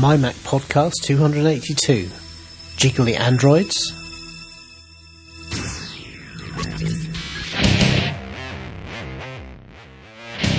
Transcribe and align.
My 0.00 0.16
Mac 0.16 0.34
Podcast 0.36 1.02
282. 1.02 2.08
Jiggly 2.78 3.18
Androids. 3.18 3.92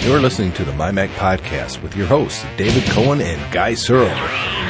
You're 0.05 0.19
listening 0.19 0.51
to 0.53 0.63
the 0.63 0.73
My 0.73 0.91
Mac 0.91 1.09
Podcast 1.11 1.81
with 1.81 1.97
your 1.97 2.05
hosts, 2.05 2.45
David 2.55 2.83
Cohen 2.91 3.19
and 3.19 3.51
Guy 3.51 3.73
Searle. 3.73 4.60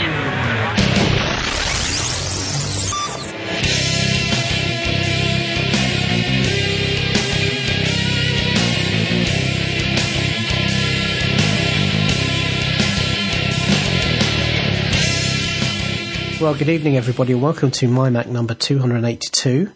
Well, 16.42 16.56
good 16.56 16.70
evening, 16.70 16.98
everybody. 16.98 17.34
and 17.34 17.42
Welcome 17.44 17.70
to 17.70 17.88
My 17.88 18.10
Mac 18.10 18.28
number 18.28 18.56
282. 18.56 19.72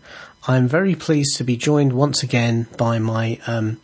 I'm 0.47 0.67
very 0.67 0.95
pleased 0.95 1.37
to 1.37 1.43
be 1.43 1.57
joined 1.57 1.93
once 1.93 2.23
again 2.23 2.65
by 2.75 2.97
my 2.97 3.39
um, 3.45 3.79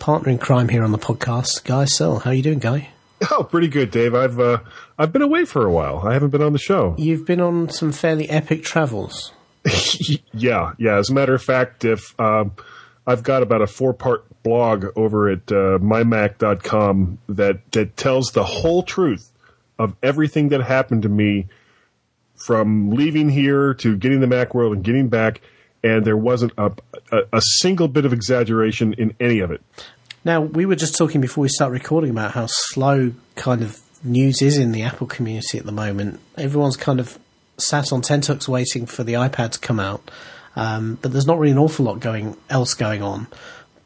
partner 0.00 0.30
in 0.30 0.38
crime 0.38 0.68
here 0.68 0.82
on 0.82 0.90
the 0.90 0.98
podcast, 0.98 1.62
Guy 1.62 1.84
Searle. 1.84 2.18
How 2.18 2.30
are 2.30 2.34
you 2.34 2.42
doing, 2.42 2.58
Guy? 2.58 2.88
Oh, 3.30 3.44
pretty 3.44 3.68
good, 3.68 3.92
Dave. 3.92 4.16
I've 4.16 4.40
uh, 4.40 4.58
I've 4.98 5.12
been 5.12 5.22
away 5.22 5.44
for 5.44 5.64
a 5.64 5.70
while. 5.70 6.00
I 6.04 6.12
haven't 6.12 6.30
been 6.30 6.42
on 6.42 6.52
the 6.52 6.58
show. 6.58 6.96
You've 6.98 7.24
been 7.24 7.40
on 7.40 7.68
some 7.68 7.92
fairly 7.92 8.28
epic 8.28 8.64
travels. 8.64 9.32
yeah, 10.32 10.72
yeah. 10.76 10.96
As 10.98 11.10
a 11.10 11.14
matter 11.14 11.34
of 11.34 11.42
fact, 11.42 11.84
if 11.84 12.18
um, 12.20 12.50
I've 13.06 13.22
got 13.22 13.44
about 13.44 13.62
a 13.62 13.68
four 13.68 13.94
part 13.94 14.24
blog 14.42 14.86
over 14.96 15.28
at 15.28 15.52
uh, 15.52 15.78
mymac.com 15.78 17.18
that 17.28 17.70
that 17.70 17.96
tells 17.96 18.32
the 18.32 18.44
whole 18.44 18.82
truth 18.82 19.30
of 19.78 19.94
everything 20.02 20.48
that 20.48 20.62
happened 20.62 21.02
to 21.02 21.08
me 21.08 21.46
from 22.44 22.90
leaving 22.90 23.30
here 23.30 23.72
to 23.72 23.96
getting 23.96 24.20
the 24.20 24.26
Mac 24.26 24.54
World 24.54 24.74
and 24.74 24.84
getting 24.84 25.08
back, 25.08 25.40
and 25.82 26.04
there 26.04 26.16
wasn't 26.16 26.52
a, 26.58 26.72
a, 27.10 27.22
a 27.32 27.40
single 27.40 27.88
bit 27.88 28.04
of 28.04 28.12
exaggeration 28.12 28.92
in 28.92 29.16
any 29.18 29.38
of 29.38 29.50
it. 29.50 29.62
Now, 30.26 30.42
we 30.42 30.66
were 30.66 30.76
just 30.76 30.94
talking 30.94 31.22
before 31.22 31.40
we 31.40 31.48
start 31.48 31.72
recording 31.72 32.10
about 32.10 32.32
how 32.32 32.44
slow 32.46 33.14
kind 33.34 33.62
of 33.62 33.80
news 34.02 34.42
is 34.42 34.58
in 34.58 34.72
the 34.72 34.82
Apple 34.82 35.06
community 35.06 35.56
at 35.56 35.64
the 35.64 35.72
moment. 35.72 36.20
Everyone's 36.36 36.76
kind 36.76 37.00
of 37.00 37.18
sat 37.56 37.94
on 37.94 38.02
tenterhooks 38.02 38.46
waiting 38.46 38.84
for 38.84 39.04
the 39.04 39.14
iPad 39.14 39.52
to 39.52 39.58
come 39.58 39.80
out, 39.80 40.10
um, 40.54 40.98
but 41.00 41.12
there's 41.12 41.26
not 41.26 41.38
really 41.38 41.52
an 41.52 41.58
awful 41.58 41.86
lot 41.86 42.00
going 42.00 42.36
else 42.50 42.74
going 42.74 43.00
on, 43.00 43.26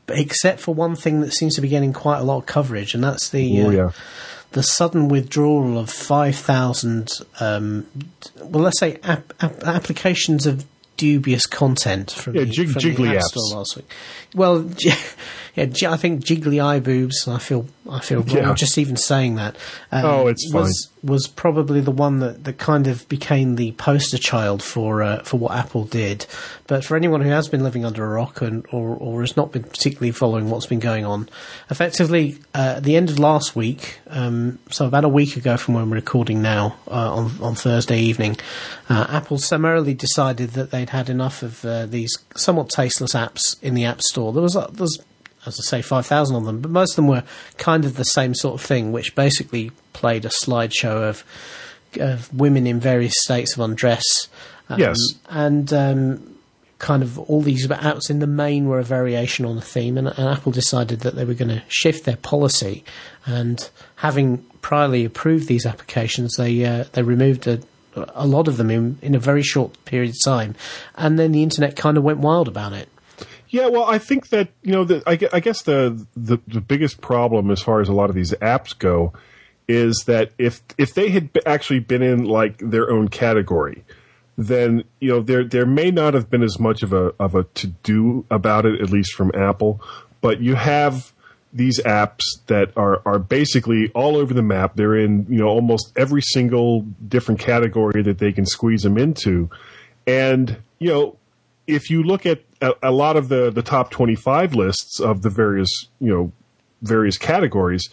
except 0.08 0.58
for 0.58 0.74
one 0.74 0.96
thing 0.96 1.20
that 1.20 1.32
seems 1.32 1.54
to 1.54 1.60
be 1.60 1.68
getting 1.68 1.92
quite 1.92 2.18
a 2.18 2.24
lot 2.24 2.38
of 2.38 2.46
coverage, 2.46 2.92
and 2.92 3.04
that's 3.04 3.28
the 3.28 3.62
Oh 3.62 3.68
uh, 3.68 3.70
yeah. 3.70 3.90
The 4.52 4.62
sudden 4.62 5.08
withdrawal 5.08 5.78
of 5.78 5.90
5,000, 5.90 7.10
um, 7.40 7.86
well, 8.42 8.62
let's 8.64 8.78
say 8.80 8.98
ap- 9.02 9.32
ap- 9.40 9.62
applications 9.64 10.46
of 10.46 10.64
dubious 10.96 11.46
content 11.46 12.10
from, 12.10 12.34
Yeah, 12.34 12.44
the, 12.44 12.50
jig- 12.50 12.70
from 12.70 12.82
jiggly 12.82 13.10
the 13.10 13.16
App 13.18 13.22
apps. 13.24 13.28
Store 13.28 13.58
last 13.58 13.76
week. 13.76 13.90
Well, 14.34 14.70
yeah, 15.66 15.92
I 15.92 15.96
think 15.96 16.24
jiggly 16.24 16.62
eye 16.64 16.80
boobs. 16.80 17.26
I 17.28 17.38
feel 17.38 17.66
I 17.90 18.00
feel 18.00 18.20
wrong 18.22 18.36
Yeah. 18.36 18.54
just 18.54 18.76
even 18.78 18.96
saying 18.96 19.36
that. 19.36 19.56
Um, 19.90 20.04
Oh, 20.04 20.26
it's 20.26 20.50
was 20.52 20.88
was 21.02 21.28
probably 21.28 21.80
the 21.80 21.92
one 21.92 22.18
that, 22.18 22.42
that 22.44 22.58
kind 22.58 22.86
of 22.88 23.08
became 23.08 23.54
the 23.54 23.70
poster 23.72 24.18
child 24.18 24.62
for 24.62 25.02
uh, 25.02 25.22
for 25.22 25.36
what 25.38 25.52
Apple 25.52 25.84
did. 25.84 26.26
But 26.66 26.84
for 26.84 26.96
anyone 26.96 27.20
who 27.22 27.30
has 27.30 27.48
been 27.48 27.62
living 27.62 27.84
under 27.84 28.04
a 28.04 28.08
rock 28.08 28.40
and 28.42 28.66
or 28.72 28.96
or 28.96 29.20
has 29.22 29.36
not 29.36 29.52
been 29.52 29.62
particularly 29.64 30.10
following 30.12 30.50
what's 30.50 30.66
been 30.66 30.80
going 30.80 31.04
on, 31.04 31.28
effectively 31.70 32.38
uh, 32.54 32.74
at 32.76 32.84
the 32.84 32.96
end 32.96 33.10
of 33.10 33.18
last 33.18 33.54
week, 33.56 34.00
um, 34.08 34.58
so 34.70 34.86
about 34.86 35.04
a 35.04 35.08
week 35.08 35.36
ago 35.36 35.56
from 35.56 35.74
when 35.74 35.88
we're 35.88 35.96
recording 35.96 36.42
now 36.42 36.76
uh, 36.90 37.12
on 37.14 37.30
on 37.40 37.54
Thursday 37.54 38.00
evening, 38.00 38.36
uh, 38.88 39.06
Apple 39.08 39.38
summarily 39.38 39.94
decided 39.94 40.50
that 40.50 40.70
they'd 40.70 40.90
had 40.90 41.08
enough 41.08 41.42
of 41.42 41.64
uh, 41.64 41.86
these 41.86 42.12
somewhat 42.36 42.68
tasteless 42.70 43.14
apps 43.14 43.60
in 43.62 43.74
the 43.74 43.84
App 43.84 44.00
Store. 44.02 44.32
There 44.32 44.42
was 44.42 44.54
there 44.54 44.66
was 44.78 45.00
as 45.46 45.58
I 45.58 45.62
say, 45.62 45.82
5,000 45.82 46.36
of 46.36 46.44
them, 46.44 46.60
but 46.60 46.70
most 46.70 46.92
of 46.92 46.96
them 46.96 47.06
were 47.08 47.24
kind 47.56 47.84
of 47.84 47.96
the 47.96 48.04
same 48.04 48.34
sort 48.34 48.54
of 48.54 48.66
thing, 48.66 48.92
which 48.92 49.14
basically 49.14 49.70
played 49.92 50.24
a 50.24 50.28
slideshow 50.28 51.08
of, 51.08 51.24
of 52.00 52.32
women 52.34 52.66
in 52.66 52.80
various 52.80 53.14
states 53.16 53.54
of 53.54 53.60
undress. 53.60 54.28
Um, 54.68 54.80
Yes. 54.80 54.96
And 55.28 55.72
um, 55.72 56.38
kind 56.78 57.02
of 57.02 57.18
all 57.18 57.42
these 57.42 57.66
apps 57.66 58.10
in 58.10 58.18
the 58.20 58.26
main 58.26 58.66
were 58.66 58.78
a 58.78 58.84
variation 58.84 59.44
on 59.44 59.56
the 59.56 59.62
theme, 59.62 59.98
and, 59.98 60.08
and 60.08 60.28
Apple 60.28 60.52
decided 60.52 61.00
that 61.00 61.14
they 61.14 61.24
were 61.24 61.34
going 61.34 61.48
to 61.48 61.62
shift 61.68 62.04
their 62.04 62.16
policy. 62.16 62.84
And 63.26 63.68
having 63.96 64.38
priorly 64.62 65.04
approved 65.04 65.48
these 65.48 65.66
applications, 65.66 66.34
they, 66.36 66.64
uh, 66.64 66.84
they 66.92 67.02
removed 67.02 67.46
a, 67.46 67.60
a 68.14 68.26
lot 68.26 68.48
of 68.48 68.56
them 68.56 68.70
in, 68.70 68.98
in 69.02 69.14
a 69.14 69.18
very 69.18 69.42
short 69.42 69.84
period 69.84 70.10
of 70.10 70.16
time. 70.24 70.54
And 70.94 71.18
then 71.18 71.32
the 71.32 71.42
internet 71.42 71.76
kind 71.76 71.96
of 71.96 72.04
went 72.04 72.18
wild 72.18 72.48
about 72.48 72.72
it. 72.72 72.88
Yeah, 73.50 73.68
well, 73.68 73.84
I 73.84 73.98
think 73.98 74.28
that 74.28 74.48
you 74.62 74.72
know, 74.72 74.84
the, 74.84 75.02
I, 75.06 75.18
I 75.32 75.40
guess 75.40 75.62
the, 75.62 76.06
the 76.16 76.38
the 76.46 76.60
biggest 76.60 77.00
problem 77.00 77.50
as 77.50 77.60
far 77.60 77.80
as 77.80 77.88
a 77.88 77.94
lot 77.94 78.10
of 78.10 78.16
these 78.16 78.32
apps 78.34 78.78
go 78.78 79.12
is 79.66 80.04
that 80.06 80.32
if 80.38 80.62
if 80.76 80.94
they 80.94 81.10
had 81.10 81.30
actually 81.46 81.80
been 81.80 82.02
in 82.02 82.24
like 82.24 82.58
their 82.58 82.90
own 82.90 83.08
category, 83.08 83.84
then 84.36 84.84
you 85.00 85.08
know 85.08 85.20
there 85.20 85.44
there 85.44 85.66
may 85.66 85.90
not 85.90 86.14
have 86.14 86.30
been 86.30 86.42
as 86.42 86.58
much 86.58 86.82
of 86.82 86.92
a 86.92 87.14
of 87.18 87.34
a 87.34 87.44
to 87.44 87.68
do 87.68 88.24
about 88.30 88.66
it, 88.66 88.80
at 88.80 88.90
least 88.90 89.12
from 89.14 89.30
Apple. 89.34 89.80
But 90.20 90.40
you 90.40 90.54
have 90.54 91.12
these 91.52 91.80
apps 91.80 92.22
that 92.46 92.72
are 92.76 93.00
are 93.06 93.18
basically 93.18 93.90
all 93.94 94.16
over 94.16 94.34
the 94.34 94.42
map. 94.42 94.76
They're 94.76 94.96
in 94.96 95.26
you 95.28 95.38
know 95.38 95.48
almost 95.48 95.92
every 95.96 96.22
single 96.22 96.82
different 97.06 97.40
category 97.40 98.02
that 98.02 98.18
they 98.18 98.32
can 98.32 98.46
squeeze 98.46 98.82
them 98.82 98.98
into, 98.98 99.48
and 100.06 100.58
you 100.78 100.88
know 100.88 101.16
if 101.66 101.90
you 101.90 102.02
look 102.02 102.24
at 102.24 102.42
a, 102.60 102.72
a 102.82 102.90
lot 102.90 103.16
of 103.16 103.28
the, 103.28 103.50
the 103.50 103.62
top 103.62 103.90
25 103.90 104.54
lists 104.54 105.00
of 105.00 105.22
the 105.22 105.30
various, 105.30 105.68
you 106.00 106.12
know, 106.12 106.32
various 106.82 107.18
categories, 107.18 107.88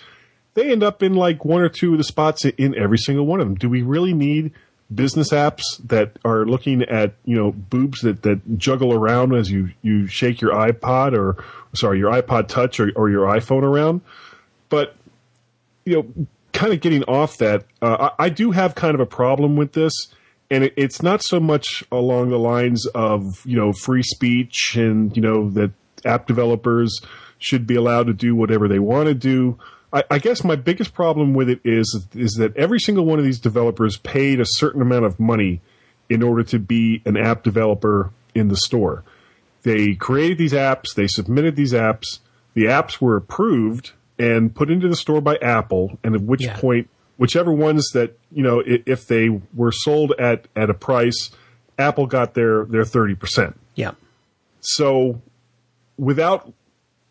they 0.54 0.72
end 0.72 0.84
up 0.84 1.04
in 1.04 1.14
like 1.14 1.44
one 1.44 1.62
or 1.62 1.70
two 1.70 1.94
of 1.94 1.98
the 1.98 2.04
spots 2.04 2.46
in 2.46 2.78
every 2.78 2.98
single 2.98 3.26
one 3.26 3.40
of 3.40 3.48
them. 3.48 3.56
Do 3.56 3.70
we 3.70 3.82
really 3.82 4.14
need 4.14 4.52
business 4.94 5.32
apps 5.32 5.64
that 5.86 6.18
are 6.24 6.46
looking 6.46 6.84
at, 6.84 7.14
you 7.26 7.36
know, 7.36 7.52
boobs 7.52 8.02
that, 8.02 8.22
that 8.24 8.58
juggle 8.58 8.94
around 8.94 9.34
as 9.34 9.52
you, 9.52 9.72
you 9.82 10.08
shake 10.08 10.42
your 10.42 10.52
iPod 10.52 11.18
or, 11.18 11.44
sorry, 11.74 12.00
your 12.00 12.12
iPod 12.12 12.48
touch 12.48 12.80
or, 12.80 12.92
or 12.96 13.10
your 13.10 13.26
iPhone 13.26 13.64
around? 13.64 14.02
But, 14.70 14.96
you 15.86 15.96
know, 15.96 16.28
kind 16.54 16.72
of 16.72 16.80
getting 16.82 17.04
off 17.04 17.38
that, 17.38 17.66
uh, 17.82 18.10
I, 18.18 18.26
I 18.26 18.30
do 18.30 18.52
have 18.52 18.76
kind 18.76 18.96
of 18.96 19.02
a 19.02 19.06
problem 19.06 19.56
with 19.56 19.74
this 19.74 19.92
and 20.52 20.64
it, 20.66 20.74
it's 20.78 21.02
not 21.02 21.24
so 21.24 21.40
much 21.40 21.84
along 21.92 22.30
the 22.30 22.40
lines 22.40 22.86
of 22.88 23.46
you 23.46 23.56
know 23.56 23.74
free 23.74 24.04
speech 24.04 24.76
and 24.76 25.16
you 25.16 25.22
know 25.22 25.50
that 25.52 25.72
app 26.06 26.28
developers 26.28 27.00
should 27.40 27.66
be 27.68 27.76
allowed 27.76 28.08
to 28.08 28.14
do 28.14 28.36
whatever 28.36 28.68
they 28.68 28.80
want 28.80 29.08
to 29.08 29.14
do. 29.14 29.58
I, 29.92 30.04
I 30.12 30.20
guess 30.20 30.44
my 30.44 30.56
biggest 30.56 30.94
problem 30.94 31.34
with 31.34 31.50
it 31.50 31.60
is 31.64 32.06
is 32.16 32.34
that 32.34 32.56
every 32.58 32.80
single 32.80 33.06
one 33.06 33.20
of 33.20 33.26
these 33.26 33.40
developers 33.40 33.98
paid 33.98 34.40
a 34.40 34.46
certain 34.48 34.82
amount 34.82 35.06
of 35.06 35.20
money 35.20 35.62
in 36.10 36.22
order 36.22 36.44
to 36.44 36.60
be 36.60 37.02
an 37.06 37.18
app 37.18 37.44
developer 37.44 38.12
in 38.34 38.48
the 38.50 38.58
store. 38.58 39.04
They 39.64 39.96
created 39.96 40.38
these 40.38 40.54
apps, 40.54 40.94
they 40.96 41.08
submitted 41.08 41.56
these 41.56 41.74
apps, 41.74 42.20
the 42.54 42.66
apps 42.66 43.02
were 43.02 43.16
approved 43.16 43.94
and 44.20 44.54
put 44.54 44.70
into 44.70 44.88
the 44.88 44.96
store 44.96 45.22
by 45.22 45.38
Apple, 45.38 45.98
and 46.04 46.14
at 46.16 46.22
which 46.22 46.44
Yeah. 46.44 46.58
point 46.60 46.88
whichever 47.18 47.52
ones 47.52 47.90
that 47.94 48.18
you 48.32 48.44
know 48.44 48.62
if 48.66 49.08
they 49.08 49.30
were 49.54 49.72
sold 49.72 50.14
at 50.20 50.48
at 50.56 50.70
a 50.70 50.74
price 50.74 51.32
apple 51.80 52.06
got 52.08 52.34
their 52.34 52.66
their 52.66 52.84
30% 52.84 53.54
Yeah. 53.76 53.92
so 54.62 55.22
without 55.98 56.52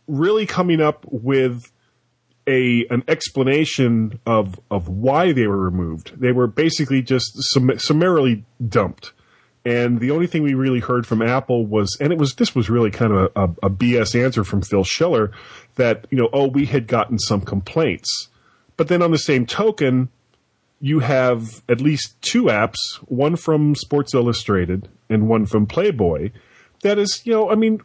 really 0.06 0.46
coming 0.46 0.80
up 0.80 1.04
with 1.10 1.70
a 2.46 2.84
an 2.90 3.02
explanation 3.08 4.20
of 4.26 4.60
of 4.70 4.88
why 4.88 5.32
they 5.32 5.46
were 5.46 5.56
removed 5.58 6.12
they 6.20 6.32
were 6.32 6.46
basically 6.46 7.00
just 7.02 7.32
sum- 7.52 7.78
summarily 7.78 8.44
dumped. 8.66 9.12
And 9.66 9.98
the 9.98 10.10
only 10.10 10.26
thing 10.26 10.42
we 10.42 10.52
really 10.52 10.80
heard 10.80 11.06
from 11.06 11.22
Apple 11.22 11.64
was, 11.64 11.96
and 11.98 12.12
it 12.12 12.18
was 12.18 12.34
this 12.34 12.54
was 12.54 12.68
really 12.68 12.90
kind 12.90 13.14
of 13.14 13.30
a, 13.34 13.40
a, 13.40 13.44
a 13.68 13.70
BS 13.70 14.14
answer 14.22 14.44
from 14.44 14.60
Phil 14.60 14.84
Schiller 14.84 15.30
that 15.76 16.04
you 16.10 16.18
know, 16.18 16.28
oh, 16.34 16.48
we 16.48 16.66
had 16.66 16.86
gotten 16.86 17.18
some 17.18 17.40
complaints, 17.40 18.28
but 18.76 18.88
then 18.88 19.02
on 19.02 19.10
the 19.10 19.18
same 19.18 19.46
token, 19.46 20.08
you 20.80 21.00
have 21.00 21.62
at 21.68 21.80
least 21.80 22.20
two 22.20 22.44
apps, 22.44 22.76
one 23.06 23.36
from 23.36 23.74
Sports 23.74 24.14
Illustrated 24.14 24.88
and 25.08 25.28
one 25.28 25.46
from 25.46 25.66
Playboy, 25.66 26.30
that 26.82 26.98
is, 26.98 27.22
you 27.24 27.32
know, 27.32 27.50
I 27.50 27.54
mean, 27.54 27.80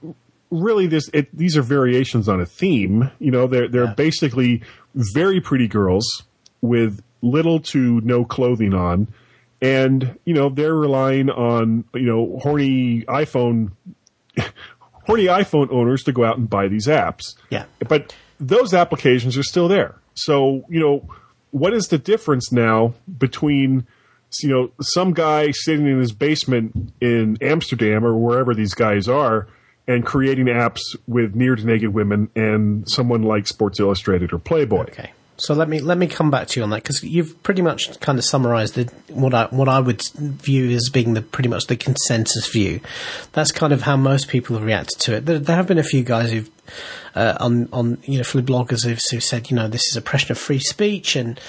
really, 0.51 0.87
this 0.87 1.09
it, 1.13 1.29
these 1.35 1.55
are 1.55 1.61
variations 1.61 2.27
on 2.27 2.41
a 2.41 2.45
theme. 2.45 3.11
You 3.19 3.31
know, 3.31 3.47
they're 3.47 3.67
they're 3.69 3.85
Yeah. 3.85 3.93
basically 3.93 4.61
very 4.95 5.39
pretty 5.39 5.67
girls 5.67 6.23
with 6.61 7.01
little 7.21 7.59
to 7.59 8.01
no 8.01 8.25
clothing 8.25 8.73
on, 8.73 9.07
and 9.61 10.17
you 10.25 10.33
know 10.33 10.49
they're 10.49 10.73
relying 10.75 11.29
on 11.29 11.85
you 11.93 12.01
know 12.07 12.39
horny 12.41 13.03
iPhone 13.03 13.71
horny 15.07 15.25
iPhone 15.25 15.71
owners 15.71 16.03
to 16.03 16.11
go 16.11 16.23
out 16.25 16.37
and 16.37 16.49
buy 16.49 16.67
these 16.67 16.87
apps. 16.87 17.35
Yeah. 17.49 17.65
But 17.87 18.15
those 18.39 18.73
applications 18.73 19.37
are 19.37 19.43
still 19.43 19.67
there. 19.67 19.95
So, 20.23 20.63
you 20.69 20.79
know, 20.79 21.07
what 21.51 21.73
is 21.73 21.87
the 21.87 21.97
difference 21.97 22.51
now 22.51 22.93
between 23.17 23.87
you 24.43 24.49
know 24.49 24.71
some 24.79 25.13
guy 25.13 25.51
sitting 25.51 25.87
in 25.87 25.99
his 25.99 26.11
basement 26.11 26.93
in 27.01 27.37
Amsterdam 27.41 28.05
or 28.05 28.15
wherever 28.15 28.53
these 28.53 28.73
guys 28.73 29.07
are 29.07 29.47
and 29.87 30.05
creating 30.05 30.45
apps 30.45 30.81
with 31.07 31.33
near 31.33 31.55
to 31.55 31.65
naked 31.65 31.93
women 31.93 32.29
and 32.35 32.87
someone 32.87 33.23
like 33.23 33.47
Sports 33.47 33.79
Illustrated 33.79 34.31
or 34.31 34.37
Playboy. 34.37 34.83
Okay. 34.83 35.11
So 35.39 35.53
let 35.53 35.69
me 35.69 35.79
let 35.79 35.97
me 35.97 36.07
come 36.07 36.29
back 36.29 36.47
to 36.49 36.59
you 36.59 36.63
on 36.63 36.69
that 36.71 36.83
because 36.83 37.03
you've 37.03 37.41
pretty 37.43 37.61
much 37.61 37.99
kind 38.01 38.19
of 38.19 38.25
summarised 38.25 38.77
what 39.09 39.33
I 39.33 39.45
what 39.45 39.69
I 39.69 39.79
would 39.79 40.03
view 40.15 40.69
as 40.71 40.89
being 40.89 41.13
the 41.13 41.21
pretty 41.21 41.49
much 41.49 41.67
the 41.67 41.77
consensus 41.77 42.51
view. 42.51 42.81
That's 43.31 43.51
kind 43.51 43.71
of 43.71 43.83
how 43.83 43.95
most 43.95 44.27
people 44.27 44.57
have 44.57 44.65
reacted 44.65 44.99
to 45.01 45.15
it. 45.15 45.25
There, 45.25 45.39
there 45.39 45.55
have 45.55 45.67
been 45.67 45.77
a 45.77 45.83
few 45.83 46.03
guys 46.03 46.31
who've 46.31 46.49
uh, 47.15 47.37
on 47.39 47.69
on 47.71 47.97
you 48.03 48.17
know 48.17 48.23
bloggers 48.23 48.85
who've, 48.85 48.99
who've 49.09 49.23
said 49.23 49.49
you 49.49 49.55
know 49.55 49.67
this 49.67 49.87
is 49.87 49.95
oppression 49.95 50.31
of 50.31 50.37
free 50.37 50.59
speech 50.59 51.15
and 51.15 51.39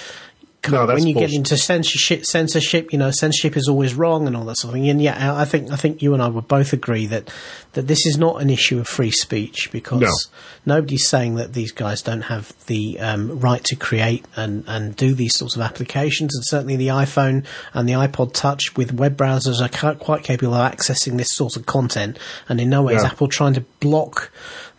No, 0.69 0.85
when 0.85 1.07
you 1.07 1.13
bullshit. 1.15 1.31
get 1.31 1.37
into 1.37 1.57
censorship, 1.57 2.23
censorship, 2.25 2.91
you 2.91 2.99
know, 2.99 3.09
censorship 3.09 3.57
is 3.57 3.67
always 3.67 3.95
wrong 3.95 4.27
and 4.27 4.37
all 4.37 4.45
that 4.45 4.57
sort 4.57 4.69
of 4.69 4.73
thing. 4.75 4.89
And 4.89 5.01
yeah, 5.01 5.33
I 5.35 5.43
think 5.45 5.71
I 5.71 5.75
think 5.75 6.01
you 6.03 6.13
and 6.13 6.21
I 6.21 6.27
would 6.27 6.47
both 6.47 6.71
agree 6.71 7.07
that 7.07 7.31
that 7.73 7.87
this 7.87 8.05
is 8.05 8.17
not 8.17 8.41
an 8.41 8.49
issue 8.49 8.79
of 8.79 8.87
free 8.87 9.09
speech 9.11 9.71
because 9.71 10.01
No. 10.01 10.75
nobody's 10.75 11.07
saying 11.07 11.35
that 11.35 11.53
these 11.53 11.71
guys 11.71 12.01
don't 12.03 12.23
have 12.23 12.53
the 12.67 12.99
um, 12.99 13.39
right 13.39 13.63
to 13.63 13.75
create 13.75 14.25
and, 14.35 14.63
and 14.67 14.95
do 14.95 15.15
these 15.15 15.35
sorts 15.35 15.55
of 15.55 15.61
applications. 15.61 16.35
And 16.35 16.43
certainly 16.45 16.75
the 16.75 16.89
iPhone 16.89 17.45
and 17.73 17.87
the 17.89 17.93
iPod 17.93 18.33
Touch 18.33 18.75
with 18.77 18.93
web 18.93 19.17
browsers 19.17 19.61
are 19.61 19.95
quite 19.95 20.23
capable 20.23 20.53
of 20.53 20.71
accessing 20.71 21.17
this 21.17 21.29
sort 21.31 21.55
of 21.55 21.65
content. 21.65 22.19
And 22.49 22.59
in 22.61 22.69
no 22.69 22.83
way 22.83 22.95
is 22.95 23.03
Apple 23.03 23.29
trying 23.29 23.53
to 23.53 23.61
block 23.79 24.31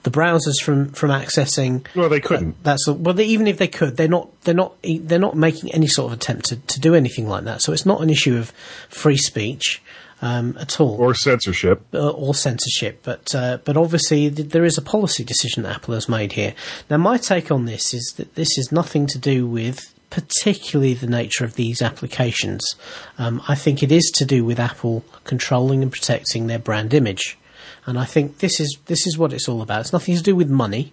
the 0.02 0.10
browsers 0.10 0.60
from, 0.62 0.90
from 0.90 1.10
accessing 1.10 1.86
Well, 1.94 2.08
they 2.08 2.20
couldn't. 2.20 2.62
that's 2.64 2.88
a, 2.88 2.92
well. 2.92 3.14
They, 3.14 3.24
even 3.26 3.46
if 3.46 3.58
they 3.58 3.68
could, 3.68 3.96
they're 3.96 4.08
not. 4.08 4.28
They're 4.42 4.54
not. 4.54 4.74
They're 4.82 5.18
not 5.18 5.36
making 5.36 5.72
any 5.72 5.86
sort 5.86 6.12
of 6.12 6.18
attempt 6.18 6.46
to, 6.46 6.56
to 6.56 6.80
do 6.80 6.94
anything 6.94 7.28
like 7.28 7.44
that. 7.44 7.62
So 7.62 7.72
it's 7.72 7.86
not 7.86 8.00
an 8.02 8.10
issue 8.10 8.36
of 8.36 8.50
free 8.88 9.16
speech 9.16 9.80
um, 10.20 10.56
at 10.60 10.80
all, 10.80 10.96
or 11.00 11.14
censorship. 11.14 11.82
uh, 11.94 12.10
or 12.10 12.34
censorship. 12.34 13.00
But 13.02 13.34
uh, 13.34 13.58
but 13.64 13.76
obviously 13.76 14.30
th- 14.30 14.48
there 14.48 14.64
is 14.64 14.76
a 14.76 14.82
policy 14.82 15.22
decision 15.24 15.62
that 15.64 15.76
Apple 15.76 15.94
has 15.94 16.08
made 16.08 16.32
here. 16.32 16.54
Now 16.90 16.96
my 16.96 17.16
take 17.16 17.50
on 17.50 17.64
this 17.66 17.94
is 17.94 18.14
that 18.16 18.34
this 18.34 18.58
is 18.58 18.72
nothing 18.72 19.06
to 19.08 19.18
do 19.18 19.46
with 19.46 19.94
particularly 20.10 20.92
the 20.94 21.06
nature 21.06 21.42
of 21.44 21.54
these 21.54 21.80
applications. 21.80 22.74
Um, 23.18 23.40
I 23.48 23.54
think 23.54 23.82
it 23.82 23.90
is 23.90 24.10
to 24.16 24.24
do 24.26 24.44
with 24.44 24.60
Apple 24.60 25.04
controlling 25.24 25.82
and 25.82 25.90
protecting 25.90 26.48
their 26.48 26.58
brand 26.58 26.92
image. 26.92 27.38
And 27.86 27.98
I 27.98 28.04
think 28.04 28.38
this 28.38 28.60
is 28.60 28.78
this 28.86 29.06
is 29.06 29.18
what 29.18 29.32
it's 29.32 29.48
all 29.48 29.62
about. 29.62 29.80
It's 29.80 29.92
nothing 29.92 30.16
to 30.16 30.22
do 30.22 30.36
with 30.36 30.50
money. 30.50 30.92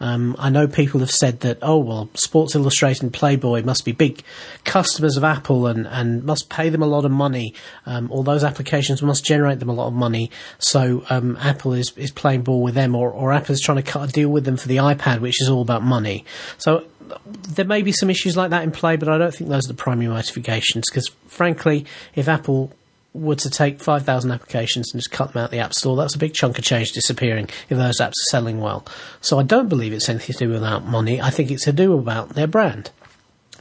Um, 0.00 0.34
I 0.38 0.50
know 0.50 0.66
people 0.66 1.00
have 1.00 1.10
said 1.10 1.40
that, 1.40 1.58
oh, 1.62 1.78
well, 1.78 2.10
Sports 2.14 2.54
Illustrated 2.54 3.04
and 3.04 3.12
Playboy 3.12 3.62
must 3.62 3.84
be 3.84 3.92
big 3.92 4.22
customers 4.64 5.16
of 5.16 5.22
Apple 5.22 5.66
and, 5.66 5.86
and 5.86 6.24
must 6.24 6.50
pay 6.50 6.68
them 6.68 6.82
a 6.82 6.86
lot 6.86 7.04
of 7.04 7.12
money. 7.12 7.54
Um, 7.86 8.10
all 8.10 8.24
those 8.24 8.42
applications 8.42 9.02
must 9.02 9.24
generate 9.24 9.60
them 9.60 9.68
a 9.68 9.72
lot 9.72 9.86
of 9.86 9.92
money. 9.94 10.30
So 10.58 11.04
um, 11.10 11.36
Apple 11.40 11.74
is, 11.74 11.92
is 11.96 12.10
playing 12.10 12.42
ball 12.42 12.60
with 12.60 12.74
them, 12.74 12.96
or, 12.96 13.10
or 13.10 13.32
Apple 13.32 13.52
is 13.52 13.60
trying 13.60 13.76
to 13.76 13.82
cut 13.82 14.08
a 14.08 14.12
deal 14.12 14.28
with 14.28 14.44
them 14.44 14.56
for 14.56 14.66
the 14.66 14.78
iPad, 14.78 15.20
which 15.20 15.40
is 15.40 15.48
all 15.48 15.62
about 15.62 15.82
money. 15.82 16.24
So 16.58 16.84
there 17.26 17.64
may 17.64 17.82
be 17.82 17.92
some 17.92 18.10
issues 18.10 18.36
like 18.36 18.50
that 18.50 18.64
in 18.64 18.72
play, 18.72 18.96
but 18.96 19.08
I 19.08 19.16
don't 19.16 19.32
think 19.32 19.48
those 19.48 19.66
are 19.66 19.72
the 19.72 19.74
primary 19.74 20.08
motivations. 20.08 20.86
Because 20.90 21.08
frankly, 21.28 21.86
if 22.16 22.28
Apple 22.28 22.72
were 23.14 23.36
to 23.36 23.48
take 23.48 23.80
5,000 23.80 24.30
applications 24.32 24.92
and 24.92 25.00
just 25.00 25.10
cut 25.12 25.32
them 25.32 25.42
out 25.42 25.50
the 25.52 25.60
App 25.60 25.72
Store, 25.72 25.96
that's 25.96 26.14
a 26.16 26.18
big 26.18 26.34
chunk 26.34 26.58
of 26.58 26.64
change 26.64 26.92
disappearing 26.92 27.48
if 27.68 27.78
those 27.78 28.00
apps 28.00 28.08
are 28.10 28.30
selling 28.30 28.60
well. 28.60 28.84
So 29.20 29.38
I 29.38 29.44
don't 29.44 29.68
believe 29.68 29.92
it's 29.92 30.08
anything 30.08 30.34
to 30.34 30.46
do 30.46 30.50
without 30.50 30.84
money. 30.84 31.20
I 31.22 31.30
think 31.30 31.50
it's 31.50 31.64
to 31.64 31.72
do 31.72 31.96
about 31.96 32.30
their 32.30 32.48
brand. 32.48 32.90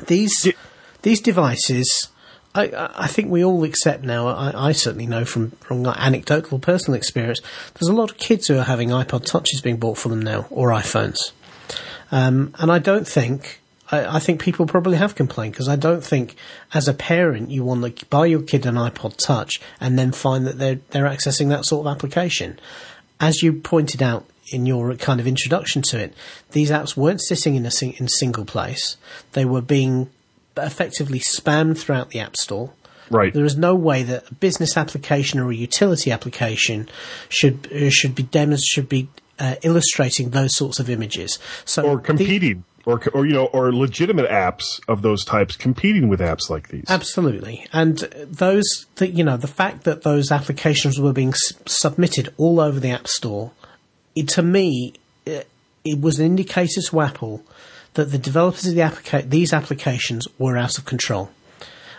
These 0.08 0.52
these 1.04 1.22
devices, 1.22 2.10
I- 2.56 2.70
I, 2.70 3.04
I 3.04 3.08
think 3.08 3.30
we 3.30 3.44
all 3.44 3.64
accept 3.64 4.04
now. 4.04 4.28
I, 4.28 4.70
I 4.70 4.72
certainly 4.72 5.06
know 5.06 5.24
from 5.24 5.52
from 5.62 5.86
anecdotal 5.86 6.58
personal 6.58 6.96
experience. 6.98 7.40
There's 7.76 7.90
a 7.90 7.94
lot 7.94 8.10
of 8.10 8.18
kids 8.18 8.48
who 8.48 8.58
are 8.58 8.64
having 8.64 8.90
iPod 8.90 9.26
touches 9.26 9.62
being 9.62 9.78
bought 9.78 10.00
for 10.00 10.10
them 10.10 10.22
now 10.22 10.48
or 10.50 10.70
iPhones, 10.70 11.32
um, 12.12 12.54
and 12.58 12.72
I 12.72 12.80
don't 12.80 13.08
think. 13.08 13.60
I, 13.94 14.16
I 14.16 14.20
think 14.20 14.42
people 14.42 14.66
probably 14.66 14.98
have 14.98 15.16
complained 15.16 15.54
because 15.54 15.70
I 15.70 15.76
don't 15.76 16.04
think, 16.04 16.36
as 16.74 16.88
a 16.88 16.94
parent, 16.94 17.52
you 17.52 17.64
want 17.64 17.98
to 17.98 18.06
buy 18.08 18.26
your 18.26 18.42
kid 18.42 18.66
an 18.66 18.76
iPod 18.76 19.18
Touch 19.18 19.62
and 19.80 19.98
then 20.00 20.12
find 20.12 20.48
that 20.48 20.58
they're 20.58 20.80
they're 20.92 21.06
accessing 21.06 21.50
that 21.50 21.66
sort 21.66 21.86
of 21.86 21.96
application. 21.96 22.60
As 23.20 23.42
you 23.44 23.54
pointed 23.54 24.02
out 24.02 24.26
in 24.52 24.66
your 24.66 24.96
kind 24.96 25.20
of 25.20 25.28
introduction 25.28 25.82
to 25.84 26.00
it, 26.00 26.14
these 26.52 26.72
apps 26.72 26.98
weren't 26.98 27.22
sitting 27.22 27.56
in 27.56 27.66
a 27.66 27.72
sing- 27.72 27.94
in 27.94 28.08
single 28.08 28.46
place. 28.46 28.98
They 29.34 29.46
were 29.46 29.62
being 29.62 30.10
effectively 30.58 31.20
spammed 31.20 31.78
throughout 31.78 32.10
the 32.10 32.20
App 32.20 32.36
Store. 32.36 32.72
Right. 33.10 33.34
There 33.34 33.46
is 33.46 33.58
no 33.58 33.76
way 33.76 34.04
that 34.04 34.30
a 34.30 34.34
business 34.34 34.76
application 34.76 35.40
or 35.40 35.52
a 35.52 35.56
utility 35.56 36.12
application 36.12 36.90
should 37.30 37.70
should 37.92 38.16
be 38.16 38.24
demonst- 38.24 38.66
should 38.66 38.90
be 38.90 39.10
uh, 39.40 39.56
illustrating 39.62 40.32
those 40.32 40.56
sorts 40.56 40.80
of 40.80 40.90
images. 40.90 41.38
So 41.66 41.84
or 41.84 42.00
competing, 42.00 42.64
or 42.86 43.02
or 43.14 43.26
you 43.26 43.34
know, 43.34 43.46
or 43.46 43.74
legitimate 43.74 44.30
apps 44.30 44.64
of 44.88 45.02
those 45.02 45.24
types 45.24 45.56
competing 45.56 46.10
with 46.10 46.20
apps 46.20 46.50
like 46.50 46.70
these. 46.70 46.86
Absolutely, 46.90 47.66
and 47.72 47.98
those, 47.98 48.86
the, 48.96 49.08
you 49.10 49.24
know, 49.24 49.38
the 49.38 49.48
fact 49.48 49.84
that 49.84 50.04
those 50.04 50.32
applications 50.32 51.00
were 51.00 51.14
being 51.14 51.30
s- 51.30 51.54
submitted 51.66 52.34
all 52.38 52.60
over 52.60 52.80
the 52.80 52.92
App 52.92 53.08
Store, 53.08 53.52
it, 54.16 54.28
to 54.30 54.42
me, 54.42 54.94
it, 55.26 55.48
it 55.86 56.02
was 56.02 56.20
an 56.20 56.26
indicator 56.26 56.82
to 56.82 57.02
Apple 57.02 57.44
that 57.94 58.12
the 58.12 58.18
developers 58.18 58.66
of 58.66 58.76
the 58.76 58.82
applica- 58.82 59.30
these 59.30 59.54
applications 59.54 60.28
were 60.38 60.58
out 60.58 60.78
of 60.78 60.86
control, 60.86 61.32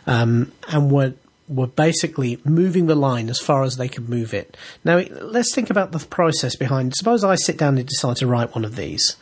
um, 0.07 0.53
and 0.69 0.91
were 0.91 1.15
were 1.47 1.67
basically 1.67 2.41
moving 2.45 2.87
the 2.87 2.95
line 2.95 3.29
as 3.29 3.39
far 3.39 3.65
as 3.65 3.77
they 3.77 3.89
could 3.89 4.09
move 4.09 4.33
it. 4.33 4.57
Now, 4.83 4.99
let's 5.21 5.55
think 5.55 5.69
about 5.69 5.93
the 5.93 5.99
process 5.99 6.57
behind. 6.57 6.95
Suppose 6.97 7.23
I 7.23 7.35
sit 7.35 7.59
down 7.59 7.77
and 7.77 7.87
decide 7.87 8.17
to 8.17 8.27
write 8.27 8.55
one 8.55 8.65
of 8.65 8.77
these 8.77 9.17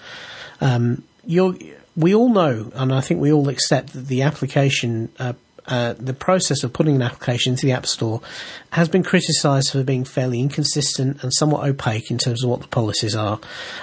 um, 0.61 1.03
you're, 1.27 1.55
we 1.97 2.15
all 2.15 2.29
know, 2.31 2.71
and 2.75 2.93
I 2.93 3.01
think 3.01 3.21
we 3.21 3.33
all 3.33 3.49
accept 3.49 3.93
that 3.93 4.07
the 4.09 4.23
application, 4.23 5.11
uh, 5.19 5.35
uh, 5.67 5.95
the 5.99 6.15
process 6.15 6.65
of 6.65 6.73
putting 6.73 6.97
an 6.97 7.03
application 7.03 7.53
into 7.53 7.67
the 7.67 7.73
App 7.73 7.87
Store 7.87 8.21
has 8.71 8.89
been 8.89 9.03
criticised 9.05 9.71
for 9.71 9.85
being 9.85 10.05
fairly 10.05 10.41
inconsistent 10.41 11.23
and 11.23 11.33
somewhat 11.35 11.65
opaque 11.69 12.11
in 12.11 12.19
terms 12.19 12.43
of 12.43 12.51
what 12.51 12.61
the 12.63 12.69
policies 12.69 13.15
are. 13.15 13.39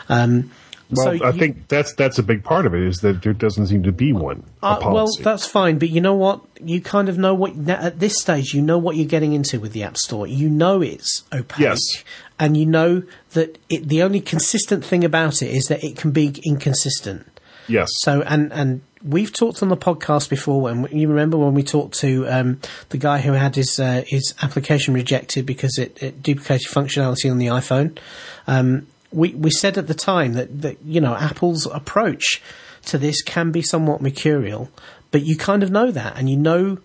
Um, 0.09 0.51
well, 0.91 1.17
so 1.17 1.23
I 1.23 1.29
you- 1.31 1.39
think 1.39 1.67
that's 1.67 1.93
that's 1.93 2.17
a 2.17 2.23
big 2.23 2.43
part 2.43 2.65
of 2.65 2.73
it 2.73 2.81
is 2.81 2.97
that 2.97 3.21
there 3.21 3.31
doesn't 3.31 3.67
seem 3.67 3.83
to 3.83 3.91
be 3.91 4.11
one. 4.11 4.43
uh, 4.63 4.79
well, 4.83 5.07
that's 5.21 5.45
fine, 5.45 5.77
but 5.77 5.89
you 5.89 6.01
know 6.01 6.15
what? 6.15 6.41
You 6.59 6.81
kind 6.81 7.07
of 7.09 7.17
know 7.19 7.35
what 7.35 7.55
at 7.69 7.99
this 7.99 8.19
stage. 8.19 8.53
You 8.55 8.61
know 8.63 8.79
what 8.79 8.95
you're 8.95 9.05
getting 9.07 9.33
into 9.33 9.59
with 9.59 9.71
the 9.73 9.83
App 9.83 9.97
Store. 9.97 10.25
You 10.25 10.49
know 10.49 10.81
it's 10.81 11.23
opaque, 11.31 11.59
Yes. 11.59 11.79
and 12.39 12.57
you 12.57 12.65
know 12.65 13.03
that 13.33 13.59
it, 13.69 13.87
the 13.87 14.01
only 14.01 14.19
consistent 14.19 14.83
thing 14.83 15.03
about 15.05 15.43
it 15.43 15.51
is 15.51 15.65
that 15.65 15.83
it 15.83 15.95
can 15.95 16.09
be 16.09 16.33
inconsistent. 16.43 17.25
Yes. 17.69 17.89
So, 18.01 18.21
and 18.21 18.51
and 18.51 18.81
we've 19.03 19.31
talked 19.31 19.63
on 19.63 19.69
the 19.69 19.77
podcast 19.77 20.29
before. 20.29 20.61
When 20.61 20.85
you 20.91 21.07
remember 21.07 21.37
when 21.37 21.53
we 21.53 21.63
talked 21.63 21.99
to 21.99 22.27
um, 22.27 22.59
the 22.89 22.97
guy 22.97 23.19
who 23.19 23.33
had 23.33 23.55
his 23.55 23.79
uh, 23.79 24.03
his 24.07 24.33
application 24.41 24.93
rejected 24.93 25.45
because 25.45 25.77
it, 25.77 26.01
it 26.01 26.21
duplicated 26.21 26.67
functionality 26.67 27.29
on 27.29 27.37
the 27.37 27.47
iPhone. 27.47 27.97
Um, 28.47 28.87
we 29.11 29.33
we 29.33 29.51
said 29.51 29.77
at 29.77 29.87
the 29.87 29.93
time 29.93 30.33
that 30.33 30.61
that 30.61 30.77
you 30.83 31.01
know 31.01 31.15
Apple's 31.15 31.65
approach 31.67 32.41
to 32.85 32.97
this 32.97 33.21
can 33.21 33.51
be 33.51 33.61
somewhat 33.61 34.01
mercurial, 34.01 34.69
but 35.11 35.21
you 35.21 35.37
kind 35.37 35.63
of 35.63 35.71
know 35.71 35.91
that, 35.91 36.17
and 36.17 36.29
you 36.29 36.37
know 36.37 36.79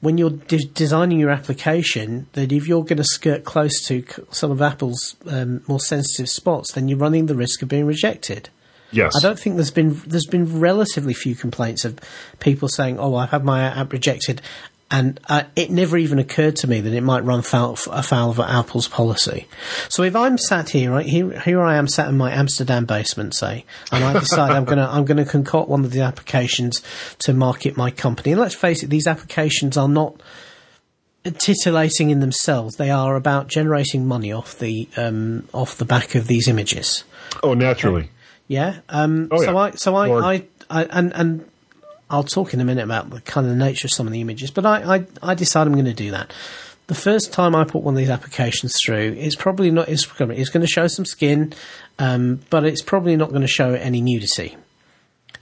when 0.00 0.18
you're 0.18 0.30
de- 0.30 0.66
designing 0.74 1.20
your 1.20 1.30
application 1.30 2.26
that 2.32 2.50
if 2.50 2.66
you're 2.66 2.82
going 2.82 2.96
to 2.96 3.04
skirt 3.04 3.44
close 3.44 3.86
to 3.86 4.04
some 4.32 4.50
of 4.50 4.60
Apple's 4.60 5.14
um, 5.28 5.62
more 5.68 5.78
sensitive 5.78 6.28
spots, 6.28 6.72
then 6.72 6.88
you're 6.88 6.98
running 6.98 7.26
the 7.26 7.36
risk 7.36 7.62
of 7.62 7.68
being 7.68 7.86
rejected. 7.86 8.50
Yes. 8.92 9.16
I 9.16 9.20
don't 9.20 9.38
think 9.38 9.56
there's 9.56 9.70
been 9.70 10.00
there's 10.06 10.26
been 10.26 10.60
relatively 10.60 11.14
few 11.14 11.34
complaints 11.34 11.84
of 11.84 11.98
people 12.40 12.68
saying, 12.68 12.98
"Oh, 12.98 13.14
I've 13.16 13.30
had 13.30 13.44
my 13.44 13.62
app 13.62 13.92
rejected," 13.92 14.40
and 14.92 15.18
uh, 15.28 15.44
it 15.56 15.70
never 15.70 15.96
even 15.96 16.18
occurred 16.18 16.56
to 16.56 16.66
me 16.66 16.80
that 16.80 16.92
it 16.92 17.00
might 17.00 17.24
run 17.24 17.40
foul, 17.42 17.78
afoul 17.90 18.30
of 18.30 18.38
Apple's 18.38 18.88
policy. 18.88 19.48
So 19.88 20.02
if 20.02 20.14
I'm 20.14 20.36
sat 20.36 20.68
here, 20.68 20.92
right 20.92 21.06
here, 21.06 21.40
here 21.40 21.62
I 21.62 21.76
am 21.76 21.88
sat 21.88 22.08
in 22.08 22.16
my 22.16 22.30
Amsterdam 22.30 22.84
basement, 22.84 23.34
say, 23.34 23.64
and 23.90 24.04
I 24.04 24.12
decide 24.20 24.50
I'm 24.52 24.66
gonna 24.66 24.88
I'm 24.90 25.06
gonna 25.06 25.24
concoct 25.24 25.68
one 25.68 25.84
of 25.84 25.92
the 25.92 26.02
applications 26.02 26.82
to 27.20 27.32
market 27.32 27.76
my 27.76 27.90
company. 27.90 28.32
And 28.32 28.40
let's 28.40 28.54
face 28.54 28.82
it, 28.82 28.90
these 28.90 29.06
applications 29.06 29.76
are 29.76 29.88
not 29.88 30.20
titillating 31.38 32.10
in 32.10 32.20
themselves. 32.20 32.76
They 32.76 32.90
are 32.90 33.16
about 33.16 33.46
generating 33.48 34.06
money 34.06 34.30
off 34.30 34.58
the 34.58 34.88
um, 34.96 35.48
off 35.54 35.78
the 35.78 35.84
back 35.84 36.14
of 36.14 36.26
these 36.26 36.48
images. 36.48 37.04
oh, 37.42 37.54
naturally. 37.54 38.10
Yeah. 38.52 38.80
Um, 38.90 39.28
Oh, 39.30 39.38
so 39.38 39.52
yeah. 39.52 39.56
I, 39.56 39.70
so 39.72 39.94
I, 39.96 40.34
I, 40.34 40.44
I, 40.68 40.84
and, 40.84 41.12
and 41.14 41.48
I'll 42.10 42.22
talk 42.24 42.52
in 42.52 42.60
a 42.60 42.64
minute 42.64 42.84
about 42.84 43.08
the 43.08 43.22
kind 43.22 43.46
of 43.48 43.56
nature 43.56 43.86
of 43.86 43.92
some 43.92 44.06
of 44.06 44.12
the 44.12 44.20
images. 44.20 44.50
But 44.50 44.66
I, 44.66 44.96
I, 44.96 45.06
I 45.22 45.34
decide 45.34 45.66
I'm 45.66 45.72
going 45.72 45.86
to 45.86 45.94
do 45.94 46.10
that. 46.10 46.32
The 46.88 46.94
first 46.94 47.32
time 47.32 47.54
I 47.54 47.64
put 47.64 47.82
one 47.82 47.94
of 47.94 47.98
these 47.98 48.10
applications 48.10 48.76
through, 48.84 49.14
it's 49.16 49.36
probably 49.36 49.70
not. 49.70 49.88
It's, 49.88 50.06
it's 50.20 50.50
going 50.50 50.60
to 50.60 50.66
show 50.66 50.86
some 50.88 51.06
skin, 51.06 51.54
um, 51.98 52.40
but 52.50 52.64
it's 52.64 52.82
probably 52.82 53.16
not 53.16 53.30
going 53.30 53.40
to 53.40 53.48
show 53.48 53.72
any 53.72 54.02
nudity. 54.02 54.56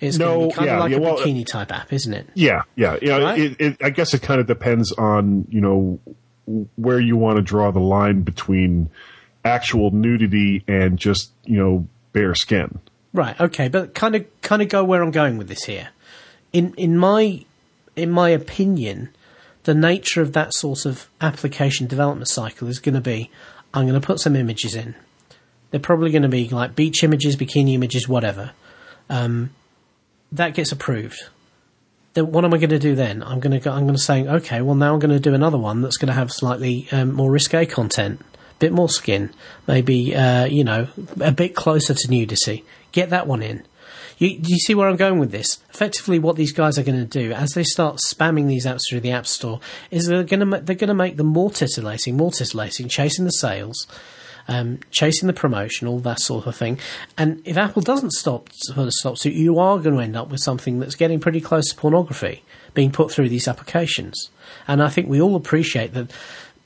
It's 0.01 0.17
No, 0.17 0.27
going 0.27 0.41
to 0.41 0.47
be 0.49 0.55
kind 0.55 0.67
yeah, 0.67 0.75
of 0.75 0.81
like 0.81 0.91
yeah, 0.93 0.97
a 0.99 1.01
well, 1.01 1.17
bikini 1.19 1.47
type 1.47 1.73
app, 1.73 1.93
isn't 1.93 2.15
it? 2.15 2.29
Yeah, 2.35 2.63
yeah, 2.77 2.97
yeah. 3.03 3.17
Right? 3.19 3.39
It, 3.41 3.61
it, 3.61 3.77
I 3.83 3.91
guess 3.91 4.15
it 4.15 4.23
kind 4.23 4.41
of 4.41 4.47
depends 4.47 4.93
on 4.93 5.47
you 5.51 5.61
know 5.61 5.99
where 6.77 7.01
you 7.01 7.17
want 7.17 7.37
to 7.37 7.43
draw 7.43 7.73
the 7.73 7.81
line 7.81 8.23
between 8.23 8.89
actual 9.45 9.91
nudity 9.91 10.63
and 10.69 10.99
just 10.99 11.33
you 11.45 11.57
know 11.59 11.89
bare 12.13 12.35
skin. 12.35 12.79
Right. 13.13 13.39
Okay. 13.41 13.69
But 13.69 13.95
kind 13.95 14.15
of 14.15 14.27
kind 14.43 14.63
of 14.63 14.69
go 14.69 14.85
where 14.85 15.03
I'm 15.03 15.11
going 15.11 15.37
with 15.37 15.49
this 15.49 15.65
here. 15.65 15.89
In 16.53 16.75
in 16.75 16.97
my 16.97 17.45
in 17.97 18.11
my 18.11 18.31
opinion, 18.31 19.11
the 19.65 19.75
nature 19.75 20.23
of 20.23 20.33
that 20.33 20.55
sort 20.55 20.87
of 20.87 21.09
application 21.21 21.87
development 21.87 22.29
cycle 22.29 22.69
is 22.69 22.79
going 22.79 22.95
to 22.95 23.01
be 23.01 23.31
I'm 23.75 23.87
going 23.87 24.01
to 24.01 24.07
put 24.07 24.21
some 24.21 24.37
images 24.37 24.75
in. 24.75 24.95
They're 25.71 25.81
probably 25.81 26.11
going 26.11 26.23
to 26.23 26.29
be 26.29 26.49
like 26.49 26.75
beach 26.75 27.05
images, 27.05 27.37
bikini 27.37 27.75
images, 27.75 28.09
whatever. 28.09 28.53
Um, 29.09 29.51
that 30.33 30.55
gets 30.55 30.73
approved. 30.73 31.21
Then 32.15 32.33
what 32.33 32.45
am 32.45 32.53
I 32.53 32.59
going 32.59 32.71
to 32.71 32.79
do 32.79 32.95
then? 32.95 33.23
I'm 33.23 33.39
going 33.39 33.53
to 33.53 33.61
go, 33.61 33.71
I'm 33.71 33.85
going 33.85 33.95
to 33.95 34.03
say, 34.03 34.27
okay, 34.27 34.63
well 34.63 34.75
now 34.75 34.95
I'm 34.95 34.99
going 34.99 35.13
to 35.13 35.21
do 35.21 35.35
another 35.35 35.59
one 35.59 35.83
that's 35.83 35.97
going 35.97 36.09
to 36.09 36.15
have 36.15 36.33
slightly 36.33 36.89
um, 36.91 37.13
more 37.13 37.31
risque 37.31 37.67
content, 37.67 38.21
a 38.21 38.59
bit 38.59 38.73
more 38.73 38.89
skin, 38.89 39.31
maybe 39.69 40.15
uh, 40.15 40.47
you 40.47 40.65
know 40.65 40.89
a 41.21 41.33
bit 41.33 41.55
closer 41.55 41.95
to 41.95 42.11
nudity. 42.11 42.65
Get 42.93 43.11
that 43.11 43.27
one 43.27 43.43
in. 43.43 43.65
You, 44.19 44.39
do 44.39 44.53
you 44.53 44.59
see 44.59 44.75
where 44.75 44.89
I'm 44.89 44.97
going 44.97 45.19
with 45.19 45.31
this? 45.31 45.59
Effectively, 45.71 46.19
what 46.19 46.37
these 46.37 46.53
guys 46.53 46.79
are 46.79 46.83
going 46.83 46.99
to 46.99 47.07
do 47.07 47.33
as 47.33 47.53
they 47.53 47.65
start 47.65 48.01
spamming 48.07 48.49
these 48.49 48.67
apps 48.67 48.83
through 48.89 49.01
the 49.01 49.13
App 49.13 49.27
Store 49.27 49.61
is 49.91 50.07
they're 50.07 50.23
going 50.25 50.41
to 50.41 50.61
they're 50.61 50.77
going 50.77 50.89
to 50.89 50.95
make 50.95 51.17
them 51.17 51.29
more 51.29 51.51
titillating, 51.51 52.17
more 52.17 52.31
titillating, 52.31 52.89
chasing 52.89 53.25
the 53.25 53.31
sales, 53.31 53.87
um, 54.47 54.81
chasing 54.91 55.27
the 55.27 55.33
promotion, 55.33 55.89
all 55.89 56.01
that 56.01 56.21
sort 56.21 56.47
of 56.47 56.55
thing. 56.55 56.79
And 57.17 57.41
if 57.47 57.57
Apple 57.57 57.81
doesn't 57.81 58.13
stop 58.13 58.51
put 58.75 58.93
stop 58.93 59.17
to, 59.21 59.31
you 59.31 59.59
are 59.59 59.79
going 59.79 59.97
to 59.97 60.03
end 60.03 60.17
up 60.17 60.29
with 60.29 60.41
something 60.41 60.81
that's 60.81 60.97
getting 60.97 61.19
pretty 61.19 61.41
close 61.41 61.71
to 61.71 61.77
pornography 61.77 62.43
being 62.75 62.93
put 62.93 63.11
through 63.11 63.29
these 63.29 63.49
applications. 63.49 64.31
And 64.69 64.83
I 64.83 64.89
think 64.89 65.09
we 65.09 65.21
all 65.21 65.35
appreciate 65.35 65.95
that 65.95 66.13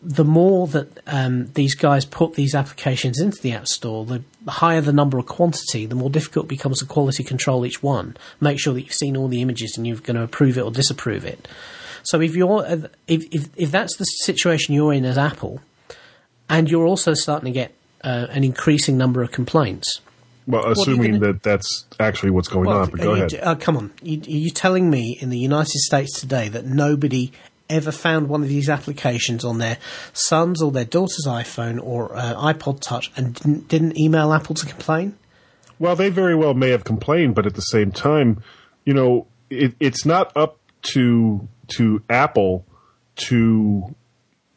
the 0.04 0.24
more 0.24 0.66
that 0.68 1.00
um, 1.06 1.46
these 1.54 1.74
guys 1.74 2.04
put 2.04 2.34
these 2.34 2.54
applications 2.54 3.20
into 3.20 3.40
the 3.40 3.52
App 3.52 3.66
Store, 3.66 4.04
the 4.04 4.22
higher 4.46 4.80
the 4.80 4.92
number 4.92 5.18
of 5.18 5.26
quantity, 5.26 5.86
the 5.86 5.94
more 5.94 6.10
difficult 6.10 6.44
it 6.46 6.48
becomes 6.48 6.80
to 6.80 6.86
quality 6.86 7.24
control 7.24 7.64
each 7.64 7.82
one. 7.82 8.16
Make 8.40 8.60
sure 8.60 8.74
that 8.74 8.82
you've 8.82 8.92
seen 8.92 9.16
all 9.16 9.28
the 9.28 9.40
images 9.40 9.76
and 9.76 9.86
you're 9.86 9.96
going 9.96 10.16
to 10.16 10.22
approve 10.22 10.58
it 10.58 10.62
or 10.62 10.70
disapprove 10.70 11.24
it. 11.24 11.48
So 12.02 12.20
if 12.20 12.36
you're 12.36 12.66
uh, 12.66 12.88
if 13.08 13.24
if, 13.32 13.48
if 13.56 13.70
that's 13.70 13.96
the 13.96 14.04
situation 14.04 14.74
you're 14.74 14.92
in 14.92 15.06
as 15.06 15.16
Apple, 15.16 15.60
and 16.50 16.70
you're 16.70 16.86
also 16.86 17.14
starting 17.14 17.46
to 17.46 17.58
get 17.58 17.74
uh, 18.02 18.26
an 18.30 18.44
increasing 18.44 18.98
number 18.98 19.22
of 19.22 19.32
complaints. 19.32 20.00
Well, 20.46 20.70
assuming 20.70 21.20
gonna- 21.20 21.32
that 21.32 21.42
that's 21.42 21.86
actually 21.98 22.30
what's 22.30 22.48
going 22.48 22.68
on. 22.68 22.90
But 22.90 23.00
go 23.00 23.14
you, 23.14 23.24
ahead. 23.24 23.40
uh, 23.42 23.54
come 23.54 23.78
on, 23.78 23.92
you, 24.02 24.20
are 24.20 24.38
you 24.38 24.50
telling 24.50 24.90
me 24.90 25.16
in 25.18 25.30
the 25.30 25.38
United 25.38 25.80
States 25.80 26.20
today 26.20 26.50
that 26.50 26.66
nobody 26.66 27.32
ever 27.68 27.92
found 27.92 28.28
one 28.28 28.42
of 28.42 28.48
these 28.48 28.68
applications 28.68 29.44
on 29.44 29.58
their 29.58 29.78
son's 30.12 30.62
or 30.62 30.70
their 30.70 30.84
daughter's 30.84 31.26
iPhone 31.26 31.82
or 31.82 32.14
uh, 32.16 32.34
iPod 32.34 32.80
Touch 32.80 33.10
and 33.16 33.34
didn't, 33.34 33.68
didn't 33.68 33.98
email 33.98 34.32
Apple 34.32 34.54
to 34.54 34.66
complain? 34.66 35.16
Well, 35.78 35.96
they 35.96 36.10
very 36.10 36.34
well 36.34 36.54
may 36.54 36.70
have 36.70 36.84
complained, 36.84 37.34
but 37.34 37.46
at 37.46 37.54
the 37.54 37.60
same 37.60 37.90
time, 37.90 38.42
you 38.84 38.94
know, 38.94 39.26
it, 39.50 39.74
it's 39.80 40.04
not 40.04 40.36
up 40.36 40.58
to 40.82 41.48
to 41.68 42.02
Apple 42.08 42.64
to 43.16 43.94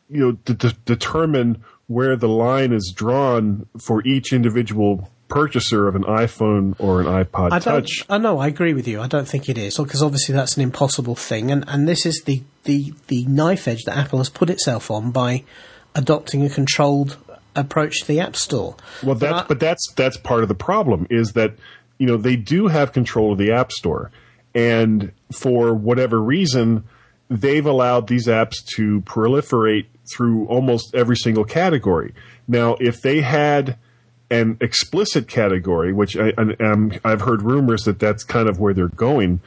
you 0.09 0.19
know 0.19 0.31
to, 0.45 0.53
de- 0.53 0.77
determine 0.85 1.63
where 1.87 2.15
the 2.15 2.27
line 2.27 2.73
is 2.73 2.93
drawn 2.95 3.65
for 3.79 4.05
each 4.05 4.33
individual 4.33 5.09
purchaser 5.29 5.87
of 5.87 5.95
an 5.95 6.03
iPhone 6.03 6.75
or 6.79 7.01
an 7.01 7.07
iPod 7.07 7.51
I. 7.51 7.59
Touch. 7.59 8.05
I 8.09 8.17
know. 8.17 8.39
I 8.39 8.47
agree 8.47 8.73
with 8.73 8.87
you. 8.87 9.01
I 9.01 9.07
don't 9.07 9.27
think 9.27 9.49
it 9.49 9.57
is 9.57 9.77
because 9.77 10.01
obviously 10.01 10.33
that's 10.35 10.55
an 10.57 10.63
impossible 10.63 11.15
thing, 11.15 11.51
and 11.51 11.63
and 11.67 11.87
this 11.87 12.05
is 12.05 12.23
the 12.25 12.43
the 12.63 12.93
the 13.07 13.25
knife 13.25 13.67
edge 13.67 13.83
that 13.85 13.97
Apple 13.97 14.19
has 14.19 14.29
put 14.29 14.49
itself 14.49 14.89
on 14.91 15.11
by 15.11 15.43
adopting 15.95 16.45
a 16.45 16.49
controlled 16.49 17.17
approach 17.55 18.01
to 18.01 18.07
the 18.07 18.19
App 18.19 18.35
Store. 18.35 18.75
Well, 19.03 19.15
But 19.15 19.19
that's 19.19 19.41
I- 19.41 19.45
but 19.47 19.59
that's 19.59 19.91
that's 19.95 20.17
part 20.17 20.43
of 20.43 20.47
the 20.49 20.55
problem 20.55 21.07
is 21.09 21.33
that 21.33 21.55
you 21.97 22.07
know 22.07 22.17
they 22.17 22.35
do 22.35 22.67
have 22.67 22.93
control 22.93 23.31
of 23.33 23.37
the 23.37 23.51
App 23.51 23.71
Store, 23.71 24.11
and 24.55 25.11
for 25.31 25.73
whatever 25.73 26.21
reason, 26.21 26.83
they've 27.29 27.65
allowed 27.65 28.07
these 28.07 28.27
apps 28.27 28.63
to 28.75 29.01
proliferate 29.01 29.87
through 30.15 30.45
almost 30.45 30.95
every 30.95 31.17
single 31.17 31.43
category. 31.43 32.13
Now, 32.47 32.77
if 32.79 33.01
they 33.01 33.19
had 33.19 33.77
an 34.29 34.57
explicit 34.59 35.27
category, 35.27 35.93
which 35.93 36.17
I, 36.17 36.33
I've 37.03 37.21
heard 37.21 37.41
rumors 37.41 37.83
that 37.83 37.99
that's 37.99 38.23
kind 38.23 38.49
of 38.49 38.59
where 38.59 38.73
they're 38.73 38.89
going, 38.89 39.39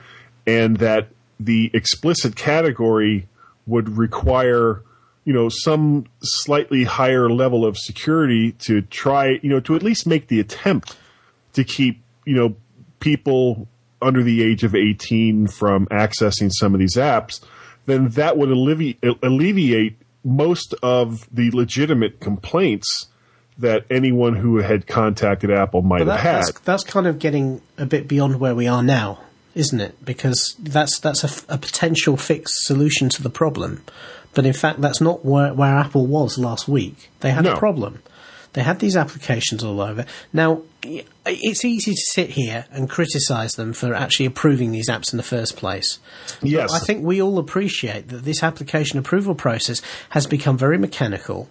and 0.46 0.78
that 0.78 1.08
the 1.38 1.70
explicit 1.74 2.36
category 2.36 3.28
would 3.66 3.96
require, 3.96 4.82
you 5.24 5.32
know, 5.32 5.48
some 5.48 6.06
slightly 6.22 6.84
higher 6.84 7.28
level 7.28 7.64
of 7.64 7.76
security 7.76 8.52
to 8.52 8.82
try, 8.82 9.38
you 9.42 9.50
know, 9.50 9.60
to 9.60 9.74
at 9.74 9.82
least 9.82 10.06
make 10.06 10.28
the 10.28 10.40
attempt 10.40 10.96
to 11.52 11.64
keep, 11.64 12.00
you 12.24 12.34
know, 12.34 12.56
people 13.00 13.68
under 14.02 14.22
the 14.22 14.42
age 14.42 14.64
of 14.64 14.74
18 14.74 15.46
from 15.46 15.86
accessing 15.86 16.50
some 16.52 16.74
of 16.74 16.80
these 16.80 16.96
apps, 16.96 17.40
then 17.86 18.08
that 18.10 18.36
would 18.36 18.50
alleviate 18.50 19.96
most 20.24 20.74
of 20.82 21.28
the 21.34 21.50
legitimate 21.50 22.20
complaints 22.20 23.08
that 23.60 23.84
anyone 23.90 24.34
who 24.36 24.58
had 24.58 24.86
contacted 24.86 25.50
Apple 25.50 25.82
might 25.82 25.98
But 26.00 26.08
have 26.08 26.16
that, 26.16 26.20
had. 26.20 26.42
that's, 26.44 26.60
that's 26.60 26.84
kind 26.84 27.06
of 27.06 27.18
getting 27.18 27.60
a 27.78 27.86
bit 27.86 28.08
beyond 28.08 28.40
where 28.40 28.54
we 28.54 28.66
are 28.66 28.82
now, 28.82 29.20
isn't 29.54 29.80
it? 29.80 30.04
Because 30.04 30.54
that's 30.58 30.98
that's 31.00 31.24
a, 31.24 31.54
a 31.54 31.58
potential 31.58 32.16
fixed 32.16 32.64
solution 32.64 33.08
to 33.10 33.22
the 33.22 33.30
problem, 33.30 33.82
but 34.34 34.46
in 34.46 34.52
fact 34.52 34.80
that's 34.80 35.00
not 35.00 35.24
where, 35.24 35.52
where 35.54 35.76
Apple 35.76 36.06
was 36.06 36.38
last 36.38 36.68
week. 36.68 37.10
They 37.20 37.30
had 37.30 37.44
No. 37.44 37.52
a 37.54 37.56
problem. 37.58 38.02
They 38.52 38.62
had 38.64 38.80
these 38.80 38.96
applications 38.96 39.62
all 39.62 39.80
over. 39.80 40.04
Now 40.32 40.62
it's 40.82 41.64
easy 41.64 41.92
to 41.94 42.00
sit 42.00 42.30
here 42.30 42.64
and 42.72 42.90
criticise 42.90 43.52
them 43.52 43.72
for 43.72 43.94
actually 43.94 44.26
approving 44.26 44.72
these 44.72 44.88
apps 44.88 45.12
in 45.12 45.18
the 45.18 45.22
first 45.22 45.56
place. 45.56 45.98
Yes. 46.42 46.72
I 46.72 46.80
think 46.80 47.04
we 47.04 47.22
all 47.22 47.38
appreciate 47.38 48.08
that 48.08 48.24
this 48.24 48.42
application 48.42 48.98
approval 48.98 49.36
process 49.36 49.82
has 50.10 50.26
become 50.26 50.58
very 50.58 50.78
mechanical. 50.78 51.48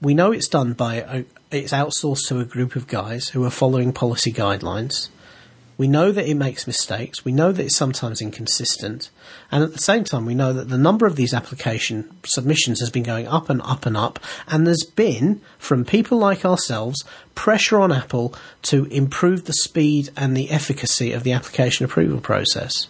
We 0.00 0.14
know 0.14 0.32
it's 0.32 0.48
done 0.48 0.72
by 0.72 0.96
a, 0.96 1.24
it's 1.58 1.72
outsourced 1.72 2.28
to 2.28 2.40
a 2.40 2.44
group 2.44 2.76
of 2.76 2.86
guys 2.86 3.28
who 3.28 3.44
are 3.44 3.50
following 3.50 3.92
policy 3.92 4.32
guidelines. 4.32 5.08
We 5.78 5.88
know 5.88 6.12
that 6.12 6.28
it 6.28 6.34
makes 6.34 6.66
mistakes. 6.66 7.24
We 7.24 7.32
know 7.32 7.50
that 7.50 7.64
it's 7.64 7.76
sometimes 7.76 8.20
inconsistent. 8.20 9.10
And 9.50 9.64
at 9.64 9.72
the 9.72 9.78
same 9.78 10.04
time, 10.04 10.26
we 10.26 10.34
know 10.34 10.52
that 10.52 10.68
the 10.68 10.78
number 10.78 11.06
of 11.06 11.16
these 11.16 11.34
application 11.34 12.10
submissions 12.24 12.80
has 12.80 12.90
been 12.90 13.02
going 13.02 13.26
up 13.26 13.50
and 13.50 13.60
up 13.62 13.86
and 13.86 13.96
up. 13.96 14.20
And 14.46 14.66
there's 14.66 14.84
been, 14.84 15.40
from 15.58 15.84
people 15.84 16.18
like 16.18 16.44
ourselves, 16.44 17.02
pressure 17.34 17.80
on 17.80 17.90
Apple 17.90 18.34
to 18.62 18.84
improve 18.86 19.46
the 19.46 19.54
speed 19.54 20.10
and 20.16 20.36
the 20.36 20.50
efficacy 20.50 21.12
of 21.12 21.24
the 21.24 21.32
application 21.32 21.84
approval 21.84 22.20
process. 22.20 22.86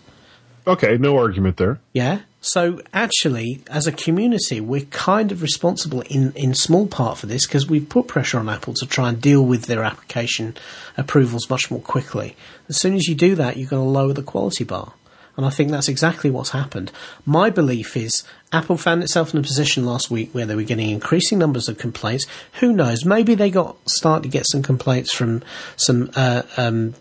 Okay, 0.66 0.96
no 0.96 1.18
argument 1.18 1.56
there. 1.56 1.80
Yeah. 1.92 2.20
So 2.40 2.80
actually, 2.92 3.62
as 3.68 3.86
a 3.86 3.92
community, 3.92 4.60
we're 4.60 4.86
kind 4.86 5.30
of 5.30 5.42
responsible 5.42 6.00
in, 6.02 6.32
in 6.32 6.54
small 6.54 6.88
part 6.88 7.18
for 7.18 7.26
this 7.26 7.46
because 7.46 7.68
we've 7.68 7.88
put 7.88 8.08
pressure 8.08 8.38
on 8.38 8.48
Apple 8.48 8.74
to 8.74 8.86
try 8.86 9.10
and 9.10 9.20
deal 9.20 9.44
with 9.44 9.66
their 9.66 9.84
application 9.84 10.56
approvals 10.96 11.48
much 11.48 11.70
more 11.70 11.80
quickly. 11.80 12.34
As 12.68 12.80
soon 12.80 12.94
as 12.94 13.06
you 13.06 13.14
do 13.14 13.36
that, 13.36 13.56
you're 13.56 13.70
going 13.70 13.84
to 13.84 13.88
lower 13.88 14.12
the 14.12 14.24
quality 14.24 14.64
bar. 14.64 14.94
And 15.36 15.46
I 15.46 15.50
think 15.50 15.70
that's 15.70 15.88
exactly 15.88 16.30
what's 16.30 16.50
happened. 16.50 16.92
My 17.24 17.48
belief 17.48 17.96
is 17.96 18.24
Apple 18.52 18.76
found 18.76 19.02
itself 19.02 19.32
in 19.32 19.40
a 19.40 19.42
position 19.42 19.86
last 19.86 20.10
week 20.10 20.34
where 20.34 20.44
they 20.44 20.54
were 20.54 20.62
getting 20.62 20.90
increasing 20.90 21.38
numbers 21.38 21.68
of 21.68 21.78
complaints. 21.78 22.26
Who 22.60 22.72
knows? 22.72 23.04
Maybe 23.04 23.34
they 23.34 23.50
got 23.50 23.76
started 23.88 24.24
to 24.24 24.28
get 24.28 24.46
some 24.50 24.62
complaints 24.62 25.14
from 25.14 25.42
some 25.76 26.10
uh, 26.16 26.42
um, 26.56 26.94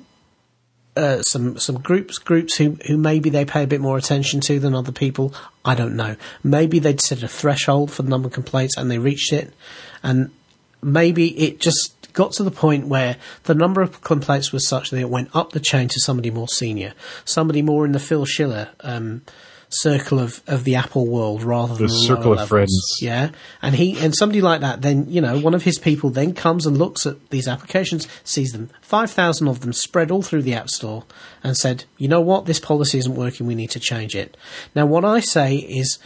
uh, 0.95 1.21
some 1.21 1.57
some 1.57 1.79
groups 1.79 2.17
groups 2.17 2.57
who 2.57 2.77
who 2.87 2.97
maybe 2.97 3.29
they 3.29 3.45
pay 3.45 3.63
a 3.63 3.67
bit 3.67 3.81
more 3.81 3.97
attention 3.97 4.41
to 4.41 4.59
than 4.59 4.75
other 4.75 4.91
people. 4.91 5.33
I 5.63 5.75
don't 5.75 5.95
know. 5.95 6.15
Maybe 6.43 6.79
they'd 6.79 7.01
set 7.01 7.23
a 7.23 7.27
threshold 7.27 7.91
for 7.91 8.03
the 8.03 8.09
number 8.09 8.27
of 8.27 8.33
complaints 8.33 8.77
and 8.77 8.89
they 8.91 8.97
reached 8.97 9.31
it, 9.31 9.53
and 10.03 10.31
maybe 10.81 11.29
it 11.39 11.59
just 11.59 11.95
got 12.13 12.33
to 12.33 12.43
the 12.43 12.51
point 12.51 12.87
where 12.87 13.15
the 13.43 13.55
number 13.55 13.81
of 13.81 14.01
complaints 14.01 14.51
was 14.51 14.67
such 14.67 14.89
that 14.89 14.99
it 14.99 15.09
went 15.09 15.33
up 15.33 15.53
the 15.53 15.59
chain 15.59 15.87
to 15.87 15.99
somebody 15.99 16.29
more 16.29 16.47
senior, 16.47 16.93
somebody 17.23 17.61
more 17.61 17.85
in 17.85 17.93
the 17.93 17.99
Phil 17.99 18.25
Schiller 18.25 18.69
um, 18.81 19.21
circle 19.73 20.19
of, 20.19 20.41
of 20.47 20.63
the 20.63 20.75
Apple 20.75 21.07
world 21.07 21.43
rather 21.43 21.75
than 21.75 21.87
The 21.87 21.93
circle 21.93 22.33
of 22.33 22.37
levels. 22.37 22.49
friends. 22.49 22.97
Yeah, 23.01 23.31
and 23.61 23.75
he 23.75 23.97
and 23.99 24.15
somebody 24.15 24.41
like 24.41 24.61
that, 24.61 24.81
then 24.81 25.09
you 25.09 25.21
know, 25.21 25.39
one 25.39 25.53
of 25.53 25.63
his 25.63 25.77
people 25.79 26.09
then 26.09 26.33
comes 26.33 26.65
and 26.65 26.77
looks 26.77 27.05
at 27.05 27.29
these 27.29 27.47
applications, 27.47 28.07
sees 28.23 28.51
them, 28.51 28.69
five 28.81 29.11
thousand 29.11 29.47
of 29.47 29.61
them 29.61 29.73
spread 29.73 30.11
all 30.11 30.21
through 30.21 30.41
the 30.43 30.53
App 30.53 30.69
Store, 30.69 31.03
and 31.43 31.55
said, 31.57 31.85
you 31.97 32.07
know 32.07 32.21
what, 32.21 32.45
this 32.45 32.59
policy 32.59 32.97
isn't 32.97 33.15
working. 33.15 33.47
We 33.47 33.55
need 33.55 33.71
to 33.71 33.79
change 33.79 34.15
it. 34.15 34.37
Now, 34.75 34.85
what 34.85 35.05
I 35.05 35.19
say 35.19 35.55
is, 35.55 35.99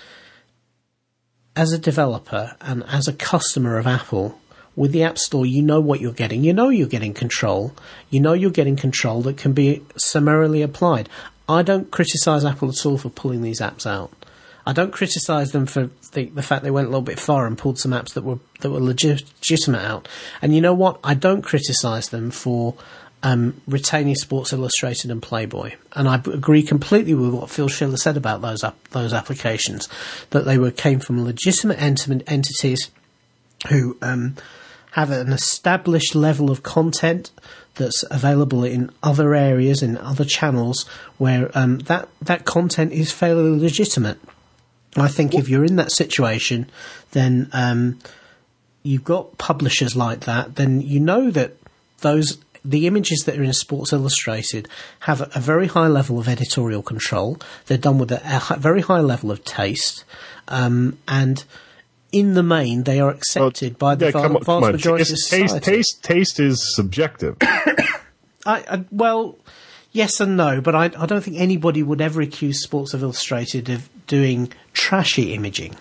as 1.55 1.71
a 1.71 1.77
developer 1.79 2.55
and 2.61 2.83
as 2.87 3.07
a 3.07 3.13
customer 3.13 3.77
of 3.77 3.87
Apple, 3.87 4.39
with 4.75 4.91
the 4.91 5.03
App 5.03 5.17
Store, 5.17 5.45
you 5.45 5.61
know 5.61 5.79
what 5.79 6.01
you're 6.01 6.11
getting. 6.11 6.43
You 6.43 6.51
know 6.53 6.67
you're 6.67 6.87
getting 6.89 7.13
control. 7.13 7.73
You 8.09 8.19
know 8.19 8.33
you're 8.33 8.51
getting 8.51 8.75
control 8.75 9.21
that 9.21 9.37
can 9.37 9.53
be 9.53 9.81
summarily 9.95 10.61
applied. 10.61 11.07
I 11.47 11.61
don't 11.61 11.91
criticize 11.91 12.43
Apple 12.43 12.69
at 12.69 12.85
all 12.85 12.97
for 12.97 13.09
pulling 13.09 13.41
these 13.41 13.59
apps 13.59 13.85
out. 13.85 14.11
I 14.65 14.73
don't 14.73 14.91
criticize 14.91 15.51
them 15.51 15.67
for 15.67 15.91
the, 16.13 16.25
the 16.25 16.41
fact 16.41 16.63
they 16.63 16.71
went 16.71 16.87
a 16.87 16.89
little 16.89 17.01
bit 17.01 17.19
far 17.19 17.45
and 17.45 17.57
pulled 17.57 17.77
some 17.77 17.91
apps 17.91 18.13
that 18.13 18.23
were 18.23 18.39
that 18.61 18.71
were 18.71 18.79
legit, 18.79 19.23
legitimate 19.39 19.83
out. 19.83 20.07
And 20.41 20.55
you 20.55 20.61
know 20.61 20.73
what? 20.73 20.99
I 21.03 21.13
don't 21.13 21.43
criticize 21.43 22.09
them 22.09 22.31
for 22.31 22.73
um, 23.21 23.61
retaining 23.67 24.15
Sports 24.15 24.53
Illustrated 24.53 25.11
and 25.11 25.21
Playboy. 25.21 25.73
And 25.93 26.07
I 26.07 26.15
agree 26.15 26.63
completely 26.63 27.13
with 27.13 27.33
what 27.33 27.49
Phil 27.49 27.67
Schiller 27.67 27.97
said 27.97 28.17
about 28.17 28.41
those 28.41 28.63
ap- 28.63 28.89
those 28.89 29.13
applications, 29.13 29.87
that 30.31 30.45
they 30.45 30.57
were 30.57 30.71
came 30.71 30.99
from 30.99 31.23
legitimate 31.23 31.79
ent- 31.79 32.23
entities 32.27 32.89
who 33.69 33.97
um, 34.01 34.35
have 34.95 35.11
an 35.11 35.33
established 35.33 36.15
level 36.15 36.49
of 36.49 36.63
content 36.63 37.29
that's 37.75 38.05
available 38.09 38.63
in 38.63 38.89
other 39.03 39.35
areas 39.35 39.83
in 39.83 39.97
other 39.97 40.23
channels 40.23 40.83
where 41.17 41.51
um, 41.53 41.79
that 41.79 42.07
that 42.21 42.45
content 42.45 42.93
is 42.93 43.11
fairly 43.11 43.59
legitimate. 43.59 44.17
I 44.95 45.09
think 45.09 45.35
if 45.35 45.49
you're 45.49 45.65
in 45.65 45.75
that 45.75 45.91
situation, 45.91 46.69
then 47.11 47.49
um, 47.51 47.99
you've 48.83 49.03
got 49.03 49.37
publishers 49.37 49.97
like 49.97 50.21
that. 50.21 50.55
Then 50.55 50.79
you 50.79 51.01
know 51.01 51.29
that 51.29 51.57
those 51.99 52.37
the 52.63 52.87
images 52.87 53.25
that 53.25 53.37
are 53.37 53.43
in 53.43 53.51
Sports 53.51 53.91
Illustrated 53.91 54.69
have 55.01 55.19
a, 55.35 55.39
very 55.41 55.67
high 55.67 55.87
level 55.87 56.19
of 56.19 56.29
editorial 56.29 56.81
control. 56.81 57.37
They're 57.65 57.77
done 57.77 57.99
with 57.99 58.13
a, 58.13 58.45
a 58.49 58.57
very 58.57 58.79
high 58.79 59.01
level 59.01 59.29
of 59.29 59.43
taste, 59.43 60.05
um, 60.47 60.97
and 61.05 61.43
in 62.15 62.33
the 62.33 62.43
main, 62.43 62.83
they 62.83 62.99
are 62.99 63.09
accepted 63.11 63.77
by 63.77 63.95
the 63.95 64.11
Yeah, 64.11 64.19
on, 64.19 64.43
vast 64.43 64.71
majority 64.71 65.01
of 65.03 65.07
Taste, 65.09 65.27
society. 65.29 65.53
taste, 65.53 65.65
taste, 65.65 66.03
taste 66.03 66.39
is 66.39 66.75
subjective. 66.75 67.35
I, 67.41 68.63
I, 68.69 68.85
well, 68.91 69.37
yes 69.91 70.19
and 70.19 70.37
no, 70.37 70.61
but 70.61 70.75
I, 70.75 70.85
I 70.97 71.05
don't 71.05 71.21
think 71.23 71.37
anybody 71.37 71.83
would 71.83 72.01
ever 72.01 72.21
accuse 72.21 72.63
Sports 72.63 72.93
Illustrated 72.93 73.69
of 73.69 73.89
doing 74.07 74.51
trashy 74.73 75.33
imaging. 75.33 75.75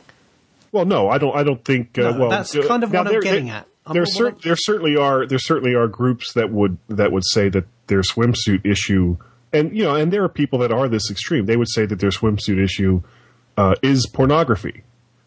Well, 0.72 0.86
no, 0.86 1.08
I 1.08 1.18
don't. 1.18 1.36
I 1.36 1.44
don't 1.44 1.64
think. 1.64 1.96
Uh, 1.98 2.10
No, 2.10 2.18
well, 2.18 2.30
that's 2.30 2.56
uh, 2.56 2.66
kind 2.66 2.82
of 2.82 2.92
what 2.92 3.06
I'm 3.06 3.20
getting 3.20 3.48
at. 3.50 3.66
I'm- 3.86 3.94
There, 3.94 4.06
cer- 4.06 4.34
there 4.42 4.56
certainly 4.56 4.96
are. 4.96 5.26
There 5.26 5.38
certainly 5.38 5.74
are 5.74 5.86
groups 5.86 6.32
that 6.32 6.50
would 6.50 6.78
that 6.88 7.12
would 7.12 7.24
say 7.26 7.48
that 7.50 7.66
their 7.86 8.00
swimsuit 8.00 8.64
issue, 8.66 9.18
and 9.52 9.76
you 9.76 9.84
know, 9.84 9.94
and 9.94 10.12
there 10.12 10.24
are 10.24 10.28
people 10.28 10.58
that 10.60 10.72
are 10.72 10.88
this 10.88 11.10
extreme. 11.10 11.46
They 11.46 11.56
would 11.56 11.68
say 11.70 11.86
that 11.86 12.00
their 12.00 12.10
swimsuit 12.10 12.58
issue 12.60 13.02
uh, 13.56 13.74
is 13.82 14.06
pornography. 14.08 14.82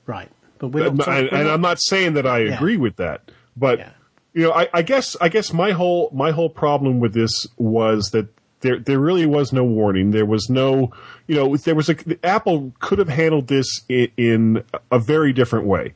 Right. 0.05 0.29
But 0.59 0.73
and, 0.75 0.97
not, 0.97 1.05
talking- 1.05 1.29
we're 1.31 1.37
and 1.39 1.49
I'm 1.49 1.61
not 1.61 1.79
saying 1.81 2.13
that 2.13 2.25
I 2.27 2.39
Yeah. 2.39 2.55
agree 2.55 2.77
with 2.77 2.95
that, 2.97 3.31
but 3.55 3.79
Yeah. 3.79 3.89
you 4.33 4.43
know, 4.43 4.51
I, 4.53 4.67
I 4.73 4.81
guess 4.81 5.15
I 5.21 5.29
guess 5.29 5.53
my 5.53 5.71
whole 5.71 6.09
my 6.13 6.31
whole 6.31 6.49
problem 6.49 6.99
with 6.99 7.13
this 7.13 7.47
was 7.57 8.09
that 8.11 8.27
there 8.61 8.79
there 8.79 8.99
really 8.99 9.25
was 9.25 9.53
no 9.53 9.63
warning. 9.63 10.11
There 10.11 10.25
was 10.25 10.49
no, 10.49 10.91
you 11.27 11.35
know, 11.35 11.55
there 11.57 11.75
was 11.75 11.89
a 11.89 11.95
Apple 12.25 12.73
could 12.79 12.97
have 12.99 13.09
handled 13.09 13.47
this 13.47 13.67
in, 13.87 14.09
in 14.17 14.63
a 14.91 14.97
very 14.99 15.31
different 15.33 15.65
way. 15.67 15.93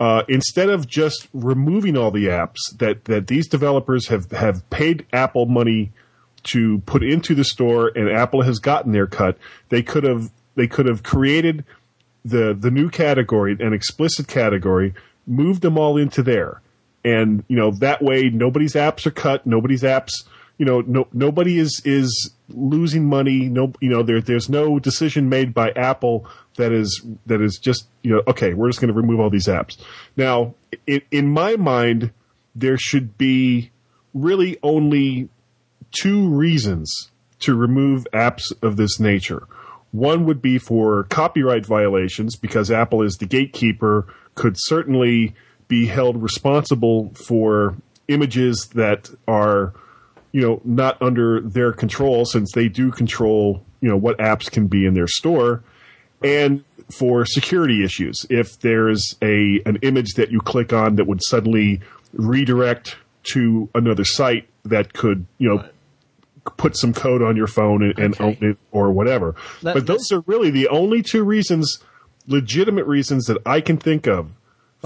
Uh, 0.00 0.24
instead 0.28 0.68
of 0.68 0.86
just 0.88 1.28
removing 1.32 1.96
all 1.96 2.10
the 2.10 2.26
apps 2.26 2.58
that, 2.78 3.04
that 3.04 3.28
these 3.28 3.46
developers 3.46 4.08
have, 4.08 4.28
have 4.32 4.68
paid 4.68 5.06
Apple 5.12 5.46
money 5.46 5.92
to 6.42 6.80
put 6.86 7.04
into 7.04 7.36
the 7.36 7.44
store 7.44 7.92
and 7.94 8.10
Apple 8.10 8.42
has 8.42 8.58
gotten 8.58 8.90
their 8.90 9.06
cut, 9.06 9.38
they 9.68 9.80
could 9.82 10.02
have 10.02 10.30
they 10.56 10.66
could 10.66 10.86
have 10.86 11.02
created 11.04 11.64
the 12.24 12.54
the 12.58 12.70
new 12.70 12.88
category, 12.90 13.56
an 13.58 13.72
explicit 13.72 14.28
category, 14.28 14.94
moved 15.26 15.62
them 15.62 15.78
all 15.78 15.96
into 15.96 16.22
there. 16.22 16.60
And, 17.04 17.42
you 17.48 17.56
know, 17.56 17.72
that 17.72 18.00
way 18.00 18.30
nobody's 18.30 18.74
apps 18.74 19.06
are 19.06 19.10
cut, 19.10 19.44
nobody's 19.44 19.82
apps, 19.82 20.12
you 20.56 20.64
know, 20.64 20.82
no, 20.82 21.08
nobody 21.12 21.58
is, 21.58 21.82
is 21.84 22.32
losing 22.48 23.06
money. 23.06 23.48
No, 23.48 23.72
you 23.80 23.88
know, 23.88 24.04
there, 24.04 24.20
there's 24.20 24.48
no 24.48 24.78
decision 24.78 25.28
made 25.28 25.52
by 25.52 25.70
Apple 25.70 26.26
that 26.56 26.70
is, 26.70 27.04
that 27.26 27.40
is 27.40 27.58
just, 27.58 27.88
you 28.02 28.12
know, 28.12 28.22
okay, 28.28 28.54
we're 28.54 28.68
just 28.68 28.80
going 28.80 28.92
to 28.92 28.94
remove 28.94 29.18
all 29.18 29.30
these 29.30 29.48
apps. 29.48 29.76
Now, 30.16 30.54
in, 30.86 31.02
in 31.10 31.28
my 31.28 31.56
mind, 31.56 32.12
there 32.54 32.78
should 32.78 33.18
be 33.18 33.72
really 34.14 34.58
only 34.62 35.28
two 35.90 36.28
reasons 36.28 37.10
to 37.40 37.56
remove 37.56 38.06
apps 38.12 38.52
of 38.62 38.76
this 38.76 39.00
nature. 39.00 39.48
One 39.92 40.24
would 40.24 40.42
be 40.42 40.58
for 40.58 41.04
copyright 41.04 41.66
violations 41.66 42.34
because 42.36 42.70
Apple 42.70 43.02
is 43.02 43.16
the 43.16 43.26
gatekeeper, 43.26 44.06
could 44.34 44.56
certainly 44.58 45.34
be 45.68 45.86
held 45.86 46.22
responsible 46.22 47.12
for 47.14 47.76
images 48.08 48.70
that 48.74 49.10
are, 49.28 49.72
you 50.32 50.40
know, 50.40 50.60
not 50.64 51.00
under 51.00 51.40
their 51.40 51.72
control 51.72 52.24
since 52.24 52.52
they 52.52 52.68
do 52.68 52.90
control, 52.90 53.62
you 53.80 53.88
know, 53.88 53.96
what 53.96 54.18
apps 54.18 54.50
can 54.50 54.66
be 54.66 54.86
in 54.86 54.94
their 54.94 55.06
store. 55.06 55.62
And 56.24 56.64
for 56.90 57.24
security 57.26 57.84
issues, 57.84 58.24
if 58.30 58.60
there's 58.60 59.16
a 59.22 59.60
an 59.66 59.76
image 59.82 60.14
that 60.14 60.30
you 60.30 60.40
click 60.40 60.72
on 60.72 60.96
that 60.96 61.06
would 61.06 61.20
suddenly 61.24 61.80
redirect 62.12 62.96
to 63.24 63.68
another 63.74 64.04
site 64.04 64.48
that 64.64 64.92
could, 64.92 65.26
you 65.38 65.48
know, 65.48 65.64
put 66.56 66.76
some 66.76 66.92
code 66.92 67.22
on 67.22 67.36
your 67.36 67.46
phone 67.46 67.82
and, 67.82 67.98
and 67.98 68.14
Okay. 68.14 68.24
open 68.24 68.50
it 68.50 68.58
or 68.70 68.90
whatever. 68.92 69.34
Let- 69.62 69.74
but 69.74 69.86
those 69.86 70.10
are 70.12 70.20
really 70.26 70.50
the 70.50 70.68
only 70.68 71.02
two 71.02 71.22
reasons, 71.24 71.78
legitimate 72.26 72.86
reasons 72.86 73.26
that 73.26 73.38
I 73.46 73.60
can 73.60 73.76
think 73.76 74.06
of 74.06 74.30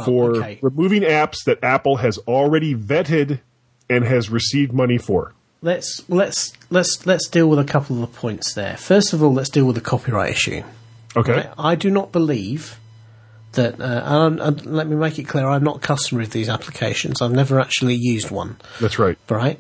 for 0.05 0.37
okay. 0.37 0.59
removing 0.63 1.03
apps 1.03 1.45
that 1.47 1.59
Apple 1.63 1.97
has 1.97 2.19
already 2.29 2.75
vetted 2.75 3.41
and 3.89 4.05
has 4.05 4.29
received 4.31 4.73
money 4.73 4.99
for. 4.99 5.33
let's 5.63 6.03
let's 6.09 6.53
let's 6.71 7.07
let's 7.07 7.29
deal 7.29 7.49
with 7.49 7.59
a 7.59 7.65
couple 7.65 7.97
of 7.97 8.03
the 8.13 8.19
points 8.19 8.53
there. 8.55 8.77
First 8.77 9.13
of 9.15 9.23
all, 9.23 9.33
let's 9.33 9.49
deal 9.49 9.65
with 9.65 9.77
the 9.77 9.81
copyright 9.83 10.33
issue. 10.33 10.63
Okay. 11.17 11.33
Right? 11.33 11.51
I 11.59 11.75
do 11.77 11.91
not 11.91 12.13
believe 12.13 12.79
that. 13.53 13.81
Uh, 13.81 14.03
and, 14.05 14.39
and 14.41 14.67
let 14.67 14.87
me 14.87 14.97
make 14.97 15.19
it 15.19 15.25
clear: 15.25 15.47
I'm 15.49 15.65
not 15.65 15.77
a 15.77 15.81
customer 15.81 16.21
of 16.21 16.31
these 16.31 16.51
applications. 16.51 17.23
I've 17.23 17.33
never 17.33 17.59
actually 17.59 17.95
used 17.95 18.31
one. 18.31 18.59
That's 18.81 18.99
right. 18.99 19.17
right? 19.31 19.59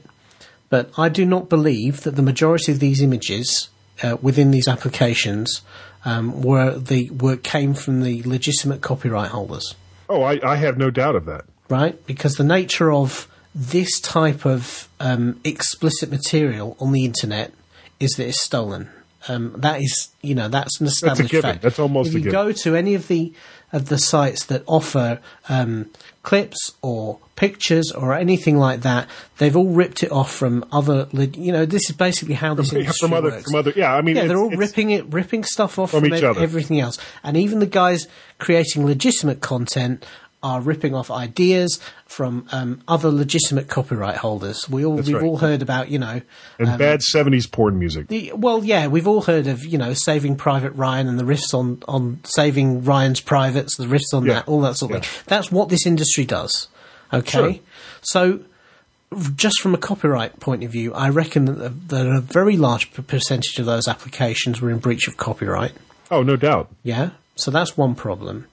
But 0.68 0.90
I 0.98 1.08
do 1.08 1.24
not 1.24 1.48
believe 1.48 2.02
that 2.02 2.16
the 2.16 2.22
majority 2.22 2.72
of 2.72 2.80
these 2.80 3.00
images 3.00 3.68
uh, 4.02 4.16
within 4.20 4.50
these 4.50 4.66
applications 4.68 5.62
um, 6.04 6.42
were 6.42 6.78
the 6.78 7.10
were 7.10 7.36
came 7.36 7.74
from 7.74 8.02
the 8.02 8.22
legitimate 8.24 8.80
copyright 8.80 9.30
holders, 9.30 9.74
Oh, 10.08 10.22
I, 10.22 10.38
I 10.44 10.56
have 10.56 10.78
no 10.78 10.90
doubt 10.90 11.16
of 11.16 11.24
that. 11.26 11.44
right? 11.68 12.04
Because 12.06 12.34
the 12.34 12.44
nature 12.44 12.92
of 12.92 13.26
this 13.54 13.98
type 14.00 14.44
of 14.46 14.88
um, 15.00 15.40
explicit 15.44 16.10
material 16.10 16.76
on 16.78 16.92
the 16.92 17.04
internet 17.04 17.52
is 17.98 18.12
that 18.12 18.28
it's 18.28 18.42
stolen. 18.42 18.88
Um, 19.28 19.54
that 19.56 19.80
is, 19.80 20.10
you 20.22 20.34
know, 20.36 20.46
that's 20.48 20.80
an 20.80 20.86
established 20.86 21.30
given. 21.32 21.50
fact. 21.52 21.62
That's 21.62 21.78
almost 21.80 22.10
if 22.10 22.16
a 22.16 22.20
you 22.20 22.30
go 22.30 22.52
to 22.52 22.76
any 22.76 22.94
of 22.94 23.08
the 23.08 23.32
of 23.72 23.88
the 23.88 23.98
sites 23.98 24.44
that 24.44 24.62
offer 24.66 25.20
um, 25.48 25.90
clips 26.26 26.72
or 26.82 27.20
pictures 27.36 27.92
or 27.92 28.12
anything 28.12 28.58
like 28.58 28.80
that, 28.80 29.08
they've 29.38 29.56
all 29.56 29.68
ripped 29.68 30.02
it 30.02 30.10
off 30.10 30.34
from 30.34 30.64
other. 30.72 31.06
You 31.12 31.52
know, 31.52 31.64
this 31.64 31.88
is 31.88 31.94
basically 31.96 32.34
how 32.34 32.52
this 32.54 32.72
industry 32.72 33.08
from 33.08 33.16
other, 33.16 33.30
works. 33.30 33.44
from 33.44 33.54
other, 33.54 33.72
yeah. 33.76 33.94
I 33.94 34.02
mean, 34.02 34.16
yeah, 34.16 34.26
they're 34.26 34.36
all 34.36 34.50
ripping 34.50 34.90
it, 34.90 35.06
ripping 35.06 35.44
stuff 35.44 35.78
off 35.78 35.92
From 35.92 36.00
from, 36.00 36.14
each 36.14 36.24
other. 36.24 36.40
everything 36.40 36.80
else, 36.80 36.98
and 37.22 37.36
even 37.36 37.60
the 37.60 37.66
guys 37.66 38.08
creating 38.38 38.84
legitimate 38.84 39.40
content 39.40 40.04
are 40.46 40.60
ripping 40.60 40.94
off 40.94 41.10
ideas 41.10 41.80
from 42.06 42.46
um, 42.52 42.80
other 42.86 43.10
legitimate 43.10 43.68
copyright 43.68 44.16
holders. 44.18 44.68
We 44.70 44.84
all 44.84 44.96
That's 44.96 45.08
we've 45.08 45.16
right. 45.16 45.24
all 45.24 45.38
heard 45.38 45.62
about, 45.62 45.88
you 45.90 45.98
know, 45.98 46.20
and 46.58 46.78
bad 46.78 47.00
'70s 47.00 47.50
porn 47.50 47.78
music. 47.78 48.08
the, 48.08 48.32
well, 48.34 48.64
yeah, 48.64 48.86
we've 48.86 49.08
all 49.08 49.22
heard 49.22 49.46
of 49.46 49.64
you 49.64 49.78
know 49.78 49.92
Saving 49.94 50.36
Private 50.36 50.70
Ryan 50.72 51.08
and 51.08 51.18
the 51.18 51.24
riffs 51.24 51.52
on 51.52 51.82
on 51.88 52.20
Saving 52.24 52.84
Ryan's 52.84 53.20
Privates, 53.20 53.76
the 53.76 53.86
riffs 53.86 54.12
on 54.14 54.24
Yeah. 54.24 54.34
that, 54.34 54.48
all 54.48 54.60
that 54.60 54.76
sort 54.76 54.92
of 54.92 54.96
Yeah. 54.98 55.08
thing. 55.08 55.22
That's 55.26 55.50
what 55.52 55.68
this 55.68 55.84
industry 55.86 56.24
does. 56.24 56.68
Okay, 57.12 57.30
Sure. 57.30 57.60
so 58.02 58.40
just 59.36 59.60
from 59.60 59.74
a 59.74 59.78
copyright 59.78 60.40
point 60.40 60.64
of 60.64 60.70
view, 60.72 60.92
I 60.92 61.08
reckon 61.08 61.44
that, 61.46 61.58
the, 61.58 61.68
that 61.94 62.06
a 62.06 62.20
very 62.20 62.56
large 62.56 62.92
percentage 62.92 63.58
of 63.58 63.66
those 63.66 63.86
applications 63.88 64.60
were 64.60 64.70
in 64.70 64.78
breach 64.78 65.06
of 65.08 65.16
copyright. 65.16 65.72
Oh, 66.10 66.22
no 66.22 66.36
doubt. 66.36 66.68
Yeah, 66.82 67.10
so 67.36 67.50
that's 67.50 67.76
one 67.76 67.94
problem. 67.94 68.46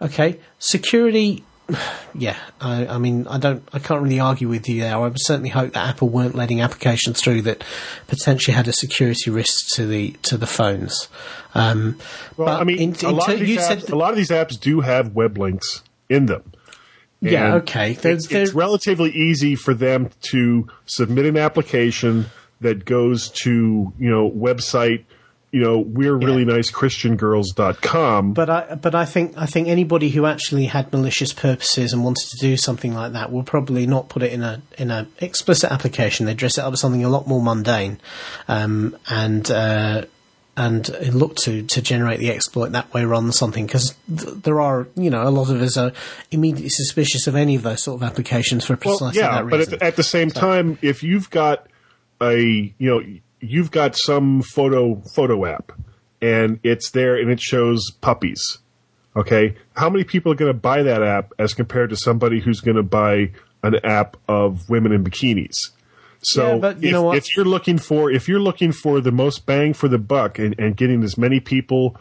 Okay, 0.00 0.38
security. 0.58 1.44
Yeah, 2.18 2.36
I, 2.62 2.86
I 2.86 2.96
mean, 2.98 3.26
I 3.26 3.36
don't, 3.36 3.62
I 3.74 3.78
can't 3.78 4.00
really 4.02 4.20
argue 4.20 4.48
with 4.48 4.66
you 4.70 4.80
there. 4.80 4.94
I 4.94 4.98
would 4.98 5.18
certainly 5.20 5.50
hope 5.50 5.74
that 5.74 5.86
Apple 5.86 6.08
weren't 6.08 6.34
letting 6.34 6.62
applications 6.62 7.20
through 7.20 7.42
that 7.42 7.62
potentially 8.06 8.54
had 8.54 8.66
a 8.68 8.72
security 8.72 9.28
risk 9.30 9.74
to 9.74 9.86
the 9.86 10.12
to 10.22 10.38
the 10.38 10.46
phones. 10.46 11.08
Um, 11.54 11.98
Well, 12.38 12.46
but 12.46 12.60
I 12.60 12.64
mean, 12.64 12.78
in- 12.80 12.96
a, 13.06 13.10
lot 13.10 13.26
ter- 13.26 13.34
of 13.34 13.40
these 13.40 13.48
you 13.50 13.58
apps, 13.58 13.66
said 13.82 13.90
a 13.90 13.96
lot 13.96 14.10
of 14.12 14.16
these 14.16 14.30
apps 14.30 14.58
do 14.58 14.80
have 14.80 15.14
web 15.14 15.36
links 15.36 15.82
in 16.08 16.24
them. 16.24 16.52
Yeah, 17.20 17.56
okay. 17.56 17.92
They're- 17.94 18.12
It's, 18.12 18.28
they're- 18.28 18.42
it's 18.44 18.54
relatively 18.54 19.10
easy 19.10 19.56
for 19.56 19.74
them 19.74 20.08
to 20.30 20.68
submit 20.86 21.26
an 21.26 21.36
application 21.36 22.26
that 22.62 22.86
goes 22.86 23.28
to 23.42 23.92
you 23.98 24.08
know 24.08 24.30
website 24.30 25.04
you 25.52 25.60
know, 25.60 25.78
we're 25.78 26.14
really 26.14 26.44
nice 26.44 26.70
Christian 26.70 27.16
girls.com. 27.16 28.32
But 28.34 28.50
I, 28.50 28.74
but 28.74 28.94
I 28.94 29.04
think 29.04 29.34
I 29.36 29.46
think 29.46 29.68
anybody 29.68 30.10
who 30.10 30.26
actually 30.26 30.66
had 30.66 30.92
malicious 30.92 31.32
purposes 31.32 31.92
and 31.92 32.04
wanted 32.04 32.28
to 32.30 32.36
do 32.38 32.56
something 32.56 32.94
like 32.94 33.12
that 33.12 33.32
will 33.32 33.44
probably 33.44 33.86
not 33.86 34.08
put 34.08 34.22
it 34.22 34.32
in 34.32 34.42
a 34.42 34.60
in 34.76 34.90
a 34.90 35.06
explicit 35.18 35.70
application. 35.70 36.26
They 36.26 36.34
dress 36.34 36.58
it 36.58 36.64
up 36.64 36.72
as 36.72 36.80
something 36.80 37.04
a 37.04 37.08
lot 37.08 37.26
more 37.26 37.40
mundane, 37.40 38.00
um, 38.48 38.96
and 39.08 39.50
uh, 39.50 40.04
and 40.56 40.88
look 41.14 41.36
to 41.36 41.62
to 41.62 41.80
generate 41.80 42.18
the 42.18 42.30
exploit 42.30 42.72
that 42.72 42.92
way 42.92 43.04
rather 43.04 43.24
than 43.24 43.32
something 43.32 43.66
because 43.66 43.94
th- 44.08 44.42
there 44.42 44.60
are 44.60 44.88
you 44.96 45.10
know 45.10 45.26
a 45.26 45.30
lot 45.30 45.50
of 45.50 45.62
us 45.62 45.76
are 45.76 45.92
immediately 46.30 46.70
suspicious 46.70 47.26
of 47.26 47.36
any 47.36 47.54
of 47.54 47.62
those 47.62 47.82
sort 47.82 48.02
of 48.02 48.06
applications 48.06 48.64
for 48.64 48.76
precisely 48.76 49.20
well, 49.20 49.30
yeah, 49.30 49.42
that 49.42 49.50
but 49.50 49.58
reason. 49.58 49.74
at 49.74 49.80
the, 49.80 49.86
at 49.86 49.96
the 49.96 50.02
same 50.02 50.30
so. 50.30 50.40
time, 50.40 50.78
if 50.82 51.02
you've 51.02 51.30
got 51.30 51.66
a 52.20 52.74
you 52.78 52.90
know 52.90 53.02
you've 53.40 53.70
got 53.70 53.96
some 53.96 54.42
photo 54.42 55.02
photo 55.14 55.46
app 55.46 55.72
and 56.20 56.58
it's 56.62 56.90
there 56.90 57.16
and 57.16 57.30
it 57.30 57.40
shows 57.40 57.90
puppies. 58.00 58.58
Okay, 59.14 59.56
how 59.76 59.88
many 59.88 60.04
people 60.04 60.30
are 60.32 60.34
going 60.34 60.52
to 60.52 60.58
buy 60.58 60.82
that 60.82 61.02
app 61.02 61.32
as 61.38 61.54
compared 61.54 61.88
to 61.90 61.96
somebody 61.96 62.40
who's 62.40 62.60
going 62.60 62.76
to 62.76 62.82
buy 62.82 63.30
an 63.62 63.76
app 63.82 64.16
of 64.28 64.68
women 64.68 64.92
in 64.92 65.02
bikinis? 65.02 65.54
So 66.20 66.54
yeah, 66.54 66.58
but 66.58 66.82
you 66.82 66.88
if, 66.88 66.92
know 66.92 67.02
what? 67.02 67.16
if 67.16 67.36
you're 67.36 67.46
looking 67.46 67.78
for 67.78 68.10
if 68.10 68.28
you're 68.28 68.40
looking 68.40 68.72
for 68.72 69.00
the 69.00 69.12
most 69.12 69.46
bang 69.46 69.72
for 69.72 69.88
the 69.88 69.98
buck 69.98 70.38
and, 70.38 70.54
and 70.58 70.76
getting 70.76 71.02
as 71.02 71.16
many 71.16 71.40
people 71.40 71.96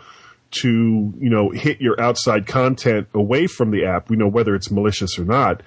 to 0.52 1.14
you 1.20 1.30
know 1.30 1.52
hit 1.52 1.80
your 1.82 2.00
outside 2.02 2.48
content 2.48 3.08
away 3.14 3.48
from 3.48 3.72
the 3.72 3.86
app, 3.86 4.10
we 4.10 4.18
know 4.18 4.28
whether 4.28 4.56
it's 4.56 4.72
malicious 4.72 5.18
or 5.18 5.26
not 5.26 5.62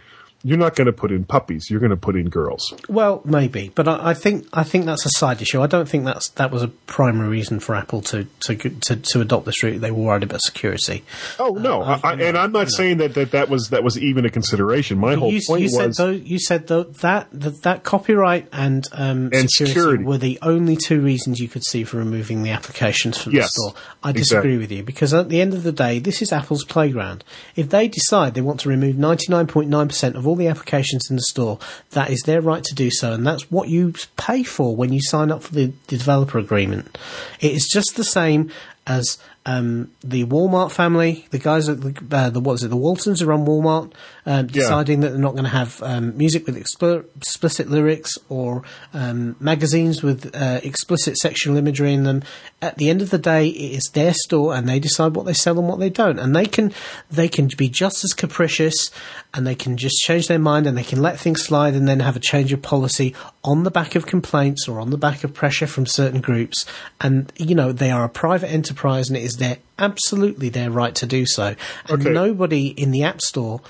you're 0.45 0.59
not 0.59 0.77
going 0.77 0.87
to 0.87 0.93
put 0.93 1.11
in 1.11 1.25
puppies. 1.25 1.69
You're 1.69 1.81
going 1.81 1.91
to 1.91 1.97
put 1.97 2.15
in 2.15 2.29
girls. 2.29 2.73
Well, 2.89 3.23
maybe, 3.25 3.73
but 3.75 3.89
I, 3.89 4.11
I, 4.11 4.15
think 4.15 4.47
I 4.53 4.63
think 4.63 4.87
that's 4.87 5.05
a 5.05 5.11
side 5.11 5.43
issue. 5.43 5.61
I 5.61 5.67
don't 5.67 5.89
think 5.89 6.05
that's 6.05 6.29
that 6.31 6.53
was 6.53 6.63
a 6.63 6.69
primary 6.69 7.29
reason 7.29 7.59
for 7.59 7.75
Apple 7.75 8.03
to 8.03 8.25
to 8.41 8.57
to, 8.57 8.97
to 8.97 9.21
adopt 9.21 9.47
this 9.47 9.63
route. 9.65 9.81
They 9.81 9.91
were 9.91 10.05
worried 10.05 10.23
about 10.23 10.41
security. 10.43 11.05
Oh 11.41 11.55
no, 11.55 11.83
uh, 11.83 11.99
I, 12.05 12.11
I, 12.11 12.15
and 12.15 12.39
I'm 12.39 12.53
not 12.53 12.71
saying 12.71 12.99
that, 12.99 13.15
that 13.15 13.33
that 13.33 13.49
was 13.49 13.71
that 13.71 13.83
was 13.83 13.99
even 13.99 14.25
a 14.25 14.31
consideration. 14.31 14.99
My 14.99 15.17
whole 15.17 15.33
you, 15.33 15.41
point 15.45 15.63
you 15.63 15.77
was 15.77 15.97
said 15.97 16.05
though, 16.05 16.11
you 16.11 16.39
said 16.39 16.69
though 16.69 16.85
that 16.85 17.29
that, 17.33 17.63
that 17.63 17.83
copyright 17.83 18.49
and 18.53 18.87
um, 18.93 19.31
and 19.33 19.51
security, 19.51 19.75
security, 19.75 20.05
were 20.05 20.19
the 20.19 20.39
only 20.43 20.77
two 20.77 21.01
reasons 21.01 21.41
you 21.41 21.49
could 21.49 21.65
see 21.65 21.83
for 21.83 21.97
removing 21.97 22.45
the 22.45 22.51
applications 22.51 23.19
from 23.19 23.33
yes, 23.33 23.47
the 23.47 23.49
store. 23.49 23.83
I 24.05 24.13
disagree 24.13 24.53
exactly. 24.53 24.59
with 24.59 24.71
you 24.71 24.83
because 24.85 25.13
at 25.13 25.31
the 25.31 25.41
end 25.41 25.53
of 25.53 25.65
the 25.65 25.73
day, 25.73 25.99
this 25.99 26.23
is 26.23 26.33
Apple's 26.33 26.65
playground. 26.65 27.25
If 27.57 27.71
they 27.71 27.89
decide 27.89 28.35
they 28.35 28.41
want 28.41 28.61
to 28.61 28.69
remove 28.69 28.95
99.9 28.95 29.89
percent 29.89 30.15
of 30.15 30.28
all 30.29 30.37
the 30.37 30.49
applications 30.49 31.09
in 31.11 31.17
the 31.17 31.23
store. 31.23 31.59
That 31.91 32.11
is 32.11 32.23
their 32.23 32.41
right 32.41 32.63
to 32.65 32.75
do 32.75 32.91
so, 32.91 33.13
and 33.13 33.27
that's 33.27 33.51
what 33.51 33.69
you 33.69 33.95
pay 34.17 34.43
for 34.43 34.77
when 34.77 34.93
you 34.93 35.01
sign 35.03 35.31
up 35.31 35.43
for 35.43 35.55
the, 35.55 35.73
the 35.89 35.97
developer 35.97 36.39
agreement. 36.39 36.97
It 37.41 37.53
is 37.53 37.69
just 37.73 37.97
the 37.97 38.05
same 38.05 38.51
as 38.87 39.19
um, 39.49 39.91
the 40.01 40.25
Walmart 40.27 40.73
family, 40.73 41.27
the 41.31 41.39
guys 41.39 41.71
at 41.71 41.81
the, 41.81 42.05
uh, 42.15 42.29
the 42.29 42.39
what 42.39 42.55
is 42.55 42.65
it, 42.65 42.69
the 42.69 42.77
Waltons 42.77 43.23
are 43.23 43.33
on 43.33 43.47
Walmart, 43.47 43.95
um, 44.27 44.47
deciding 44.47 45.01
yeah. 45.01 45.09
that 45.09 45.13
they're 45.15 45.23
not 45.23 45.33
going 45.33 45.45
to 45.45 45.49
have 45.49 45.83
um, 45.83 46.15
music 46.19 46.45
with 46.45 46.55
expl- 46.55 47.07
explicit 47.17 47.71
lyrics 47.71 48.19
or 48.29 48.63
um, 48.93 49.37
magazines 49.41 50.03
with 50.03 50.37
uh, 50.37 50.61
explicit 50.63 51.17
sexual 51.17 51.57
imagery 51.57 51.95
in 51.95 52.03
them. 52.03 52.23
At 52.61 52.77
the 52.77 52.91
end 52.91 53.01
of 53.01 53.09
the 53.09 53.17
day, 53.17 53.49
it 53.49 53.73
is 53.73 53.91
their 53.95 54.13
store, 54.13 54.55
and 54.55 54.69
they 54.69 54.79
decide 54.79 55.15
what 55.15 55.25
they 55.25 55.33
sell 55.33 55.59
and 55.59 55.67
what 55.67 55.79
they 55.79 55.89
don't, 55.89 56.19
and 56.19 56.37
they 56.37 56.45
can 56.45 56.75
they 57.11 57.29
can 57.29 57.49
be 57.57 57.71
just 57.71 58.05
as 58.05 58.13
capricious, 58.13 58.91
and 59.33 59.47
they 59.47 59.55
can 59.55 59.79
just 59.79 59.97
change 60.03 60.27
their 60.27 60.39
mind, 60.39 60.67
and 60.67 60.77
they 60.77 60.83
can 60.83 61.01
let 61.01 61.19
things 61.19 61.43
slide, 61.43 61.73
and 61.73 61.89
then 61.89 62.01
have 62.01 62.17
a 62.17 62.21
change 62.21 62.53
of 62.53 62.61
policy 62.61 63.15
on 63.49 63.63
the 63.65 63.71
back 63.71 63.95
of 63.95 64.05
complaints 64.05 64.69
or 64.69 64.79
on 64.79 64.91
the 64.91 64.99
back 64.99 65.25
of 65.25 65.33
pressure 65.33 65.67
from 65.67 65.87
certain 65.87 66.21
groups, 66.21 66.67
and 67.01 67.33
you 67.37 67.55
know 67.55 67.73
they 67.73 67.91
are 67.91 68.05
a 68.05 68.09
private 68.09 68.51
enterprise, 68.51 69.09
and 69.09 69.17
it 69.17 69.23
is 69.23 69.39
their 69.39 69.57
absolutely 69.79 70.51
their 70.51 70.71
right 70.71 70.95
to 70.95 71.07
do 71.07 71.25
so, 71.25 71.55
and 71.89 72.03
Okay. 72.03 72.11
nobody 72.13 72.67
in 72.69 72.91
the 72.91 73.03
App 73.03 73.23
Store 73.23 73.63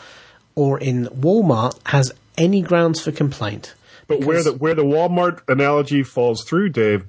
or 0.56 0.80
in 0.80 1.06
Walmart 1.06 1.78
has 1.86 2.12
any 2.36 2.60
grounds 2.60 3.00
for 3.00 3.12
complaint. 3.12 3.74
But 4.08 4.24
where 4.24 4.42
the 4.42 4.52
where 4.52 4.74
the 4.74 4.84
Walmart 4.84 5.42
analogy 5.46 6.02
falls 6.02 6.42
through, 6.42 6.70
Dave, 6.70 7.04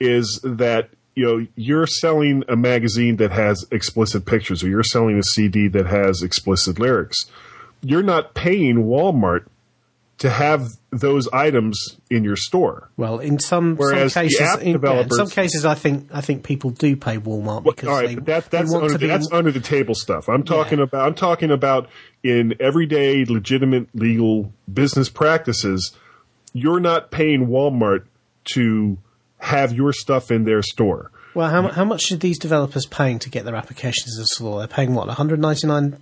is 0.00 0.40
that 0.42 0.88
you 1.14 1.26
know 1.26 1.46
you're 1.56 1.86
selling 1.86 2.42
a 2.48 2.56
magazine 2.56 3.16
that 3.16 3.32
has 3.32 3.66
explicit 3.70 4.24
pictures, 4.24 4.64
or 4.64 4.68
you're 4.68 4.82
selling 4.82 5.18
a 5.18 5.22
CD 5.22 5.68
that 5.68 5.86
has 5.86 6.22
explicit 6.22 6.78
lyrics. 6.78 7.18
You're 7.82 8.02
not 8.02 8.32
paying 8.32 8.76
Walmart 8.86 9.44
to 10.24 10.30
have 10.30 10.70
those 10.88 11.28
items 11.34 11.98
in 12.08 12.24
your 12.24 12.34
store. 12.34 12.88
Well, 12.96 13.18
in 13.18 13.38
some, 13.38 13.76
Whereas 13.76 14.14
some 14.14 14.22
cases, 14.22 14.40
in, 14.62 14.80
yeah, 14.80 15.00
in 15.02 15.10
some 15.10 15.28
cases, 15.28 15.66
I 15.66 15.74
think 15.74 16.08
I 16.10 16.22
think 16.22 16.44
people 16.44 16.70
do 16.70 16.96
pay 16.96 17.18
Walmart 17.18 17.62
Well, 17.62 17.74
because 17.74 17.90
all 17.90 17.96
right, 17.96 18.08
they, 18.08 18.14
that, 18.14 18.50
they 18.50 18.58
that's 18.58 18.72
want 18.72 18.84
under 18.84 19.06
that's 19.06 19.30
under 19.30 19.52
the 19.52 19.60
table 19.60 19.94
stuff. 19.94 20.30
I'm 20.30 20.42
talking 20.42 20.80
about 20.80 21.06
I'm 21.06 21.14
talking 21.14 21.50
about 21.50 21.90
in 22.22 22.54
everyday 22.58 23.26
legitimate 23.26 23.88
legal 23.94 24.50
business 24.72 25.10
practices. 25.10 25.94
You're 26.54 26.80
not 26.80 27.10
paying 27.10 27.48
Walmart 27.48 28.06
to 28.54 28.96
have 29.40 29.74
your 29.74 29.92
stuff 29.92 30.30
in 30.30 30.44
their 30.44 30.62
store. 30.62 31.10
well, 31.34 31.50
how, 31.50 31.68
how 31.68 31.84
much 31.84 32.10
are 32.12 32.16
these 32.16 32.38
developers 32.38 32.86
paying 32.86 33.18
to 33.18 33.28
get 33.28 33.44
their 33.44 33.56
applications 33.56 34.18
in 34.18 34.24
store? 34.24 34.60
They're 34.60 34.68
paying 34.68 34.94
what 34.94 35.06
199 35.06 36.00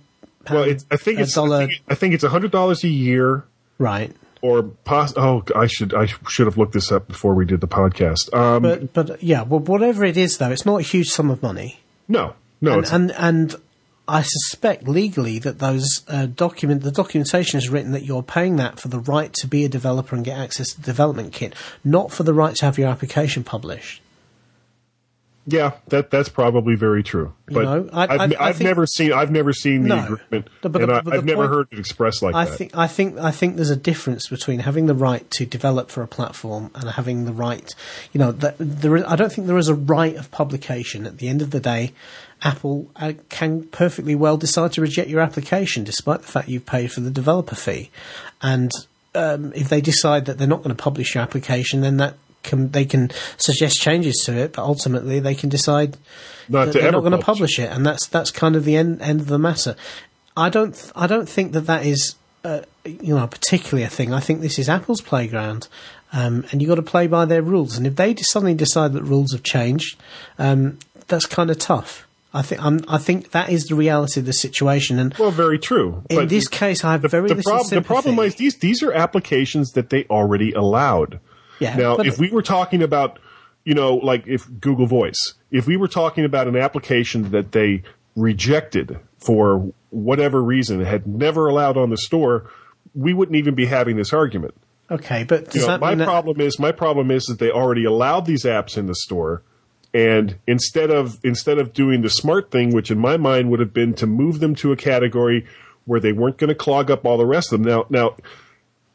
Well, 0.49 0.63
I 0.89 0.95
think 0.95 1.19
it's 1.19 1.37
I 1.37 1.47
think, 1.67 1.81
I 1.89 1.95
think 1.95 2.13
it's 2.13 2.23
hundred 2.23 2.51
dollars 2.51 2.85
a 2.85 2.87
year, 2.87 3.43
right? 3.83 4.11
or 4.41 4.61
pos- 4.83 5.13
oh, 5.15 5.41
I 5.55 5.67
should 5.67 5.93
I 5.93 6.05
should 6.27 6.47
have 6.47 6.57
looked 6.57 6.73
this 6.73 6.91
up 6.91 7.07
before 7.07 7.33
we 7.33 7.45
did 7.45 7.61
the 7.61 7.67
podcast. 7.67 8.33
Um, 8.33 8.63
But 8.63 8.93
but 8.93 9.23
yeah, 9.23 9.43
well, 9.43 9.61
whatever 9.61 10.03
it 10.03 10.17
is, 10.17 10.37
though, 10.37 10.51
it's 10.51 10.65
not 10.65 10.79
a 10.81 10.83
huge 10.83 11.07
sum 11.07 11.29
of 11.31 11.41
money. 11.41 11.79
no, 12.09 12.35
no, 12.59 12.79
and, 12.79 12.91
and 12.91 13.11
and 13.11 13.55
I 14.05 14.21
suspect 14.21 14.85
legally 14.85 15.39
that 15.39 15.59
those 15.59 16.03
uh, 16.09 16.25
document 16.25 16.83
the 16.83 16.91
documentation 16.91 17.57
is 17.57 17.69
written 17.69 17.93
that 17.93 18.03
you're 18.03 18.21
paying 18.21 18.57
that 18.57 18.81
for 18.81 18.89
the 18.89 18.99
right 18.99 19.31
to 19.35 19.47
be 19.47 19.63
a 19.63 19.69
developer 19.69 20.13
and 20.13 20.25
get 20.25 20.37
access 20.37 20.73
to 20.73 20.81
the 20.81 20.85
development 20.85 21.31
kit, 21.31 21.55
not 21.85 22.11
for 22.11 22.23
the 22.23 22.33
right 22.33 22.53
to 22.57 22.65
have 22.65 22.77
your 22.77 22.89
application 22.89 23.45
published. 23.45 24.01
Yeah, 25.45 25.71
that 25.89 26.09
that's 26.09 26.29
probably 26.29 26.75
very 26.75 27.03
true. 27.03 27.33
But 27.47 27.63
know, 27.63 27.89
I- 27.91 28.03
I've, 28.03 28.09
I- 28.33 28.35
I 28.35 28.47
I've 28.49 28.57
think- 28.57 28.67
never 28.67 28.85
seen 28.85 29.11
I've 29.11 29.31
never 29.31 29.51
seen 29.53 29.83
the 29.83 29.89
No. 29.89 30.03
agreement, 30.03 30.47
But- 30.61 30.71
but 30.71 30.81
and 30.83 30.91
I, 30.91 31.01
the 31.01 31.11
I've 31.13 31.25
never 31.25 31.47
heard 31.47 31.67
it 31.71 31.79
expressed 31.79 32.21
like 32.21 32.33
I 32.35 32.45
that. 32.45 32.57
think 32.57 32.77
I 32.77 32.87
think 32.87 33.17
I 33.17 33.31
think 33.31 33.55
there's 33.57 33.69
a 33.69 33.75
difference 33.75 34.27
between 34.27 34.59
having 34.59 34.85
the 34.85 34.95
right 34.95 35.29
to 35.31 35.45
develop 35.45 35.89
for 35.91 36.01
a 36.01 36.07
platform 36.07 36.71
and 36.75 36.89
having 36.91 37.25
the 37.25 37.33
right, 37.33 37.73
you 38.13 38.19
know, 38.19 38.31
that 38.31 38.55
there 38.59 38.95
is, 38.97 39.03
I 39.05 39.15
don't 39.15 39.31
think 39.31 39.47
there 39.47 39.57
is 39.57 39.67
a 39.67 39.75
right 39.75 40.15
of 40.15 40.31
publication. 40.31 41.05
At 41.05 41.17
the 41.17 41.27
end 41.27 41.41
of 41.41 41.51
the 41.51 41.59
day, 41.59 41.91
Apple 42.41 42.89
uh, 42.95 43.13
can 43.29 43.63
perfectly 43.63 44.15
well 44.15 44.37
decide 44.37 44.71
to 44.73 44.81
reject 44.81 45.09
your 45.09 45.19
application 45.21 45.83
despite 45.83 46.21
the 46.21 46.27
fact 46.27 46.47
you've 46.49 46.65
paid 46.65 46.91
for 46.91 47.01
the 47.01 47.11
developer 47.11 47.55
fee, 47.55 47.89
and 48.41 48.71
um, 49.15 49.51
if 49.55 49.69
they 49.69 49.79
decide 49.81 50.25
that 50.25 50.37
they're 50.37 50.47
not 50.47 50.63
going 50.63 50.75
to 50.75 50.81
publish 50.81 51.13
your 51.15 51.21
application, 51.21 51.81
then 51.81 51.97
that 51.97 52.15
can, 52.43 52.71
they 52.71 52.85
can 52.85 53.11
suggest 53.37 53.81
changes 53.81 54.21
to 54.25 54.33
it, 54.33 54.53
but 54.53 54.63
ultimately 54.63 55.19
they 55.19 55.35
can 55.35 55.49
decide 55.49 55.97
Not 56.49 56.65
that 56.65 56.73
they're 56.73 56.91
not 56.91 57.01
going 57.01 57.11
to 57.11 57.17
publish 57.17 57.59
it, 57.59 57.71
and 57.71 57.85
that's 57.85 58.07
that's 58.07 58.31
kind 58.31 58.55
of 58.55 58.65
the 58.65 58.75
end 58.75 59.01
end 59.01 59.21
of 59.21 59.27
the 59.27 59.39
matter. 59.39 59.75
I 60.35 60.49
don't 60.49 60.73
th- 60.73 60.91
I 60.95 61.07
don't 61.07 61.29
think 61.29 61.53
that 61.53 61.61
that 61.61 61.85
is 61.85 62.15
uh, 62.43 62.61
you 62.85 63.15
know 63.15 63.27
particularly 63.27 63.83
a 63.83 63.89
thing. 63.89 64.13
I 64.13 64.19
think 64.19 64.41
this 64.41 64.59
is 64.59 64.69
Apple's 64.69 65.01
playground, 65.01 65.67
um, 66.11 66.45
and 66.51 66.61
you've 66.61 66.69
got 66.69 66.75
to 66.75 66.81
play 66.81 67.07
by 67.07 67.25
their 67.25 67.41
rules. 67.41 67.77
And 67.77 67.87
if 67.87 67.95
they 67.95 68.15
suddenly 68.15 68.55
decide 68.55 68.93
that 68.93 69.03
rules 69.03 69.31
have 69.31 69.43
changed, 69.43 69.97
um, 70.37 70.79
that's 71.07 71.25
kind 71.25 71.49
of 71.49 71.57
tough. 71.57 72.07
I 72.35 72.41
think 72.41 72.63
I'm, 72.63 72.83
I 72.87 72.97
think 72.97 73.31
that 73.31 73.51
is 73.51 73.65
the 73.65 73.75
reality 73.75 74.19
of 74.19 74.25
the 74.25 74.33
situation. 74.33 74.97
And 74.97 75.13
well, 75.15 75.29
very 75.29 75.59
true. 75.59 76.03
in 76.09 76.15
but 76.17 76.29
this 76.29 76.47
case, 76.47 76.83
I 76.83 76.93
have 76.93 77.03
the, 77.03 77.07
very 77.07 77.29
the, 77.29 77.35
little 77.35 77.51
prob- 77.51 77.69
the 77.69 77.81
problem 77.81 78.17
is 78.19 78.35
these 78.35 78.57
these 78.57 78.81
are 78.81 78.91
applications 78.91 79.73
that 79.73 79.91
they 79.91 80.05
already 80.05 80.51
allowed. 80.51 81.19
Yeah, 81.59 81.75
Now, 81.75 81.97
if 81.97 82.17
we 82.19 82.29
were 82.31 82.41
talking 82.41 82.81
about, 82.81 83.19
you 83.63 83.73
know, 83.73 83.95
like 83.95 84.25
if 84.27 84.47
Google 84.59 84.87
Voice, 84.87 85.33
if 85.51 85.67
we 85.67 85.77
were 85.77 85.87
talking 85.87 86.25
about 86.25 86.47
an 86.47 86.55
application 86.55 87.31
that 87.31 87.51
they 87.51 87.83
rejected 88.15 88.99
for 89.19 89.71
whatever 89.89 90.41
reason, 90.43 90.83
had 90.83 91.05
never 91.07 91.47
allowed 91.47 91.77
on 91.77 91.89
the 91.89 91.97
store, 91.97 92.49
we 92.95 93.13
wouldn't 93.13 93.35
even 93.35 93.55
be 93.55 93.65
having 93.65 93.95
this 93.97 94.13
argument. 94.13 94.53
okay, 94.91 95.23
but 95.23 95.53
You 95.55 95.61
know, 95.61 95.67
that 95.67 95.79
my 95.79 95.95
that- 95.95 96.05
problem 96.05 96.39
is 96.41 96.59
my 96.59 96.71
problem 96.71 97.09
is 97.11 97.23
that 97.25 97.39
they 97.39 97.49
already 97.49 97.85
allowed 97.85 98.25
these 98.25 98.43
apps 98.43 98.77
in 98.77 98.85
the 98.87 98.95
store, 98.95 99.41
and 99.93 100.35
instead 100.47 100.91
of 100.91 101.17
instead 101.23 101.57
of 101.59 101.73
doing 101.73 102.01
the 102.01 102.09
smart 102.09 102.51
thing, 102.51 102.73
which 102.73 102.91
in 102.91 102.99
my 102.99 103.17
mind 103.17 103.49
would 103.51 103.59
have 103.59 103.73
been 103.73 103.93
to 103.95 104.05
move 104.07 104.39
them 104.39 104.53
to 104.55 104.71
a 104.71 104.75
category 104.75 105.45
where 105.85 105.99
they 105.99 106.11
weren't 106.11 106.37
going 106.37 106.49
to 106.49 106.55
clog 106.55 106.89
up 106.91 107.05
all 107.05 107.17
the 107.17 107.25
rest 107.25 107.51
of 107.53 107.61
them. 107.63 107.69
Now, 107.69 107.85
now 107.89 108.15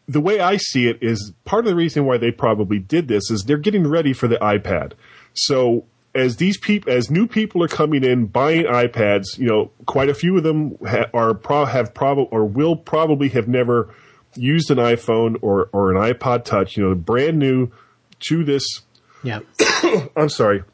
the 0.09 0.21
way 0.21 0.41
I 0.41 0.57
see 0.57 0.89
it 0.89 0.99
is 1.03 1.33
part 1.45 1.67
of 1.67 1.71
the 1.71 1.77
reason 1.77 2.07
why 2.07 2.17
they 2.17 2.31
probably 2.31 2.79
did 2.79 3.09
this 3.09 3.31
is 3.31 3.45
they're 3.45 3.59
getting 3.59 3.87
ready 3.87 4.15
for 4.15 4.27
the 4.27 4.37
iPad. 4.37 4.93
So 5.35 5.85
as 6.15 6.37
these 6.37 6.57
people, 6.57 6.91
as 6.93 7.11
new 7.11 7.27
people 7.27 7.63
are 7.63 7.69
coming 7.69 8.03
in 8.03 8.27
buying 8.27 8.65
iPads, 8.65 9.39
you 9.39 9.47
know, 9.47 9.71
quite 9.85 10.09
a 10.09 10.15
few 10.15 10.37
of 10.39 10.43
them 10.43 10.79
ha- 10.87 11.11
are 11.13 11.35
pro- 11.35 11.67
have 11.67 11.93
probably 11.93 12.27
or 12.31 12.47
will 12.47 12.75
probably 12.75 13.29
have 13.29 13.47
never 13.47 13.95
used 14.35 14.71
an 14.71 14.79
iPhone 14.79 15.37
or 15.43 15.69
or 15.73 15.95
an 15.95 16.15
iPod 16.15 16.45
Touch. 16.45 16.77
You 16.77 16.89
know, 16.89 16.95
brand 16.95 17.39
new 17.39 17.71
to 18.29 18.45
this. 18.45 18.65
yeah, 19.23 19.41
I'm 20.17 20.31
sorry, 20.31 20.65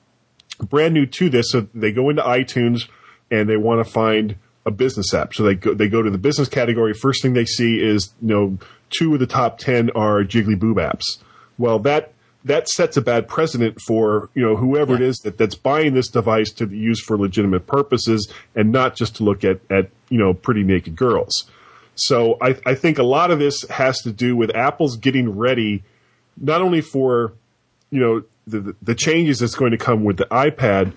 brand 0.60 0.94
new 0.94 1.06
to 1.06 1.28
this. 1.28 1.50
So 1.50 1.66
they 1.74 1.90
go 1.90 2.08
into 2.08 2.22
iTunes 2.22 2.88
and 3.30 3.48
they 3.48 3.56
want 3.56 3.84
to 3.84 3.90
find 3.90 4.36
a 4.66 4.70
business 4.70 5.12
app. 5.12 5.34
So 5.34 5.42
they 5.42 5.54
go, 5.54 5.74
they 5.74 5.88
go 5.88 6.02
to 6.02 6.10
the 6.10 6.18
business 6.18 6.48
category. 6.48 6.94
First 6.94 7.22
thing 7.22 7.34
they 7.34 7.44
see 7.44 7.80
is, 7.80 8.12
you 8.22 8.28
know, 8.28 8.58
two 8.90 9.14
of 9.14 9.20
the 9.20 9.26
top 9.26 9.58
10 9.58 9.90
are 9.90 10.22
Jiggly 10.24 10.58
Boob 10.58 10.78
apps. 10.78 11.04
Well, 11.58 11.78
that, 11.80 12.12
that 12.44 12.68
sets 12.68 12.96
a 12.96 13.02
bad 13.02 13.28
precedent 13.28 13.80
for, 13.80 14.30
you 14.34 14.42
know, 14.42 14.56
whoever 14.56 14.92
yeah. 14.92 15.00
it 15.00 15.02
is 15.02 15.18
that, 15.18 15.38
that's 15.38 15.54
buying 15.54 15.94
this 15.94 16.08
device 16.08 16.50
to 16.52 16.66
use 16.68 17.00
for 17.00 17.18
legitimate 17.18 17.66
purposes 17.66 18.32
and 18.54 18.72
not 18.72 18.96
just 18.96 19.16
to 19.16 19.24
look 19.24 19.44
at, 19.44 19.60
at, 19.70 19.90
you 20.08 20.18
know, 20.18 20.34
pretty 20.34 20.62
naked 20.62 20.96
girls. 20.96 21.44
So 21.94 22.38
I, 22.40 22.56
I 22.66 22.74
think 22.74 22.98
a 22.98 23.04
lot 23.04 23.30
of 23.30 23.38
this 23.38 23.62
has 23.70 24.00
to 24.02 24.12
do 24.12 24.36
with 24.36 24.54
Apple's 24.54 24.96
getting 24.96 25.36
ready, 25.36 25.84
not 26.36 26.60
only 26.60 26.80
for, 26.80 27.34
you 27.90 28.00
know, 28.00 28.24
the, 28.46 28.74
the 28.82 28.94
changes 28.94 29.38
that's 29.38 29.54
going 29.54 29.70
to 29.70 29.78
come 29.78 30.04
with 30.04 30.16
the 30.16 30.26
iPad, 30.26 30.92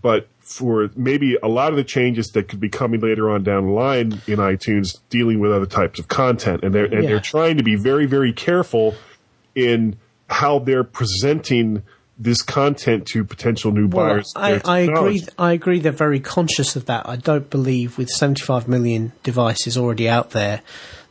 but 0.00 0.28
for 0.40 0.90
maybe 0.96 1.36
a 1.42 1.48
lot 1.48 1.70
of 1.70 1.76
the 1.76 1.84
changes 1.84 2.30
that 2.32 2.48
could 2.48 2.60
be 2.60 2.68
coming 2.68 3.00
later 3.00 3.30
on 3.30 3.42
down 3.42 3.66
the 3.66 3.72
line 3.72 4.12
in 4.26 4.38
iTunes 4.38 4.98
dealing 5.10 5.38
with 5.38 5.52
other 5.52 5.66
types 5.66 5.98
of 5.98 6.08
content. 6.08 6.64
And 6.64 6.74
they're, 6.74 6.84
and 6.84 7.04
yeah. 7.04 7.10
they're 7.10 7.20
trying 7.20 7.58
to 7.58 7.62
be 7.62 7.76
very, 7.76 8.06
very 8.06 8.32
careful 8.32 8.94
in 9.54 9.96
how 10.28 10.58
they're 10.58 10.84
presenting 10.84 11.82
this 12.18 12.42
content 12.42 13.06
to 13.06 13.24
potential 13.24 13.72
new 13.72 13.88
well, 13.88 14.08
buyers. 14.08 14.32
I, 14.36 14.60
I 14.64 14.78
agree. 14.80 15.26
I 15.38 15.52
agree. 15.52 15.80
They're 15.80 15.92
very 15.92 16.20
conscious 16.20 16.76
of 16.76 16.86
that. 16.86 17.08
I 17.08 17.16
don't 17.16 17.50
believe 17.50 17.98
with 17.98 18.08
75 18.08 18.68
million 18.68 19.12
devices 19.22 19.76
already 19.76 20.08
out 20.08 20.30
there 20.30 20.62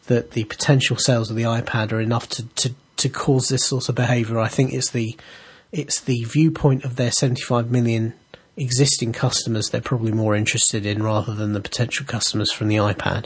that 0.08 0.32
the 0.32 0.44
potential 0.46 0.98
sales 0.98 1.30
of 1.30 1.36
the 1.36 1.44
iPad 1.44 1.92
are 1.92 2.02
enough 2.02 2.30
to, 2.30 2.48
to, 2.48 2.74
to 2.98 3.10
cause 3.10 3.48
this 3.50 3.66
sort 3.66 3.90
of 3.90 3.96
behaviour. 3.96 4.40
I 4.40 4.48
think 4.48 4.74
it's 4.74 4.92
the 4.92 5.16
it's 5.72 6.02
the 6.02 6.26
viewpoint 6.26 6.84
of 6.84 6.98
their 6.98 7.12
75 7.12 7.72
million 7.72 8.14
existing 8.58 9.14
customers 9.14 9.70
they're 9.70 9.82
probably 9.82 10.12
more 10.12 10.36
interested 10.36 10.86
in 10.86 11.02
rather 11.02 11.34
than 11.34 11.54
the 11.54 11.62
potential 11.62 12.06
customers 12.06 12.52
from 12.52 12.68
the 12.68 12.76
iPad. 12.76 13.26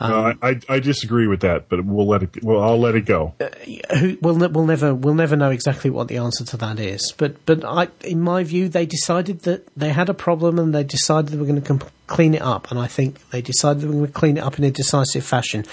Um, 0.00 0.10
no, 0.10 0.34
I, 0.42 0.60
I 0.68 0.78
disagree 0.80 1.26
with 1.26 1.40
that, 1.40 1.68
but 1.68 1.84
we'll 1.84 2.06
let 2.06 2.22
it. 2.22 2.42
Well, 2.42 2.62
I'll 2.62 2.80
let 2.80 2.94
it 2.94 3.06
go. 3.06 3.34
Uh, 3.40 3.48
we'll 4.20 4.36
we'll 4.48 4.66
never 4.66 4.94
we'll 4.94 5.14
never 5.14 5.36
know 5.36 5.50
exactly 5.50 5.90
what 5.90 6.08
the 6.08 6.16
answer 6.16 6.44
to 6.44 6.56
that 6.58 6.80
is. 6.80 7.12
But 7.16 7.44
but 7.46 7.64
I, 7.64 7.88
in 8.02 8.20
my 8.20 8.44
view, 8.44 8.68
they 8.68 8.86
decided 8.86 9.40
that 9.40 9.66
they 9.76 9.90
had 9.90 10.08
a 10.08 10.14
problem 10.14 10.58
and 10.58 10.74
they 10.74 10.84
decided 10.84 11.30
they 11.30 11.36
were 11.36 11.46
going 11.46 11.62
to 11.62 11.86
clean 12.06 12.34
it 12.34 12.42
up. 12.42 12.70
And 12.70 12.80
I 12.80 12.86
think 12.86 13.30
they 13.30 13.42
decided 13.42 13.82
they 13.82 13.86
were 13.86 13.92
going 13.92 14.06
to 14.06 14.12
clean 14.12 14.36
it 14.36 14.42
up 14.42 14.58
in 14.58 14.64
a 14.64 14.70
decisive 14.70 15.24
fashion. 15.24 15.64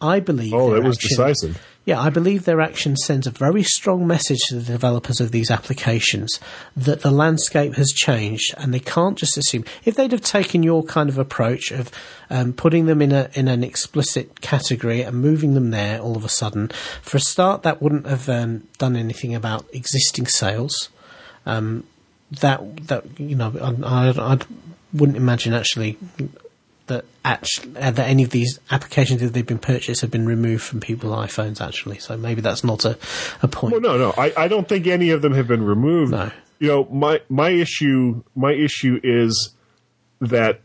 I 0.00 0.20
believe. 0.20 0.54
Oh, 0.54 0.74
it 0.74 0.82
was 0.82 0.96
action, 0.96 1.08
decisive. 1.08 1.66
Yeah, 1.88 2.00
I 2.00 2.10
believe 2.10 2.44
their 2.44 2.60
action 2.60 2.96
sends 2.96 3.26
a 3.26 3.30
very 3.30 3.62
strong 3.62 4.06
message 4.06 4.40
to 4.48 4.56
the 4.56 4.72
developers 4.72 5.22
of 5.22 5.32
these 5.32 5.50
applications 5.50 6.38
that 6.76 7.00
the 7.00 7.10
landscape 7.10 7.76
has 7.76 7.88
changed, 7.88 8.54
and 8.58 8.74
they 8.74 8.78
can't 8.78 9.16
just 9.16 9.38
assume. 9.38 9.64
If 9.86 9.96
they'd 9.96 10.12
have 10.12 10.20
taken 10.20 10.62
your 10.62 10.82
kind 10.82 11.08
of 11.08 11.16
approach 11.16 11.70
of 11.70 11.90
um, 12.28 12.52
putting 12.52 12.84
them 12.84 13.00
in 13.00 13.12
a 13.12 13.30
in 13.32 13.48
an 13.48 13.64
explicit 13.68 14.40
category 14.40 15.02
and 15.02 15.16
moving 15.16 15.54
them 15.54 15.70
there 15.70 16.00
all 16.00 16.16
of 16.16 16.24
a 16.24 16.28
sudden, 16.28 16.68
for 17.02 17.18
a 17.18 17.20
start, 17.20 17.62
that 17.62 17.80
wouldn't 17.80 18.06
have 18.06 18.28
um, 18.28 18.66
done 18.78 18.96
anything 18.96 19.34
about 19.34 19.66
existing 19.72 20.26
sales. 20.26 20.88
Um, 21.46 21.84
that 22.40 22.88
that 22.88 23.04
you 23.18 23.36
know, 23.36 23.52
I, 23.84 24.08
I, 24.08 24.34
I 24.34 24.38
wouldn't 24.92 25.16
imagine 25.16 25.54
actually 25.54 25.98
that 26.88 27.04
actually 27.24 27.76
uh, 27.76 27.90
that 27.90 28.08
any 28.08 28.24
of 28.24 28.30
these 28.30 28.58
applications 28.70 29.20
that 29.20 29.32
they've 29.32 29.46
been 29.46 29.58
purchased 29.58 30.00
have 30.00 30.10
been 30.10 30.26
removed 30.26 30.62
from 30.62 30.80
people's 30.80 31.14
iPhones. 31.14 31.60
Actually, 31.60 31.98
so 31.98 32.16
maybe 32.16 32.40
that's 32.40 32.64
not 32.64 32.84
a, 32.84 32.98
a 33.42 33.48
point. 33.48 33.72
Well, 33.72 33.80
no, 33.80 33.96
no, 33.96 34.14
I, 34.18 34.32
I 34.36 34.48
don't 34.48 34.68
think 34.68 34.86
any 34.86 35.10
of 35.10 35.22
them 35.22 35.34
have 35.34 35.46
been 35.46 35.62
removed. 35.62 36.12
No, 36.12 36.30
you 36.58 36.68
know, 36.68 36.84
my 36.86 37.20
my 37.28 37.50
issue 37.50 38.22
my 38.34 38.52
issue 38.52 39.00
is 39.02 39.54
that 40.20 40.60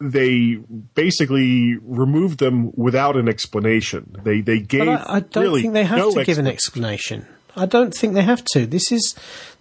they 0.00 0.58
basically 0.94 1.76
removed 1.82 2.38
them 2.38 2.72
without 2.74 3.16
an 3.16 3.28
explanation. 3.28 4.16
They 4.24 4.40
they 4.40 4.60
gave. 4.60 4.86
But 4.86 4.88
I, 4.88 5.16
I 5.16 5.20
don't 5.20 5.44
really 5.44 5.62
think 5.62 5.74
they 5.74 5.84
have 5.84 5.98
no 5.98 6.12
to 6.12 6.24
give 6.24 6.38
an 6.38 6.46
explanation. 6.46 7.26
I 7.56 7.66
don't 7.66 7.92
think 7.92 8.14
they 8.14 8.22
have 8.22 8.44
to. 8.52 8.66
This 8.66 8.90
is 8.92 9.14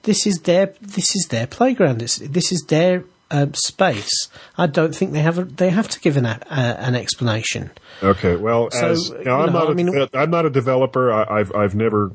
this 0.04 0.25
is 0.25 0.41
their 0.41 0.73
this 0.82 1.15
is 1.15 1.28
their 1.30 1.47
playground. 1.47 2.02
It's, 2.02 2.17
this 2.17 2.52
is 2.52 2.62
their 2.67 3.04
um, 3.32 3.54
space, 3.54 4.28
I 4.58 4.67
don't 4.67 4.95
think 4.95 5.12
they 5.12 5.21
have 5.21 5.38
a, 5.38 5.43
they 5.43 5.69
have 5.69 5.88
to 5.89 5.99
give 5.99 6.17
an 6.17 6.25
uh, 6.25 6.39
an 6.49 6.95
explanation. 6.95 7.69
Okay, 8.02 8.36
well, 8.36 8.71
so, 8.71 8.89
as, 8.91 9.10
you 9.10 9.23
know, 9.25 9.41
I'm 9.41 9.54
not 9.54 9.67
a, 9.67 9.71
I 9.71 9.73
mean, 9.73 10.08
I'm 10.13 10.32
not 10.32 10.45
a 10.45 10.49
developer. 10.49 11.12
I, 11.12 11.38
have 11.38 11.54
I've 11.54 11.75
never 11.75 12.12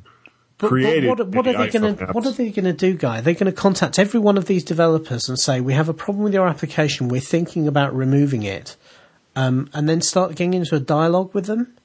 but, 0.59 0.69
created. 0.69 1.09
But 1.09 1.27
what, 1.27 1.37
what 1.37 1.47
are 1.47 1.59
they 1.59 1.71
going 1.71 1.97
to 1.97 2.07
What 2.07 2.27
are 2.27 2.33
they 2.33 2.51
going 2.51 2.65
to 2.65 2.73
do, 2.73 2.97
guy? 2.97 3.21
They're 3.21 3.35
going 3.35 3.47
to 3.47 3.53
contact 3.53 3.99
every 3.99 4.21
one 4.21 4.37
of 4.39 4.47
these 4.47 4.65
developers 4.65 5.29
and 5.29 5.39
say, 5.39 5.61
"We 5.61 5.75
have 5.75 5.89
a 5.89 5.95
problem 5.95 6.25
with 6.25 6.35
your 6.35 6.47
application. 6.47 7.09
We're 7.09 7.21
thinking 7.21 7.67
about 7.67 7.95
removing 7.95 8.43
it," 8.43 8.77
um, 9.37 9.69
and 9.73 9.89
then 9.89 10.01
start 10.01 10.31
getting 10.31 10.55
into 10.55 10.77
a 10.77 10.81
dialogue 10.81 11.35
with 11.35 11.47
them. 11.47 11.77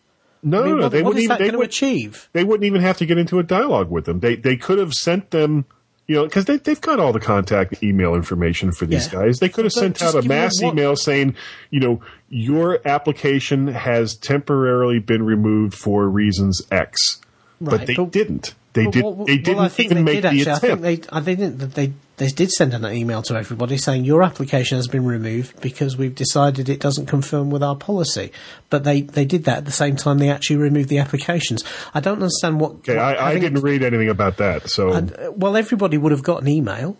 No, 0.41 0.63
I 0.63 0.65
mean, 0.65 0.77
what, 0.77 0.91
they 0.91 1.03
what 1.03 1.17
is 1.17 1.23
even, 1.23 1.51
to 1.51 1.61
achieve? 1.61 2.29
They 2.31 2.43
wouldn't 2.43 2.65
even 2.65 2.81
have 2.81 2.97
to 2.97 3.05
get 3.05 3.17
into 3.17 3.39
a 3.39 3.43
dialogue 3.43 3.89
with 3.89 4.05
them. 4.05 4.19
They 4.19 4.35
they 4.35 4.55
could 4.55 4.77
have 4.77 4.93
sent 4.93 5.31
them 5.31 5.65
you 6.09 6.15
know, 6.15 6.23
because 6.23 6.45
they, 6.45 6.57
they've 6.57 6.81
got 6.81 6.99
all 6.99 7.13
the 7.13 7.19
contact 7.19 7.83
email 7.83 8.15
information 8.15 8.71
for 8.71 8.87
these 8.87 9.05
yeah. 9.05 9.19
guys. 9.19 9.37
They 9.37 9.47
could 9.47 9.65
have 9.65 9.71
sent 9.71 10.01
out 10.01 10.15
a 10.15 10.23
mass 10.23 10.59
email 10.59 10.95
saying, 10.95 11.35
you 11.69 11.79
know, 11.79 12.01
your 12.29 12.79
application 12.83 13.67
has 13.67 14.15
temporarily 14.15 14.97
been 14.97 15.21
removed 15.21 15.75
for 15.75 16.09
reasons 16.09 16.63
X, 16.71 17.21
right, 17.59 17.79
but 17.79 17.87
they 17.87 17.95
but, 17.95 18.11
didn't. 18.11 18.55
They 18.73 18.85
did. 18.87 19.03
Well, 19.03 19.25
they 19.25 19.37
didn't 19.37 19.57
well, 19.57 19.71
even 19.77 19.97
they 19.97 20.03
make 20.03 20.21
did, 20.21 20.31
the 20.31 20.41
attempt. 20.41 20.63
I 20.63 20.67
think 20.67 20.81
they, 20.81 21.19
they 21.21 21.35
didn't. 21.35 21.57
They 21.73 21.93
they 22.19 22.27
did 22.27 22.51
send 22.51 22.73
an 22.73 22.85
email 22.85 23.21
to 23.23 23.35
everybody 23.35 23.77
saying 23.77 24.03
your 24.03 24.23
application 24.23 24.77
has 24.77 24.87
been 24.87 25.05
removed 25.05 25.59
because 25.61 25.97
we've 25.97 26.13
decided 26.13 26.67
it 26.67 26.81
doesn't 26.81 27.05
confirm 27.05 27.49
with 27.49 27.63
our 27.63 27.77
policy. 27.77 28.31
But 28.69 28.83
they, 28.83 29.01
they 29.01 29.23
did 29.23 29.45
that 29.45 29.59
at 29.59 29.65
the 29.65 29.71
same 29.71 29.95
time 29.95 30.19
they 30.19 30.29
actually 30.29 30.57
removed 30.57 30.89
the 30.89 30.99
applications. 30.99 31.63
I 31.93 32.01
don't 32.01 32.15
understand 32.15 32.59
what. 32.59 32.71
Okay, 32.71 32.97
what, 32.97 33.17
I, 33.17 33.31
I 33.31 33.39
didn't 33.39 33.61
read 33.61 33.83
anything 33.83 34.09
about 34.09 34.37
that. 34.37 34.69
So 34.69 34.89
uh, 34.89 35.31
well, 35.31 35.55
everybody 35.55 35.97
would 35.97 36.11
have 36.11 36.23
got 36.23 36.41
an 36.41 36.49
email. 36.49 36.97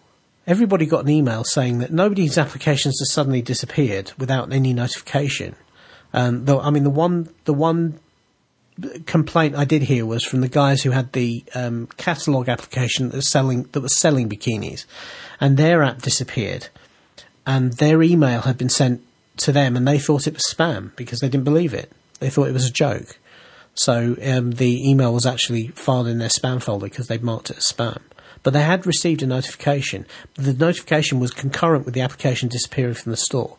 Everybody 0.47 0.85
got 0.85 1.03
an 1.03 1.09
email 1.09 1.43
saying 1.43 1.79
that 1.79 1.91
nobody's 1.91 2.37
applications 2.37 2.97
has 2.99 3.11
suddenly 3.11 3.41
disappeared 3.41 4.13
without 4.17 4.51
any 4.51 4.73
notification. 4.73 5.55
Um, 6.13 6.45
though 6.45 6.61
I 6.61 6.71
mean 6.71 6.83
the 6.83 6.89
one 6.89 7.29
the 7.43 7.53
one 7.53 7.99
complaint 9.05 9.55
I 9.55 9.65
did 9.65 9.83
hear 9.83 10.05
was 10.05 10.23
from 10.23 10.41
the 10.41 10.47
guys 10.47 10.83
who 10.83 10.91
had 10.91 11.13
the 11.13 11.43
um, 11.55 11.87
catalog 11.97 12.49
application 12.49 13.09
that 13.09 13.15
was 13.15 13.31
selling 13.31 13.63
that 13.71 13.81
was 13.81 13.97
selling 13.99 14.29
bikinis, 14.29 14.85
and 15.39 15.57
their 15.57 15.83
app 15.83 16.01
disappeared, 16.01 16.69
and 17.45 17.73
their 17.73 18.01
email 18.03 18.41
had 18.41 18.57
been 18.57 18.69
sent 18.69 19.01
to 19.37 19.51
them, 19.51 19.75
and 19.75 19.87
they 19.87 19.99
thought 19.99 20.27
it 20.27 20.33
was 20.33 20.53
spam 20.53 20.95
because 20.95 21.19
they 21.19 21.29
didn't 21.29 21.45
believe 21.45 21.73
it. 21.73 21.91
They 22.19 22.29
thought 22.29 22.49
it 22.49 22.53
was 22.53 22.67
a 22.67 22.71
joke. 22.71 23.17
So 23.73 24.17
um, 24.25 24.51
the 24.51 24.89
email 24.89 25.13
was 25.13 25.25
actually 25.25 25.67
filed 25.69 26.07
in 26.07 26.17
their 26.17 26.29
spam 26.29 26.61
folder 26.61 26.87
because 26.87 27.07
they'd 27.07 27.23
marked 27.23 27.49
it 27.49 27.57
as 27.57 27.63
spam. 27.63 28.01
But 28.43 28.51
they 28.53 28.63
had 28.63 28.85
received 28.85 29.21
a 29.21 29.27
notification. 29.27 30.05
The 30.35 30.53
notification 30.53 31.19
was 31.19 31.31
concurrent 31.31 31.85
with 31.85 31.93
the 31.93 32.01
application 32.01 32.49
disappearing 32.49 32.95
from 32.95 33.11
the 33.11 33.17
store. 33.17 33.57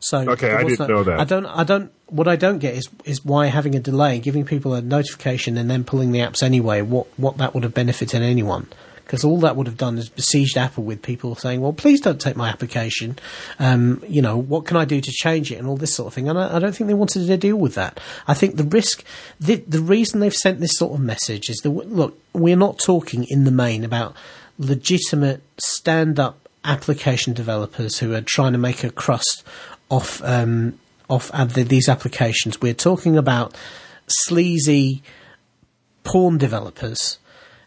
So 0.00 0.30
okay, 0.30 0.52
I 0.52 0.64
didn't 0.64 0.88
know 0.88 1.04
that. 1.04 1.20
I 1.20 1.24
don't. 1.24 1.46
I 1.46 1.64
don't. 1.64 1.92
What 2.06 2.28
I 2.28 2.36
don't 2.36 2.58
get 2.58 2.74
is 2.74 2.88
is 3.04 3.24
why 3.24 3.46
having 3.46 3.74
a 3.74 3.80
delay, 3.80 4.18
giving 4.18 4.44
people 4.44 4.74
a 4.74 4.82
notification, 4.82 5.56
and 5.56 5.70
then 5.70 5.84
pulling 5.84 6.12
the 6.12 6.20
apps 6.20 6.42
anyway. 6.42 6.82
What 6.82 7.06
what 7.18 7.38
that 7.38 7.54
would 7.54 7.62
have 7.62 7.74
benefited 7.74 8.22
anyone? 8.22 8.68
Because 9.04 9.22
all 9.22 9.38
that 9.40 9.54
would 9.54 9.66
have 9.66 9.76
done 9.76 9.98
is 9.98 10.08
besieged 10.08 10.56
Apple 10.56 10.84
with 10.84 11.02
people 11.02 11.34
saying, 11.34 11.60
"Well, 11.60 11.72
please 11.72 12.00
don't 12.00 12.20
take 12.20 12.36
my 12.36 12.48
application. 12.48 13.18
Um, 13.58 14.02
you 14.08 14.22
know, 14.22 14.36
what 14.36 14.64
can 14.64 14.76
I 14.76 14.84
do 14.84 15.00
to 15.00 15.10
change 15.10 15.52
it?" 15.52 15.56
and 15.56 15.66
all 15.66 15.76
this 15.76 15.94
sort 15.94 16.08
of 16.08 16.14
thing. 16.14 16.28
And 16.28 16.38
I, 16.38 16.56
I 16.56 16.58
don't 16.58 16.74
think 16.74 16.88
they 16.88 16.94
wanted 16.94 17.26
to 17.26 17.36
deal 17.36 17.56
with 17.56 17.74
that. 17.74 18.00
I 18.26 18.34
think 18.34 18.56
the 18.56 18.64
risk, 18.64 19.04
the 19.38 19.56
the 19.56 19.80
reason 19.80 20.20
they've 20.20 20.34
sent 20.34 20.60
this 20.60 20.76
sort 20.76 20.94
of 20.94 21.00
message 21.00 21.50
is 21.50 21.58
that 21.58 21.70
look, 21.70 22.18
we're 22.32 22.56
not 22.56 22.78
talking 22.78 23.24
in 23.28 23.44
the 23.44 23.50
main 23.50 23.84
about 23.84 24.16
legitimate 24.58 25.42
stand 25.58 26.20
up 26.20 26.44
application 26.64 27.34
developers 27.34 27.98
who 27.98 28.14
are 28.14 28.22
trying 28.22 28.52
to 28.52 28.58
make 28.58 28.82
a 28.82 28.90
crust 28.90 29.44
off 29.90 30.22
um, 30.24 30.78
off 31.08 31.30
these 31.54 31.88
applications. 31.88 32.60
We're 32.60 32.74
talking 32.74 33.16
about 33.16 33.56
sleazy 34.06 35.02
porn 36.02 36.38
developers 36.38 37.18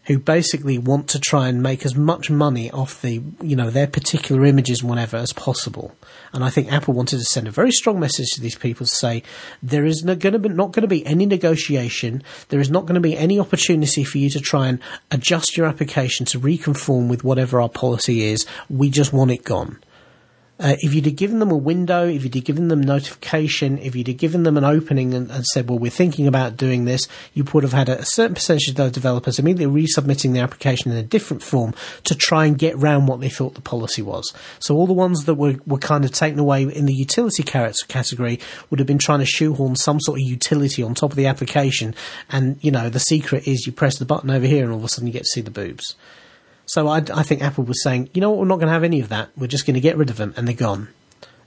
who 0.08 0.18
basically 0.18 0.78
want 0.78 1.06
to 1.06 1.20
try 1.20 1.48
and 1.48 1.62
make 1.62 1.84
as 1.84 1.94
much 1.94 2.30
money 2.30 2.70
off 2.70 3.02
the 3.02 3.22
you 3.42 3.54
know 3.54 3.68
their 3.68 3.86
particular 3.86 4.46
images 4.46 4.80
and 4.80 4.88
whatever 4.88 5.18
as 5.18 5.34
possible. 5.34 5.94
And 6.32 6.42
I 6.42 6.48
think 6.48 6.72
Apple 6.72 6.94
wanted 6.94 7.18
to 7.18 7.24
send 7.24 7.46
a 7.46 7.50
very 7.50 7.70
strong 7.70 8.00
message 8.00 8.30
to 8.32 8.40
these 8.40 8.56
people 8.56 8.86
to 8.86 8.94
say 8.94 9.22
there 9.62 9.84
is 9.84 10.02
going 10.02 10.18
to 10.18 10.38
be, 10.38 10.48
not 10.48 10.72
going 10.72 10.82
to 10.82 10.88
be 10.88 11.04
any 11.06 11.26
negotiation. 11.26 12.22
There 12.48 12.60
is 12.60 12.70
not 12.70 12.86
going 12.86 12.94
to 12.94 13.00
be 13.00 13.16
any 13.16 13.38
opportunity 13.38 14.02
for 14.02 14.18
you 14.18 14.30
to 14.30 14.40
try 14.40 14.68
and 14.68 14.80
adjust 15.10 15.56
your 15.56 15.66
application 15.66 16.24
to 16.26 16.38
reconform 16.38 17.08
with 17.08 17.24
whatever 17.24 17.60
our 17.60 17.68
policy 17.68 18.22
is. 18.22 18.46
We 18.70 18.90
just 18.90 19.12
want 19.12 19.30
it 19.30 19.44
gone. 19.44 19.78
Uh, 20.60 20.74
if 20.80 20.92
you'd 20.92 21.04
have 21.04 21.16
given 21.16 21.38
them 21.38 21.52
a 21.52 21.56
window, 21.56 22.08
if 22.08 22.24
you'd 22.24 22.34
have 22.34 22.44
given 22.44 22.68
them 22.68 22.80
notification, 22.80 23.78
if 23.78 23.94
you'd 23.94 24.08
have 24.08 24.16
given 24.16 24.42
them 24.42 24.56
an 24.56 24.64
opening 24.64 25.14
and, 25.14 25.30
and 25.30 25.44
said, 25.46 25.68
well, 25.68 25.78
we're 25.78 25.90
thinking 25.90 26.26
about 26.26 26.56
doing 26.56 26.84
this, 26.84 27.06
you 27.32 27.44
would 27.52 27.62
have 27.62 27.72
had 27.72 27.88
a, 27.88 28.04
certain 28.04 28.34
percentage 28.34 28.68
of 28.68 28.74
those 28.74 28.90
developers 28.90 29.38
immediately 29.38 29.84
resubmitting 29.84 30.32
their 30.32 30.42
application 30.42 30.90
in 30.90 30.98
a 30.98 31.02
different 31.02 31.42
form 31.42 31.74
to 32.02 32.14
try 32.14 32.44
and 32.44 32.58
get 32.58 32.76
round 32.76 33.06
what 33.06 33.20
they 33.20 33.28
thought 33.28 33.54
the 33.54 33.60
policy 33.60 34.02
was. 34.02 34.32
So 34.58 34.74
all 34.74 34.88
the 34.88 34.92
ones 34.92 35.24
that 35.26 35.34
were, 35.36 35.56
were 35.66 35.78
kind 35.78 36.04
of 36.04 36.10
taken 36.10 36.40
away 36.40 36.62
in 36.64 36.86
the 36.86 36.94
utility 36.94 37.44
carrots 37.44 37.84
category 37.84 38.40
would 38.70 38.80
have 38.80 38.86
been 38.86 38.98
trying 38.98 39.20
to 39.20 39.26
shoehorn 39.26 39.76
some 39.76 40.00
sort 40.00 40.18
of 40.18 40.26
utility 40.26 40.82
on 40.82 40.94
top 40.94 41.10
of 41.10 41.16
the 41.16 41.26
application. 41.26 41.94
And, 42.30 42.58
you 42.60 42.72
know, 42.72 42.88
the 42.88 42.98
secret 42.98 43.46
is 43.46 43.66
you 43.66 43.72
press 43.72 43.98
the 43.98 44.04
button 44.04 44.30
over 44.30 44.46
here 44.46 44.64
and 44.64 44.72
all 44.72 44.78
of 44.78 44.84
a 44.84 44.88
sudden 44.88 45.06
you 45.06 45.12
get 45.12 45.22
to 45.22 45.28
see 45.28 45.40
the 45.40 45.50
boobs. 45.50 45.94
So 46.68 46.86
I, 46.86 46.98
I 47.14 47.22
think 47.22 47.42
Apple 47.42 47.64
was 47.64 47.82
saying, 47.82 48.10
you 48.12 48.20
know 48.20 48.30
what, 48.30 48.40
we're 48.40 48.46
not 48.46 48.56
going 48.56 48.68
to 48.68 48.72
have 48.72 48.84
any 48.84 49.00
of 49.00 49.08
that. 49.08 49.30
We're 49.36 49.46
just 49.46 49.66
going 49.66 49.74
to 49.74 49.80
get 49.80 49.96
rid 49.96 50.10
of 50.10 50.16
them, 50.16 50.34
and 50.36 50.46
they're 50.46 50.54
gone. 50.54 50.88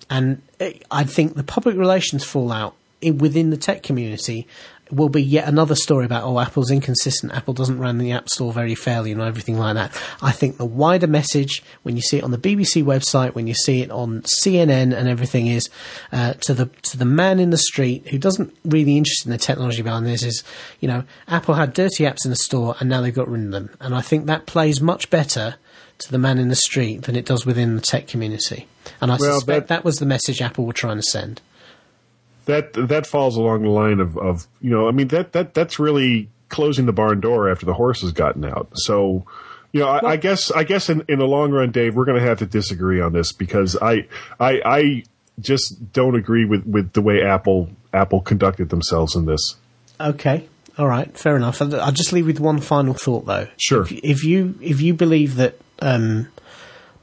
And 0.10 0.42
eh, 0.60 0.74
I 0.90 1.04
think 1.04 1.36
the 1.36 1.44
public 1.44 1.78
relations 1.78 2.24
fallout 2.24 2.76
within 3.02 3.52
the 3.52 3.58
tech 3.58 3.84
community 3.84 4.48
will 4.92 5.10
be 5.10 5.24
yet 5.24 5.48
another 5.48 5.76
story 5.76 6.06
about 6.06 6.24
oh 6.24 6.40
Apple's 6.40 6.72
inconsistent, 6.72 7.34
Apple 7.34 7.54
doesn't 7.54 7.80
run 7.80 7.98
the 7.98 8.12
App 8.12 8.30
Store 8.30 8.52
very 8.52 8.76
fairly 8.76 9.12
and 9.12 9.22
everything 9.22 9.58
like 9.58 9.76
that. 9.76 9.92
I 10.22 10.32
think 10.32 10.58
the 10.58 10.66
wider 10.66 11.08
message 11.08 11.64
when 11.84 11.96
you 11.96 12.02
see 12.02 12.18
it 12.18 12.24
on 12.24 12.32
the 12.32 12.38
BBC 12.38 12.84
website, 12.84 13.34
when 13.34 13.48
you 13.48 13.54
see 13.54 13.82
it 13.82 13.92
on 13.92 14.22
CNN 14.22 14.96
and 14.96 15.08
everything 15.08 15.48
is 15.48 15.70
uh, 16.12 16.34
to 16.34 16.54
the 16.54 16.66
to 16.84 16.98
the 16.98 17.06
man 17.06 17.40
in 17.40 17.50
the 17.50 17.58
street 17.58 18.08
who 18.10 18.18
doesn't 18.18 18.56
really 18.66 18.98
interest 18.98 19.26
in 19.26 19.32
the 19.32 19.38
technology 19.38 19.82
behind 19.82 20.06
this 20.06 20.24
is 20.24 20.44
you 20.80 20.88
know 20.88 21.04
Apple 21.28 21.56
had 21.56 21.74
dirty 21.74 22.04
apps 22.04 22.26
in 22.26 22.32
the 22.32 22.38
store 22.38 22.76
and 22.80 22.90
now 22.90 23.02
they've 23.02 23.14
got 23.14 23.28
rid 23.28 23.46
of 23.46 23.52
them, 23.52 23.70
and 23.80 23.96
I 23.96 24.02
think 24.02 24.26
that 24.26 24.46
plays 24.46 24.82
much 24.82 25.10
better 25.10 25.56
to 26.00 26.12
the 26.12 26.18
man 26.18 26.40
in 26.40 26.50
the 26.50 26.56
street 26.56 27.04
than 27.04 27.16
it 27.16 27.26
does 27.26 27.46
within 27.46 27.76
the 27.76 27.82
tech 27.82 28.08
community. 28.08 28.68
And 29.00 29.12
I 29.12 29.18
well, 29.18 29.36
suspect 29.36 29.68
that, 29.68 29.76
that 29.76 29.86
was 29.86 29.98
the 29.98 30.06
message 30.06 30.42
Apple 30.42 30.66
were 30.66 30.74
trying 30.74 30.98
to 30.98 31.04
send 31.04 31.42
that 32.46 32.74
that 32.74 33.06
falls 33.06 33.38
along 33.38 33.64
the 33.64 33.70
line 33.70 34.00
of, 34.00 34.18
of 34.18 34.48
you 34.62 34.72
know 34.72 34.88
I 34.88 34.92
mean 34.92 35.10
that 35.10 35.34
that 35.34 35.54
that's 35.54 35.80
really 35.80 36.30
closing 36.50 36.86
the 36.86 36.94
barn 36.94 37.20
door 37.20 37.50
after 37.50 37.66
the 37.66 37.74
horse 37.74 38.02
has 38.02 38.12
gotten 38.12 38.46
out. 38.46 38.70
So 38.74 39.26
you 39.72 39.80
know, 39.80 39.88
I, 39.88 40.12
I 40.12 40.18
guess 40.18 40.52
I 40.52 40.64
guess 40.64 40.90
in, 40.90 41.04
in 41.08 41.20
the 41.20 41.26
long 41.26 41.52
run, 41.52 41.72
Dave, 41.72 41.96
we're 41.96 42.06
going 42.06 42.20
to 42.20 42.28
have 42.28 42.40
to 42.40 42.46
disagree 42.46 43.02
on 43.02 43.14
this 43.14 43.32
because 43.32 43.78
I 43.82 44.08
I 44.40 44.62
I 44.66 45.04
just 45.40 45.94
don't 45.94 46.16
agree 46.16 46.46
with, 46.46 46.66
with 46.66 46.94
the 46.94 47.02
way 47.02 47.24
Apple 47.24 47.70
Apple 47.94 48.22
conducted 48.22 48.70
themselves 48.70 49.16
in 49.16 49.26
this. 49.26 49.56
Okay, 50.00 50.48
all 50.78 50.88
right, 50.88 51.16
fair 51.18 51.38
enough. 51.38 51.62
I'll 51.62 51.92
just 51.92 52.12
leave 52.12 52.28
with 52.28 52.40
one 52.40 52.60
final 52.60 52.94
thought 52.94 53.26
though. 53.26 53.48
Sure. 53.58 53.84
If, 53.84 53.92
if 53.92 54.24
you 54.24 54.56
if 54.62 54.82
you 54.82 54.94
believe 54.94 55.36
that 55.36 55.56
um, 55.80 56.28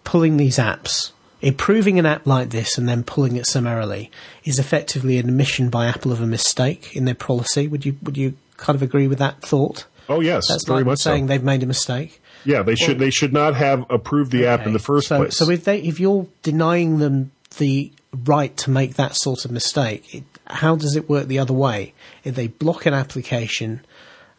pulling 0.05 0.37
these 0.37 0.59
apps 0.59 1.13
Improving 1.41 1.99
an 1.99 2.07
app 2.07 2.27
like 2.27 2.51
this 2.51 2.77
and 2.77 2.89
then 2.89 3.05
pulling 3.05 3.37
it 3.37 3.47
summarily 3.47 4.11
is 4.45 4.59
effectively 4.59 5.19
an 5.19 5.29
admission 5.29 5.71
by 5.71 5.87
Apple 5.87 6.11
of 6.11 6.21
a 6.21 6.27
mistake 6.27 6.97
in 6.97 7.05
their 7.05 7.15
policy. 7.15 7.69
Would 7.69 7.87
you 7.87 7.97
would 8.03 8.17
you 8.17 8.37
kind 8.57 8.75
of 8.75 8.83
agree 8.83 9.07
with 9.07 9.19
that 9.19 9.41
thought? 9.41 9.87
Oh 10.09 10.21
yes, 10.21 10.49
that's 10.49 10.67
very 10.67 10.81
like 10.81 10.87
much 10.87 10.99
saying 10.99 11.25
so. 11.25 11.29
they've 11.29 11.43
made 11.43 11.63
a 11.63 11.67
mistake. 11.67 12.21
Yeah, 12.45 12.63
they 12.63 12.75
should 12.75 12.99
they 12.99 13.11
should 13.11 13.33
not 13.33 13.55
have 13.55 13.85
approved 13.91 14.33
the 14.33 14.47
okay. 14.47 14.49
app 14.49 14.67
in 14.67 14.73
the 14.73 14.79
first 14.79 15.09
so, 15.09 15.19
place. 15.19 15.37
So 15.37 15.49
if 15.51 15.65
they 15.65 15.81
if 15.81 16.01
you're 16.01 16.27
denying 16.43 16.99
them 16.99 17.31
the 17.59 17.93
right 18.25 18.57
to 18.57 18.71
make 18.71 18.95
that 18.95 19.15
sort 19.15 19.45
of 19.45 19.51
mistake, 19.51 20.15
it, 20.15 20.25
how 20.47 20.77
does 20.77 20.97
it 20.97 21.09
work 21.09 21.29
the 21.29 21.39
other 21.39 21.53
way? 21.53 21.95
If 22.25 22.35
they 22.35 22.47
block 22.47 22.87
an 22.87 22.95
application 22.95 23.85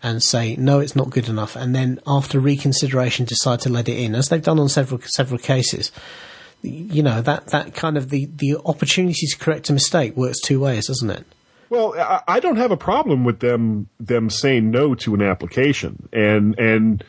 and 0.01 0.23
say 0.23 0.55
no, 0.55 0.79
it's 0.79 0.95
not 0.95 1.11
good 1.11 1.29
enough, 1.29 1.55
and 1.55 1.75
then 1.75 1.99
after 2.07 2.39
reconsideration 2.39 3.25
decide 3.25 3.59
to 3.61 3.69
let 3.69 3.87
it 3.87 3.97
in, 3.97 4.15
as 4.15 4.29
they've 4.29 4.41
done 4.41 4.59
on 4.59 4.69
several 4.69 5.01
several 5.03 5.39
cases, 5.39 5.91
you 6.61 7.03
know 7.03 7.21
that 7.21 7.47
that 7.47 7.73
kind 7.73 7.97
of 7.97 8.09
the 8.09 8.25
the 8.25 8.57
opportunity 8.65 9.27
to 9.27 9.37
correct 9.37 9.69
a 9.69 9.73
mistake 9.73 10.15
works 10.15 10.39
two 10.41 10.59
ways, 10.59 10.87
doesn't 10.87 11.09
it? 11.09 11.25
Well, 11.69 11.93
I 12.27 12.39
don't 12.39 12.57
have 12.57 12.71
a 12.71 12.77
problem 12.77 13.23
with 13.23 13.39
them 13.39 13.89
them 13.99 14.29
saying 14.29 14.71
no 14.71 14.95
to 14.95 15.13
an 15.13 15.21
application, 15.21 16.09
and 16.11 16.57
and 16.57 17.03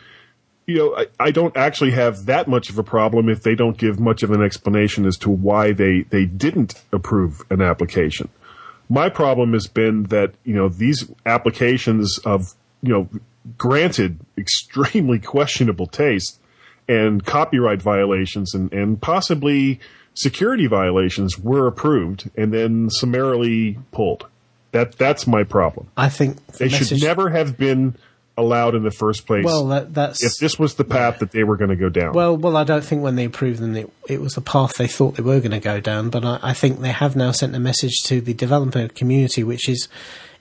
you 0.67 0.77
know 0.77 0.97
I, 0.97 1.07
I 1.19 1.31
don't 1.31 1.57
actually 1.57 1.93
have 1.93 2.27
that 2.27 2.47
much 2.47 2.69
of 2.69 2.79
a 2.79 2.83
problem 2.83 3.29
if 3.29 3.43
they 3.43 3.55
don't 3.55 3.79
give 3.79 3.99
much 3.99 4.23
of 4.23 4.31
an 4.31 4.43
explanation 4.43 5.07
as 5.07 5.17
to 5.19 5.31
why 5.31 5.73
they 5.73 6.03
they 6.11 6.27
didn't 6.27 6.83
approve 6.93 7.43
an 7.51 7.63
application. 7.63 8.29
My 8.89 9.09
problem 9.09 9.53
has 9.55 9.67
been 9.67 10.05
that 10.05 10.35
you 10.45 10.55
know 10.55 10.69
these 10.69 11.11
applications 11.25 12.19
of 12.19 12.53
you 12.83 12.93
know 12.93 13.09
granted 13.57 14.21
extremely 14.39 15.19
questionable 15.19 15.87
taste 15.87 16.39
and 16.90 17.24
copyright 17.24 17.81
violations 17.81 18.53
and, 18.55 18.72
and 18.72 19.00
possibly 19.00 19.79
security 20.14 20.66
violations 20.66 21.38
were 21.38 21.66
approved 21.66 22.31
and 22.37 22.53
then 22.53 22.90
summarily 22.90 23.79
pulled. 23.92 24.26
That 24.72 24.92
that's 24.98 25.26
my 25.26 25.44
problem. 25.44 25.88
I 25.96 26.09
think 26.09 26.44
the 26.46 26.59
they 26.59 26.68
message- 26.68 26.88
should 26.88 27.03
never 27.03 27.31
have 27.31 27.57
been 27.57 27.96
allowed 28.37 28.74
in 28.74 28.83
the 28.83 28.90
first 28.90 29.26
place. 29.26 29.44
Well, 29.44 29.66
that, 29.66 29.94
that's 29.94 30.24
if 30.24 30.33
this 30.40 30.59
was 30.59 30.74
the 30.74 30.85
path 30.85 31.14
yeah. 31.14 31.18
that 31.20 31.31
they 31.33 31.44
were 31.44 31.57
going 31.57 31.70
to 31.70 31.76
go 31.76 31.88
down. 31.88 32.12
Well, 32.12 32.37
well, 32.37 32.57
I 32.57 32.64
don't 32.64 32.85
think 32.85 33.03
when 33.03 33.16
they 33.16 33.24
approved 33.24 33.61
them, 33.61 33.76
it, 33.76 33.90
it 34.09 34.20
was 34.20 34.35
the 34.35 34.40
path 34.40 34.74
they 34.74 34.87
thought 34.87 35.16
they 35.16 35.22
were 35.22 35.40
going 35.40 35.50
to 35.50 35.61
go 35.61 35.81
down. 35.81 36.11
But 36.11 36.24
I, 36.24 36.38
I, 36.42 36.55
think 36.55 36.81
they 36.81 36.92
have 36.92 37.16
now 37.16 37.33
sent 37.33 37.55
a 37.55 37.61
message 37.61 38.03
to 38.07 38.20
the 38.20 38.35
developer 38.35 38.88
community, 38.88 39.44
which 39.44 39.68
is. 39.68 39.88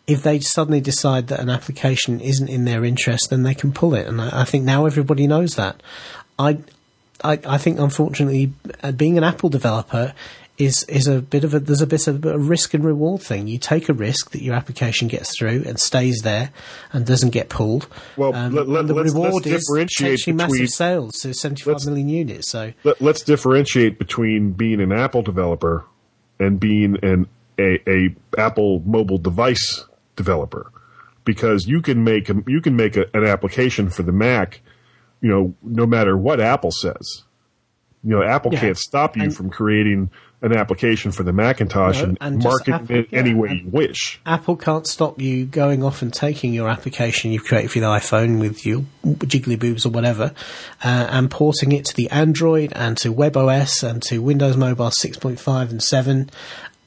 If 0.07 0.23
they 0.23 0.39
suddenly 0.39 0.81
decide 0.81 1.27
that 1.27 1.39
an 1.39 1.51
application 1.51 2.19
isn't 2.19 2.49
in 2.49 2.65
their 2.65 2.83
interest, 2.83 3.27
then 3.29 3.43
they 3.43 3.53
can 3.53 3.71
pull 3.71 3.93
it, 3.93 4.07
and 4.07 4.19
I, 4.19 4.41
I 4.41 4.43
think 4.43 4.65
now 4.65 4.88
everybody 4.88 5.27
knows 5.27 5.51
that. 5.53 5.83
I, 6.39 6.58
I, 7.23 7.39
I 7.45 7.58
think 7.58 7.80
unfortunately, 7.80 8.54
uh, 8.82 8.93
being 8.93 9.17
an 9.17 9.23
Apple 9.23 9.49
developer 9.49 10.13
is 10.60 10.84
is 10.84 11.08
a 11.08 11.21
bit 11.21 11.45
of 11.45 11.54
a 11.54 11.60
there's 11.60 11.82
a 11.82 11.88
bit 11.88 12.06
of 12.08 12.25
a 12.25 12.38
risk 12.38 12.73
and 12.73 12.84
reward 12.84 13.21
thing. 13.21 13.47
You 13.47 13.58
take 13.58 13.88
a 13.88 13.93
risk 13.93 14.32
that 14.32 14.41
your 14.41 14.56
application 14.56 15.08
gets 15.08 15.38
through 15.38 15.63
and 15.65 15.80
stays 15.80 16.19
there 16.23 16.52
and 16.91 17.06
doesn't 17.06 17.30
get 17.30 17.47
pulled. 17.49 17.88
Well, 18.17 18.36
um, 18.36 18.54
let, 18.54 18.67
let, 18.67 18.88
the 18.88 18.93
let's, 18.93 19.13
reward 19.13 19.45
let's 19.45 19.47
is 19.47 19.69
potentially 19.73 20.34
massive 20.34 20.69
sales, 20.69 21.21
so 21.21 21.32
75 21.32 21.86
million 21.86 22.10
units. 22.10 22.52
So 22.52 22.73
let, 22.84 23.02
us 23.02 23.21
differentiate 23.21 23.97
between 23.97 24.52
being 24.52 24.82
an 24.82 24.91
Apple 24.91 25.21
developer 25.21 25.86
and 26.39 26.60
being 26.60 26.97
an 27.04 27.28
a, 27.58 27.80
a 27.89 28.15
Apple 28.38 28.82
mobile 28.86 29.17
device 29.17 29.86
developer, 30.17 30.71
because 31.23 31.67
you 31.67 31.82
can 31.82 32.04
make 32.04 32.30
a, 32.30 32.36
you 32.47 32.60
can 32.60 32.75
make 32.75 32.97
a, 32.97 33.06
an 33.13 33.25
application 33.25 33.89
for 33.89 34.04
the 34.04 34.12
Mac 34.12 34.60
you 35.21 35.29
know, 35.29 35.53
no 35.63 35.86
matter 35.86 36.17
what 36.17 36.39
Apple 36.39 36.71
says. 36.71 37.23
You 38.03 38.12
know, 38.12 38.23
Apple 38.23 38.53
yeah. 38.53 38.62
can't 38.62 38.77
stop 38.77 39.17
you 39.17 39.23
and, 39.23 39.36
from 39.36 39.49
creating 39.49 40.10
an 40.41 40.55
application 40.55 41.12
for 41.12 41.23
the 41.23 41.34
Macintosh 41.34 41.97
no, 41.97 42.03
and, 42.05 42.17
and 42.21 42.41
market 42.43 42.73
Apple, 42.73 42.95
it 42.95 43.10
any 43.12 43.32
yeah, 43.32 43.36
way 43.36 43.62
you 43.62 43.69
wish. 43.69 44.21
Apple 44.25 44.55
can't 44.55 44.88
stop 44.88 45.19
you 45.19 45.45
going 45.45 45.84
off 45.84 46.01
and 46.01 46.13
taking 46.13 46.53
your 46.53 46.69
application 46.69 47.32
you've 47.32 47.43
created 47.43 47.71
for 47.71 47.79
the 47.79 47.86
iPhone 47.86 48.39
with 48.39 48.65
your 48.65 48.86
jiggly 49.03 49.60
boobs 49.60 49.86
or 49.86 49.89
whatever, 49.89 50.34
uh, 50.84 51.08
and 51.10 51.29
porting 51.29 51.73
it 51.73 51.84
to 51.86 51.95
the 51.95 52.10
Android 52.10 52.71
and 52.73 52.97
to 52.99 53.13
WebOS 53.13 53.84
and 53.84 54.01
to 54.03 54.19
Windows 54.19 54.55
Mobile 54.55 54.91
6.5 54.91 55.69
and 55.69 55.84
7 55.84 56.29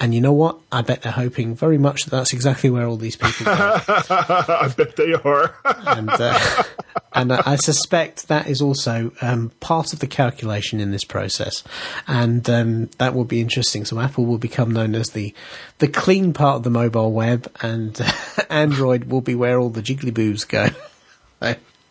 and 0.02 0.12
you 0.12 0.20
know 0.20 0.32
what? 0.32 0.58
I 0.72 0.82
bet 0.82 1.02
they're 1.02 1.12
hoping 1.12 1.54
very 1.54 1.78
much 1.78 2.02
that 2.02 2.10
that's 2.10 2.32
exactly 2.32 2.68
where 2.70 2.86
all 2.86 2.96
these 2.96 3.14
people 3.14 3.44
go. 3.44 3.52
I 3.88 4.72
bet 4.76 4.96
they 4.96 5.12
are. 5.12 5.54
and 5.64 6.10
uh, 6.10 6.64
and 7.12 7.32
I 7.32 7.54
suspect 7.54 8.26
that 8.26 8.48
is 8.48 8.60
also 8.60 9.12
um, 9.20 9.52
part 9.60 9.92
of 9.92 10.00
the 10.00 10.08
calculation 10.08 10.80
in 10.80 10.90
this 10.90 11.04
process. 11.04 11.62
And 12.08 12.50
um, 12.50 12.86
that 12.98 13.14
will 13.14 13.24
be 13.24 13.40
interesting. 13.40 13.84
So 13.84 14.00
Apple 14.00 14.26
will 14.26 14.38
become 14.38 14.72
known 14.72 14.96
as 14.96 15.10
the, 15.10 15.32
the 15.78 15.86
clean 15.86 16.32
part 16.32 16.56
of 16.56 16.62
the 16.64 16.70
mobile 16.70 17.12
web, 17.12 17.48
and 17.62 17.96
uh, 18.00 18.10
Android 18.50 19.04
will 19.04 19.20
be 19.20 19.36
where 19.36 19.60
all 19.60 19.70
the 19.70 19.82
jiggly 19.82 20.12
boobs 20.12 20.44
go. 20.44 20.70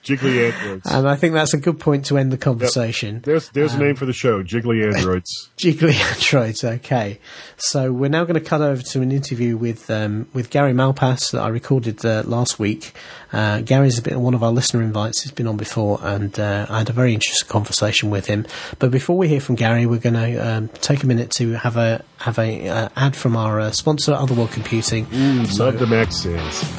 Jiggly 0.04 0.52
androids. 0.52 0.92
And 0.92 1.08
I 1.08 1.16
think 1.16 1.34
that's 1.34 1.54
a 1.54 1.58
good 1.58 1.80
point 1.80 2.06
to 2.06 2.18
end 2.18 2.32
the 2.32 2.38
conversation. 2.38 3.16
Yep. 3.16 3.24
There's 3.24 3.50
there's 3.50 3.74
um, 3.76 3.82
a 3.82 3.84
name 3.86 3.96
for 3.96 4.06
the 4.06 4.14
show, 4.14 4.44
Jiggly 4.44 4.84
Androids. 4.84 5.50
Jiggly 5.58 5.94
Androids. 5.94 6.64
Okay, 6.64 7.20
so 7.58 7.92
we're 7.94 8.10
now 8.10 8.24
going 8.24 8.42
to 8.42 8.48
cut 8.48 8.62
over 8.62 8.82
to 8.82 9.02
an 9.02 9.12
interview 9.12 9.58
with 9.58 9.92
um, 9.92 10.28
with 10.34 10.50
Gary 10.50 10.74
Malpass 10.74 11.32
that 11.32 11.42
I 11.42 11.50
recorded 11.50 12.04
uh, 12.04 12.24
last 12.26 12.58
week. 12.58 12.94
Uh, 13.32 13.62
Gary's 13.62 14.00
been 14.00 14.22
one 14.22 14.34
of 14.34 14.44
our 14.44 14.52
listener 14.52 14.82
invites. 14.82 15.22
He's 15.22 15.32
been 15.32 15.48
on 15.48 15.58
before, 15.58 16.00
and 16.02 16.38
uh, 16.40 16.66
I 16.70 16.80
had 16.80 16.90
a 16.90 16.94
very 16.94 17.14
interesting 17.14 17.48
conversation 17.48 18.10
with 18.10 18.26
him. 18.26 18.46
But 18.80 18.92
before 18.92 19.18
we 19.18 19.28
hear 19.28 19.40
from 19.40 19.56
Gary, 19.56 19.86
we're 19.86 20.00
going 20.00 20.16
to 20.16 20.38
um, 20.38 20.68
take 20.70 21.04
a 21.04 21.08
minute 21.08 21.32
to 21.32 21.54
have 21.54 21.78
a 21.78 22.04
have 22.18 22.40
a 22.40 22.68
uh, 22.68 22.90
ad 22.96 23.16
from 23.16 23.38
our 23.38 23.60
uh, 23.60 23.72
sponsor, 23.72 24.14
Otherworld 24.14 24.52
Computing. 24.52 25.06
Mm, 25.06 25.48
so 25.48 25.66
love 25.66 25.80
the. 25.80 25.92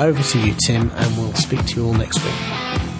Over 0.00 0.22
to 0.22 0.40
you, 0.40 0.54
Tim, 0.66 0.90
and 0.90 1.16
we'll 1.16 1.34
speak 1.34 1.64
to 1.66 1.76
you 1.76 1.86
all 1.86 1.94
next 1.94 2.22
week. 2.24 2.91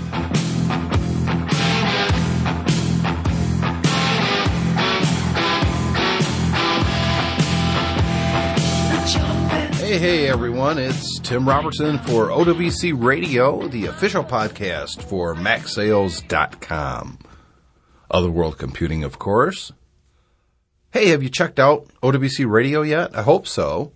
Hey, 9.92 9.98
hey, 9.98 10.26
everyone. 10.26 10.78
It's 10.78 11.20
Tim 11.20 11.46
Robertson 11.46 11.98
for 11.98 12.28
OWC 12.28 12.94
Radio, 12.98 13.68
the 13.68 13.84
official 13.84 14.24
podcast 14.24 15.02
for 15.02 15.34
MacSales.com. 15.34 17.18
Otherworld 18.10 18.56
Computing, 18.56 19.04
of 19.04 19.18
course. 19.18 19.70
Hey, 20.92 21.08
have 21.08 21.22
you 21.22 21.28
checked 21.28 21.60
out 21.60 21.88
OWC 22.02 22.50
Radio 22.50 22.80
yet? 22.80 23.14
I 23.14 23.20
hope 23.20 23.46
so. 23.46 23.92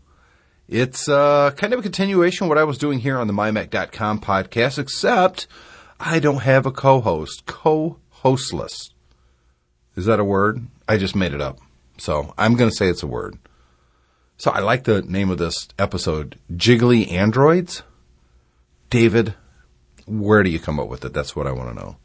It's 0.69 1.09
uh, 1.09 1.53
kind 1.57 1.73
of 1.73 1.79
a 1.79 1.83
continuation 1.83 2.45
of 2.45 2.49
what 2.51 2.59
I 2.59 2.65
was 2.65 2.77
doing 2.77 2.99
here 2.99 3.17
on 3.17 3.27
the 3.27 3.33
MyMac.com 3.33 4.21
podcast, 4.21 4.79
except 4.79 5.47
I 5.99 6.19
don't 6.19 6.43
have 6.43 6.67
a 6.67 6.73
co-host. 6.73 7.47
Co-hostless. 7.47 8.91
Is 9.97 10.05
that 10.05 10.21
a 10.21 10.25
word? 10.25 10.61
I 10.87 10.99
just 10.99 11.17
made 11.17 11.33
it 11.33 11.41
up. 11.41 11.59
So 11.97 12.35
I'm 12.37 12.55
going 12.55 12.69
to 12.69 12.77
say 12.77 12.89
it's 12.89 13.03
a 13.03 13.07
word. 13.07 13.39
So 14.39 14.51
I 14.51 14.61
like 14.61 14.84
the 14.84 15.03
name 15.03 15.30
of 15.30 15.39
this 15.39 15.68
episode, 15.78 16.39
Jiggly 16.53 17.11
Androids. 17.11 17.82
David, 18.91 19.34
where 20.07 20.43
do 20.43 20.51
you 20.51 20.59
come 20.59 20.78
up 20.78 20.89
with 20.89 21.05
it? 21.05 21.12
That's 21.12 21.34
what 21.34 21.47
I 21.47 21.53
want 21.53 21.70
to 21.70 21.74
know. 21.74 21.97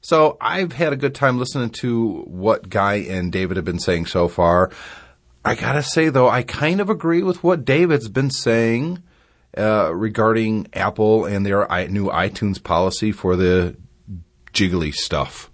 So 0.00 0.36
I've 0.40 0.72
had 0.72 0.92
a 0.92 0.96
good 0.96 1.14
time 1.14 1.38
listening 1.38 1.70
to 1.80 2.22
what 2.26 2.68
Guy 2.68 2.96
and 2.96 3.32
David 3.32 3.56
have 3.56 3.64
been 3.64 3.78
saying 3.78 4.06
so 4.06 4.28
far. 4.28 4.70
I 5.44 5.54
gotta 5.54 5.82
say 5.82 6.10
though, 6.10 6.28
I 6.28 6.42
kind 6.42 6.80
of 6.80 6.90
agree 6.90 7.22
with 7.22 7.42
what 7.42 7.64
David's 7.64 8.08
been 8.08 8.30
saying 8.30 9.02
uh, 9.56 9.94
regarding 9.94 10.68
Apple 10.72 11.24
and 11.24 11.44
their 11.44 11.66
new 11.88 12.08
iTunes 12.08 12.62
policy 12.62 13.12
for 13.12 13.34
the 13.34 13.76
jiggly 14.52 14.92
stuff. 14.92 15.50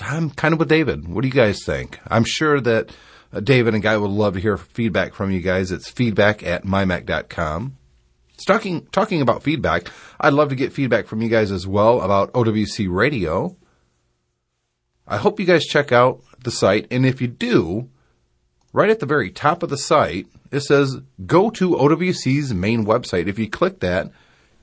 I'm 0.00 0.30
kind 0.30 0.52
of 0.52 0.58
with 0.58 0.68
David. 0.68 1.08
What 1.08 1.22
do 1.22 1.28
you 1.28 1.34
guys 1.34 1.64
think? 1.64 1.98
I'm 2.08 2.24
sure 2.24 2.60
that 2.60 2.90
uh, 3.34 3.40
David 3.40 3.74
and 3.74 3.82
Guy 3.82 3.96
would 3.96 4.10
love 4.10 4.34
to 4.34 4.40
hear 4.40 4.56
feedback 4.56 5.12
from 5.12 5.30
you 5.30 5.40
guys. 5.40 5.72
It's 5.72 5.90
feedback 5.90 6.42
at 6.42 6.64
mymac.com. 6.64 7.76
Talking, 8.46 8.86
talking 8.86 9.20
about 9.20 9.42
feedback, 9.42 9.88
I'd 10.20 10.32
love 10.32 10.48
to 10.48 10.54
get 10.54 10.72
feedback 10.72 11.06
from 11.06 11.22
you 11.22 11.28
guys 11.28 11.52
as 11.52 11.66
well 11.66 12.00
about 12.00 12.32
OWC 12.32 12.90
Radio. 12.90 13.56
I 15.06 15.18
hope 15.18 15.38
you 15.38 15.46
guys 15.46 15.64
check 15.64 15.92
out 15.92 16.22
the 16.42 16.50
site, 16.50 16.86
and 16.90 17.04
if 17.06 17.20
you 17.20 17.28
do, 17.28 17.90
right 18.72 18.90
at 18.90 19.00
the 19.00 19.06
very 19.06 19.30
top 19.30 19.62
of 19.62 19.70
the 19.70 19.78
site, 19.78 20.26
it 20.50 20.60
says 20.60 20.98
go 21.26 21.50
to 21.50 21.76
OWC's 21.76 22.54
main 22.54 22.84
website. 22.84 23.28
If 23.28 23.38
you 23.38 23.48
click 23.48 23.80
that, 23.80 24.10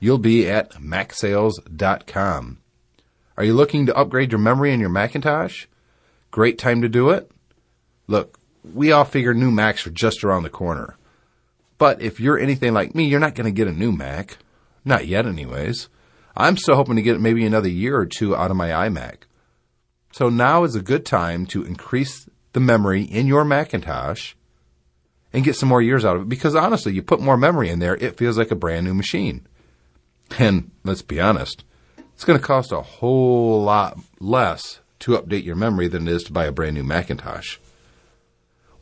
you'll 0.00 0.18
be 0.18 0.48
at 0.48 0.72
macsales.com. 0.72 2.58
Are 3.36 3.44
you 3.44 3.54
looking 3.54 3.86
to 3.86 3.96
upgrade 3.96 4.32
your 4.32 4.38
memory 4.38 4.72
in 4.72 4.80
your 4.80 4.90
Macintosh? 4.90 5.66
Great 6.30 6.58
time 6.58 6.82
to 6.82 6.88
do 6.88 7.10
it. 7.10 7.30
Look, 8.06 8.38
we 8.64 8.92
all 8.92 9.04
figure 9.04 9.34
new 9.34 9.50
Macs 9.50 9.86
are 9.86 9.90
just 9.90 10.24
around 10.24 10.42
the 10.42 10.50
corner. 10.50 10.96
But 11.78 12.00
if 12.00 12.20
you're 12.20 12.38
anything 12.38 12.72
like 12.74 12.94
me, 12.94 13.06
you're 13.06 13.20
not 13.20 13.34
going 13.34 13.46
to 13.46 13.56
get 13.56 13.68
a 13.68 13.72
new 13.72 13.92
Mac. 13.92 14.38
Not 14.84 15.06
yet, 15.06 15.26
anyways. 15.26 15.88
I'm 16.36 16.56
still 16.56 16.76
hoping 16.76 16.96
to 16.96 17.02
get 17.02 17.20
maybe 17.20 17.44
another 17.44 17.68
year 17.68 17.96
or 17.96 18.06
two 18.06 18.36
out 18.36 18.50
of 18.50 18.56
my 18.56 18.68
iMac. 18.68 19.22
So 20.12 20.28
now 20.28 20.64
is 20.64 20.74
a 20.74 20.82
good 20.82 21.04
time 21.04 21.46
to 21.46 21.64
increase 21.64 22.28
the 22.52 22.60
memory 22.60 23.02
in 23.02 23.26
your 23.26 23.44
Macintosh 23.44 24.34
and 25.32 25.44
get 25.44 25.56
some 25.56 25.68
more 25.68 25.82
years 25.82 26.04
out 26.04 26.16
of 26.16 26.22
it 26.22 26.28
because 26.28 26.54
honestly, 26.54 26.92
you 26.92 27.02
put 27.02 27.20
more 27.20 27.36
memory 27.36 27.70
in 27.70 27.78
there, 27.78 27.96
it 27.96 28.16
feels 28.16 28.36
like 28.36 28.50
a 28.50 28.56
brand 28.56 28.86
new 28.86 28.94
machine. 28.94 29.46
And 30.38 30.70
let's 30.84 31.02
be 31.02 31.20
honest, 31.20 31.64
it's 32.14 32.24
going 32.24 32.38
to 32.38 32.44
cost 32.44 32.72
a 32.72 32.82
whole 32.82 33.62
lot 33.62 33.98
less 34.20 34.80
to 35.00 35.18
update 35.18 35.44
your 35.44 35.56
memory 35.56 35.88
than 35.88 36.06
it 36.06 36.12
is 36.12 36.22
to 36.24 36.32
buy 36.32 36.44
a 36.44 36.52
brand 36.52 36.74
new 36.74 36.84
Macintosh. 36.84 37.58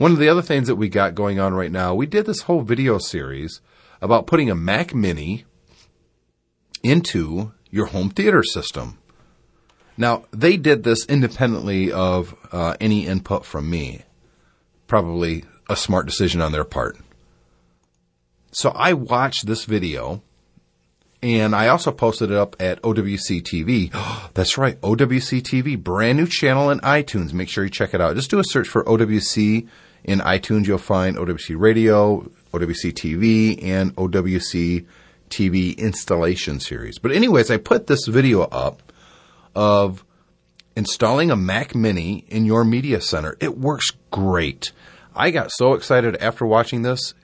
One 0.00 0.12
of 0.12 0.18
the 0.18 0.30
other 0.30 0.40
things 0.40 0.66
that 0.68 0.76
we 0.76 0.88
got 0.88 1.14
going 1.14 1.38
on 1.38 1.52
right 1.52 1.70
now, 1.70 1.94
we 1.94 2.06
did 2.06 2.24
this 2.24 2.40
whole 2.40 2.62
video 2.62 2.96
series 2.96 3.60
about 4.00 4.26
putting 4.26 4.48
a 4.48 4.54
Mac 4.54 4.94
Mini 4.94 5.44
into 6.82 7.52
your 7.68 7.84
home 7.84 8.08
theater 8.08 8.42
system. 8.42 8.96
Now, 9.98 10.24
they 10.30 10.56
did 10.56 10.84
this 10.84 11.04
independently 11.04 11.92
of 11.92 12.34
uh, 12.50 12.76
any 12.80 13.06
input 13.06 13.44
from 13.44 13.68
me. 13.68 14.06
Probably 14.86 15.44
a 15.68 15.76
smart 15.76 16.06
decision 16.06 16.40
on 16.40 16.52
their 16.52 16.64
part. 16.64 16.96
So 18.52 18.70
I 18.70 18.94
watched 18.94 19.46
this 19.46 19.66
video 19.66 20.22
and 21.22 21.54
I 21.54 21.68
also 21.68 21.92
posted 21.92 22.30
it 22.30 22.38
up 22.38 22.56
at 22.58 22.80
OWC 22.80 23.42
TV. 23.42 24.30
That's 24.32 24.56
right, 24.56 24.80
OWC 24.80 25.42
TV, 25.42 25.78
brand 25.78 26.16
new 26.16 26.26
channel 26.26 26.70
in 26.70 26.80
iTunes. 26.80 27.34
Make 27.34 27.50
sure 27.50 27.64
you 27.64 27.70
check 27.70 27.92
it 27.92 28.00
out. 28.00 28.16
Just 28.16 28.30
do 28.30 28.38
a 28.38 28.44
search 28.44 28.66
for 28.66 28.82
OWC 28.84 29.68
in 30.04 30.20
iTunes, 30.20 30.66
you'll 30.66 30.78
find 30.78 31.16
OWC 31.16 31.58
Radio, 31.58 32.30
OWC 32.52 32.92
TV, 32.92 33.62
and 33.62 33.94
OWC 33.96 34.86
TV 35.28 35.76
installation 35.76 36.60
series. 36.60 36.98
But, 36.98 37.12
anyways, 37.12 37.50
I 37.50 37.56
put 37.56 37.86
this 37.86 38.06
video 38.06 38.42
up 38.42 38.92
of 39.54 40.04
installing 40.76 41.30
a 41.30 41.36
Mac 41.36 41.74
Mini 41.74 42.24
in 42.28 42.44
your 42.44 42.64
media 42.64 43.00
center. 43.00 43.36
It 43.40 43.58
works 43.58 43.90
great. 44.10 44.72
I 45.14 45.30
got 45.30 45.50
so 45.52 45.74
excited 45.74 46.16
after 46.16 46.46
watching 46.46 46.82
this. 46.82 47.14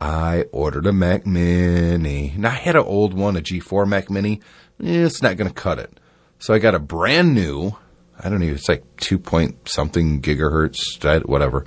I 0.00 0.44
ordered 0.52 0.86
a 0.86 0.92
Mac 0.92 1.26
Mini. 1.26 2.34
Now, 2.36 2.50
I 2.50 2.54
had 2.54 2.76
an 2.76 2.84
old 2.84 3.14
one, 3.14 3.36
a 3.36 3.40
G4 3.40 3.88
Mac 3.88 4.10
Mini. 4.10 4.40
It's 4.78 5.22
not 5.22 5.36
going 5.36 5.48
to 5.48 5.54
cut 5.54 5.78
it. 5.78 5.98
So 6.38 6.52
I 6.52 6.58
got 6.58 6.74
a 6.74 6.78
brand 6.78 7.34
new 7.34 7.72
I 8.18 8.28
don't 8.28 8.40
know, 8.40 8.46
it's 8.46 8.68
like 8.68 8.84
2 8.98 9.18
point 9.18 9.68
something 9.68 10.22
gigahertz, 10.22 11.26
whatever. 11.26 11.64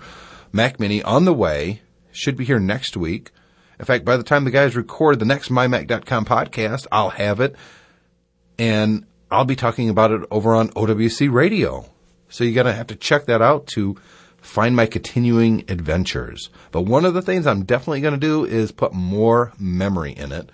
Mac 0.51 0.79
Mini 0.79 1.03
on 1.03 1.25
the 1.25 1.33
way, 1.33 1.81
should 2.11 2.35
be 2.35 2.45
here 2.45 2.59
next 2.59 2.97
week. 2.97 3.31
In 3.79 3.85
fact, 3.85 4.03
by 4.03 4.17
the 4.17 4.23
time 4.23 4.43
the 4.43 4.51
guys 4.51 4.75
record 4.75 5.19
the 5.19 5.25
next 5.25 5.49
MyMac.com 5.49 6.25
podcast, 6.25 6.87
I'll 6.91 7.11
have 7.11 7.39
it 7.39 7.55
and 8.57 9.05
I'll 9.31 9.45
be 9.45 9.55
talking 9.55 9.89
about 9.89 10.11
it 10.11 10.21
over 10.31 10.55
on 10.55 10.69
OWC 10.69 11.31
Radio. 11.31 11.85
So 12.29 12.43
you're 12.43 12.55
going 12.55 12.65
to 12.65 12.73
have 12.73 12.87
to 12.87 12.95
check 12.95 13.25
that 13.25 13.41
out 13.41 13.67
to 13.67 13.95
find 14.41 14.75
my 14.75 14.85
continuing 14.85 15.65
adventures. 15.67 16.49
But 16.71 16.81
one 16.83 17.05
of 17.05 17.13
the 17.13 17.21
things 17.21 17.45
I'm 17.45 17.65
definitely 17.65 17.99
gonna 18.01 18.17
do 18.17 18.45
is 18.45 18.71
put 18.71 18.93
more 18.93 19.51
memory 19.59 20.13
in 20.13 20.31
it. 20.31 20.49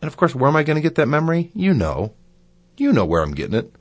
And 0.00 0.08
of 0.08 0.16
course, 0.16 0.34
where 0.34 0.48
am 0.48 0.54
I 0.54 0.62
gonna 0.62 0.80
get 0.80 0.94
that 0.94 1.08
memory? 1.08 1.50
You 1.52 1.74
know. 1.74 2.14
You 2.76 2.92
know 2.92 3.04
where 3.04 3.20
I'm 3.20 3.32
getting 3.32 3.56
it 3.56 3.74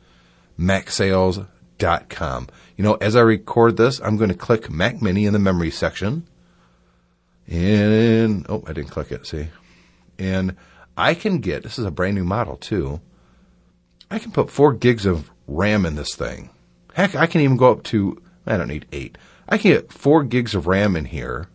macsales.com. 0.59 2.47
You 2.75 2.83
know, 2.83 2.95
as 2.95 3.15
I 3.15 3.21
record 3.21 3.77
this, 3.77 3.99
I'm 4.01 4.17
going 4.17 4.29
to 4.29 4.35
click 4.35 4.69
Mac 4.69 5.01
Mini 5.01 5.25
in 5.25 5.33
the 5.33 5.39
memory 5.39 5.71
section. 5.71 6.27
And, 7.47 8.45
oh, 8.49 8.63
I 8.67 8.73
didn't 8.73 8.91
click 8.91 9.11
it, 9.11 9.25
see? 9.25 9.47
And 10.19 10.55
I 10.97 11.13
can 11.13 11.39
get, 11.39 11.63
this 11.63 11.79
is 11.79 11.85
a 11.85 11.91
brand 11.91 12.15
new 12.15 12.25
model 12.25 12.57
too. 12.57 13.01
I 14.11 14.19
can 14.19 14.31
put 14.31 14.51
four 14.51 14.73
gigs 14.73 15.05
of 15.05 15.31
RAM 15.47 15.85
in 15.85 15.95
this 15.95 16.15
thing. 16.15 16.49
Heck, 16.93 17.15
I 17.15 17.25
can 17.25 17.41
even 17.41 17.57
go 17.57 17.71
up 17.71 17.83
to, 17.83 18.21
I 18.45 18.57
don't 18.57 18.67
need 18.67 18.85
eight. 18.91 19.17
I 19.47 19.57
can 19.57 19.71
get 19.71 19.93
four 19.93 20.23
gigs 20.23 20.53
of 20.53 20.67
RAM 20.67 20.95
in 20.95 21.05
here 21.05 21.47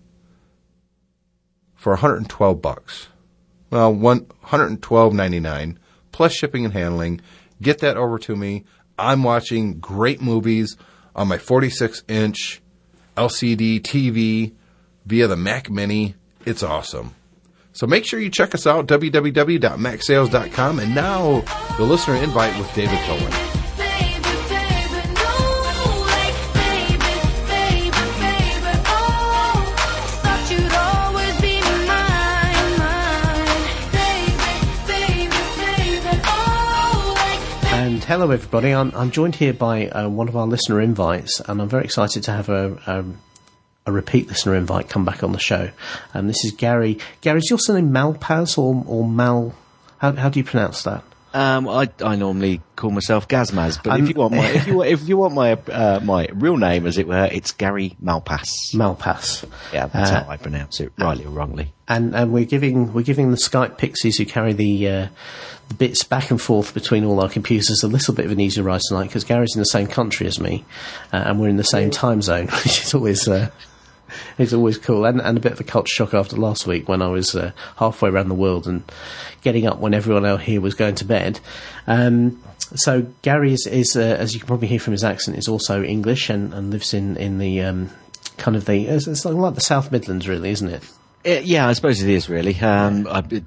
for 1.75 1.93
112 1.93 2.63
bucks. 2.63 3.09
Well, 3.71 3.93
one, 3.93 4.21
112.99 4.45 5.77
plus 6.13 6.33
shipping 6.33 6.65
and 6.65 6.73
handling. 6.73 7.21
Get 7.61 7.81
that 7.81 7.97
over 7.97 8.19
to 8.21 8.37
me. 8.37 8.65
I'm 8.99 9.23
watching 9.23 9.79
great 9.81 10.21
movies 10.21 10.77
on 11.15 11.29
my 11.29 11.39
46 11.39 12.05
inch 12.09 12.63
LCD 13.17 13.81
TV 13.81 14.53
via 15.07 15.27
the 15.27 15.37
Mac 15.37 15.71
Mini. 15.71 16.15
It's 16.45 16.63
awesome. 16.63 17.15
So 17.73 17.87
make 17.87 18.07
sure 18.07 18.21
you 18.21 18.31
check 18.31 18.55
us 18.55 18.67
out, 18.67 18.87
www.macsales.com. 18.87 20.79
And 20.79 20.95
now 20.95 21.41
the 21.77 21.85
listener 21.85 22.15
invite 22.17 22.57
with 22.59 22.73
David 22.75 23.01
Hello 38.07 38.31
everybody. 38.31 38.71
I'm, 38.71 38.93
I'm 38.95 39.11
joined 39.11 39.35
here 39.35 39.55
by 39.55 39.89
uh, 39.89 40.11
one 40.11 40.29
of 40.29 40.37
our 40.37 40.47
listener 40.47 40.79
invites, 40.79 41.41
and 41.41 41.63
I'm 41.63 41.71
very 41.71 41.85
excited 41.85 42.23
to 42.25 42.33
have 42.33 42.51
a, 42.51 42.79
a, 42.87 43.05
a 43.87 43.93
repeat 43.93 44.29
listener 44.29 44.55
invite 44.55 44.91
come 44.91 45.07
back 45.07 45.25
on 45.25 45.33
the 45.33 45.39
show. 45.39 45.71
And 46.13 46.29
this 46.29 46.45
is 46.45 46.53
Gary. 46.53 46.99
Gary, 47.23 47.39
is 47.39 47.49
your 47.49 47.59
surname 47.59 47.93
Malpaz 47.93 48.59
or, 48.59 48.85
or 48.87 49.09
Mal? 49.09 49.55
How, 49.99 50.13
how 50.13 50.29
do 50.29 50.39
you 50.39 50.45
pronounce 50.45 50.83
that? 50.83 51.03
Um, 51.35 51.69
I, 51.69 51.91
I 52.01 52.15
normally 52.15 52.61
call 52.77 52.93
myself 52.93 53.27
Gazmaz, 53.27 53.83
but 53.83 53.99
if 53.99 54.09
you 54.09 54.15
want 54.15 54.35
my 54.35 54.47
if 54.47 54.69
you 54.69 54.83
if 54.85 55.09
you 55.09 55.17
want 55.17 55.35
my 55.35 55.53
uh, 55.69 55.99
my 56.01 56.29
real 56.33 56.57
name, 56.57 56.87
as 56.87 56.97
it 56.97 57.09
were, 57.09 57.29
it's 57.31 57.51
Gary 57.51 57.97
Malpass. 58.01 58.47
Malpass. 58.73 59.45
Yeah, 59.73 59.87
that's 59.89 60.13
uh, 60.13 60.23
how 60.23 60.31
I 60.31 60.37
pronounce 60.37 60.79
it, 60.79 60.93
rightly 60.97 61.25
or 61.25 61.31
wrongly. 61.31 61.73
And 61.89 62.15
and 62.15 62.33
we're 62.33 62.45
giving 62.45 62.93
we're 62.93 63.03
giving 63.03 63.33
the 63.33 63.37
Skype 63.37 63.79
pixies 63.79 64.17
who 64.17 64.27
carry 64.27 64.53
the, 64.53 64.89
uh, 64.89 65.09
the 65.71 65.75
bits 65.75 66.05
back 66.05 66.31
and 66.31 66.41
forth 66.41 66.73
between 66.73 67.05
all 67.05 67.21
our 67.21 67.29
computers 67.29 67.83
a 67.83 67.89
little 67.89 68.15
bit 68.15 68.27
of 68.27 68.31
an 68.31 68.39
easier 68.39 68.63
ride 68.63 68.83
tonight 68.89 69.07
because 69.07 69.25
Gary's 69.25 69.57
in 69.57 69.61
the 69.61 69.67
same 69.67 69.89
country 69.89 70.29
as 70.29 70.39
me, 70.39 70.65
uh, 71.13 71.25
and 71.27 71.41
we're 71.41 71.49
in 71.49 71.57
the 71.57 71.65
same 71.65 71.91
time 71.91 72.23
zone, 72.23 72.47
which 72.65 72.85
is 72.85 72.95
always 72.95 73.27
it's 74.39 74.53
always 74.53 74.79
cool 74.79 75.05
and, 75.05 75.21
and 75.21 75.37
a 75.37 75.41
bit 75.41 75.53
of 75.53 75.61
a 75.61 75.65
culture 75.65 75.93
shock 75.93 76.15
after 76.15 76.37
last 76.37 76.67
week 76.67 76.89
when 76.89 77.03
I 77.03 77.09
was 77.09 77.35
uh, 77.35 77.53
halfway 77.77 78.11
around 78.11 78.29
the 78.29 78.35
world 78.35 78.67
and 78.67 78.83
getting 79.43 79.67
up 79.67 79.79
when 79.79 79.95
everyone 79.95 80.25
out 80.25 80.43
here 80.43 80.61
was 80.61 80.75
going 80.75 80.95
to 80.97 81.05
bed. 81.05 81.41
Um, 81.87 82.43
so 82.75 83.07
Gary 83.23 83.53
is, 83.53 83.67
is 83.67 83.97
uh, 83.97 84.01
as 84.01 84.35
you 84.35 84.41
can 84.41 84.47
probably 84.47 84.69
hear 84.69 84.81
from 84.81 84.93
his 84.93 85.05
accent, 85.05 85.39
is 85.39 85.49
also 85.49 85.83
English 85.83 86.31
and, 86.31 86.53
and 86.55 86.71
lives 86.71 86.95
in 86.95 87.17
in 87.17 87.39
the 87.39 87.61
um, 87.63 87.91
kind 88.37 88.57
of 88.57 88.65
the 88.65 88.87
it's, 88.87 89.07
it's 89.07 89.25
like 89.25 89.55
the 89.55 89.61
South 89.61 89.93
Midlands, 89.93 90.29
really, 90.29 90.51
isn't 90.51 90.69
it? 90.69 90.83
Uh, 91.27 91.41
yeah, 91.43 91.67
I 91.67 91.73
suppose 91.73 92.03
it 92.03 92.11
is 92.11 92.29
really. 92.29 92.55
Um, 92.61 93.07
I, 93.11 93.25
it, 93.31 93.45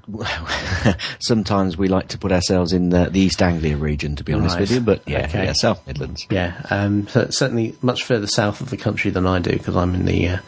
sometimes 1.20 1.76
we 1.76 1.86
like 1.88 2.08
to 2.08 2.18
put 2.18 2.32
ourselves 2.32 2.72
in 2.72 2.88
the, 2.90 3.04
the, 3.10 3.20
East 3.20 3.40
Anglia 3.40 3.76
region, 3.76 4.16
to 4.16 4.24
be 4.24 4.32
honest 4.32 4.54
Right. 4.54 4.62
with 4.62 4.70
you. 4.72 4.80
But 4.80 5.02
yeah, 5.06 5.26
Okay. 5.26 5.44
yeah, 5.44 5.52
South 5.52 5.86
Midlands. 5.86 6.26
Yeah, 6.30 6.60
um, 6.70 7.06
so 7.08 7.28
certainly 7.30 7.76
much 7.82 8.02
further 8.04 8.26
south 8.26 8.60
of 8.60 8.70
the 8.70 8.76
country 8.76 9.10
than 9.12 9.26
I 9.26 9.38
do 9.38 9.52
because 9.52 9.76
I'm 9.76 9.94
in 9.94 10.06
the 10.06 10.28
uh, 10.28 10.38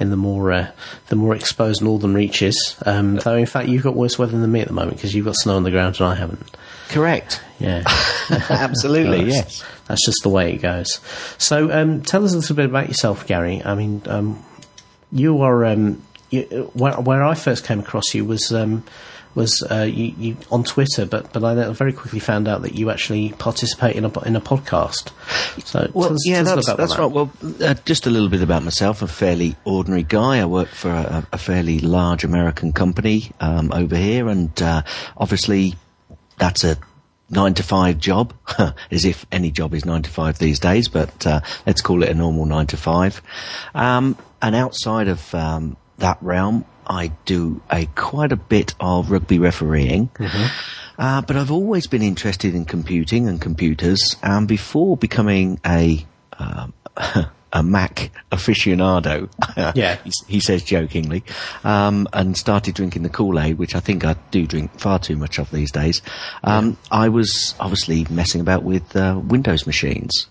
in 0.00 0.10
the 0.10 0.16
more 0.16 0.50
uh, 0.50 0.70
the 1.08 1.16
more 1.16 1.34
exposed 1.36 1.82
northern 1.82 2.14
reaches. 2.14 2.76
Um, 2.84 3.16
though 3.16 3.36
in 3.36 3.46
fact 3.46 3.68
you've 3.68 3.84
got 3.84 3.94
worse 3.94 4.18
weather 4.18 4.36
than 4.38 4.50
me 4.50 4.60
at 4.60 4.66
the 4.68 4.74
moment 4.74 4.96
because 4.96 5.14
you've 5.14 5.26
got 5.26 5.36
snow 5.36 5.56
on 5.56 5.62
the 5.62 5.70
ground 5.70 5.96
and 6.00 6.06
I 6.08 6.14
haven't. 6.16 6.50
Correct. 6.88 7.40
Yeah, 7.60 7.84
Absolutely. 8.50 9.24
That's- 9.26 9.34
yes. 9.60 9.64
that's 9.86 10.04
just 10.04 10.22
the 10.24 10.28
way 10.30 10.54
it 10.54 10.58
goes. 10.62 10.98
So 11.38 11.70
um, 11.70 12.02
tell 12.02 12.24
us 12.24 12.32
a 12.32 12.36
little 12.36 12.56
bit 12.56 12.64
about 12.66 12.88
yourself, 12.88 13.26
Gary. 13.26 13.62
I 13.64 13.74
mean, 13.76 14.02
um, 14.06 14.42
you 15.12 15.42
are 15.42 15.64
um, 15.64 16.02
you, 16.32 16.70
where, 16.74 16.94
where 16.94 17.22
I 17.22 17.34
first 17.34 17.64
came 17.64 17.80
across 17.80 18.14
you 18.14 18.24
was. 18.24 18.52
Um, 18.52 18.84
was 19.34 19.62
uh, 19.70 19.84
you, 19.84 20.14
you 20.18 20.36
on 20.50 20.62
Twitter, 20.62 21.06
but 21.06 21.32
but 21.32 21.42
I 21.42 21.72
very 21.72 21.94
quickly 21.94 22.18
found 22.20 22.46
out 22.46 22.60
that 22.62 22.74
you 22.74 22.90
actually 22.90 23.30
participate 23.38 23.96
in 23.96 24.04
a 24.04 24.20
in 24.24 24.36
a 24.36 24.42
podcast. 24.42 25.10
So 25.64 25.90
Well, 25.94 26.08
tell 26.08 26.14
us, 26.14 26.26
yeah, 26.28 26.42
tell 26.42 26.56
that's, 26.56 26.66
that's 26.74 26.96
that. 26.96 26.98
right. 26.98 27.10
Well, 27.10 27.32
uh, 27.62 27.72
just 27.86 28.06
a 28.06 28.10
little 28.10 28.28
bit 28.28 28.42
about 28.42 28.62
myself. 28.62 29.00
I'm 29.00 29.06
a 29.06 29.10
fairly 29.10 29.56
ordinary 29.64 30.02
guy. 30.02 30.40
I 30.40 30.44
work 30.44 30.68
for 30.68 30.90
a, 30.90 31.26
a 31.32 31.38
fairly 31.38 31.78
large 31.80 32.24
American 32.24 32.74
company 32.74 33.32
um, 33.40 33.72
over 33.72 33.96
here, 33.96 34.28
and 34.28 34.60
uh, 34.60 34.82
obviously 35.16 35.76
that's 36.36 36.62
a 36.62 36.76
nine 37.30 37.54
to 37.54 37.62
five 37.62 37.98
job, 37.98 38.34
as 38.90 39.06
if 39.06 39.24
any 39.32 39.50
job 39.50 39.72
is 39.72 39.86
nine 39.86 40.02
to 40.02 40.10
five 40.10 40.38
these 40.38 40.58
days. 40.60 40.88
But 40.88 41.26
uh, 41.26 41.40
let's 41.66 41.80
call 41.80 42.02
it 42.02 42.10
a 42.10 42.14
normal 42.14 42.44
nine 42.44 42.66
to 42.66 42.76
five. 42.76 43.22
Um, 43.74 44.16
and 44.42 44.54
outside 44.54 45.08
of 45.08 45.34
um, 45.34 45.76
that 45.98 46.18
realm, 46.20 46.64
I 46.86 47.12
do 47.24 47.60
a 47.70 47.86
quite 47.94 48.32
a 48.32 48.36
bit 48.36 48.74
of 48.80 49.10
rugby 49.10 49.38
refereeing. 49.38 50.10
Uh, 50.98 51.22
but 51.22 51.36
I've 51.36 51.50
always 51.50 51.86
been 51.86 52.02
interested 52.02 52.54
in 52.54 52.64
computing 52.64 53.28
and 53.28 53.40
computers. 53.40 54.16
And 54.22 54.46
before 54.46 54.96
becoming 54.96 55.58
a 55.64 56.04
um, 56.38 56.72
a 57.54 57.62
Mac 57.62 58.10
aficionado, 58.30 59.28
Yeah. 59.76 59.96
he, 60.04 60.10
he 60.26 60.40
says 60.40 60.62
jokingly, 60.62 61.22
um, 61.64 62.08
and 62.14 62.36
started 62.36 62.74
drinking 62.74 63.02
the 63.02 63.10
Kool 63.10 63.38
Aid, 63.38 63.58
which 63.58 63.74
I 63.74 63.80
think 63.80 64.04
I 64.06 64.16
do 64.30 64.46
drink 64.46 64.78
far 64.80 64.98
too 64.98 65.16
much 65.16 65.38
of 65.38 65.50
these 65.50 65.70
days. 65.70 66.00
Um, 66.44 66.78
I 66.90 67.08
was 67.10 67.54
obviously 67.60 68.06
messing 68.08 68.40
about 68.40 68.62
with 68.62 68.96
uh, 68.96 69.20
Windows 69.22 69.66
machines, 69.66 70.28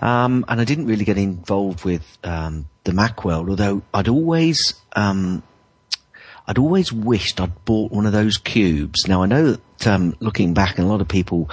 um, 0.00 0.44
and 0.48 0.60
I 0.60 0.64
didn't 0.64 0.86
really 0.86 1.04
get 1.04 1.18
involved 1.18 1.84
with 1.84 2.16
um, 2.24 2.68
the 2.86 2.92
Mac 2.94 3.24
world, 3.24 3.50
although 3.50 3.82
I'd 3.92 4.08
always 4.08 4.74
um, 4.94 5.42
I'd 6.48 6.58
always 6.58 6.92
wished 6.92 7.40
I'd 7.40 7.64
bought 7.64 7.92
one 7.92 8.06
of 8.06 8.12
those 8.12 8.38
cubes. 8.38 9.06
Now 9.06 9.22
I 9.22 9.26
know 9.26 9.52
that 9.52 9.86
um, 9.86 10.16
looking 10.20 10.54
back, 10.54 10.78
and 10.78 10.86
a 10.86 10.90
lot 10.90 11.00
of 11.02 11.08
people 11.08 11.50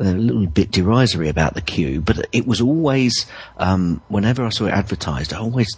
are 0.00 0.06
a 0.06 0.12
little 0.12 0.46
bit 0.46 0.70
derisory 0.70 1.28
about 1.28 1.54
the 1.54 1.60
cube, 1.60 2.04
but 2.06 2.26
it 2.32 2.46
was 2.46 2.60
always 2.60 3.26
um, 3.58 4.00
whenever 4.08 4.44
I 4.46 4.48
saw 4.48 4.66
it 4.66 4.70
advertised, 4.72 5.34
I 5.34 5.38
always 5.38 5.68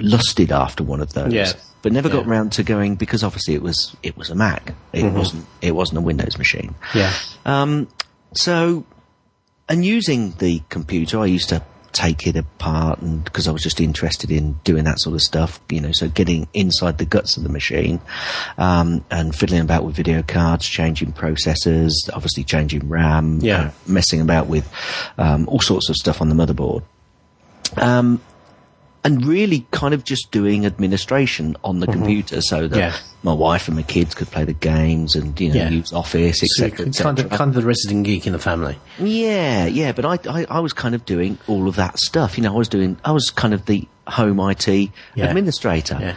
lusted 0.00 0.50
after 0.52 0.82
one 0.84 1.00
of 1.00 1.12
those. 1.12 1.32
Yeah. 1.32 1.52
But 1.82 1.92
never 1.92 2.08
got 2.08 2.24
Yeah. 2.26 2.30
round 2.32 2.52
to 2.52 2.62
going 2.62 2.96
because 2.96 3.22
obviously 3.22 3.54
it 3.54 3.62
was 3.62 3.94
it 4.02 4.16
was 4.16 4.30
a 4.30 4.34
Mac. 4.34 4.74
It 4.92 5.12
wasn't 5.12 5.46
it 5.60 5.72
wasn't 5.72 5.98
a 5.98 6.00
Windows 6.02 6.38
machine. 6.38 6.74
Yeah. 6.94 7.12
Um, 7.44 7.88
so, 8.34 8.84
and 9.68 9.84
using 9.84 10.32
the 10.38 10.62
computer, 10.68 11.18
I 11.20 11.26
used 11.26 11.48
to 11.50 11.62
take 11.96 12.26
it 12.26 12.36
apart 12.36 13.00
and 13.00 13.24
because 13.24 13.48
I 13.48 13.52
was 13.52 13.62
just 13.62 13.80
interested 13.80 14.30
in 14.30 14.52
doing 14.64 14.84
that 14.84 15.00
sort 15.00 15.14
of 15.14 15.22
stuff, 15.22 15.60
you 15.70 15.80
know, 15.80 15.92
so 15.92 16.08
getting 16.08 16.46
inside 16.52 16.98
the 16.98 17.06
guts 17.06 17.36
of 17.38 17.42
the 17.42 17.48
machine, 17.48 18.00
um, 18.58 19.02
and 19.10 19.34
fiddling 19.34 19.62
about 19.62 19.84
with 19.84 19.96
video 19.96 20.22
cards, 20.22 20.66
changing 20.66 21.12
processors, 21.14 21.92
obviously 22.12 22.44
changing 22.44 22.88
RAM, 22.88 23.40
Yeah. 23.40 23.70
messing 23.86 24.20
about 24.20 24.46
with, 24.46 24.70
um, 25.16 25.48
all 25.48 25.60
sorts 25.60 25.88
of 25.88 25.96
stuff 25.96 26.20
on 26.20 26.28
the 26.28 26.34
motherboard. 26.34 26.82
Um, 27.78 28.20
and 29.06 29.24
really 29.24 29.66
kind 29.70 29.94
of 29.94 30.04
just 30.04 30.30
doing 30.32 30.66
administration 30.66 31.56
on 31.64 31.80
the 31.80 31.86
computer 31.86 32.40
so 32.40 32.66
that 32.68 32.76
Mm-hmm. 32.76 32.78
Yeah. 32.78 32.96
my 33.22 33.32
wife 33.32 33.68
and 33.68 33.76
my 33.76 33.82
kids 33.82 34.14
could 34.14 34.28
play 34.30 34.44
the 34.44 34.52
games 34.52 35.14
and, 35.16 35.40
you 35.40 35.48
know, 35.48 35.54
Yeah. 35.54 35.68
use 35.70 35.92
Office, 35.92 36.42
etc. 36.42 36.84
you're 36.86 36.92
kind 36.92 37.18
of 37.18 37.30
kind 37.30 37.48
of 37.48 37.54
the 37.54 37.62
resident 37.62 38.04
geek 38.04 38.26
in 38.26 38.32
the 38.32 38.38
family. 38.38 38.76
Yeah, 38.98 39.66
yeah, 39.66 39.92
but 39.92 40.04
I, 40.04 40.18
I, 40.40 40.46
I 40.50 40.60
was 40.60 40.72
kind 40.72 40.94
of 40.94 41.04
doing 41.04 41.38
all 41.46 41.68
of 41.68 41.76
that 41.76 41.98
stuff. 41.98 42.36
You 42.36 42.42
know, 42.44 42.52
I 42.54 42.58
was 42.58 42.68
doing, 42.68 42.98
I 43.04 43.12
was 43.12 43.30
kind 43.30 43.54
of 43.54 43.64
the 43.66 43.86
home 44.08 44.38
IT 44.40 44.66
Yeah. 44.68 44.90
administrator. 45.26 45.98
Yeah. 46.00 46.16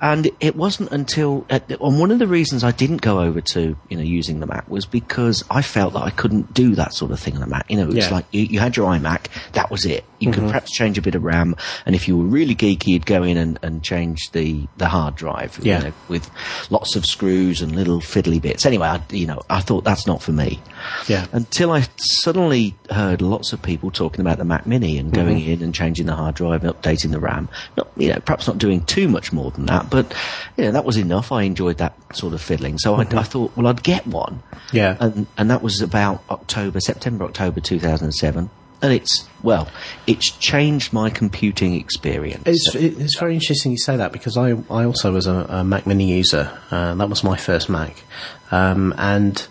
And 0.00 0.30
it 0.38 0.54
wasn't 0.54 0.92
until, 0.92 1.44
uh, 1.50 1.58
and 1.68 1.98
one 1.98 2.10
of 2.12 2.20
the 2.20 2.26
reasons 2.28 2.62
I 2.62 2.70
didn't 2.70 3.00
go 3.02 3.20
over 3.20 3.40
to, 3.40 3.76
you 3.88 3.96
know, 3.96 4.02
using 4.02 4.38
the 4.38 4.46
Mac 4.46 4.68
was 4.70 4.86
because 4.86 5.42
I 5.50 5.60
felt 5.62 5.94
that 5.94 6.02
I 6.04 6.10
couldn't 6.10 6.54
do 6.54 6.76
that 6.76 6.94
sort 6.94 7.10
of 7.10 7.18
thing 7.18 7.36
on 7.36 7.42
a 7.42 7.46
Mac. 7.48 7.68
You 7.68 7.78
know, 7.78 7.86
it's 7.88 7.96
Yeah. 7.96 8.04
Mm-hmm. 8.04 8.14
like 8.14 8.24
you, 8.30 8.42
you 8.42 8.60
had 8.60 8.76
your 8.76 8.86
iMac, 8.88 9.26
that 9.52 9.70
was 9.72 9.84
it. 9.84 10.04
You 10.20 10.32
could 10.32 10.44
perhaps 10.44 10.72
change 10.72 10.98
a 10.98 11.02
bit 11.02 11.14
of 11.14 11.22
RAM, 11.22 11.54
and 11.86 11.94
if 11.94 12.08
you 12.08 12.16
were 12.16 12.24
really 12.24 12.56
geeky, 12.56 12.88
you'd 12.88 13.06
go 13.06 13.22
in 13.22 13.36
and, 13.36 13.56
and 13.62 13.84
change 13.84 14.32
the, 14.32 14.66
the 14.76 14.88
hard 14.88 15.14
drive, 15.14 15.60
Yeah. 15.62 15.78
you 15.78 15.84
know, 15.86 15.92
with 16.08 16.28
lots 16.70 16.96
of 16.96 17.04
screws 17.06 17.62
and 17.62 17.76
little 17.76 18.00
fiddly 18.00 18.42
bits. 18.42 18.66
Anyway, 18.66 18.88
I, 18.88 19.00
you 19.10 19.26
know, 19.26 19.42
I 19.48 19.60
thought 19.60 19.84
that's 19.84 20.08
not 20.08 20.20
for 20.20 20.32
me 20.32 20.60
Yeah. 21.06 21.26
until 21.30 21.70
I 21.70 21.86
suddenly 21.96 22.74
heard 22.90 23.22
lots 23.22 23.52
of 23.52 23.62
people 23.62 23.92
talking 23.92 24.20
about 24.20 24.38
the 24.38 24.44
Mac 24.44 24.66
Mini 24.66 24.98
and 24.98 25.12
going 25.12 25.38
Mm-hmm. 25.38 25.50
in 25.50 25.62
and 25.62 25.74
changing 25.74 26.06
the 26.06 26.16
hard 26.16 26.34
drive 26.34 26.64
and 26.64 26.72
updating 26.74 27.12
the 27.12 27.20
RAM. 27.20 27.48
Not, 27.76 27.88
you 27.96 28.08
know, 28.08 28.18
perhaps 28.20 28.48
not 28.48 28.58
doing 28.58 28.84
too 28.86 29.06
much 29.08 29.32
more 29.32 29.50
than 29.52 29.66
that, 29.66 29.87
but 29.90 30.14
you 30.56 30.64
know, 30.64 30.72
that 30.72 30.84
was 30.84 30.96
enough. 30.96 31.32
I 31.32 31.42
enjoyed 31.42 31.78
that 31.78 31.94
sort 32.16 32.34
of 32.34 32.40
fiddling, 32.42 32.78
so 32.78 32.94
I, 32.94 33.02
I 33.02 33.22
thought, 33.22 33.56
well, 33.56 33.66
I'd 33.66 33.82
get 33.82 34.06
one. 34.06 34.42
Mm-hmm. 34.52 34.76
Yeah. 34.76 34.96
and 35.00 35.26
and 35.36 35.50
that 35.50 35.62
was 35.62 35.80
about 35.80 36.22
October, 36.30 36.80
September, 36.80 37.24
October, 37.24 37.60
two 37.60 37.78
thousand 37.78 38.06
and 38.06 38.14
seven. 38.14 38.50
And 38.80 38.92
it's 38.92 39.28
well, 39.42 39.68
it's 40.06 40.30
changed 40.38 40.92
my 40.92 41.10
computing 41.10 41.74
experience. 41.74 42.44
It's 42.46 42.74
it's 42.74 43.18
very 43.18 43.34
interesting 43.34 43.72
you 43.72 43.78
say 43.78 43.96
that 43.96 44.12
because 44.12 44.36
I 44.36 44.50
I 44.70 44.84
also 44.84 45.12
was 45.12 45.26
a, 45.26 45.46
a 45.48 45.64
Mac 45.64 45.86
Mini 45.86 46.04
user. 46.16 46.56
Uh, 46.70 46.94
that 46.94 47.08
was 47.08 47.24
my 47.24 47.36
first 47.36 47.68
Mac, 47.68 48.04
um, 48.52 48.94
and 48.96 49.46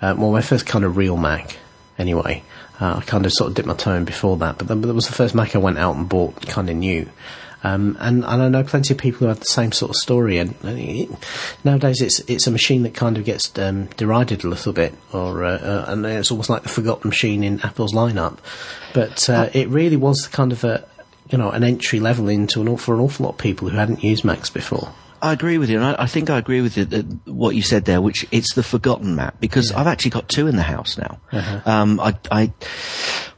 uh, 0.00 0.14
well, 0.16 0.32
my 0.32 0.40
first 0.42 0.66
kind 0.66 0.84
of 0.84 0.96
real 0.96 1.16
Mac. 1.16 1.58
Anyway, 1.98 2.42
uh, 2.80 2.96
I 2.96 3.00
kind 3.02 3.24
of 3.26 3.32
sort 3.32 3.48
of 3.48 3.54
dipped 3.54 3.68
my 3.68 3.74
toe 3.74 3.94
in 3.94 4.04
before 4.04 4.36
that, 4.38 4.58
but 4.58 4.68
that 4.68 4.94
was 4.94 5.06
the 5.06 5.14
first 5.14 5.34
Mac 5.34 5.54
I 5.54 5.58
went 5.58 5.78
out 5.78 5.96
and 5.96 6.08
bought, 6.08 6.46
kind 6.46 6.68
of 6.68 6.76
new. 6.76 7.08
Um, 7.66 7.96
and, 8.00 8.24
and 8.24 8.42
I 8.42 8.48
know 8.48 8.62
plenty 8.62 8.94
of 8.94 8.98
people 8.98 9.20
who 9.20 9.26
have 9.26 9.40
the 9.40 9.44
same 9.46 9.72
sort 9.72 9.90
of 9.90 9.96
story. 9.96 10.38
And, 10.38 10.54
and 10.62 10.78
it, 10.78 11.10
nowadays, 11.64 12.00
it's 12.00 12.20
it's 12.20 12.46
a 12.46 12.50
machine 12.50 12.82
that 12.84 12.94
kind 12.94 13.18
of 13.18 13.24
gets 13.24 13.56
um, 13.58 13.86
derided 13.96 14.44
a 14.44 14.48
little 14.48 14.72
bit, 14.72 14.94
or 15.12 15.44
uh, 15.44 15.58
uh, 15.58 15.84
and 15.88 16.06
it's 16.06 16.30
almost 16.30 16.48
like 16.50 16.62
the 16.62 16.68
forgotten 16.68 17.08
machine 17.08 17.42
in 17.42 17.60
Apple's 17.62 17.92
lineup. 17.92 18.38
But 18.94 19.28
uh, 19.28 19.50
it 19.52 19.68
really 19.68 19.96
was 19.96 20.26
kind 20.28 20.52
of 20.52 20.64
a 20.64 20.84
you 21.30 21.38
know 21.38 21.50
an 21.50 21.64
entry 21.64 21.98
level 22.00 22.28
into 22.28 22.60
an 22.60 22.68
awful, 22.68 22.78
for 22.78 22.94
an 22.94 23.00
awful 23.00 23.24
lot 23.24 23.32
of 23.32 23.38
people 23.38 23.68
who 23.68 23.76
hadn't 23.76 24.04
used 24.04 24.24
Macs 24.24 24.50
before. 24.50 24.92
I 25.22 25.32
agree 25.32 25.58
with 25.58 25.70
you, 25.70 25.78
and 25.78 25.86
I, 25.96 26.04
I 26.04 26.06
think 26.06 26.28
I 26.28 26.38
agree 26.38 26.60
with 26.60 26.76
you 26.76 26.84
that 26.84 27.06
what 27.26 27.56
you 27.56 27.62
said 27.62 27.84
there, 27.86 28.00
which 28.02 28.26
it's 28.30 28.54
the 28.54 28.62
forgotten 28.62 29.16
map 29.16 29.40
because 29.40 29.72
I've 29.72 29.86
actually 29.86 30.10
got 30.12 30.28
two 30.28 30.46
in 30.46 30.56
the 30.56 30.62
house 30.62 30.98
now. 30.98 31.18
Uh-huh. 31.32 31.60
Um, 31.64 31.98
I, 31.98 32.14
I, 32.30 32.52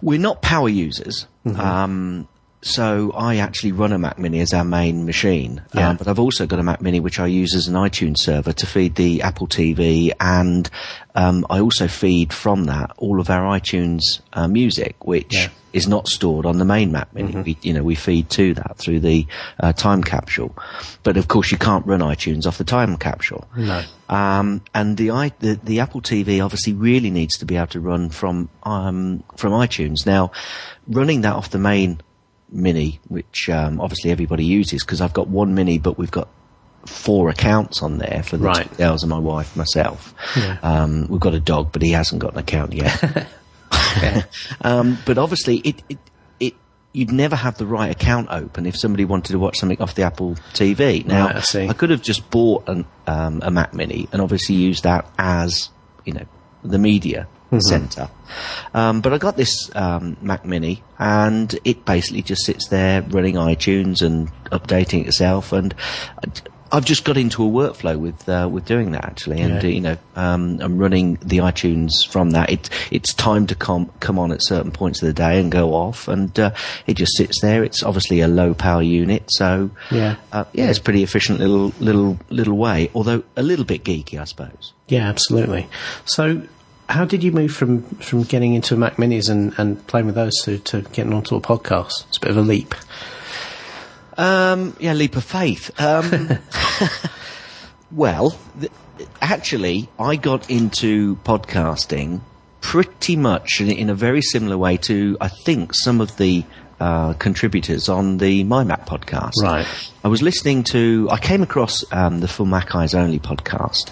we're 0.03 0.19
not 0.19 0.43
power 0.43 0.69
users, 0.69 1.27
Mm-hmm. 1.47 1.61
um, 1.61 2.29
so 2.61 3.13
I 3.13 3.37
actually 3.37 3.73
run 3.73 3.93
a 3.93 3.99
Mac 3.99 4.19
Mini 4.19 4.41
as 4.41 4.53
our 4.53 4.65
main 4.65 5.07
machine. 5.07 5.63
Yeah. 5.75 5.91
Um, 5.91 5.97
but 5.97 6.09
I've 6.09 6.19
also 6.19 6.47
got 6.47 6.59
a 6.59 6.63
Mac 6.63 6.81
Mini 6.81 7.01
which 7.01 7.21
I 7.21 7.27
use 7.27 7.55
as 7.55 7.69
an 7.69 7.75
iTunes 7.75 8.19
server 8.19 8.53
to 8.53 8.67
feed 8.67 8.97
the 8.97 9.23
Apple 9.23 9.47
TV, 9.47 10.13
and 10.21 10.69
um, 11.15 11.47
I 11.51 11.61
also 11.61 11.87
feed 11.89 12.33
from 12.33 12.65
that 12.65 12.93
all 12.99 13.21
of 13.21 13.31
our 13.31 13.43
iTunes 13.59 14.01
uh, 14.33 14.49
music, 14.49 15.07
which 15.07 15.35
Yeah. 15.35 15.49
is 15.73 15.87
not 15.87 16.09
stored 16.09 16.47
on 16.47 16.59
the 16.59 16.65
main 16.65 16.91
Mac 16.93 17.15
Mini. 17.15 17.37
We, 17.43 17.57
you 17.63 17.73
know, 17.73 17.83
we 17.83 17.95
feed 17.95 18.29
to 18.31 18.55
that 18.55 18.77
through 18.79 19.01
the 19.01 19.27
uh, 19.61 19.73
time 19.73 20.03
capsule. 20.03 20.57
But 21.05 21.17
of 21.17 21.29
course, 21.29 21.53
you 21.53 21.59
can't 21.59 21.87
run 21.87 22.01
iTunes 22.01 22.47
off 22.47 22.59
the 22.59 22.65
time 22.65 22.97
capsule. 22.97 23.47
No. 23.57 23.83
Um, 24.09 24.63
and 24.75 24.97
the, 24.97 25.11
i 25.13 25.31
the 25.39 25.61
the 25.63 25.81
Apple 25.81 26.01
TV 26.01 26.43
obviously 26.45 26.73
really 26.73 27.11
needs 27.11 27.39
to 27.39 27.45
be 27.45 27.57
able 27.57 27.67
to 27.69 27.81
run 27.81 28.09
from 28.11 28.49
um, 28.65 29.23
from 29.37 29.53
iTunes. 29.53 30.07
Now, 30.07 30.33
running 30.89 31.21
that 31.21 31.35
off 31.35 31.51
the 31.51 31.59
main 31.59 32.01
Mini, 32.51 33.01
which 33.09 33.49
um, 33.51 33.81
obviously 33.81 34.11
everybody 34.11 34.45
uses, 34.45 34.83
because 34.85 35.01
I've 35.01 35.13
got 35.13 35.29
one 35.29 35.55
Mini, 35.55 35.79
but 35.79 35.99
we've 35.99 36.11
got 36.11 36.29
four 36.87 37.29
accounts 37.29 37.83
on 37.83 37.99
there 37.99 38.23
for 38.25 38.37
the 38.37 38.45
Right. 38.45 38.69
two 38.71 38.77
girls 38.77 39.03
and 39.03 39.11
my 39.11 39.19
wife, 39.19 39.55
myself. 39.57 40.15
Um, 40.63 41.07
we've 41.09 41.21
got 41.21 41.35
a 41.35 41.41
dog, 41.41 41.73
but 41.73 41.83
he 41.83 41.91
hasn't 41.93 42.21
got 42.21 42.33
an 42.33 42.39
account 42.39 42.73
yet. 42.73 43.29
um, 44.63 44.99
but 45.05 45.19
obviously, 45.19 45.59
it, 45.59 45.83
it, 45.89 45.99
it, 46.41 46.55
you'd 46.93 47.13
never 47.13 47.37
have 47.37 47.59
the 47.59 47.67
right 47.67 47.91
account 47.91 48.29
open 48.31 48.65
if 48.67 48.77
somebody 48.79 49.05
wanted 49.05 49.33
to 49.33 49.39
watch 49.39 49.59
something 49.59 49.81
off 49.81 49.95
the 49.95 50.03
Apple 50.03 50.35
TV. 50.55 51.05
Now, 51.05 51.27
Right, 51.27 51.37
I 51.37 51.41
see. 51.41 51.69
could 51.75 51.91
have 51.91 52.03
just 52.03 52.31
bought 52.31 52.69
an, 52.69 52.87
um, 53.07 53.41
a 53.43 53.51
Mac 53.51 53.75
Mini 53.75 54.09
and 54.13 54.23
obviously 54.23 54.55
used 54.55 54.85
that 54.85 55.11
as, 55.19 55.71
you 56.05 56.13
know, 56.15 56.25
the 56.65 56.79
media 56.79 57.27
center. 57.61 58.09
Um, 58.75 59.01
but 59.01 59.13
I 59.13 59.19
got 59.19 59.37
this 59.37 59.71
um, 59.75 60.17
Mac 60.21 60.45
Mini, 60.45 60.83
and 60.99 61.59
it 61.65 61.85
basically 61.85 62.23
just 62.23 62.45
sits 62.45 62.69
there 62.69 63.03
running 63.03 63.35
iTunes 63.37 64.03
and 64.03 64.31
updating 64.47 65.07
itself. 65.07 65.53
And 65.53 65.75
I've 66.71 66.85
just 66.85 67.05
got 67.07 67.17
into 67.17 67.43
a 67.43 67.49
workflow 67.49 67.99
with 67.99 68.29
uh, 68.29 68.47
with 68.53 68.67
doing 68.67 68.93
that 68.93 69.03
actually, 69.07 69.41
and 69.41 69.55
Yeah. 69.63 69.69
uh, 69.71 69.73
you 69.73 69.81
know, 69.81 69.97
um, 70.17 70.59
I'm 70.61 70.77
running 70.77 71.15
the 71.23 71.39
iTunes 71.39 71.93
from 72.11 72.33
that. 72.33 72.51
It, 72.51 72.69
it's 72.91 73.15
time 73.15 73.47
to 73.47 73.55
com- 73.55 73.91
come 74.01 74.19
on 74.19 74.33
at 74.33 74.45
certain 74.45 74.71
points 74.71 75.01
of 75.01 75.07
the 75.07 75.15
day 75.15 75.41
and 75.41 75.51
go 75.51 75.73
off, 75.73 76.09
and 76.09 76.39
uh, 76.39 76.51
it 76.87 76.99
just 76.99 77.17
sits 77.17 77.41
there. 77.41 77.65
It's 77.65 77.83
obviously 77.83 78.21
a 78.21 78.29
low 78.29 78.53
power 78.53 78.83
unit, 78.83 79.25
so 79.31 79.71
Yeah. 79.91 80.17
uh, 80.31 80.45
yeah, 80.53 80.69
it's 80.69 80.79
pretty 80.79 81.03
efficient 81.03 81.39
little 81.41 81.73
little 81.81 82.19
little 82.29 82.59
way. 82.59 82.91
Although 82.95 83.23
a 83.35 83.43
little 83.43 83.65
bit 83.65 83.83
geeky, 83.85 84.21
I 84.21 84.25
suppose. 84.25 84.75
Yeah, 84.89 85.09
absolutely. 85.09 85.69
So, 86.05 86.43
how 86.89 87.05
did 87.05 87.23
you 87.23 87.33
move 87.33 87.53
from, 87.53 87.83
from 87.83 88.23
getting 88.23 88.55
into 88.55 88.77
Mac 88.77 88.97
Minis 88.97 89.29
and, 89.29 89.55
and 89.59 89.87
playing 89.87 90.07
with 90.07 90.15
those 90.15 90.35
to, 90.45 90.59
to 90.59 90.83
getting 90.83 91.13
onto 91.13 91.37
a 91.37 91.41
podcast? 91.41 92.07
It's 92.09 92.17
a 92.17 92.21
bit 92.21 92.31
of 92.31 92.39
a 92.39 92.43
leap. 92.43 92.75
Um, 94.17 94.75
yeah, 94.81 94.95
leap 94.95 95.15
of 95.17 95.25
faith. 95.25 95.71
Um, 95.81 96.39
well, 97.91 98.39
th- 98.59 98.73
actually, 99.21 99.89
I 99.99 100.17
got 100.17 100.51
into 100.51 101.17
podcasting 101.17 102.21
pretty 102.61 103.17
much 103.17 103.61
in, 103.61 103.71
in 103.71 103.91
a 103.91 103.95
very 103.95 104.23
similar 104.23 104.57
way 104.57 104.77
to, 104.79 105.17
I 105.21 105.29
think, 105.29 105.75
some 105.75 106.01
of 106.01 106.17
the 106.17 106.45
uh, 106.81 107.13
contributors 107.15 107.89
on 107.89 108.19
the 108.19 108.45
MyMac 108.45 108.87
podcast. 108.87 109.43
Right. 109.43 109.67
I 110.03 110.09
was 110.09 110.23
listening 110.23 110.65
to, 110.65 111.09
I 111.11 111.19
came 111.19 111.43
across 111.43 111.85
um, 111.93 112.21
the 112.21 112.29
For 112.29 112.47
Mac 112.47 112.75
Eyes 112.75 112.95
Only 112.95 113.19
podcast, 113.19 113.91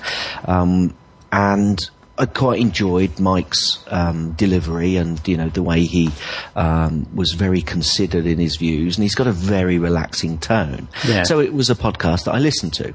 um, 0.49 0.95
and 1.31 1.79
I 2.19 2.27
quite 2.27 2.61
enjoyed 2.61 3.21
Mike's 3.21 3.85
um, 3.89 4.33
delivery 4.33 4.97
and 4.97 5.21
you 5.29 5.37
know 5.37 5.49
the 5.49 5.63
way 5.63 5.85
he 5.85 6.11
um, 6.55 7.07
was 7.15 7.33
very 7.33 7.63
considered 7.63 8.27
in 8.27 8.39
his 8.39 8.57
views, 8.57 8.97
and 8.97 9.03
he's 9.03 9.15
got 9.15 9.27
a 9.27 9.33
very 9.33 9.79
relaxing 9.79 10.39
tone. 10.39 10.89
Yeah. 11.07 11.25
So 11.25 11.41
it 11.41 11.53
was 11.53 11.69
a 11.69 11.75
podcast 11.75 12.25
that 12.25 12.35
I 12.35 12.39
listened 12.39 12.75
to, 12.75 12.95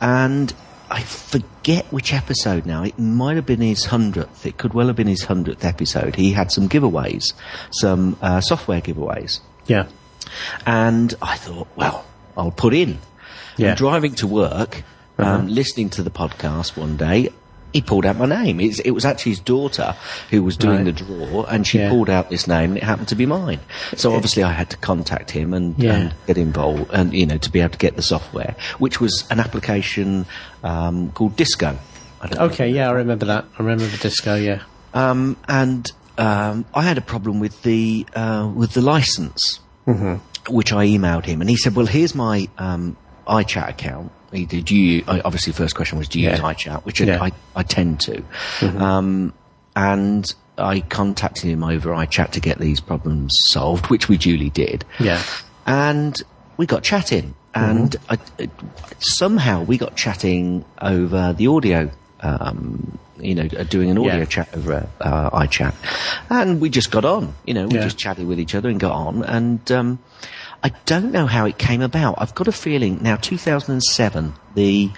and 0.00 0.54
I 0.90 1.02
forget 1.02 1.84
which 1.92 2.14
episode 2.14 2.64
now. 2.64 2.84
It 2.84 2.98
might 2.98 3.36
have 3.36 3.44
been 3.46 3.60
his 3.60 3.84
hundredth. 3.84 4.46
It 4.46 4.56
could 4.56 4.72
well 4.72 4.86
have 4.86 4.96
been 4.96 5.06
his 5.06 5.24
hundredth 5.24 5.64
episode. 5.64 6.16
He 6.16 6.32
had 6.32 6.50
some 6.50 6.68
giveaways, 6.68 7.34
some 7.70 8.16
uh, 8.22 8.40
software 8.40 8.80
giveaways. 8.80 9.40
Yeah. 9.66 9.86
And 10.66 11.14
I 11.20 11.36
thought, 11.36 11.68
well, 11.76 12.06
I'll 12.36 12.50
put 12.50 12.72
in. 12.74 12.98
Yeah. 13.56 13.74
Driving 13.74 14.14
to 14.16 14.26
work, 14.26 14.84
um, 15.18 15.48
listening 15.48 15.90
to 15.90 16.02
the 16.02 16.10
podcast 16.10 16.76
one 16.76 16.96
day, 16.96 17.30
he 17.72 17.82
pulled 17.82 18.06
out 18.06 18.16
my 18.16 18.26
name. 18.26 18.60
It's, 18.60 18.78
it 18.80 18.92
was 18.92 19.04
actually 19.04 19.32
his 19.32 19.40
daughter 19.40 19.94
who 20.30 20.42
was 20.42 20.56
doing 20.56 20.78
Right. 20.78 20.84
the 20.86 20.92
draw, 20.92 21.44
and 21.44 21.66
she 21.66 21.78
Yeah. 21.78 21.90
pulled 21.90 22.08
out 22.08 22.30
this 22.30 22.46
name, 22.48 22.70
and 22.70 22.76
it 22.78 22.82
happened 22.82 23.08
to 23.08 23.14
be 23.14 23.26
mine. 23.26 23.60
So 23.96 24.14
obviously, 24.14 24.42
I 24.42 24.52
had 24.52 24.70
to 24.70 24.76
contact 24.78 25.30
him 25.30 25.52
and, 25.52 25.74
Yeah. 25.78 25.94
and 25.94 26.14
get 26.26 26.38
involved, 26.38 26.90
and 26.92 27.12
you 27.12 27.26
know, 27.26 27.36
to 27.38 27.50
be 27.50 27.60
able 27.60 27.72
to 27.72 27.78
get 27.78 27.96
the 27.96 28.02
software, 28.02 28.54
which 28.78 29.00
was 29.00 29.24
an 29.30 29.38
application 29.40 30.26
um, 30.64 31.10
called 31.12 31.36
Disco. 31.36 31.78
I 32.20 32.26
don't 32.26 32.38
know 32.38 32.44
Okay, 32.46 32.68
yeah, 32.70 32.88
I 32.88 32.92
remember 32.92 33.26
that. 33.26 33.44
I 33.58 33.62
remember 33.62 33.84
disco, 33.96 34.34
yeah. 34.34 34.62
um, 34.94 35.36
and 35.46 35.86
um, 36.16 36.64
I 36.74 36.82
had 36.82 36.98
a 36.98 37.00
problem 37.00 37.38
with 37.38 37.62
the 37.62 38.06
uh, 38.16 38.50
with 38.52 38.72
the 38.72 38.80
license, 38.80 39.60
which 40.48 40.72
I 40.72 40.86
emailed 40.86 41.26
him, 41.26 41.40
and 41.40 41.48
he 41.48 41.56
said, 41.56 41.76
"Well, 41.76 41.86
here's 41.86 42.14
my 42.14 42.48
um, 42.58 42.96
iChat 43.28 43.68
account." 43.68 44.10
He 44.32 44.44
did. 44.44 44.66
Do 44.66 44.76
you 44.76 45.04
I- 45.08 45.20
obviously 45.24 45.52
first 45.52 45.74
question 45.74 45.98
was, 45.98 46.08
"Do 46.08 46.20
you 46.20 46.28
use 46.30 46.38
Yeah. 46.38 46.44
iChat?" 46.44 46.84
Which 46.84 47.00
Yeah. 47.00 47.22
I, 47.22 47.32
I 47.56 47.62
tend 47.62 48.00
to, 48.00 48.22
um, 48.78 49.32
and 49.74 50.32
I 50.58 50.80
contacted 50.80 51.44
him 51.50 51.62
over 51.64 51.90
iChat 51.90 52.30
to 52.32 52.40
get 52.40 52.58
these 52.58 52.80
problems 52.80 53.32
solved, 53.50 53.86
which 53.86 54.08
we 54.08 54.16
duly 54.18 54.50
did 54.50 54.84
Yeah. 54.98 55.22
and 55.66 56.20
we 56.56 56.66
got 56.66 56.82
chatting, 56.82 57.34
and 57.54 57.94
I, 58.10 58.18
it, 58.38 58.50
somehow 58.98 59.62
we 59.62 59.78
got 59.78 59.96
chatting 59.96 60.64
over 60.82 61.32
the 61.32 61.46
audio. 61.46 61.90
Um, 62.20 62.98
you 63.20 63.34
know, 63.34 63.48
uh, 63.58 63.64
doing 63.64 63.90
an 63.90 63.98
audio 63.98 64.18
Yeah. 64.18 64.24
chat 64.26 64.48
over 64.56 64.88
uh, 65.00 65.30
iChat, 65.30 65.74
and 66.30 66.60
we 66.60 66.68
just 66.70 66.90
got 66.90 67.04
on. 67.04 67.34
You 67.46 67.54
know, 67.54 67.66
we 67.66 67.74
just 67.78 67.98
chatted 67.98 68.26
with 68.26 68.38
each 68.40 68.54
other 68.54 68.68
and 68.68 68.78
got 68.78 68.92
on. 68.92 69.22
And 69.24 69.72
um, 69.72 69.98
I 70.62 70.70
don't 70.86 71.12
know 71.12 71.26
how 71.26 71.46
it 71.46 71.58
came 71.58 71.82
about. 71.82 72.16
I've 72.18 72.34
got 72.34 72.48
a 72.48 72.52
feeling 72.52 72.98
now. 73.02 73.16
2007, 73.16 74.32
the 74.54 74.90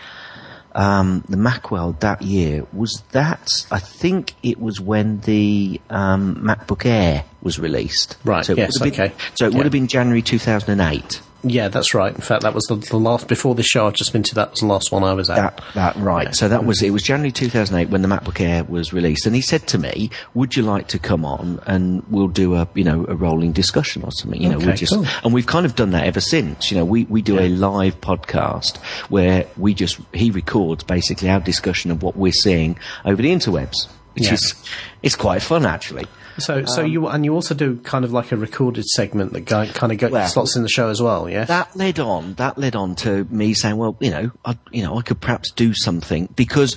um, 0.72 1.24
the 1.28 1.36
Macworld 1.36 2.00
that 2.00 2.22
year 2.22 2.64
was 2.72 3.02
that. 3.10 3.48
I 3.72 3.78
think 3.80 4.34
it 4.42 4.60
was 4.60 4.80
when 4.80 5.20
the 5.20 5.80
um, 5.90 6.36
MacBook 6.36 6.86
Air 6.86 7.24
was 7.42 7.58
released. 7.58 8.16
Right, 8.24 8.44
So 8.44 8.52
it 8.52 8.58
yes, 8.58 8.78
been- 8.78 8.88
okay. 8.92 9.12
So 9.34 9.46
it 9.46 9.52
Yeah. 9.52 9.56
would 9.58 9.66
have 9.66 9.72
been 9.72 9.88
January 9.88 10.22
2008. 10.22 11.20
Yeah, 11.42 11.68
that's 11.68 11.94
right. 11.94 12.14
In 12.14 12.20
fact, 12.20 12.42
that 12.42 12.52
was 12.54 12.64
the, 12.66 12.76
the 12.76 12.98
last, 12.98 13.26
before 13.26 13.54
this 13.54 13.66
show 13.66 13.86
I've 13.86 13.94
just 13.94 14.12
been 14.12 14.22
to, 14.24 14.34
that 14.34 14.50
was 14.50 14.60
the 14.60 14.66
last 14.66 14.92
one 14.92 15.02
I 15.04 15.14
was 15.14 15.30
at. 15.30 15.36
That, 15.36 15.62
that 15.74 15.96
right. 15.96 16.34
So 16.34 16.48
that 16.48 16.64
was 16.66 16.82
it. 16.82 16.90
Was 16.90 17.02
January 17.02 17.32
2008 17.32 17.90
when 17.90 18.02
the 18.02 18.08
MacBook 18.08 18.40
Air 18.40 18.64
was 18.64 18.92
released, 18.92 19.24
and 19.26 19.34
he 19.34 19.40
said 19.40 19.66
to 19.68 19.78
me, 19.78 20.10
"Would 20.34 20.54
you 20.56 20.62
like 20.62 20.88
to 20.88 20.98
come 20.98 21.24
on 21.24 21.60
and 21.66 22.02
we'll 22.08 22.28
do 22.28 22.54
a 22.56 22.68
you 22.74 22.84
know 22.84 23.06
a 23.08 23.14
rolling 23.14 23.52
discussion 23.52 24.02
or 24.04 24.12
something?" 24.12 24.40
You 24.40 24.50
know, 24.50 24.58
we 24.58 24.72
just 24.74 24.92
cool. 24.92 25.06
and 25.24 25.32
we've 25.32 25.46
kind 25.46 25.64
of 25.64 25.74
done 25.76 25.90
that 25.92 26.04
ever 26.06 26.20
since. 26.20 26.70
You 26.70 26.76
know, 26.78 26.84
we 26.84 27.04
we 27.04 27.22
do 27.22 27.38
a 27.38 27.48
live 27.48 28.00
podcast 28.00 28.76
where 29.08 29.46
we 29.56 29.72
just 29.72 29.98
he 30.12 30.30
records 30.30 30.84
basically 30.84 31.30
our 31.30 31.40
discussion 31.40 31.90
of 31.90 32.02
what 32.02 32.16
we're 32.16 32.32
seeing 32.32 32.78
over 33.04 33.22
the 33.22 33.30
interwebs, 33.30 33.88
which 34.14 34.24
Yeah. 34.26 34.34
is 34.34 34.54
it's 35.02 35.16
quite 35.16 35.40
fun 35.42 35.64
actually. 35.64 36.06
So, 36.38 36.64
so 36.64 36.82
you 36.82 37.08
and 37.08 37.24
you 37.24 37.34
also 37.34 37.54
do 37.54 37.76
kind 37.78 38.04
of 38.04 38.12
like 38.12 38.32
a 38.32 38.36
recorded 38.36 38.84
segment 38.86 39.32
that 39.32 39.42
guy, 39.42 39.66
kind 39.66 39.92
of 39.92 39.98
go, 39.98 40.08
Well, 40.08 40.28
slots 40.28 40.56
in 40.56 40.62
the 40.62 40.68
show 40.68 40.88
as 40.88 41.00
well, 41.02 41.28
yeah. 41.28 41.44
that 41.44 41.74
led 41.76 41.98
on 41.98 42.34
that 42.34 42.58
led 42.58 42.76
on 42.76 42.94
to 42.96 43.24
me 43.30 43.54
saying 43.54 43.76
well 43.76 43.96
you 44.00 44.10
know 44.10 44.30
I, 44.44 44.58
you 44.70 44.82
know 44.82 44.98
I 44.98 45.02
could 45.02 45.20
perhaps 45.20 45.50
do 45.50 45.74
something. 45.74 46.28
Because 46.36 46.74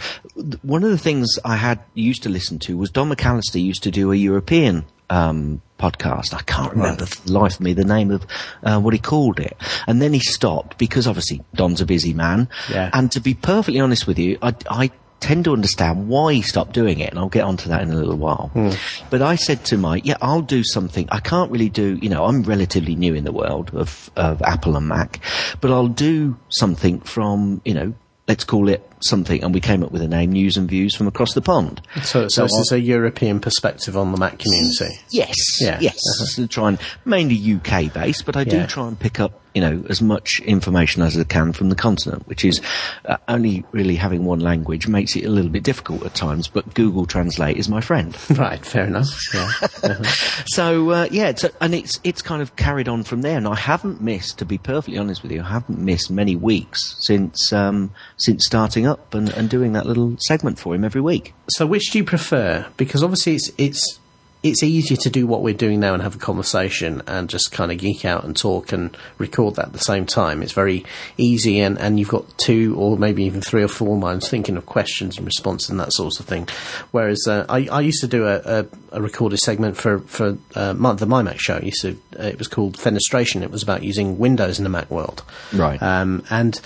one 0.62 0.84
of 0.84 0.90
the 0.90 0.98
things 0.98 1.38
I 1.46 1.56
had 1.56 1.80
used 1.94 2.24
to 2.24 2.30
listen 2.30 2.60
to 2.60 2.78
was 2.78 2.90
Don 2.90 3.10
McAllister 3.10 3.64
used 3.64 3.84
to 3.84 3.92
do 3.92 4.12
a 4.12 4.16
European 4.16 4.86
um, 5.10 5.62
podcast. 5.80 6.34
I 6.34 6.42
can't 6.42 6.72
remember 6.72 7.06
for 7.06 7.28
the 7.28 7.34
life 7.34 7.56
of 7.56 7.62
me 7.62 7.74
the 7.74 7.84
name 7.84 8.10
of 8.10 8.26
uh, 8.64 8.80
what 8.80 8.94
he 8.94 9.00
called 9.00 9.40
it. 9.40 9.56
And 9.86 10.02
then 10.02 10.14
he 10.14 10.20
stopped 10.20 10.78
because 10.78 11.08
obviously 11.08 11.42
Don's 11.54 11.82
a 11.82 11.86
busy 11.86 12.14
man. 12.14 12.50
Yeah. 12.72 12.90
and 12.94 13.12
to 13.12 13.20
be 13.20 13.34
perfectly 13.34 13.80
honest 13.80 14.08
with 14.08 14.18
you 14.18 14.38
I, 14.42 14.56
I 14.70 14.92
tend 15.24 15.46
to 15.46 15.54
understand 15.54 16.08
why 16.10 16.34
he 16.34 16.42
stopped 16.42 16.74
doing 16.74 17.00
it, 17.00 17.10
and 17.10 17.18
I'll 17.20 17.30
get 17.30 17.44
onto 17.44 17.70
that 17.70 17.82
in 17.82 17.92
a 17.92 17.96
little 17.96 18.18
while. 18.18 18.50
Hmm. 18.54 18.72
But 19.10 19.22
I 19.22 19.36
said 19.36 19.64
to 19.66 19.78
Mike, 19.78 20.06
yeah, 20.06 20.18
I'll 20.22 20.42
do 20.42 20.64
something. 20.64 21.08
I 21.12 21.20
can't 21.20 21.50
really 21.52 21.70
do, 21.70 21.98
you 22.02 22.10
know, 22.10 22.26
I'm 22.26 22.44
relatively 22.44 22.96
new 22.96 23.14
in 23.16 23.24
the 23.24 23.32
world 23.32 23.72
of, 23.74 24.12
of 24.16 24.42
Apple 24.42 24.76
and 24.76 24.88
Mac, 24.88 25.20
but 25.62 25.72
I'll 25.72 25.88
do 25.88 26.38
something 26.50 27.00
from, 27.02 27.62
you 27.66 27.74
know, 27.74 27.94
let's 28.28 28.44
call 28.44 28.70
it 28.70 28.88
something, 29.02 29.44
and 29.44 29.54
we 29.54 29.60
came 29.60 29.84
up 29.84 29.92
with 29.92 30.02
a 30.02 30.08
name, 30.08 30.32
News 30.32 30.56
and 30.56 30.70
Views 30.70 30.96
from 30.96 31.08
Across 31.08 31.34
the 31.34 31.42
Pond. 31.42 31.82
so, 32.04 32.28
so 32.30 32.44
this 32.44 32.54
is 32.54 32.72
a 32.72 32.80
European 32.80 33.40
perspective 33.40 33.98
on 33.98 34.12
the 34.14 34.18
Mac 34.18 34.40
community. 34.40 34.98
Yes, 35.10 35.36
Yeah. 35.62 35.78
yes. 35.82 35.98
Uh-huh. 36.22 36.42
To 36.44 36.48
try 36.48 36.70
and 36.70 36.80
mainly 37.06 37.36
UK 37.36 37.94
based, 37.94 38.26
but 38.26 38.38
I 38.38 38.44
do 38.46 38.58
Yeah. 38.58 38.66
try 38.68 38.88
and 38.88 38.98
pick 38.98 39.20
up, 39.20 39.42
you 39.54 39.62
know, 39.62 39.84
as 39.90 40.02
much 40.02 40.40
information 40.42 41.02
as 41.04 41.18
I 41.18 41.24
can 41.24 41.54
from 41.54 41.70
the 41.70 41.76
continent, 41.76 42.28
which 42.28 42.44
is 42.44 42.62
uh, 43.06 43.18
only 43.28 43.64
really 43.72 43.96
having 43.96 44.26
one 44.26 44.40
language 44.40 44.88
makes 44.88 45.16
it 45.16 45.26
a 45.26 45.30
little 45.30 45.52
bit 45.52 45.64
difficult 45.64 46.04
at 46.06 46.16
times. 46.16 46.48
But 46.48 46.74
Google 46.74 47.06
Translate 47.06 47.58
is 47.58 47.70
my 47.70 47.82
friend. 47.82 48.18
Right, 48.44 48.66
fair 48.66 48.86
enough. 48.86 49.10
Yeah. 49.34 50.02
so 50.48 50.90
uh, 50.90 51.08
yeah, 51.12 51.34
and 51.62 51.74
it's 51.74 52.00
it's 52.04 52.22
kind 52.22 52.42
of 52.42 52.56
carried 52.56 52.90
on 52.90 53.04
from 53.04 53.22
there. 53.22 53.38
And 53.38 53.48
I 53.48 53.56
haven't 53.56 54.02
missed, 54.02 54.40
to 54.40 54.46
be 54.46 54.58
perfectly 54.58 54.98
honest 54.98 55.24
with 55.24 55.32
you, 55.32 55.42
I 55.42 55.50
haven't 55.50 55.80
missed 55.80 56.10
many 56.10 56.36
weeks 56.36 56.96
since 57.00 57.54
um, 57.54 57.94
since 58.18 58.44
starting 58.46 58.88
up 58.88 59.14
and, 59.14 59.30
and 59.30 59.50
doing 59.50 59.74
that 59.74 59.86
little 59.86 60.18
segment 60.20 60.58
for 60.60 60.74
him 60.74 60.84
every 60.84 61.00
week. 61.00 61.34
So, 61.52 61.66
which 61.66 61.92
do 61.92 62.00
you 62.00 62.04
prefer? 62.04 62.66
Because 62.76 63.04
obviously, 63.04 63.36
it's 63.36 63.52
it's 63.58 64.00
it's 64.44 64.62
easier 64.62 64.98
to 64.98 65.10
do 65.10 65.26
what 65.26 65.42
we're 65.42 65.54
doing 65.54 65.80
now 65.80 65.94
and 65.94 66.04
have 66.04 66.16
a 66.16 66.20
conversation 66.20 67.02
and 67.08 67.30
just 67.30 67.54
kind 67.54 67.72
of 67.72 67.78
geek 67.78 68.04
out 68.04 68.26
and 68.26 68.36
talk 68.36 68.74
and 68.74 68.96
record 69.18 69.56
that 69.56 69.68
at 69.68 69.74
the 69.74 69.80
same 69.80 70.06
time. 70.06 70.44
It's 70.44 70.52
very 70.52 70.86
easy, 71.18 71.62
and, 71.62 71.80
and 71.80 71.98
you've 71.98 72.10
got 72.10 72.38
two 72.38 72.76
or 72.78 72.98
maybe 72.98 73.24
even 73.24 73.40
three 73.40 73.64
or 73.64 73.70
four 73.70 73.98
minds 73.98 74.28
thinking 74.28 74.58
of 74.58 74.66
questions 74.66 75.18
and 75.18 75.26
response 75.26 75.70
and 75.70 75.80
that 75.80 75.94
sort 75.94 76.20
of 76.20 76.26
thing. 76.26 76.50
Whereas 76.92 77.26
uh, 77.26 77.46
I, 77.48 77.70
I 77.72 77.80
used 77.80 78.02
to 78.02 78.08
do 78.08 78.28
a, 78.28 78.42
a, 78.46 78.66
a 78.92 79.02
recorded 79.02 79.38
segment 79.38 79.78
for 79.78 80.00
for 80.00 80.38
uh, 80.56 80.74
my, 80.74 80.94
the 80.94 81.08
MyMac 81.08 81.40
show. 81.40 81.56
It 81.56 81.64
used 81.64 81.82
to 81.82 81.98
uh, 82.20 82.24
it 82.24 82.38
was 82.38 82.50
called 82.50 82.78
Fenestration. 82.78 83.44
It 83.44 83.52
was 83.52 83.64
about 83.64 83.84
using 83.84 84.18
Windows 84.18 84.60
in 84.60 84.66
the 84.66 84.70
Mac 84.70 84.92
world. 84.92 85.24
Right. 85.54 85.82
Um, 85.82 86.24
and 86.30 86.60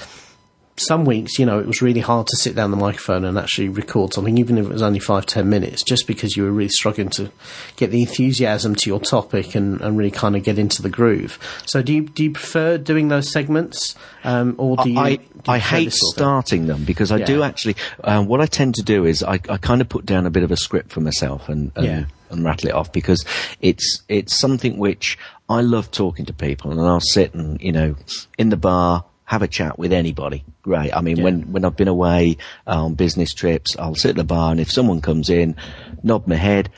some 0.78 1.06
weeks, 1.06 1.40
you 1.40 1.46
know, 1.46 1.60
it 1.60 1.66
was 1.66 1.82
really 1.82 2.00
hard 2.02 2.28
to 2.28 2.38
sit 2.38 2.56
down 2.56 2.72
the 2.72 2.78
microphone 2.78 3.26
and 3.26 3.38
actually 3.38 3.68
record 3.70 4.14
something, 4.14 4.38
even 4.38 4.58
if 4.58 4.66
it 4.66 4.72
was 4.72 4.82
only 4.82 5.00
five, 5.00 5.26
ten 5.26 5.50
minutes, 5.50 5.84
just 5.84 6.08
because 6.08 6.38
you 6.38 6.44
were 6.44 6.52
really 6.52 6.70
struggling 6.70 7.10
to 7.10 7.32
get 7.76 7.92
the 7.92 8.02
enthusiasm 8.02 8.76
to 8.76 8.90
your 8.90 9.00
topic 9.00 9.56
and, 9.56 9.82
and 9.82 9.98
really 9.98 10.12
kind 10.12 10.36
of 10.36 10.44
get 10.44 10.60
into 10.60 10.82
the 10.82 10.90
groove. 10.90 11.40
So, 11.66 11.82
do 11.82 11.94
you 11.94 12.02
do 12.04 12.24
you 12.24 12.32
prefer 12.32 12.78
doing 12.78 13.08
those 13.08 13.32
segments, 13.32 13.96
um, 14.24 14.56
or 14.58 14.78
do 14.78 14.90
you? 14.90 15.00
I, 15.00 15.16
do 15.16 15.24
you 15.24 15.42
I 15.48 15.58
hate 15.60 15.94
starting 15.94 16.68
them 16.68 16.84
because 16.84 17.12
I 17.12 17.20
do 17.24 17.44
actually. 17.44 17.76
Uh, 18.04 18.24
what 18.24 18.42
I 18.42 18.46
tend 18.46 18.76
to 18.76 18.84
do 18.84 19.06
is 19.06 19.24
I, 19.24 19.40
I 19.50 19.58
kind 19.58 19.82
of 19.82 19.90
put 19.90 20.06
down 20.06 20.26
a 20.26 20.30
bit 20.30 20.44
of 20.44 20.52
a 20.52 20.58
script 20.58 20.92
for 20.92 21.02
myself 21.02 21.50
and 21.50 21.72
and, 21.76 21.86
Yeah. 21.86 22.04
and 22.30 22.44
rattle 22.44 22.70
it 22.70 22.76
off 22.76 22.92
because 22.92 23.26
it's 23.62 24.04
it's 24.10 24.38
something 24.40 24.78
which 24.78 25.18
I 25.50 25.62
love 25.62 25.90
talking 25.92 26.26
to 26.26 26.34
people 26.34 26.72
and 26.72 26.80
I'll 26.82 27.00
sit 27.00 27.34
and 27.34 27.60
you 27.62 27.72
know 27.72 27.96
in 28.38 28.50
the 28.50 28.58
bar 28.58 29.06
have 29.28 29.42
a 29.42 29.48
chat 29.48 29.78
with 29.78 29.92
anybody. 29.92 30.44
Great. 30.62 30.92
I 30.96 31.02
mean, 31.02 31.18
Yeah. 31.18 31.24
when 31.26 31.52
when 31.52 31.66
I've 31.66 31.76
been 31.76 31.90
away 31.90 32.38
uh, 32.66 32.86
on 32.86 32.96
business 32.96 33.34
trips, 33.34 33.76
I'll 33.78 33.94
sit 33.96 34.12
at 34.12 34.16
the 34.16 34.24
bar 34.24 34.52
and 34.52 34.60
if 34.60 34.72
someone 34.72 35.02
comes 35.02 35.30
in, 35.30 35.56
nod 36.02 36.28
my 36.28 36.36
head, 36.36 36.70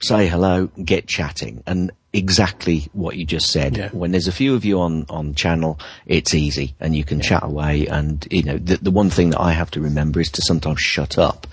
say 0.00 0.28
hello, 0.28 0.68
get 0.84 1.08
chatting, 1.08 1.62
and 1.66 1.90
exactly 2.12 2.88
what 2.92 3.16
you 3.16 3.24
just 3.24 3.50
said. 3.50 3.76
Yeah. 3.76 3.88
When 3.90 4.12
there's 4.12 4.28
a 4.28 4.32
few 4.32 4.54
of 4.54 4.64
you 4.64 4.78
on 4.80 5.06
on 5.08 5.34
channel, 5.34 5.80
it's 6.06 6.34
easy 6.34 6.76
and 6.78 6.94
you 6.94 7.02
can 7.02 7.20
chat 7.20 7.42
away. 7.42 7.88
And 7.88 8.24
you 8.30 8.44
know, 8.44 8.58
the 8.58 8.76
the 8.76 8.92
one 8.92 9.10
thing 9.10 9.30
that 9.30 9.40
I 9.40 9.50
have 9.52 9.70
to 9.72 9.80
remember 9.80 10.20
is 10.20 10.30
to 10.30 10.42
sometimes 10.42 10.80
shut 10.80 11.18
up. 11.18 11.48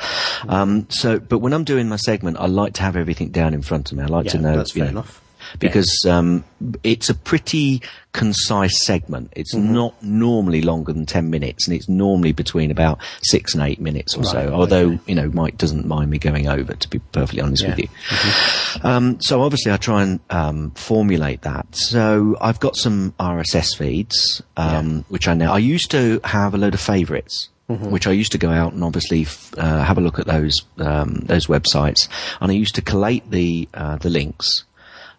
Um, 0.47 0.85
so, 0.91 1.17
but 1.19 1.39
when 1.39 1.53
I'm 1.53 1.63
doing 1.63 1.89
my 1.89 1.97
segment, 1.97 2.37
I 2.39 2.45
like 2.45 2.73
to 2.75 2.83
have 2.83 2.95
everything 2.95 3.31
down 3.31 3.55
in 3.55 3.63
front 3.63 3.91
of 3.91 3.97
me. 3.97 4.03
I 4.03 4.07
like 4.07 4.27
to 4.27 4.37
know. 4.37 4.57
that's 4.57 4.73
fair 4.73 4.85
know, 4.85 4.89
enough. 4.91 5.21
Because 5.59 6.05
um, 6.07 6.43
it's 6.83 7.09
a 7.09 7.13
pretty 7.15 7.81
concise 8.13 8.83
segment. 8.85 9.31
It's 9.35 9.53
Mm-hmm. 9.55 9.73
not 9.73 10.01
normally 10.03 10.61
longer 10.61 10.93
than 10.93 11.05
10 11.05 11.29
minutes, 11.29 11.67
and 11.67 11.75
it's 11.75 11.87
normally 11.89 12.31
between 12.31 12.71
about 12.71 12.99
six 13.23 13.53
and 13.53 13.63
eight 13.63 13.79
minutes 13.81 14.15
or 14.15 14.23
so, 14.23 14.45
Right, 14.45 14.49
although, 14.53 14.91
okay. 14.91 14.99
you 15.07 15.15
know, 15.15 15.29
Mike 15.33 15.57
doesn't 15.57 15.85
mind 15.85 16.09
me 16.11 16.17
going 16.17 16.47
over, 16.47 16.73
to 16.73 16.89
be 16.89 16.99
perfectly 17.11 17.41
honest 17.41 17.65
with 17.67 17.77
Yeah. 17.79 17.85
you. 17.85 18.81
Um, 18.83 19.19
so 19.21 19.41
obviously 19.41 19.71
I 19.71 19.77
try 19.77 20.03
and 20.03 20.19
um, 20.29 20.71
formulate 20.71 21.41
that. 21.43 21.67
So 21.75 22.37
I've 22.41 22.59
got 22.59 22.75
some 22.75 23.13
RSS 23.19 23.77
feeds, 23.77 24.41
um, 24.57 25.05
which 25.09 25.27
I 25.27 25.33
now, 25.33 25.53
I 25.53 25.57
used 25.59 25.91
to 25.91 26.19
have 26.23 26.53
a 26.53 26.57
load 26.57 26.73
of 26.73 26.79
favorites. 26.81 27.49
Mm-hmm. 27.67 27.89
Which 27.89 28.05
I 28.05 28.11
used 28.11 28.31
to 28.33 28.37
go 28.37 28.51
out 28.51 28.73
and 28.73 28.83
obviously 28.83 29.23
f- 29.23 29.51
uh, 29.57 29.81
have 29.83 29.97
a 29.97 30.01
look 30.01 30.19
at 30.19 30.27
those 30.27 30.53
um, 30.77 31.23
those 31.25 31.47
websites, 31.47 32.07
and 32.39 32.51
I 32.51 32.53
used 32.53 32.75
to 32.75 32.81
collate 32.83 33.31
the 33.31 33.67
uh, 33.73 33.95
the 33.95 34.11
links, 34.11 34.65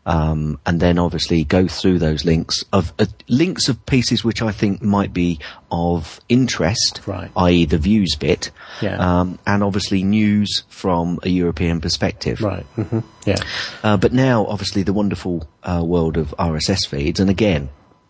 um, 0.07 0.59
and 0.65 0.81
then 0.81 0.99
obviously 0.99 1.45
go 1.45 1.67
through 1.69 1.99
those 1.99 2.25
links 2.25 2.65
of 2.73 2.93
uh, 2.99 3.07
links 3.29 3.69
of 3.69 3.85
pieces 3.87 4.25
which 4.25 4.41
I 4.41 4.53
think 4.53 4.81
might 4.83 5.13
be 5.13 5.39
of 5.71 6.21
interest, 6.29 7.03
Right. 7.07 7.31
i.e. 7.37 7.65
the 7.67 7.77
views 7.79 8.15
bit, 8.15 8.51
Yeah. 8.81 8.97
um, 8.97 9.39
and 9.47 9.63
obviously 9.63 10.03
news 10.05 10.63
from 10.69 11.19
a 11.25 11.29
European 11.29 11.81
perspective. 11.81 12.41
Right. 12.41 12.65
hmm 12.77 13.01
Yeah. 13.27 13.37
Uh, 13.83 13.97
but 13.97 14.13
now, 14.13 14.47
obviously, 14.47 14.83
the 14.85 14.93
wonderful 14.93 15.47
uh, 15.65 15.83
world 15.85 16.17
of 16.17 16.35
RSS 16.39 16.87
feeds, 16.87 17.19
and 17.21 17.29
again, 17.29 17.69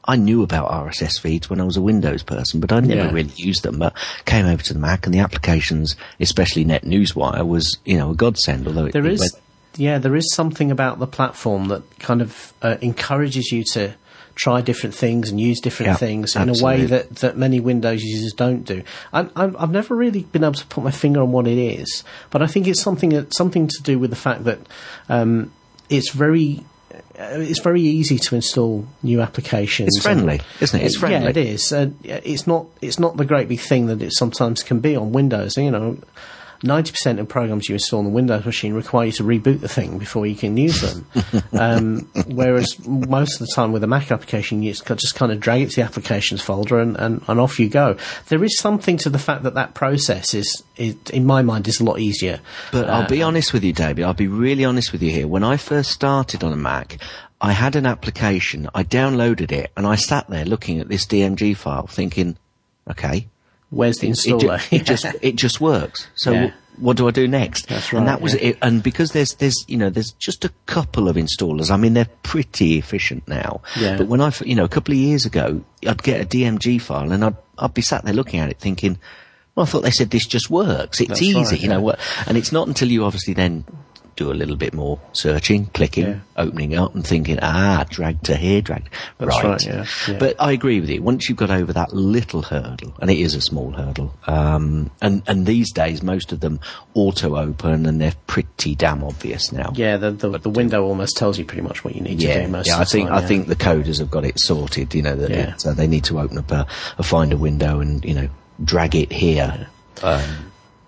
I 0.09 0.15
knew 0.15 0.45
about 0.45 0.71
RSS 0.71 1.19
feeds 1.21 1.51
when 1.51 1.61
I 1.61 1.65
was 1.65 1.77
a 1.77 1.83
Windows 1.83 2.23
person, 2.23 2.61
but 2.61 2.71
I 2.71 2.79
never 2.79 3.07
Yeah. 3.07 3.11
really 3.11 3.33
used 3.35 3.65
them. 3.65 3.79
But 3.81 3.93
came 4.25 4.47
over 4.47 4.63
to 4.63 4.73
the 4.73 4.79
Mac, 4.79 5.05
and 5.07 5.13
the 5.13 5.19
applications, 5.19 5.97
especially 6.21 6.65
NetNewsWire, 6.65 7.45
was 7.45 7.79
you 7.85 7.97
know 7.97 8.11
a 8.11 8.15
godsend. 8.15 8.69
Although 8.69 8.85
it, 8.87 8.93
There 8.93 9.05
it 9.07 9.15
is, 9.15 9.21
went- 9.21 9.33
yeah, 9.79 9.99
there 9.99 10.17
is 10.17 10.33
something 10.35 10.71
about 10.71 10.99
the 10.99 11.07
platform 11.07 11.69
that 11.69 11.99
kind 11.99 12.23
of 12.23 12.53
uh, 12.63 12.77
encourages 12.81 13.53
you 13.53 13.65
to 13.73 13.95
try 14.35 14.61
different 14.61 14.95
things 14.95 15.31
and 15.31 15.41
use 15.41 15.61
different 15.61 15.93
Yeah, 15.93 15.97
things 15.97 16.37
in 16.37 16.51
a 16.51 16.63
way 16.63 16.85
that, 16.85 17.17
that 17.17 17.39
many 17.39 17.59
Windows 17.59 18.03
users 18.03 18.35
don't 18.35 18.65
do. 18.65 18.83
I'm, 19.13 19.31
I've 19.35 19.71
never 19.71 19.95
really 19.95 20.25
been 20.25 20.45
able 20.45 20.55
to 20.55 20.67
put 20.67 20.85
my 20.85 20.91
finger 20.91 21.23
on 21.23 21.33
what 21.33 21.47
it 21.47 21.57
is, 21.59 22.05
but 22.31 22.43
I 22.43 22.47
think 22.47 22.67
it's 22.67 22.83
something 22.83 23.11
that, 23.11 23.35
something 23.35 23.67
to 23.67 23.83
do 23.83 23.99
with 23.99 24.11
the 24.11 24.17
fact 24.17 24.45
that 24.45 24.59
um, 25.09 25.53
it's 25.89 26.13
very. 26.13 26.65
Uh, 27.19 27.41
it's 27.41 27.61
very 27.61 27.81
easy 27.81 28.19
to 28.19 28.35
install 28.35 28.87
new 29.03 29.23
applications. 29.23 29.89
It's 29.97 30.05
friendly, 30.05 30.41
isn't 30.61 30.79
it? 30.79 30.85
It's 30.85 30.99
friendly. 30.99 31.25
Yeah, 31.25 31.31
it 31.31 31.37
is. 31.39 31.73
Uh, 31.73 31.91
it's 32.05 32.47
not. 32.47 32.67
It's 32.83 32.99
not 32.99 33.17
the 33.17 33.25
great 33.25 33.49
big 33.49 33.61
thing 33.61 33.87
that 33.87 34.03
it 34.03 34.13
sometimes 34.13 34.63
can 34.63 34.81
be 34.81 34.97
on 34.97 35.13
Windows. 35.13 35.57
You 35.57 35.71
know, 35.71 35.99
ninety 36.63 36.91
percent 36.91 37.19
of 37.21 37.29
programs 37.29 37.69
you 37.69 37.75
install 37.75 37.99
on 38.01 38.05
the 38.05 38.11
Windows 38.11 38.45
machine 38.45 38.75
require 38.75 39.07
you 39.07 39.13
to 39.13 39.23
reboot 39.25 39.61
the 39.61 39.69
thing 39.69 39.99
before 39.99 40.27
you 40.27 40.35
can 40.35 40.57
use 40.57 40.81
them. 40.81 41.07
um, 41.53 42.09
whereas 42.27 42.79
most 42.87 43.41
of 43.41 43.47
the 43.47 43.53
time 43.55 43.73
with 43.73 43.83
a 43.85 43.87
Mac 43.87 44.11
application, 44.11 44.63
you 44.63 44.73
just 44.73 45.15
kind 45.15 45.33
of 45.33 45.41
drag 45.41 45.63
it 45.63 45.71
to 45.71 45.77
the 45.77 45.83
applications 45.83 46.43
folder 46.43 46.79
and, 46.81 46.97
and, 46.97 47.23
and 47.29 47.41
off 47.41 47.59
you 47.59 47.69
go. 47.69 47.97
There 48.29 48.43
is 48.45 48.59
something 48.59 48.97
to 48.99 49.11
the 49.11 49.19
fact 49.19 49.43
that 49.45 49.55
that 49.55 49.75
process 49.75 50.35
is, 50.35 50.63
is 50.77 50.97
in 51.13 51.25
my 51.27 51.43
mind, 51.43 51.69
is 51.69 51.81
a 51.81 51.85
lot 51.85 51.99
easier. 51.99 52.41
But 52.73 52.89
I'll 52.89 53.03
Uh, 53.03 53.09
be 53.09 53.23
honest 53.23 53.53
with 53.53 53.65
you, 53.65 53.73
David. 53.73 54.05
I'll 54.05 54.15
be 54.15 54.29
really 54.29 54.65
honest 54.65 54.93
with 54.93 55.03
you 55.03 55.11
here. 55.11 55.27
When 55.29 55.45
I 55.45 55.57
first 55.57 55.91
started 55.91 56.43
on 56.45 56.53
a 56.53 56.57
Mac, 56.57 56.99
I 57.41 57.53
had 57.53 57.77
an 57.77 57.85
application. 57.87 58.69
I 58.75 58.83
downloaded 58.83 59.53
it, 59.53 59.71
and 59.77 59.87
I 59.87 59.97
sat 59.97 60.29
there 60.29 60.45
looking 60.47 60.81
at 60.81 60.89
this 60.89 61.05
DMG 61.07 61.55
file, 61.55 61.87
thinking, 61.87 62.37
"Okay, 62.91 63.29
Where's 63.77 63.99
the 63.99 64.09
it, 64.09 64.13
installer? 64.17 64.73
it 64.73 64.85
just 64.93 65.07
it 65.23 65.37
just 65.37 65.61
works. 65.61 66.09
So 66.15 66.33
Yeah. 66.33 66.51
wh- 66.51 66.83
what 66.83 66.97
do 66.97 67.09
I 67.09 67.11
do 67.11 67.27
next? 67.29 67.69
That's 67.69 67.93
right. 67.93 67.99
And 68.01 68.09
that 68.09 68.21
was 68.21 68.35
yeah. 68.35 68.49
it. 68.49 68.59
And 68.63 68.83
because 68.83 69.13
there's 69.13 69.35
there's 69.35 69.65
you 69.69 69.77
know 69.77 69.91
there's 69.91 70.13
just 70.13 70.45
a 70.45 70.51
couple 70.67 71.09
of 71.09 71.17
installers. 71.17 71.71
I 71.71 71.77
mean 71.77 71.95
they're 71.95 72.09
pretty 72.23 72.79
efficient 72.79 73.27
now. 73.29 73.63
Yeah. 73.79 73.97
But 73.97 74.09
when 74.09 74.21
I 74.21 74.33
you 74.45 74.55
know 74.55 74.65
a 74.65 74.69
couple 74.69 74.93
of 74.93 74.99
years 74.99 75.25
ago 75.27 75.63
I'd 75.87 76.03
get 76.03 76.21
a 76.21 76.25
DMG 76.27 76.81
file 76.81 77.13
and 77.13 77.25
I'd 77.25 77.37
I'd 77.59 77.75
be 77.75 77.83
sat 77.83 78.05
there 78.05 78.15
looking 78.15 78.41
at 78.41 78.51
it 78.51 78.59
thinking. 78.59 78.99
Well, 79.55 79.65
I 79.65 79.69
thought 79.71 79.85
they 79.85 79.91
said 79.91 80.11
this 80.11 80.27
just 80.27 80.51
works. 80.51 81.01
It's 81.01 81.09
That's 81.09 81.23
easy, 81.23 81.39
right, 81.39 81.61
you 81.63 81.69
know. 81.71 81.89
yeah. 81.89 81.97
And 82.27 82.37
it's 82.37 82.53
not 82.53 82.69
until 82.69 82.89
you 82.89 83.05
obviously 83.05 83.33
then 83.33 83.65
do 84.17 84.31
a 84.31 84.35
little 84.35 84.57
bit 84.57 84.73
more 84.75 84.99
searching, 85.13 85.67
clicking, 85.67 86.07
Yeah. 86.07 86.19
opening 86.37 86.75
up, 86.75 86.95
and 86.95 87.07
thinking, 87.07 87.39
ah, 87.43 87.85
drag 87.89 88.23
to 88.23 88.35
here, 88.37 88.63
drag. 88.63 88.89
That's 89.19 89.43
right, 89.45 89.65
yeah, 89.65 89.85
yeah. 90.09 90.19
But 90.19 90.37
I 90.41 90.53
agree 90.53 90.81
with 90.81 90.89
you. 90.91 91.03
Once 91.03 91.29
you've 91.29 91.39
got 91.39 91.51
over 91.51 91.73
that 91.75 91.93
little 91.93 92.43
hurdle, 92.43 92.95
and 93.01 93.11
it 93.11 93.19
is 93.19 93.35
a 93.35 93.41
small 93.41 93.73
hurdle, 93.73 94.15
um, 94.27 94.91
and 95.03 95.23
and 95.27 95.47
these 95.47 95.71
days 95.73 96.03
most 96.03 96.33
of 96.33 96.41
them 96.41 96.61
auto 96.95 97.37
open 97.37 97.85
and 97.87 98.01
they're 98.01 98.15
pretty 98.27 98.75
damn 98.75 99.05
obvious 99.05 99.53
now. 99.53 99.71
yeah, 99.75 99.97
the, 99.99 100.11
the, 100.11 100.39
the 100.39 100.49
window 100.51 100.83
almost 100.85 101.17
tells 101.17 101.39
you 101.39 101.45
pretty 101.45 101.63
much 101.63 101.85
what 101.85 101.95
you 101.95 102.01
need 102.01 102.19
to 102.21 102.43
do 102.43 102.49
most 102.49 102.67
yeah. 102.69 102.75
of 102.75 102.81
I 102.81 102.85
the 102.85 102.91
think 102.91 103.09
time, 103.09 103.19
I 103.19 103.27
think 103.27 103.47
the 103.49 103.57
coders 103.57 103.99
have 103.99 104.11
got 104.11 104.25
it 104.25 104.41
sorted. 104.41 104.95
You 104.95 105.03
know 105.03 105.15
that 105.17 105.31
it, 105.31 105.67
uh, 105.67 105.75
they 105.75 105.87
need 105.87 106.05
to 106.05 106.19
open 106.21 106.39
up 106.39 106.51
a, 106.51 106.67
a 106.99 107.03
Finder 107.03 107.37
window 107.37 107.81
and 107.81 108.03
you 108.05 108.15
know 108.15 108.29
drag 108.65 108.95
it 108.97 109.13
here. 109.13 109.69
Um, 110.03 110.23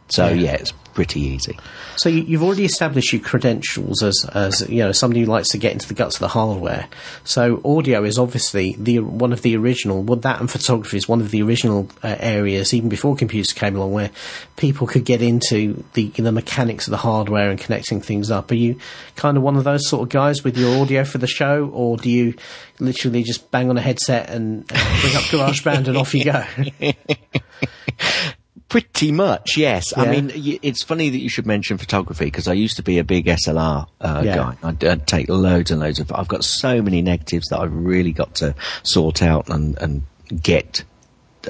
so 0.08 0.28
Yeah. 0.28 0.34
yeah, 0.34 0.52
it's 0.54 0.72
pretty 0.94 1.20
easy. 1.20 1.58
So 1.96 2.08
you, 2.08 2.22
you've 2.22 2.42
already 2.42 2.64
established 2.64 3.12
your 3.12 3.22
credentials 3.22 4.02
as, 4.02 4.26
as 4.34 4.68
you 4.68 4.78
know 4.78 4.92
somebody 4.92 5.20
who 5.20 5.26
likes 5.26 5.48
to 5.50 5.58
get 5.58 5.72
into 5.72 5.88
the 5.88 5.94
guts 5.94 6.16
of 6.16 6.20
the 6.20 6.28
hardware. 6.28 6.88
So 7.24 7.60
audio 7.64 8.04
is 8.04 8.18
obviously 8.18 8.74
the 8.78 9.00
one 9.00 9.32
of 9.32 9.42
the 9.42 9.56
original. 9.56 10.02
Well, 10.02 10.18
that 10.20 10.40
and 10.40 10.50
photography 10.50 10.96
is 10.96 11.08
one 11.08 11.20
of 11.20 11.30
the 11.30 11.42
original 11.42 11.88
uh, 12.02 12.16
areas, 12.18 12.74
even 12.74 12.88
before 12.88 13.16
computers 13.16 13.52
came 13.52 13.76
along, 13.76 13.92
where 13.92 14.10
people 14.56 14.86
could 14.86 15.04
get 15.04 15.22
into 15.22 15.84
the 15.94 16.08
the 16.08 16.32
mechanics 16.32 16.86
of 16.86 16.92
the 16.92 16.98
hardware 16.98 17.50
and 17.50 17.58
connecting 17.58 18.00
things 18.00 18.30
up. 18.30 18.50
Are 18.50 18.54
you 18.54 18.78
kind 19.16 19.36
of 19.36 19.42
one 19.42 19.56
of 19.56 19.64
those 19.64 19.88
sort 19.88 20.02
of 20.02 20.08
guys 20.08 20.44
with 20.44 20.56
your 20.56 20.80
audio 20.80 21.04
for 21.04 21.18
the 21.18 21.26
show, 21.26 21.70
or 21.72 21.96
do 21.96 22.10
you 22.10 22.34
literally 22.80 23.22
just 23.22 23.50
bang 23.50 23.70
on 23.70 23.76
a 23.76 23.80
headset 23.80 24.30
and, 24.30 24.64
and 24.70 25.00
bring 25.00 25.16
up 25.16 25.22
GarageBand 25.30 25.88
and 25.88 25.96
off 25.96 26.14
you 26.14 26.24
go? 26.24 26.44
Pretty 28.68 29.12
much, 29.12 29.56
yes. 29.56 29.96
I 29.96 30.10
mean, 30.10 30.30
it's 30.62 30.82
funny 30.82 31.08
that 31.08 31.18
you 31.18 31.30
should 31.30 31.46
mention 31.46 31.78
photography 31.78 32.26
because 32.26 32.46
I 32.46 32.52
used 32.52 32.76
to 32.76 32.82
be 32.82 32.98
a 32.98 33.04
big 33.04 33.24
SLR 33.24 33.86
uh, 34.00 34.22
Yeah. 34.22 34.34
guy. 34.36 34.56
I'd, 34.62 34.84
I'd 34.84 35.06
take 35.06 35.28
loads 35.30 35.70
and 35.70 35.80
loads 35.80 36.00
of. 36.00 36.12
I've 36.12 36.28
got 36.28 36.44
so 36.44 36.82
many 36.82 37.00
negatives 37.00 37.48
that 37.48 37.60
I've 37.60 37.72
really 37.74 38.12
got 38.12 38.34
to 38.36 38.54
sort 38.82 39.22
out 39.22 39.48
and 39.48 39.78
and 39.78 40.02
get 40.42 40.84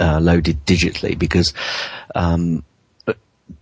uh, 0.01 0.21
loaded 0.21 0.65
digitally 0.65 1.19
because. 1.19 1.53
Um, 2.15 2.63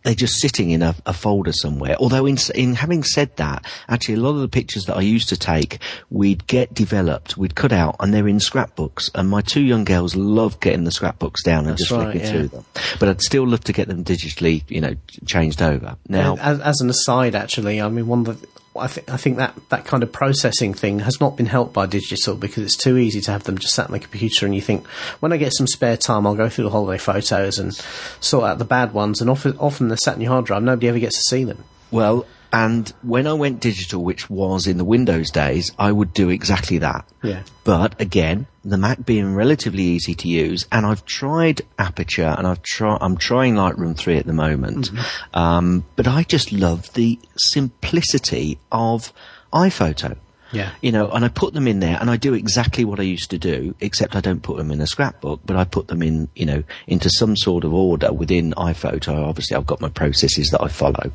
they're 0.03 0.14
just 0.14 0.41
sitting 0.41 0.70
in 0.70 0.82
a, 0.82 0.95
a 1.05 1.12
folder 1.12 1.53
somewhere. 1.53 1.97
Although, 1.99 2.26
in, 2.26 2.37
in 2.55 2.74
having 2.74 3.03
said 3.03 3.37
that, 3.37 3.64
actually, 3.89 4.14
a 4.14 4.20
lot 4.20 4.30
of 4.30 4.41
the 4.41 4.49
pictures 4.49 4.84
that 4.84 4.97
I 4.97 5.01
used 5.01 5.28
to 5.30 5.37
take, 5.37 5.78
we'd 6.11 6.47
get 6.47 6.72
developed, 6.72 7.37
we'd 7.37 7.55
cut 7.55 7.72
out, 7.72 7.97
and 8.01 8.12
they're 8.12 8.28
in 8.28 8.41
scrapbooks. 8.41 9.11
And 9.14 9.28
my 9.28 9.41
two 9.41 9.62
young 9.62 9.84
girls 9.84 10.16
love 10.16 10.61
getting 10.61 10.84
the 10.84 10.93
scrapbooks 10.93 11.43
down 11.43 11.61
and 11.61 11.70
That's 11.70 11.82
just 11.82 11.91
right, 11.93 12.05
flicking 12.05 12.20
yeah. 12.20 12.30
through 12.30 12.49
them. 12.49 12.64
But 13.01 13.09
I'd 13.09 13.22
still 13.22 13.47
love 13.47 13.64
to 13.64 13.72
get 13.72 13.89
them 13.89 14.05
digitally, 14.05 14.62
you 14.68 14.80
know, 14.80 14.95
changed 15.24 15.62
over. 15.62 15.97
Now, 16.09 16.37
as, 16.37 16.61
as 16.61 16.80
an 16.80 16.91
aside, 16.91 17.34
actually, 17.34 17.80
I 17.80 17.89
mean, 17.89 18.07
one 18.07 18.26
of 18.26 18.41
the, 18.41 18.49
I 18.79 18.87
think 18.87 19.11
I 19.11 19.16
think 19.16 19.37
that 19.39 19.57
that 19.68 19.85
kind 19.85 20.03
of 20.03 20.12
processing 20.12 20.74
thing 20.74 21.01
has 21.01 21.20
not 21.20 21.37
been 21.37 21.47
helped 21.47 21.72
by 21.72 21.87
digital 21.87 22.35
because 22.35 22.62
it's 22.62 22.77
too 22.77 22.97
easy 22.97 23.20
to 23.22 23.31
have 23.31 23.45
them 23.45 23.59
just 23.59 23.74
sat 23.74 23.87
on 23.87 23.93
the 23.93 23.99
computer. 23.99 24.47
And 24.47 24.55
you 24.55 24.61
think, 24.61 24.87
when 25.20 25.33
I 25.33 25.37
get 25.37 25.53
some 25.53 25.66
spare 25.66 25.97
time, 25.97 26.27
I'll 26.27 26.35
go 26.35 26.49
through 26.49 26.64
the 26.64 26.70
holiday 26.70 26.99
photos 26.99 27.59
and 27.59 27.74
sort 28.20 28.45
out 28.45 28.59
the 28.59 28.64
bad 28.64 28.93
ones. 28.93 29.20
And 29.20 29.31
often, 29.31 29.57
often 29.59 29.89
they're 29.89 29.97
sat 29.97 30.16
in 30.16 30.20
your 30.20 30.33
hard 30.33 30.47
drive. 30.47 30.62
Nobody 30.62 30.89
ever 30.89 30.99
gets 30.99 31.16
to 31.16 31.37
see 31.37 31.45
them. 31.45 31.64
well, 31.91 32.27
And 32.57 32.90
when 33.02 33.26
I 33.26 33.34
went 33.34 33.61
digital, 33.61 34.02
which 34.02 34.30
was 34.30 34.66
in 34.66 34.78
the 34.78 34.84
Windows 34.84 35.30
days, 35.30 35.70
I 35.78 35.92
would 35.92 36.14
do 36.14 36.30
exactly 36.30 36.78
that. 36.78 37.07
Yeah. 37.22 37.42
But 37.64 38.00
again, 38.00 38.46
the 38.64 38.78
Mac 38.78 39.04
being 39.04 39.34
relatively 39.34 39.82
easy 39.82 40.14
to 40.14 40.26
use, 40.26 40.66
and 40.72 40.86
I've 40.86 41.04
tried 41.04 41.61
Aperture 41.78 42.34
and 42.38 42.46
I've 42.46 42.62
tried, 42.62 42.96
I'm 43.02 43.18
trying 43.18 43.57
Lightroom 43.57 43.94
3 43.94 44.16
at 44.16 44.24
the 44.24 44.32
moment. 44.32 44.90
Um, 45.34 45.84
but 45.96 46.09
I 46.09 46.22
just 46.22 46.50
love 46.50 46.90
the 46.94 47.18
simplicity 47.36 48.59
of 48.72 49.12
iPhoto. 49.52 50.16
Yeah. 50.53 50.70
You 50.80 50.92
know, 50.92 51.11
and 51.11 51.24
I 51.24 51.28
put 51.28 51.55
them 51.55 51.66
in 51.66 51.80
there 51.80 51.99
and 52.01 52.09
I 52.11 52.16
do 52.16 52.32
exactly 52.34 52.84
what 52.84 53.01
I 53.01 53.03
used 53.03 53.30
to 53.30 53.38
do, 53.38 53.74
except 53.80 54.14
I 54.14 54.20
don't 54.20 54.42
put 54.42 54.57
them 54.59 54.70
in 54.70 54.80
a 54.80 54.86
scrapbook, 54.86 55.40
but 55.44 55.57
I 55.57 55.64
put 55.64 55.88
them 55.88 56.03
in, 56.03 56.28
you 56.36 56.47
know, 56.47 56.62
into 56.86 57.11
some 57.11 57.36
sort 57.36 57.64
of 57.64 57.74
order 57.74 58.12
within 58.12 58.53
iPhoto. 58.53 59.26
Obviously 59.26 59.57
I've 59.57 59.66
got 59.66 59.80
my 59.80 59.88
processes 59.88 60.49
that 60.51 60.62
I 60.62 60.68
follow. 60.68 61.11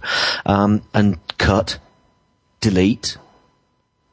Um, 0.45 0.81
and 0.93 1.17
cut, 1.37 1.77
delete, 2.59 3.17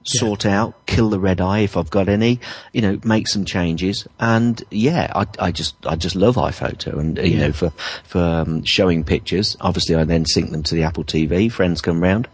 sort 0.04 0.46
out, 0.46 0.86
kill 0.86 1.10
the 1.10 1.18
red 1.20 1.40
eye 1.40 1.58
if 1.60 1.76
I've 1.76 1.90
got 1.90 2.08
any, 2.08 2.40
you 2.72 2.80
know, 2.80 2.98
make 3.04 3.28
some 3.28 3.44
changes. 3.44 4.06
And 4.18 4.62
yeah, 4.70 5.12
I, 5.14 5.26
I 5.38 5.52
just, 5.52 5.74
I 5.84 5.96
just 5.96 6.16
love 6.16 6.36
iPhoto 6.36 6.98
and, 6.98 7.18
you 7.18 7.24
Yeah. 7.24 7.38
know, 7.48 7.52
for, 7.52 7.70
for 8.04 8.18
um, 8.20 8.64
showing 8.64 9.04
pictures. 9.04 9.56
Obviously 9.60 9.96
I 9.96 10.04
then 10.04 10.24
sync 10.24 10.50
them 10.50 10.62
to 10.62 10.74
the 10.74 10.84
Apple 10.84 11.04
TV. 11.04 11.50
Friends 11.52 11.80
come 11.82 12.00
round 12.00 12.28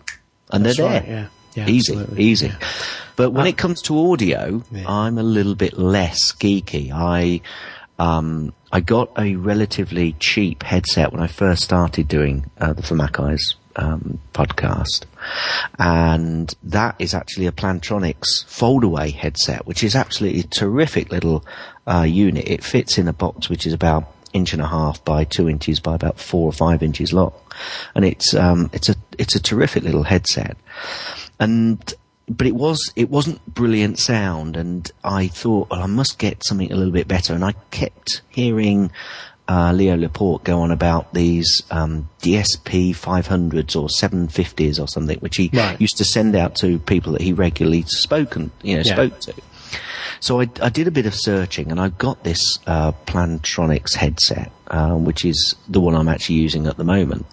and 0.52 0.64
That's 0.64 0.76
they're 0.76 0.86
right, 0.86 1.04
there. 1.04 1.12
yeah. 1.22 1.26
Yeah, 1.54 1.68
easy, 1.68 1.92
absolutely. 1.92 2.24
easy. 2.24 2.52
But 3.16 3.30
when 3.30 3.46
it 3.46 3.56
comes 3.56 3.80
to 3.82 4.10
audio, 4.12 4.62
Yeah. 4.72 4.84
I'm 4.88 5.18
a 5.18 5.22
little 5.22 5.54
bit 5.54 5.78
less 5.78 6.32
geeky. 6.32 6.90
I, 6.92 7.40
um, 7.98 8.52
I 8.72 8.80
got 8.80 9.10
a 9.16 9.36
relatively 9.36 10.16
cheap 10.18 10.64
headset 10.64 11.12
when 11.12 11.22
I 11.22 11.28
first 11.28 11.62
started 11.62 12.08
doing 12.08 12.50
uh, 12.58 12.72
the 12.72 12.82
For 12.82 12.96
Mac 12.96 13.20
Eyes 13.20 13.54
um, 13.76 14.18
podcast, 14.32 15.04
and 15.78 16.52
that 16.64 16.96
is 16.98 17.14
actually 17.14 17.46
a 17.46 17.52
Plantronics 17.52 18.44
foldaway 18.46 19.12
headset, 19.12 19.66
which 19.66 19.82
is 19.84 19.94
absolutely 19.94 20.40
a 20.40 20.44
terrific 20.44 21.10
little 21.12 21.44
uh, 21.86 22.02
unit. 22.02 22.48
It 22.48 22.64
fits 22.64 22.98
in 22.98 23.08
a 23.08 23.12
box 23.12 23.48
which 23.48 23.66
is 23.66 23.72
about 23.72 24.10
inch 24.32 24.52
and 24.52 24.60
a 24.62 24.66
half 24.66 25.04
by 25.04 25.22
two 25.22 25.48
inches 25.48 25.78
by 25.78 25.94
about 25.94 26.18
four 26.18 26.48
or 26.48 26.52
five 26.52 26.82
inches 26.82 27.12
long, 27.12 27.32
and 27.94 28.04
it's 28.04 28.34
um, 28.34 28.70
it's 28.72 28.88
a 28.88 28.94
it's 29.18 29.34
a 29.36 29.40
terrific 29.40 29.82
little 29.84 30.02
headset 30.02 30.56
and 31.40 31.94
but 32.28 32.46
it 32.46 32.54
was 32.54 32.92
it 32.96 33.10
wasn't 33.10 33.44
brilliant 33.52 33.98
sound 33.98 34.56
and 34.56 34.90
I 35.04 35.28
thought 35.28 35.70
well 35.70 35.82
I 35.82 35.86
must 35.86 36.18
get 36.18 36.42
something 36.46 36.72
a 36.72 36.76
little 36.76 36.92
bit 36.92 37.06
better 37.08 37.34
and 37.34 37.44
I 37.44 37.52
kept 37.70 38.22
hearing 38.30 38.90
uh, 39.46 39.72
Leo 39.74 39.94
Laporte 39.96 40.42
go 40.44 40.62
on 40.62 40.70
about 40.70 41.12
these 41.12 41.62
um, 41.70 42.08
DSP 42.22 42.96
500s 42.96 43.76
or 43.76 43.88
750s 43.88 44.80
or 44.82 44.88
something 44.88 45.18
which 45.18 45.36
he 45.36 45.50
Right. 45.52 45.78
used 45.78 45.98
to 45.98 46.04
send 46.04 46.34
out 46.34 46.54
to 46.56 46.78
people 46.78 47.12
that 47.12 47.20
he 47.20 47.34
regularly 47.34 47.82
spoken 47.86 48.50
you 48.62 48.76
know 48.76 48.82
Yeah. 48.86 48.94
spoke 48.94 49.20
to 49.20 49.34
so 50.20 50.40
I, 50.40 50.48
I 50.62 50.68
did 50.70 50.86
a 50.86 50.90
bit 50.90 51.04
of 51.04 51.14
searching 51.14 51.70
and 51.70 51.78
I 51.78 51.88
got 51.90 52.24
this 52.24 52.58
uh, 52.66 52.92
Plantronics 53.06 53.96
headset, 53.96 54.50
uh, 54.68 54.94
which 54.94 55.24
is 55.26 55.56
the 55.68 55.80
one 55.80 55.94
I'm 55.94 56.08
actually 56.08 56.36
using 56.36 56.66
at 56.66 56.76
the 56.78 56.84
moment. 56.84 57.26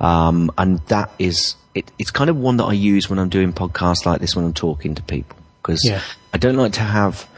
Um, 0.00 0.50
and 0.58 0.78
that 0.86 1.10
is, 1.18 1.54
it, 1.74 1.90
it's 1.98 2.10
kind 2.10 2.30
of 2.30 2.36
one 2.36 2.56
that 2.58 2.64
I 2.64 2.72
use 2.72 3.08
when 3.10 3.18
I'm 3.18 3.28
doing 3.28 3.52
podcasts 3.52 4.06
like 4.06 4.20
this 4.20 4.36
when 4.36 4.44
I'm 4.44 4.54
talking 4.54 4.94
to 4.94 5.02
people. 5.02 5.36
Because 5.62 5.84
Yeah. 5.84 6.00
I 6.32 6.38
don't 6.38 6.56
like 6.56 6.72
to 6.74 6.80
have, 6.80 7.28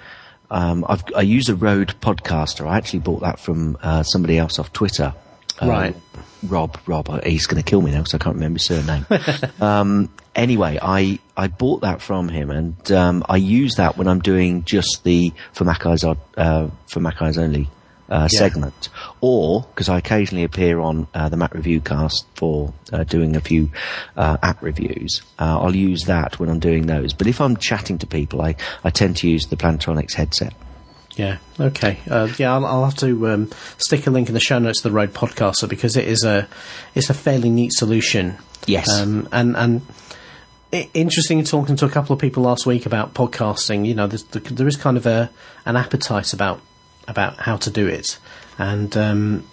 um, 0.50 0.84
I've, 0.88 1.02
I 1.16 1.22
use 1.22 1.48
a 1.48 1.54
Rode 1.56 1.94
podcaster. 2.00 2.66
I 2.68 2.76
actually 2.76 3.00
bought 3.00 3.20
that 3.22 3.38
from 3.40 3.78
uh, 3.82 4.02
somebody 4.02 4.38
else 4.38 4.58
off 4.58 4.72
Twitter. 4.72 5.14
Um, 5.61 5.68
Right. 5.68 5.96
Rob, 6.42 6.78
Rob, 6.86 7.11
uh, 7.11 7.20
he's 7.24 7.46
going 7.46 7.62
to 7.62 7.68
kill 7.68 7.82
me 7.82 7.90
now 7.90 7.98
because 7.98 8.14
I 8.14 8.18
can't 8.18 8.36
remember 8.36 8.58
his 8.58 8.66
surname. 8.66 9.06
um, 9.61 10.11
anyway, 10.34 10.78
I, 10.80 11.18
I 11.36 11.48
bought 11.48 11.82
that 11.82 12.00
from 12.00 12.28
him 12.30 12.50
and 12.50 12.92
um, 12.92 13.24
I 13.28 13.36
use 13.36 13.74
that 13.74 13.98
when 13.98 14.08
I'm 14.08 14.20
doing 14.20 14.64
just 14.64 15.04
the 15.04 15.32
for 15.52 15.64
Mac 15.64 15.84
Eyes, 15.84 16.02
uh, 16.02 16.70
for 16.86 17.00
Mac 17.00 17.20
Eyes 17.20 17.36
only 17.36 17.68
uh, 18.11 18.28
Yeah. 18.32 18.38
segment, 18.38 18.88
or 19.20 19.62
because 19.62 19.88
I 19.88 19.98
occasionally 19.98 20.44
appear 20.44 20.80
on 20.80 21.06
uh, 21.14 21.28
the 21.28 21.36
Mac 21.36 21.54
Review 21.54 21.80
Cast 21.80 22.26
for 22.34 22.72
uh, 22.92 23.04
doing 23.04 23.36
a 23.36 23.40
few 23.40 23.70
uh, 24.16 24.36
app 24.42 24.62
reviews. 24.62 25.22
Uh, 25.38 25.61
I'll 25.61 25.76
use 25.76 26.04
that 26.04 26.38
when 26.40 26.48
I'm 26.48 26.58
doing 26.58 26.86
those. 26.86 27.12
But 27.12 27.26
if 27.26 27.40
I'm 27.40 27.56
chatting 27.56 27.98
to 27.98 28.06
people, 28.06 28.42
I, 28.42 28.56
I 28.84 28.90
tend 28.90 29.16
to 29.18 29.28
use 29.28 29.46
the 29.46 29.56
Plantronics 29.56 30.14
headset. 30.14 30.52
Yeah. 31.16 31.38
Okay. 31.58 31.98
Uh, 32.08 32.28
yeah, 32.38 32.52
I'll, 32.54 32.64
I'll 32.64 32.84
have 32.84 32.96
to 32.98 33.28
um, 33.28 33.50
stick 33.78 34.06
a 34.06 34.11
link 34.11 34.28
in 34.28 34.34
the 34.34 34.40
show 34.40 34.58
notes 34.58 34.80
to 34.82 34.88
the 34.88 34.94
Rode 34.94 35.12
Podcaster 35.12 35.68
because 35.68 35.96
it 35.96 36.06
is 36.06 36.24
a 36.24 36.48
it's 36.94 37.11
a 37.11 37.14
fairly 37.14 37.50
neat 37.50 37.72
solution. 37.72 38.38
Yes. 38.66 38.88
Um, 38.88 39.28
and 39.32 39.56
and 39.56 39.82
interesting 40.94 41.42
talking 41.44 41.76
to 41.76 41.84
a 41.84 41.88
couple 41.90 42.14
of 42.14 42.20
people 42.20 42.44
last 42.44 42.64
week 42.64 42.86
about 42.86 43.12
podcasting. 43.12 43.86
You 43.86 43.94
know, 43.94 44.06
there's, 44.06 44.22
there 44.24 44.68
is 44.68 44.76
kind 44.76 44.96
of 44.96 45.04
a 45.06 45.30
an 45.66 45.76
appetite 45.76 46.32
about 46.32 46.61
about 47.09 47.36
how 47.38 47.57
to 47.57 47.70
do 47.70 47.86
it, 47.86 48.18
and 48.59 48.96
um, 48.96 49.44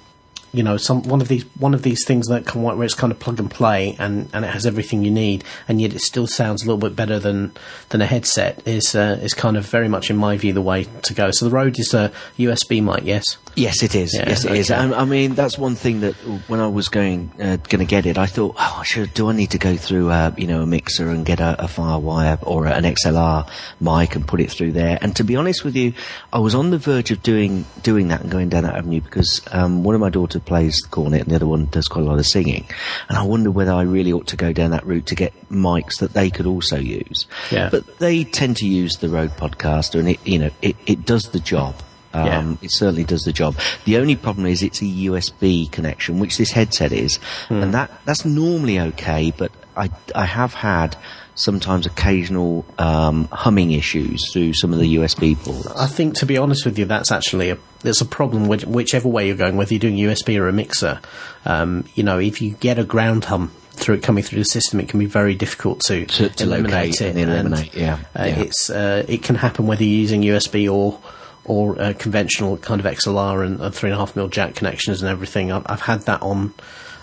you 0.54 0.64
know, 0.64 0.78
some 0.78 1.04
one 1.04 1.22
of 1.22 1.28
these 1.28 1.44
one 1.58 1.74
of 1.74 1.84
these 1.84 2.06
things 2.06 2.28
that 2.28 2.46
can 2.46 2.64
where 2.64 2.84
it's 2.84 2.94
kind 2.94 3.12
of 3.12 3.20
plug 3.20 3.40
and 3.40 3.52
play, 3.52 3.96
and, 4.00 4.30
and 4.34 4.46
it 4.46 4.50
has 4.50 4.66
everything 4.66 5.04
you 5.04 5.12
need, 5.12 5.44
and 5.68 5.82
yet 5.82 5.94
it 5.94 6.02
still 6.02 6.28
sounds 6.28 6.64
a 6.64 6.66
little 6.66 6.80
bit 6.80 6.96
better 6.96 7.20
than 7.20 7.52
than 7.90 8.02
a 8.02 8.06
headset. 8.06 8.62
Is 8.66 8.96
uh, 8.96 9.20
is 9.22 9.34
kind 9.34 9.58
of 9.58 9.66
very 9.66 9.88
much 9.88 10.10
in 10.10 10.18
my 10.18 10.38
view 10.38 10.54
the 10.54 10.62
way 10.62 10.86
to 11.04 11.14
go. 11.14 11.32
So 11.32 11.46
the 11.46 11.52
Rode 11.52 11.78
is 11.80 11.94
a 11.94 12.12
USB 12.38 12.82
mic, 12.82 13.04
yes. 13.06 13.38
Yes, 13.58 13.82
it 13.82 13.96
is. 13.96 14.14
Yeah, 14.14 14.30
yes, 14.30 14.46
it 14.46 14.52
is. 14.52 14.70
okay. 14.70 14.80
I, 14.80 15.02
I 15.02 15.06
mean, 15.06 15.34
that's 15.34 15.58
one 15.58 15.74
thing 15.74 16.02
that 16.02 16.14
when 16.48 16.60
I 16.60 16.68
was 16.68 16.90
going 16.90 17.32
uh, 17.40 17.58
going 17.58 17.80
to 17.80 17.86
get 17.86 18.06
it, 18.06 18.16
I 18.16 18.28
thought, 18.28 18.56
oh, 18.56 18.84
should 18.86 19.16
do 19.16 19.30
I 19.30 19.34
need 19.34 19.50
to 19.52 19.58
go 19.58 19.76
through, 19.76 20.12
uh, 20.12 20.32
you 20.38 20.46
know, 20.46 20.62
a 20.62 20.68
mixer 20.68 21.10
and 21.10 21.26
get 21.26 21.40
a, 21.40 21.64
a 21.64 21.68
FireWire 21.68 22.38
or 22.46 22.68
an 22.68 22.84
XLR 22.84 23.50
mic 23.82 24.16
and 24.16 24.28
put 24.28 24.42
it 24.42 24.52
through 24.52 24.74
there? 24.74 25.00
And 25.02 25.16
to 25.16 25.24
be 25.24 25.36
honest 25.36 25.66
with 25.66 25.76
you, 25.76 25.94
I 26.32 26.38
was 26.38 26.54
on 26.54 26.70
the 26.70 26.78
verge 26.78 27.10
of 27.10 27.24
doing 27.24 27.66
doing 27.82 28.10
that 28.10 28.22
and 28.22 28.30
going 28.30 28.50
down 28.50 28.62
that 28.62 28.76
avenue 28.76 29.02
because 29.02 29.42
um, 29.52 29.84
one 29.84 29.96
of 29.96 30.02
my 30.02 30.10
daughter 30.10 30.40
plays 30.40 30.80
the 30.84 30.90
cornet 30.90 31.22
and 31.22 31.32
the 31.32 31.36
other 31.36 31.48
one 31.48 31.66
does 31.66 31.88
quite 31.88 32.06
a 32.06 32.08
lot 32.08 32.20
of 32.20 32.28
singing, 32.28 32.70
and 33.10 33.18
I 33.18 33.24
wonder 33.24 33.50
whether 33.50 33.74
I 33.74 33.82
really 33.82 34.14
ought 34.14 34.28
to 34.28 34.38
go 34.38 34.54
down 34.54 34.70
that 34.70 34.86
route 34.86 35.08
to 35.08 35.16
get 35.16 35.34
mics 35.50 35.98
that 36.02 36.14
they 36.14 36.30
could 36.30 36.46
also 36.46 36.78
use. 36.78 37.26
Yeah. 37.50 37.70
But 37.72 37.98
they 37.98 38.24
tend 38.24 38.58
to 38.58 38.68
use 38.68 38.98
the 38.98 39.10
Rode 39.10 39.32
Podcaster, 39.32 40.00
and 40.00 40.10
it, 40.10 40.20
you 40.28 40.38
know, 40.38 40.52
it, 40.62 40.76
it 40.86 41.06
does 41.08 41.32
the 41.32 41.40
job. 41.40 41.74
Um, 42.18 42.26
Yeah. 42.62 42.66
It 42.66 42.72
certainly 42.74 43.04
does 43.04 43.22
the 43.22 43.34
job. 43.34 43.56
The 43.86 43.98
only 43.98 44.16
problem 44.16 44.46
is 44.48 44.64
it's 44.64 44.82
a 44.82 44.86
USB 44.86 45.72
connection, 45.72 46.20
which 46.20 46.38
this 46.38 46.52
headset 46.52 46.92
is, 46.92 47.20
and 47.50 47.74
that 47.74 47.92
that's 48.06 48.26
normally 48.26 48.80
okay. 48.80 49.32
But 49.38 49.52
I 49.76 49.90
I 50.16 50.26
have 50.26 50.54
had 50.54 50.96
sometimes 51.36 51.86
occasional 51.86 52.66
um, 52.80 53.28
humming 53.32 53.70
issues 53.72 54.32
through 54.34 54.52
some 54.56 54.74
of 54.74 54.80
the 54.80 54.96
USB 54.96 55.36
ports. 55.38 55.68
I 55.68 55.86
think, 55.86 56.16
to 56.16 56.26
be 56.26 56.36
honest 56.38 56.66
with 56.66 56.80
you, 56.80 56.86
that's 56.86 57.12
actually 57.12 57.52
a 57.52 57.58
there's 57.82 58.02
a 58.02 58.06
problem 58.06 58.48
which, 58.48 58.66
whichever 58.66 59.08
way 59.08 59.28
you're 59.28 59.36
going, 59.38 59.56
whether 59.56 59.72
you're 59.74 59.80
doing 59.80 59.98
USB 59.98 60.40
or 60.40 60.48
a 60.48 60.54
mixer. 60.54 61.00
Um, 61.46 61.86
you 61.94 62.04
know, 62.04 62.18
if 62.18 62.42
you 62.42 62.52
get 62.60 62.80
a 62.80 62.84
ground 62.84 63.26
hum 63.26 63.52
through 63.74 63.96
it 63.98 64.04
coming 64.04 64.24
through 64.24 64.40
the 64.40 64.46
system, 64.46 64.80
it 64.80 64.90
can 64.90 65.00
be 65.00 65.06
very 65.06 65.36
difficult 65.36 65.82
to, 65.82 66.08
To- 66.08 66.30
to 66.30 66.44
eliminate 66.44 66.74
locate 67.00 67.02
it. 67.02 67.10
and 67.16 67.20
eliminate, 67.32 67.76
yeah, 67.76 68.00
uh, 68.20 68.24
yeah. 68.24 68.40
it's 68.40 68.70
uh, 68.72 69.06
it 69.08 69.22
can 69.22 69.36
happen 69.36 69.68
whether 69.68 69.84
you're 69.84 70.02
using 70.02 70.24
USB 70.24 70.68
or 70.74 71.00
or 71.48 71.82
uh, 71.82 71.94
conventional 71.98 72.58
kind 72.58 72.80
of 72.80 72.86
XLR 72.86 73.46
and, 73.46 73.60
and 73.60 73.74
three 73.74 73.90
and 73.90 73.96
a 73.96 73.98
half 73.98 74.16
mil 74.16 74.28
jack 74.28 74.56
connections 74.56 75.02
and 75.02 75.10
everything. 75.10 75.52
I've, 75.52 75.64
I've 75.66 75.82
had 75.82 76.02
that 76.02 76.22
on 76.22 76.54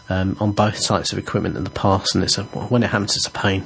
um, 0.08 0.36
on 0.40 0.52
both 0.52 0.84
types 0.84 1.12
of 1.12 1.18
equipment 1.18 1.56
in 1.56 1.64
the 1.64 1.70
past, 1.70 2.14
and 2.14 2.22
it's 2.22 2.38
a, 2.38 2.44
when 2.44 2.82
it 2.82 2.90
happens, 2.90 3.16
it's 3.16 3.26
a 3.26 3.30
pain. 3.30 3.64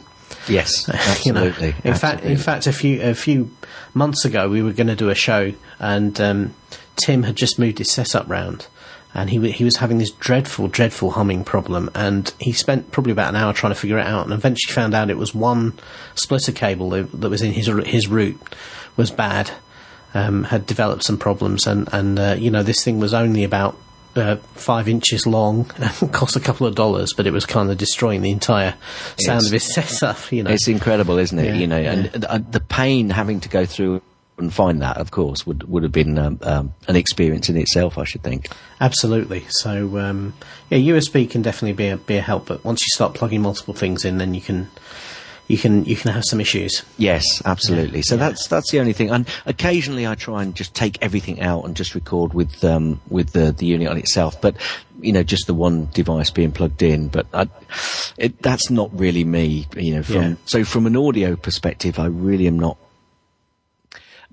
Yes, 0.48 0.88
you 1.24 1.32
know. 1.32 1.46
absolutely. 1.46 1.74
In 1.84 1.94
fact, 1.94 2.24
in 2.24 2.36
fact, 2.36 2.66
a 2.66 2.72
few 2.72 3.02
a 3.02 3.14
few 3.14 3.50
months 3.94 4.24
ago, 4.24 4.48
we 4.48 4.62
were 4.62 4.72
going 4.72 4.86
to 4.86 4.96
do 4.96 5.10
a 5.10 5.14
show, 5.14 5.52
and 5.78 6.18
um, 6.20 6.54
Tim 6.96 7.24
had 7.24 7.36
just 7.36 7.58
moved 7.58 7.78
his 7.78 7.90
setup 7.90 8.28
round, 8.28 8.66
and 9.14 9.30
he 9.30 9.50
he 9.50 9.64
was 9.64 9.76
having 9.76 9.98
this 9.98 10.10
dreadful, 10.10 10.68
dreadful 10.68 11.12
humming 11.12 11.44
problem, 11.44 11.90
and 11.94 12.32
he 12.38 12.52
spent 12.52 12.92
probably 12.92 13.12
about 13.12 13.30
an 13.30 13.36
hour 13.36 13.52
trying 13.52 13.72
to 13.72 13.78
figure 13.78 13.98
it 13.98 14.06
out, 14.06 14.24
and 14.24 14.32
eventually 14.32 14.72
found 14.72 14.94
out 14.94 15.10
it 15.10 15.16
was 15.16 15.34
one 15.34 15.74
splitter 16.14 16.52
cable 16.52 16.90
that, 16.90 17.10
that 17.20 17.28
was 17.28 17.42
in 17.42 17.52
his 17.52 17.66
his 17.86 18.06
route 18.08 18.40
was 18.96 19.10
bad, 19.10 19.50
um, 20.14 20.44
had 20.44 20.66
developed 20.66 21.04
some 21.04 21.18
problems, 21.18 21.66
and 21.66 21.88
and 21.92 22.18
uh, 22.18 22.36
you 22.38 22.50
know 22.50 22.62
this 22.62 22.84
thing 22.84 22.98
was 23.00 23.14
only 23.14 23.44
about. 23.44 23.76
Uh, 24.16 24.36
five 24.54 24.88
inches 24.88 25.28
long, 25.28 25.70
and 26.00 26.12
cost 26.12 26.34
a 26.34 26.40
couple 26.40 26.66
of 26.66 26.74
dollars, 26.74 27.12
but 27.16 27.24
it 27.24 27.30
was 27.32 27.46
kind 27.46 27.70
of 27.70 27.78
destroying 27.78 28.20
the 28.20 28.30
entire 28.32 28.74
sound 29.20 29.44
It's- 29.44 29.46
of 29.46 29.52
his 29.52 29.72
setup. 29.74 30.32
You 30.32 30.42
know, 30.42 30.50
It's 30.50 30.66
incredible, 30.66 31.18
isn't 31.18 31.38
it? 31.38 31.44
Yeah, 31.44 31.54
you 31.54 31.66
know, 31.68 31.78
yeah. 31.78 31.92
and 31.92 32.04
the, 32.06 32.44
the 32.50 32.60
pain 32.60 33.10
having 33.10 33.38
to 33.40 33.48
go 33.48 33.64
through 33.64 34.02
and 34.36 34.52
find 34.52 34.82
that, 34.82 34.96
of 34.96 35.12
course, 35.12 35.46
would 35.46 35.68
would 35.68 35.84
have 35.84 35.92
been 35.92 36.18
um, 36.18 36.40
um, 36.42 36.74
an 36.88 36.96
experience 36.96 37.48
in 37.48 37.56
itself. 37.56 37.96
I 37.96 38.04
should 38.04 38.24
think. 38.24 38.48
Absolutely. 38.80 39.44
So 39.50 39.98
um, 39.98 40.34
yeah, 40.70 40.78
USB 40.78 41.30
can 41.30 41.42
definitely 41.42 41.74
be 41.74 41.88
a 41.88 41.96
be 41.98 42.16
a 42.16 42.22
help, 42.22 42.46
but 42.46 42.64
once 42.64 42.80
you 42.80 42.88
start 42.94 43.14
plugging 43.14 43.42
multiple 43.42 43.74
things 43.74 44.04
in, 44.04 44.18
then 44.18 44.34
you 44.34 44.40
can 44.40 44.68
you 45.48 45.58
can 45.58 45.84
you 45.86 45.96
can 45.96 46.10
have 46.12 46.22
some 46.26 46.40
issues. 46.40 46.82
Yes, 46.98 47.24
absolutely. 47.44 48.02
So 48.02 48.16
that's 48.16 48.46
that's 48.48 48.70
the 48.70 48.78
only 48.80 48.92
thing. 48.92 49.10
And 49.10 49.26
occasionally 49.46 50.06
I 50.06 50.14
try 50.14 50.42
and 50.42 50.54
just 50.54 50.74
take 50.74 50.98
everything 51.02 51.40
out 51.40 51.64
and 51.64 51.74
just 51.74 51.94
record 51.94 52.34
with 52.34 52.62
um, 52.64 53.00
with 53.08 53.32
the 53.32 53.52
the 53.52 53.66
unit 53.66 53.88
on 53.88 53.96
itself. 53.98 54.40
But 54.40 54.56
you 55.00 55.12
know, 55.12 55.22
just 55.22 55.46
the 55.46 55.54
one 55.54 55.88
device 55.94 56.30
being 56.30 56.52
plugged 56.52 56.82
in. 56.82 57.08
But 57.08 57.26
I, 57.32 57.48
it, 58.18 58.40
that's 58.42 58.68
not 58.70 58.90
really 58.98 59.24
me. 59.24 59.66
You 59.76 59.96
know, 59.96 60.02
from 60.02 60.14
Yeah. 60.22 60.34
so 60.44 60.64
from 60.64 60.86
an 60.86 60.96
audio 60.96 61.34
perspective, 61.36 61.98
I 61.98 62.06
really 62.06 62.46
am 62.46 62.58
not 62.58 62.76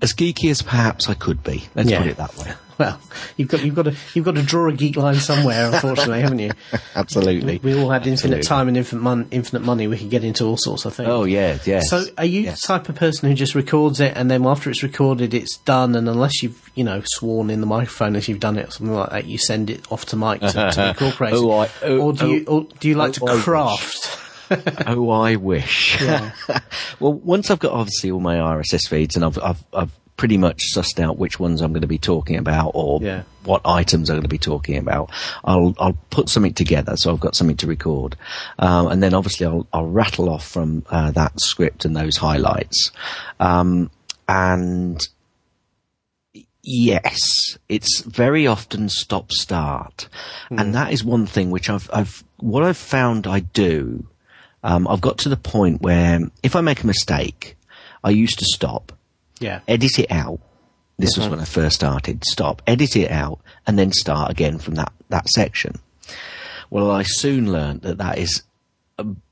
as 0.02 0.12
geeky 0.12 0.50
as 0.50 0.60
perhaps 0.60 1.08
I 1.08 1.14
could 1.14 1.42
be. 1.42 1.64
Let's 1.74 1.90
Yeah. 1.90 2.02
put 2.02 2.10
it 2.10 2.16
that 2.18 2.36
way. 2.36 2.52
Well, 2.78 3.00
you've 3.38 3.48
got 3.48 3.64
you've 3.64 3.74
got 3.74 3.86
to 3.86 3.96
you've 4.12 4.24
got 4.26 4.34
to 4.34 4.42
draw 4.42 4.68
a 4.68 4.72
geek 4.72 4.96
line 4.96 5.14
somewhere, 5.16 5.70
unfortunately, 5.72 6.20
haven't 6.20 6.40
you? 6.40 6.50
Absolutely. 6.94 7.58
We 7.62 7.74
all 7.74 7.88
had 7.88 8.06
infinite 8.06 8.38
Absolutely. 8.38 8.42
time 8.42 8.68
and 8.68 8.76
infinite, 8.76 9.00
mon- 9.00 9.28
infinite 9.30 9.62
money. 9.64 9.86
We 9.86 9.96
could 9.96 10.10
get 10.10 10.24
into 10.24 10.44
all 10.44 10.58
sorts 10.58 10.84
of 10.84 10.94
things. 10.94 11.08
Oh 11.08 11.24
yeah, 11.24 11.56
yeah. 11.64 11.80
So, 11.80 12.04
are 12.18 12.26
you 12.26 12.42
Yes. 12.42 12.60
the 12.60 12.66
type 12.66 12.88
of 12.90 12.96
person 12.96 13.30
who 13.30 13.34
just 13.34 13.54
records 13.54 13.98
it 14.00 14.12
and 14.14 14.30
then 14.30 14.44
after 14.46 14.68
it's 14.68 14.82
recorded, 14.82 15.32
it's 15.32 15.56
done, 15.58 15.94
and 15.94 16.06
unless 16.06 16.42
you've 16.42 16.70
you 16.74 16.84
know 16.84 17.00
sworn 17.06 17.48
in 17.48 17.60
the 17.62 17.66
microphone 17.66 18.14
as 18.14 18.28
you've 18.28 18.40
done 18.40 18.58
it 18.58 18.68
or 18.68 18.70
something 18.72 18.94
like 18.94 19.08
that, 19.10 19.24
you 19.24 19.38
send 19.38 19.70
it 19.70 19.90
off 19.90 20.04
to 20.06 20.16
Mike 20.16 20.42
to, 20.42 20.52
to 20.72 20.88
incorporate 20.90 21.32
Oh, 21.32 21.50
I- 21.52 21.70
oh, 21.82 21.98
or 21.98 22.12
do 22.12 22.24
oh, 22.26 22.28
you 22.28 22.44
or 22.46 22.66
do 22.78 22.88
you 22.88 22.94
like 22.94 23.16
oh, 23.22 23.36
to 23.36 23.42
craft? 23.42 24.18
oh, 24.86 25.08
I 25.08 25.36
wish. 25.36 25.98
Yeah. 26.02 26.30
well, 27.00 27.14
once 27.14 27.50
I've 27.50 27.58
got 27.58 27.72
obviously 27.72 28.10
all 28.10 28.20
my 28.20 28.36
RSS 28.36 28.86
feeds 28.88 29.16
and 29.16 29.24
I've, 29.24 29.38
I've, 29.38 29.64
I've 29.72 29.90
pretty 30.16 30.38
much 30.38 30.72
sussed 30.74 30.98
out 30.98 31.18
which 31.18 31.38
ones 31.38 31.60
I'm 31.60 31.72
going 31.72 31.82
to 31.82 31.86
be 31.86 31.98
talking 31.98 32.36
about 32.36 32.70
or 32.74 33.00
Yeah. 33.02 33.22
what 33.44 33.60
items 33.64 34.08
I'm 34.08 34.16
going 34.16 34.22
to 34.22 34.28
be 34.28 34.38
talking 34.38 34.76
about, 34.78 35.10
I'll, 35.44 35.74
I'll 35.78 35.98
put 36.10 36.28
something 36.28 36.54
together 36.54 36.96
so 36.96 37.12
I've 37.12 37.20
got 37.20 37.36
something 37.36 37.56
to 37.58 37.66
record. 37.66 38.16
Um, 38.58 38.86
and 38.88 39.02
then 39.02 39.12
obviously 39.14 39.46
I'll, 39.46 39.66
I'll 39.72 39.86
rattle 39.86 40.28
off 40.30 40.46
from 40.48 40.84
uh, 40.90 41.10
that 41.12 41.38
script 41.40 41.84
and 41.84 41.94
those 41.96 42.16
highlights. 42.16 42.92
Um, 43.38 43.90
and 44.28 45.06
Yes, 46.68 47.56
it's 47.68 48.00
very 48.00 48.48
often 48.48 48.88
stop 48.88 49.30
start, 49.30 50.08
and 50.50 50.74
that 50.74 50.92
is 50.92 51.04
one 51.04 51.24
thing 51.24 51.52
which 51.52 51.70
I've 51.70 51.88
I've 51.92 52.24
what 52.38 52.64
I've 52.64 52.76
found 52.76 53.28
I 53.28 53.38
do. 53.38 54.04
Um, 54.64 54.88
I've 54.88 55.00
got 55.00 55.18
to 55.18 55.28
the 55.28 55.36
point 55.36 55.80
where 55.80 56.18
if 56.42 56.56
I 56.56 56.62
make 56.62 56.82
a 56.82 56.86
mistake, 56.88 57.56
I 58.02 58.10
used 58.10 58.40
to 58.40 58.44
stop, 58.44 58.90
Yeah. 59.40 59.60
edit 59.68 59.98
it 59.98 60.10
out. 60.10 60.40
This 60.98 61.16
was 61.16 61.26
uh-huh. 61.26 61.30
when 61.30 61.40
I 61.40 61.44
first 61.44 61.76
started. 61.76 62.24
Stop, 62.24 62.62
edit 62.66 62.96
it 62.96 63.10
out, 63.10 63.40
and 63.66 63.78
then 63.78 63.92
start 63.92 64.30
again 64.30 64.58
from 64.58 64.76
that 64.76 64.92
that 65.10 65.28
section. 65.28 65.74
Well, 66.70 66.90
I 66.90 67.02
soon 67.02 67.52
learned 67.52 67.82
that 67.82 67.98
that 67.98 68.18
is 68.18 68.42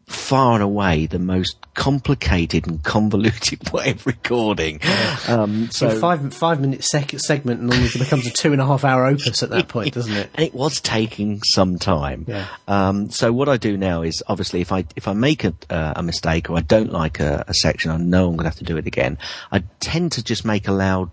far 0.07 0.55
and 0.55 0.63
away 0.63 1.07
the 1.07 1.19
most 1.19 1.57
complicated 1.75 2.67
and 2.67 2.83
convoluted 2.85 3.71
way 3.73 3.91
of 3.91 4.07
recording. 4.07 4.81
Um, 5.29 5.71
So 5.71 5.89
so 5.91 5.99
five 6.01 6.33
five 6.35 6.61
minute 6.61 6.85
sec- 6.85 7.19
segment 7.19 7.63
normally 7.63 7.89
becomes 7.99 8.27
a 8.27 8.31
two 8.31 8.53
and 8.53 8.61
a 8.61 8.67
half 8.67 8.85
hour 8.85 9.07
opus 9.07 9.43
at 9.43 9.51
that 9.51 9.69
point, 9.69 9.95
doesn't 9.95 10.13
it? 10.13 10.31
and 10.35 10.47
it 10.47 10.55
was 10.55 10.81
taking 10.81 11.43
some 11.43 11.79
time. 11.79 12.27
Yeah. 12.29 12.47
Um, 12.69 13.11
so 13.11 13.33
what 13.33 13.49
I 13.49 13.57
do 13.57 13.77
now 13.77 14.03
is 14.03 14.23
obviously 14.27 14.61
if 14.61 14.73
I 14.73 14.85
if 14.97 15.09
I 15.09 15.15
make 15.15 15.45
a, 15.45 15.55
uh, 15.71 15.95
a 15.97 16.03
mistake 16.03 16.51
or 16.51 16.57
I 16.59 16.61
don't 16.61 16.93
like 16.93 17.19
a, 17.21 17.45
a 17.49 17.55
section, 17.55 17.91
I 17.91 17.97
know 17.97 18.29
I'm 18.29 18.37
going 18.37 18.45
to 18.45 18.51
have 18.51 18.59
to 18.59 18.65
do 18.65 18.77
it 18.77 18.87
again. 18.87 19.19
I 19.51 19.63
tend 19.81 20.13
to 20.13 20.23
just 20.23 20.45
make 20.45 20.69
a 20.69 20.73
loud 20.73 21.11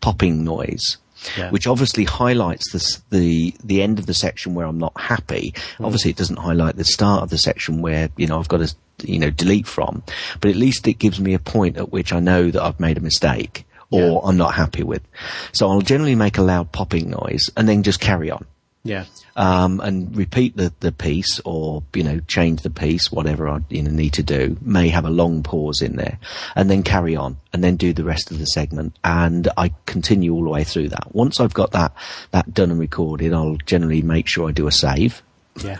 popping 0.00 0.44
noise. 0.44 0.96
Yeah. 1.36 1.50
Which 1.50 1.66
obviously 1.66 2.04
highlights 2.04 2.72
the, 2.72 3.16
the 3.16 3.54
the 3.64 3.82
end 3.82 3.98
of 3.98 4.06
the 4.06 4.14
section 4.14 4.54
where 4.54 4.66
I'm 4.66 4.78
not 4.78 4.98
happy. 5.00 5.52
Mm. 5.78 5.84
Obviously, 5.86 6.10
it 6.12 6.16
doesn't 6.16 6.36
highlight 6.38 6.76
the 6.76 6.84
start 6.84 7.22
of 7.22 7.30
the 7.30 7.38
section 7.38 7.82
where 7.82 8.08
you 8.16 8.26
know 8.26 8.38
I've 8.38 8.48
got 8.48 8.58
to 8.58 8.74
you 9.02 9.18
know 9.18 9.30
delete 9.30 9.66
from. 9.66 10.02
But 10.40 10.50
at 10.50 10.56
least 10.56 10.86
it 10.86 10.94
gives 10.94 11.20
me 11.20 11.34
a 11.34 11.38
point 11.38 11.76
at 11.76 11.90
which 11.92 12.12
I 12.12 12.20
know 12.20 12.50
that 12.50 12.62
I've 12.62 12.80
made 12.80 12.96
a 12.98 13.00
mistake 13.00 13.64
or 13.90 14.00
Yeah. 14.00 14.18
I'm 14.28 14.36
not 14.36 14.54
happy 14.54 14.82
with. 14.82 15.02
So 15.52 15.68
I'll 15.70 15.80
generally 15.80 16.14
make 16.14 16.38
a 16.38 16.42
loud 16.42 16.72
popping 16.72 17.10
noise 17.10 17.48
and 17.56 17.68
then 17.68 17.82
just 17.82 18.00
carry 18.00 18.30
on 18.30 18.44
Yeah. 18.84 19.04
Um, 19.38 19.78
and 19.80 20.14
repeat 20.16 20.56
the, 20.56 20.72
the 20.80 20.90
piece 20.90 21.40
or, 21.44 21.84
you 21.94 22.02
know, 22.02 22.18
change 22.26 22.62
the 22.62 22.70
piece, 22.70 23.12
whatever 23.12 23.48
I 23.48 23.60
you 23.70 23.84
know, 23.84 23.90
need 23.90 24.14
to 24.14 24.22
do. 24.24 24.58
May 24.60 24.88
have 24.88 25.04
a 25.04 25.10
long 25.10 25.44
pause 25.44 25.80
in 25.80 25.94
there 25.94 26.18
and 26.56 26.68
then 26.68 26.82
carry 26.82 27.14
on 27.14 27.38
and 27.52 27.62
then 27.62 27.76
do 27.76 27.92
the 27.92 28.02
rest 28.02 28.32
of 28.32 28.40
the 28.40 28.46
segment. 28.46 28.98
And 29.04 29.48
I 29.56 29.72
continue 29.86 30.34
all 30.34 30.42
the 30.42 30.50
way 30.50 30.64
through 30.64 30.88
that. 30.88 31.14
Once 31.14 31.38
I've 31.38 31.54
got 31.54 31.70
that, 31.70 31.94
that 32.32 32.52
done 32.52 32.72
and 32.72 32.80
recorded, 32.80 33.32
I'll 33.32 33.56
generally 33.64 34.02
make 34.02 34.26
sure 34.26 34.48
I 34.48 34.52
do 34.52 34.66
a 34.66 34.72
save 34.72 35.22
Yeah. 35.62 35.78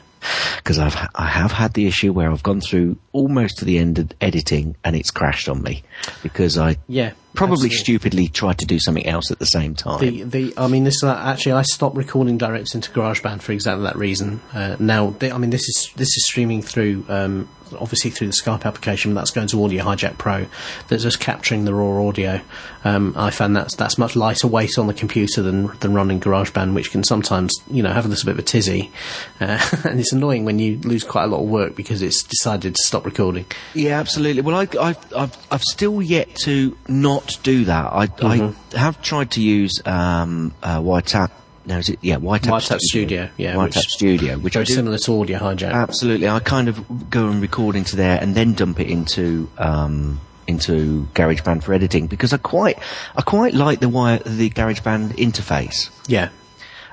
Because 0.57 0.79
I've 0.79 0.97
I 1.15 1.27
have 1.27 1.53
had 1.53 1.75
the 1.75 1.87
issue 1.87 2.13
where 2.13 2.31
I've 2.31 2.43
gone 2.43 2.61
through 2.61 2.97
almost 3.13 3.59
to 3.59 3.65
the 3.65 3.79
end 3.79 3.99
of 3.99 4.13
editing 4.21 4.77
and 4.85 4.95
it's 4.97 5.11
crashed 5.11 5.49
on 5.49 5.63
me 5.63 5.83
because 6.23 6.59
I 6.59 6.77
Yeah. 6.89 7.13
probably 7.35 7.55
absolutely. 7.69 7.77
stupidly 7.79 8.29
tried 8.29 8.59
to 8.59 8.67
do 8.67 8.79
something 8.79 9.07
else 9.07 9.31
at 9.31 9.39
the 9.39 9.47
same 9.47 9.75
time. 9.75 10.01
The, 10.01 10.23
the, 10.25 10.55
I 10.57 10.67
mean, 10.69 10.85
this 10.85 10.97
is 10.97 11.05
actually 11.05 11.53
I 11.53 11.63
stopped 11.63 11.97
recording 11.97 12.39
direct 12.39 12.75
into 12.75 12.91
GarageBand 12.91 13.43
for 13.43 13.53
exactly 13.53 13.85
that 13.85 13.97
reason. 13.97 14.41
Uh, 14.53 14.77
now, 14.79 15.11
the, 15.19 15.33
I 15.33 15.39
mean, 15.39 15.51
this 15.51 15.69
is 15.69 15.91
this 15.97 16.09
is 16.09 16.27
streaming 16.27 16.63
through, 16.63 17.05
um, 17.09 17.49
obviously 17.75 18.11
through 18.11 18.29
the 18.29 18.33
Skype 18.33 18.65
application. 18.65 19.15
But 19.15 19.21
that's 19.21 19.31
going 19.31 19.49
to 19.49 19.65
Audio 19.65 19.85
Hijack 19.85 20.19
Pro. 20.19 20.47
That's 20.89 21.03
just 21.03 21.21
capturing 21.21 21.65
the 21.65 21.75
raw 21.75 22.07
audio. 22.07 22.41
Um, 22.85 23.15
I 23.17 23.31
found 23.31 23.57
that's 23.57 23.75
that's 23.75 23.99
much 23.99 24.15
lighter 24.15 24.47
weight 24.47 24.79
on 24.79 24.87
the 24.87 24.95
computer 24.95 25.43
than 25.43 25.67
than 25.79 25.95
running 25.95 26.21
GarageBand, 26.21 26.75
which 26.75 26.91
can 26.91 27.03
sometimes 27.03 27.55
you 27.71 27.83
know 27.83 27.93
have 27.93 28.05
a 28.05 28.09
little 28.09 28.27
bit 28.27 28.33
of 28.33 28.39
a 28.39 28.43
tizzy, 28.43 28.91
uh, 29.41 29.59
and 29.85 29.99
it's 29.99 30.13
annoying 30.13 30.45
when 30.45 30.59
you 30.59 30.79
lose 30.79 31.05
quite 31.05 31.25
a 31.25 31.29
lot 31.29 31.43
of 31.43 31.49
work 31.49 31.75
because 31.75 32.03
it's 32.03 32.23
decided 32.23 32.75
to 32.75 32.83
stop 32.85 33.05
recording. 33.05 33.47
Yeah, 33.75 33.99
absolutely. 33.99 34.43
Well, 34.43 34.57
I, 34.57 34.69
I've, 34.81 35.13
I've, 35.15 35.47
I've 35.51 35.63
still 35.63 36.01
yet 36.03 36.35
to 36.45 36.77
not 36.87 37.39
do 37.43 37.65
that. 37.65 37.93
I, 37.93 38.07
Mm-hmm. 38.07 38.77
I 38.77 38.79
have 38.79 39.01
tried 39.03 39.31
to 39.33 39.43
use 39.43 39.81
um, 39.87 40.55
uh, 40.63 40.81
WireTap. 40.81 41.31
No, 41.69 41.79
is 41.79 41.89
it? 41.91 41.99
Yeah, 42.03 42.17
WireTap, 42.17 42.49
WireTap 42.51 42.81
Studio, 42.81 43.29
yeah, 43.37 43.55
WireTap 43.55 43.65
which- 43.77 43.77
Studio, 43.89 44.39
which 44.39 44.57
I 44.57 44.61
Very 44.61 44.65
do. 44.67 44.75
similar 44.75 44.99
to 44.99 45.21
Audio 45.21 45.39
Hijack. 45.39 45.73
Absolutely, 45.73 46.29
I 46.29 46.41
kind 46.41 46.69
of 46.69 47.11
go 47.11 47.29
and 47.29 47.41
record 47.43 47.77
into 47.77 47.95
there 47.95 48.19
and 48.21 48.35
then 48.35 48.55
dump 48.55 48.81
it 48.81 48.89
into 48.89 49.49
um, 49.59 50.21
into 50.47 51.07
GarageBand 51.15 51.63
for 51.63 51.75
editing 51.75 52.07
because 52.07 52.33
I 52.33 52.39
quite 52.39 52.79
I 53.15 53.21
quite 53.23 53.53
like 53.55 53.81
the 53.81 53.89
wire 53.89 54.19
the 54.19 54.51
GarageBand 54.51 55.17
interface. 55.19 55.91
yeah. 56.09 56.31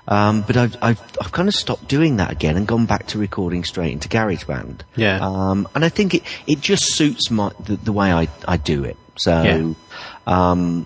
Um, 0.07 0.41
but 0.43 0.55
I've, 0.55 0.75
I've, 0.83 1.01
I've 1.19 1.31
kind 1.31 1.47
of 1.47 1.55
stopped 1.55 1.87
doing 1.87 2.17
that 2.17 2.29
again 2.31 2.57
and 2.57 2.67
gone 2.67 2.85
back 2.85 3.07
to 3.07 3.17
recording 3.17 3.63
straight 3.63 3.91
into 3.91 4.07
GarageBand. 4.07 4.81
Yeah. 4.95 5.17
Um, 5.19 5.67
and 5.73 5.83
I 5.83 5.89
think 5.89 6.13
it, 6.13 6.21
it 6.45 6.61
just 6.61 6.93
suits 6.93 7.31
my, 7.31 7.51
the, 7.59 7.77
the 7.77 7.91
way 7.91 8.11
I, 8.13 8.27
I 8.47 8.57
do 8.57 8.83
it. 8.83 8.97
So, 9.17 9.41
Yeah. 9.41 9.73
um, 10.27 10.85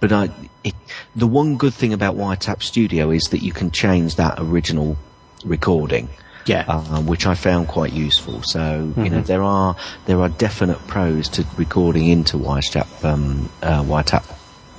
but 0.00 0.12
I, 0.12 0.30
it, 0.64 0.74
the 1.16 1.26
one 1.26 1.56
good 1.56 1.74
thing 1.74 1.92
about 1.92 2.16
WireTap 2.16 2.62
Studio 2.62 3.10
is 3.10 3.24
that 3.30 3.42
you 3.42 3.52
can 3.52 3.70
change 3.70 4.16
that 4.16 4.34
original 4.38 4.96
recording. 5.44 6.08
Yeah. 6.46 6.62
Um, 6.66 7.04
which 7.06 7.26
I 7.26 7.34
found 7.34 7.68
quite 7.68 7.92
useful. 7.92 8.42
So, 8.42 8.92
you 8.96 9.02
Mm-hmm. 9.02 9.14
know, 9.16 9.20
there 9.20 9.42
are, 9.42 9.76
there 10.06 10.18
are 10.22 10.30
definite 10.30 10.78
pros 10.86 11.28
to 11.30 11.44
recording 11.58 12.06
into 12.06 12.38
WireTap, 12.38 13.04
um, 13.04 13.50
uh, 13.62 13.82
WireTap 13.82 14.24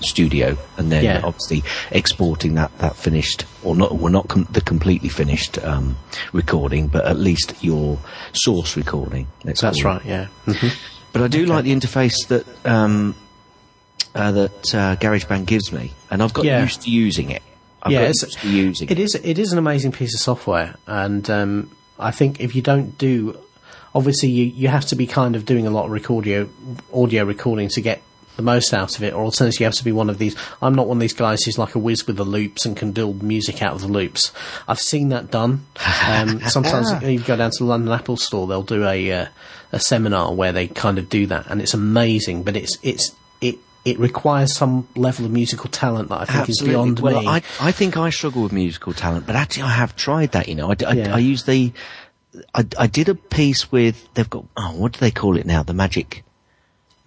Studio 0.02 0.58
and 0.78 0.92
then 0.92 1.04
Yeah. 1.04 1.22
obviously 1.24 1.62
exporting 1.92 2.56
that, 2.56 2.76
that 2.80 2.96
finished 2.96 3.46
or 3.64 3.76
not 3.76 3.94
well 3.96 4.12
not 4.12 4.30
com- 4.30 4.48
the 4.50 4.62
completely 4.62 5.10
finished 5.10 5.60
um, 5.64 5.98
recording 6.32 6.88
but 6.88 7.06
at 7.06 7.18
least 7.18 7.54
your 7.62 8.00
source 8.32 8.78
recording 8.78 9.28
That's 9.44 9.60
call 9.62 9.72
it. 9.72 9.84
right. 9.84 10.06
Yeah. 10.06 10.28
Mhm. 10.48 10.74
but 11.12 11.22
I 11.22 11.28
do 11.28 11.46
like 11.46 11.66
the 11.66 11.76
interface 11.76 12.16
that 12.30 12.46
um, 12.66 13.14
uh, 14.16 14.32
that 14.32 14.76
uh, 14.76 14.96
GarageBand 14.98 15.46
gives 15.46 15.72
me 15.72 15.94
and 16.10 16.22
I've 16.24 16.34
got 16.34 16.46
Yeah. 16.46 16.62
used 16.62 16.82
to 16.84 16.90
using 16.90 17.30
it 17.32 17.44
I've 17.82 17.92
Yeah, 17.92 18.00
got 18.00 18.10
it's- 18.10 18.24
used 18.24 18.40
to 18.40 18.50
using 18.50 18.90
It 18.90 19.00
is. 19.00 19.16
It 19.16 19.40
is 19.40 19.52
an 19.54 19.58
amazing 19.58 19.92
piece 19.94 20.14
of 20.14 20.20
software, 20.20 20.76
and 20.86 21.30
um, 21.30 21.72
I 21.98 22.12
think 22.12 22.42
if 22.42 22.54
you 22.54 22.62
don't 22.62 22.98
do, 22.98 23.38
obviously 23.96 24.28
you, 24.30 24.46
you 24.46 24.68
have 24.68 24.86
to 24.88 24.96
be 24.98 25.08
kind 25.08 25.34
of 25.36 25.46
doing 25.46 25.66
a 25.66 25.70
lot 25.70 25.86
of 25.86 25.92
recordio, 25.92 26.50
audio 26.94 27.24
recording 27.24 27.70
to 27.70 27.80
get 27.82 28.02
the 28.36 28.42
most 28.42 28.74
out 28.74 28.98
of 28.98 29.04
it, 29.04 29.14
or 29.14 29.24
alternatively 29.24 29.64
you 29.64 29.66
have 29.66 29.76
to 29.76 29.84
be 29.86 29.92
one 29.94 30.10
of 30.10 30.18
these. 30.18 30.36
I'm 30.62 30.76
not 30.76 30.88
one 30.88 30.98
of 30.98 31.02
these 31.02 31.14
guys 31.14 31.42
who's 31.44 31.58
like 31.58 31.74
a 31.76 31.80
whiz 31.80 32.06
with 32.06 32.18
the 32.18 32.26
loops 32.26 32.66
and 32.66 32.76
can 32.76 32.92
build 32.92 33.24
music 33.24 33.62
out 33.62 33.74
of 33.76 33.82
the 33.82 33.88
loops. 33.88 34.32
I've 34.68 34.80
seen 34.80 35.10
that 35.10 35.32
done. 35.32 35.66
Um, 36.06 36.42
sometimes 36.50 37.02
you 37.04 37.20
go 37.22 37.38
down 37.38 37.52
to 37.52 37.58
the 37.60 37.66
London 37.66 37.94
Apple 37.94 38.18
Store, 38.18 38.46
they'll 38.48 38.62
do 38.64 38.86
a 38.86 39.12
uh, 39.12 39.26
a 39.72 39.80
seminar 39.80 40.34
where 40.34 40.52
they 40.52 40.68
kind 40.68 40.98
of 41.00 41.10
do 41.10 41.28
that, 41.28 41.48
and 41.48 41.62
it's 41.62 41.74
amazing. 41.74 42.44
But 42.44 42.56
it's 42.58 42.78
it's 42.82 43.16
it. 43.86 43.98
Requires 44.00 44.54
some 44.56 44.88
level 44.96 45.26
of 45.26 45.32
musical 45.32 45.70
talent 45.70 46.10
that 46.10 46.22
I 46.22 46.26
think 46.26 46.50
is 46.50 46.62
beyond 46.62 47.00
well, 47.00 47.22
me. 47.22 47.28
I, 47.28 47.42
I 47.60 47.72
think 47.72 47.98
I 47.98 48.10
struggle 48.10 48.44
with 48.44 48.52
musical 48.52 48.94
talent, 48.94 49.26
but 49.26 49.36
actually 49.36 49.64
I 49.64 49.72
have 49.72 49.96
tried 49.96 50.32
that. 50.34 50.48
You 50.48 50.56
know, 50.56 50.70
I, 50.72 50.76
I- 50.88 50.94
Yeah. 50.94 51.16
I 51.16 51.20
use 51.20 51.44
the. 51.44 51.72
I, 52.54 52.66
I 52.78 52.88
did 52.88 53.10
a 53.10 53.16
piece 53.16 53.72
with. 53.72 54.08
They've 54.14 54.30
got. 54.30 54.46
Oh, 54.56 54.74
what 54.76 54.92
do 54.94 55.00
they 55.00 55.12
call 55.12 55.38
it 55.38 55.46
now? 55.46 55.64
The 55.64 55.74
magic. 55.74 56.24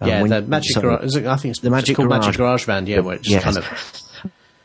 um, 0.01 0.09
Yeah, 0.09 0.23
the 0.23 0.41
Magic. 0.41 0.75
Garage. 0.81 1.15
I 1.15 1.35
think 1.37 1.51
it's 1.51 1.59
The 1.61 1.69
Magic 1.69 1.91
it's 1.91 1.95
called 1.97 2.09
Garage. 2.09 2.25
Magic 2.25 2.37
Garage 2.37 2.65
Band. 2.67 2.87
Yeah, 2.89 2.99
where 2.99 3.15
it's 3.15 3.29
Yes. 3.29 3.43
kind 3.43 3.57
of 3.57 3.99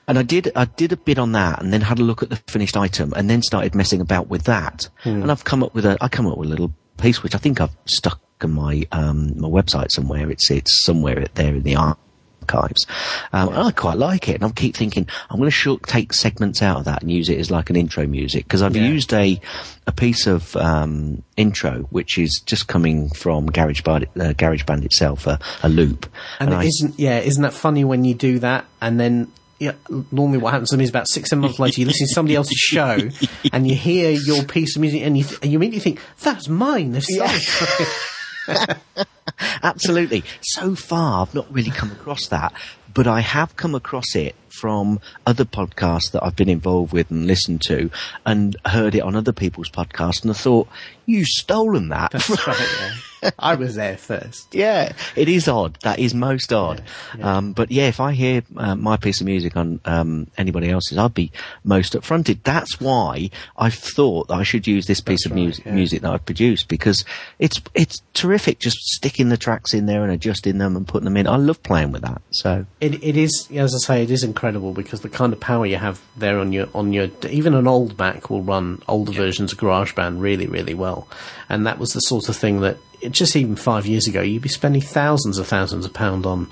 And 0.09 0.19
I 0.19 0.23
did, 0.23 0.51
I 0.57 0.65
did 0.65 0.91
a 0.93 0.97
bit 0.97 1.19
on 1.19 1.33
that, 1.33 1.61
and 1.63 1.71
then 1.73 1.83
had 1.83 1.99
a 1.99 2.03
look 2.03 2.23
at 2.23 2.31
the 2.31 2.37
finished 2.49 2.77
item, 2.79 3.13
and 3.15 3.29
then 3.29 3.43
started 3.43 3.75
messing 3.75 4.01
about 4.01 4.29
with 4.29 4.45
that. 4.45 4.89
Hmm. 5.03 5.23
And 5.23 5.31
I've 5.31 5.45
come 5.45 5.63
up 5.63 5.75
with 5.75 5.85
a, 5.85 5.99
I 6.01 6.09
come 6.09 6.27
up 6.27 6.39
with 6.39 6.49
a 6.49 6.51
little 6.51 6.73
piece 6.97 7.23
which 7.23 7.35
I 7.35 7.39
think 7.39 7.61
I've 7.61 7.77
stuck 7.85 8.19
on 8.45 8.53
my 8.53 8.87
um, 8.93 9.39
my 9.39 9.49
website 9.49 9.91
somewhere. 9.91 10.31
It's 10.31 10.51
it's 10.51 10.85
somewhere 10.85 11.27
there 11.35 11.55
in 11.55 11.63
the 11.63 11.77
archives. 11.77 12.87
Um, 13.33 13.49
and 13.51 13.59
I 13.59 13.71
quite 13.73 13.99
like 13.99 14.29
it, 14.31 14.37
and 14.37 14.45
I 14.45 14.51
keep 14.51 14.75
thinking 14.75 15.07
I'm 15.29 15.37
going 15.37 15.49
to 15.49 15.51
short 15.51 15.83
take 15.83 16.15
segments 16.15 16.63
out 16.63 16.79
of 16.79 16.85
that 16.87 17.03
and 17.03 17.11
use 17.11 17.29
it 17.29 17.39
as 17.39 17.51
like 17.51 17.69
an 17.69 17.77
intro 17.77 18.07
music 18.07 18.45
because 18.45 18.63
I've 18.63 18.75
Yeah. 18.75 18.89
used 18.89 19.13
a 19.13 19.39
a 19.87 19.93
piece 19.93 20.27
of 20.27 20.57
um, 20.57 21.23
intro 21.37 21.81
which 21.91 22.17
is 22.19 22.43
just 22.47 22.67
coming 22.67 23.11
from 23.11 23.51
GarageBand, 23.51 24.05
uh, 24.17 24.33
GarageBand 24.35 24.85
itself, 24.87 25.27
a, 25.27 25.39
a 25.63 25.69
loop. 25.69 26.11
And, 26.41 26.53
it 26.55 26.67
isn't 26.67 26.99
yeah, 26.99 27.19
isn't 27.19 27.43
that 27.43 27.53
funny 27.53 27.85
when 27.85 28.05
you 28.07 28.15
do 28.15 28.39
that 28.39 28.65
and 28.81 28.99
then 28.99 29.31
yeah, 29.59 29.73
normally 30.13 30.39
what 30.39 30.53
happens 30.53 30.71
to 30.71 30.77
me 30.77 30.85
is 30.85 30.91
about 30.91 31.09
six, 31.09 31.31
seven 31.31 31.43
months 31.43 31.59
later 31.59 31.81
you 31.81 31.87
listen 31.87 32.07
to 32.07 32.15
somebody 32.15 32.37
else's 32.37 32.57
show 32.57 32.97
and 33.53 33.67
you 33.69 33.75
hear 33.75 34.11
your 34.11 34.45
piece 34.45 34.77
of 34.77 34.81
music 34.81 35.03
and 35.03 35.19
you, 35.19 35.25
th- 35.25 35.41
and 35.43 35.51
you 35.51 35.59
immediately 35.59 35.81
think, 35.81 36.01
that's 36.21 36.49
mine. 36.49 36.93
They've 36.93 37.05
it." 37.09 37.89
Absolutely. 39.63 40.25
So 40.41 40.75
far, 40.75 41.23
I've 41.23 41.35
not 41.35 41.53
really 41.53 41.71
come 41.71 41.91
across 41.93 42.27
that, 42.29 42.53
but 42.93 43.07
I 43.07 43.21
have 43.21 43.57
come 43.57 43.75
across 43.75 44.15
it 44.15 44.35
from 44.49 45.01
other 45.27 45.45
podcasts 45.45 46.11
that 46.13 46.25
I've 46.25 46.35
been 46.37 46.49
involved 46.49 46.93
with 46.93 47.11
and 47.11 47.27
listened 47.27 47.63
to, 47.63 47.91
and 48.27 48.57
heard 48.67 48.95
it 48.95 49.01
on 49.01 49.15
other 49.15 49.33
people's 49.33 49.71
podcasts, 49.71 50.23
and 50.23 50.31
I 50.31 50.35
thought, 50.35 50.69
you've 51.07 51.29
stolen 51.29 51.89
that." 51.91 52.11
That's 52.13 52.47
right, 52.47 52.59
yeah. 52.81 52.95
I 53.39 53.55
was 53.55 53.75
there 53.75 53.97
first. 53.97 54.55
yeah, 54.55 54.93
it 55.17 55.29
is 55.29 55.49
odd. 55.49 55.79
That 55.83 55.99
is 55.99 56.15
most 56.15 56.53
odd. 56.53 56.83
Um, 57.21 57.53
but 57.53 57.71
yeah, 57.71 57.89
if 57.89 58.01
I 58.01 58.13
hear 58.13 58.43
uh, 58.57 58.75
my 58.75 58.97
piece 58.97 59.21
of 59.21 59.27
music 59.27 59.57
on 59.57 59.81
um, 59.85 60.29
anybody 60.37 60.71
else's, 60.71 60.99
I'd 60.99 61.15
be 61.15 61.33
most 61.65 61.95
upfronted. 61.95 62.41
That's 62.45 62.81
why 62.81 63.31
I've 63.57 63.75
thought 63.75 64.31
I 64.31 64.43
should 64.43 64.67
use 64.67 64.87
this 64.87 65.01
piece 65.01 65.27
of 65.27 65.33
right, 65.33 65.41
music, 65.41 65.65
yeah. 65.65 65.73
music 65.73 66.03
that 66.03 66.13
I've 66.13 66.27
produced 66.27 66.69
because 66.69 67.05
it's 67.39 67.61
it's 67.75 68.03
terrific. 68.15 68.59
Just 68.59 68.79
sticking 68.79 69.29
the 69.29 69.37
tracks 69.37 69.75
in 69.75 69.87
there 69.87 70.03
and 70.03 70.13
adjusting 70.13 70.59
them 70.59 70.77
and 70.77 70.87
putting 70.87 71.05
them 71.05 71.17
in. 71.17 71.27
I 71.27 71.37
love 71.37 71.63
playing 71.63 71.93
with 71.93 72.03
that. 72.03 72.23
So 72.31 72.67
It, 72.81 73.03
it 73.03 73.17
is, 73.17 73.49
as 73.55 73.75
I 73.75 73.79
say, 73.79 74.03
it 74.03 74.11
is 74.11 74.23
incredible 74.23 74.73
because 74.73 75.01
the 75.01 75.09
kind 75.09 75.33
of 75.33 75.41
power 75.41 75.67
you 75.67 75.77
have 75.77 76.01
there 76.17 76.39
on 76.39 76.53
your 76.53 76.69
on 76.75 76.93
your 76.93 77.09
even 77.29 77.55
an 77.55 77.67
old 77.67 77.99
Mac 77.99 78.31
will 78.31 78.43
run 78.43 78.83
older 78.89 79.13
versions 79.13 79.53
of 79.53 79.59
GarageBand 79.59 80.21
really 80.21 80.47
really 80.47 80.75
well, 80.75 81.09
and 81.49 81.67
that 81.67 81.79
was 81.79 81.93
the 81.93 82.01
sort 82.01 82.29
of 82.29 82.37
thing 82.37 82.61
that 82.61 82.77
just 83.11 83.37
even 83.37 83.57
five 83.57 83.87
years 83.87 84.07
ago 84.07 84.21
you'd 84.21 84.43
be 84.43 84.49
spending 84.49 84.83
thousands 84.83 85.39
of 85.39 85.47
thousands 85.47 85.85
of 85.85 85.93
pound 85.93 86.27
on 86.27 86.51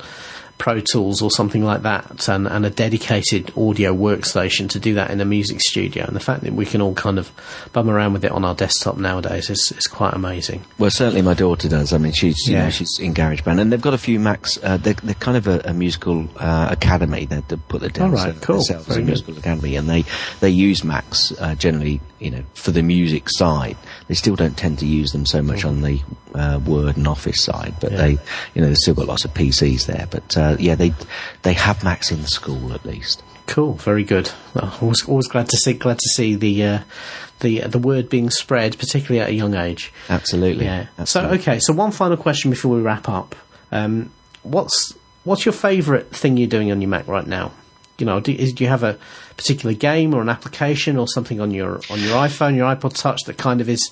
Pro 0.59 0.81
Tools 0.81 1.21
or 1.23 1.31
something 1.31 1.63
like 1.63 1.83
that, 1.83 2.29
and, 2.29 2.47
and 2.47 2.65
a 2.65 2.71
dedicated 2.71 3.53
audio 3.57 3.95
workstation 3.95 4.69
to 4.71 4.79
do 4.81 4.95
that 4.95 5.11
in 5.11 5.21
a 5.21 5.25
music 5.25 5.61
studio. 5.61 6.05
And 6.07 6.17
the 6.17 6.21
fact 6.21 6.43
that 6.45 6.55
we 6.55 6.65
can 6.65 6.81
all 6.81 6.95
kind 6.95 7.19
of 7.19 7.31
bum 7.73 7.91
around 7.91 8.15
with 8.15 8.25
it 8.25 8.33
on 8.33 8.45
our 8.45 8.55
desktop 8.55 8.97
nowadays 8.97 9.51
is, 9.51 9.73
is 9.77 9.87
quite 9.87 10.15
amazing. 10.15 10.65
Well, 10.79 10.91
certainly 10.91 11.23
my 11.23 11.35
daughter 11.35 11.69
does. 11.69 11.93
I 11.93 11.99
mean, 11.99 12.13
she's 12.13 12.37
you 12.47 12.55
Yeah. 12.55 12.65
know 12.65 12.71
she's 12.71 12.99
in 12.99 13.13
GarageBand, 13.15 13.61
and 13.61 13.71
they've 13.73 13.81
got 13.81 13.95
a 13.95 13.99
few 13.99 14.19
Macs. 14.19 14.59
Uh, 14.63 14.77
they're, 14.79 14.95
they're 14.95 15.15
kind 15.15 15.37
of 15.37 15.47
a, 15.47 15.61
a 15.67 15.73
musical 15.75 16.27
uh, 16.39 16.69
academy. 16.71 17.27
They, 17.27 17.43
they 17.49 17.57
put 17.57 17.83
their 17.83 17.91
down 17.91 18.11
All 18.11 18.17
right, 18.17 18.35
cool. 18.41 18.57
themselves 18.57 18.87
Very 18.87 19.01
a 19.01 19.03
good. 19.03 19.07
musical 19.09 19.39
academy, 19.39 19.77
and 19.77 19.89
they 19.91 20.05
they 20.41 20.51
use 20.51 20.83
Macs 20.85 21.33
uh, 21.39 21.55
generally, 21.55 22.01
you 22.19 22.31
know, 22.31 22.43
for 22.55 22.71
the 22.71 22.83
music 22.83 23.29
side. 23.29 23.77
They 24.09 24.15
still 24.15 24.37
don't 24.37 24.57
tend 24.57 24.79
to 24.79 24.87
use 24.87 25.13
them 25.13 25.27
so 25.27 25.43
much 25.43 25.65
on 25.65 25.83
the 25.83 26.01
uh, 26.35 26.61
Word 26.65 26.97
and 26.97 27.07
Office 27.09 27.43
side, 27.45 27.75
but 27.81 27.93
Yeah. 27.93 27.99
they, 27.99 28.11
you 28.55 28.63
know, 28.63 28.69
they've 28.69 28.77
still 28.77 28.95
got 28.95 29.07
lots 29.07 29.25
of 29.25 29.35
PCs 29.35 29.87
there. 29.87 30.07
But 30.11 30.37
uh, 30.47 30.57
yeah, 30.59 30.75
they 30.75 30.95
they 31.43 31.53
have 31.53 31.83
Macs 31.85 32.11
in 32.11 32.23
the 32.23 32.29
school 32.29 32.73
at 32.73 32.85
least. 32.85 33.23
Cool, 33.47 33.75
very 33.75 34.05
good. 34.05 34.31
Oh, 34.57 34.79
always, 34.83 35.09
always 35.09 35.29
glad 35.29 35.49
to 35.51 35.57
see 35.57 35.75
glad 35.75 35.99
to 35.99 36.09
see 36.09 36.35
the 36.35 36.65
uh, 36.65 36.79
the 37.41 37.61
the 37.61 37.79
word 37.79 38.09
being 38.09 38.31
spread, 38.31 38.79
particularly 38.79 39.21
at 39.21 39.29
a 39.29 39.35
young 39.35 39.55
age. 39.55 39.93
Absolutely. 40.09 40.65
Yeah. 40.65 40.87
Absolutely. 40.99 41.39
So 41.39 41.43
okay, 41.43 41.59
so 41.61 41.73
one 41.73 41.93
final 41.93 42.17
question 42.17 42.51
before 42.51 42.75
we 42.75 42.83
wrap 42.83 43.09
up. 43.09 43.37
Um, 43.73 44.11
what's 44.43 44.95
what's 45.25 45.45
your 45.45 45.53
favourite 45.53 46.11
thing 46.11 46.37
you're 46.37 46.49
doing 46.49 46.71
on 46.71 46.81
your 46.81 46.89
Mac 46.89 47.07
right 47.07 47.27
now? 47.27 47.53
You 47.99 48.07
know, 48.07 48.21
do, 48.21 48.33
is, 48.33 48.53
do 48.53 48.63
you 48.65 48.69
have 48.69 48.83
a 48.83 48.99
particular 49.37 49.75
game 49.75 50.15
or 50.15 50.21
an 50.21 50.29
application 50.29 50.99
or 50.99 51.09
something 51.09 51.41
on 51.41 51.51
your 51.51 51.81
on 51.91 52.01
your 52.01 52.17
iPhone, 52.17 52.57
your 52.57 52.75
iPod 52.75 52.99
Touch 52.99 53.23
that 53.27 53.39
kind 53.39 53.61
of 53.61 53.69
is 53.69 53.91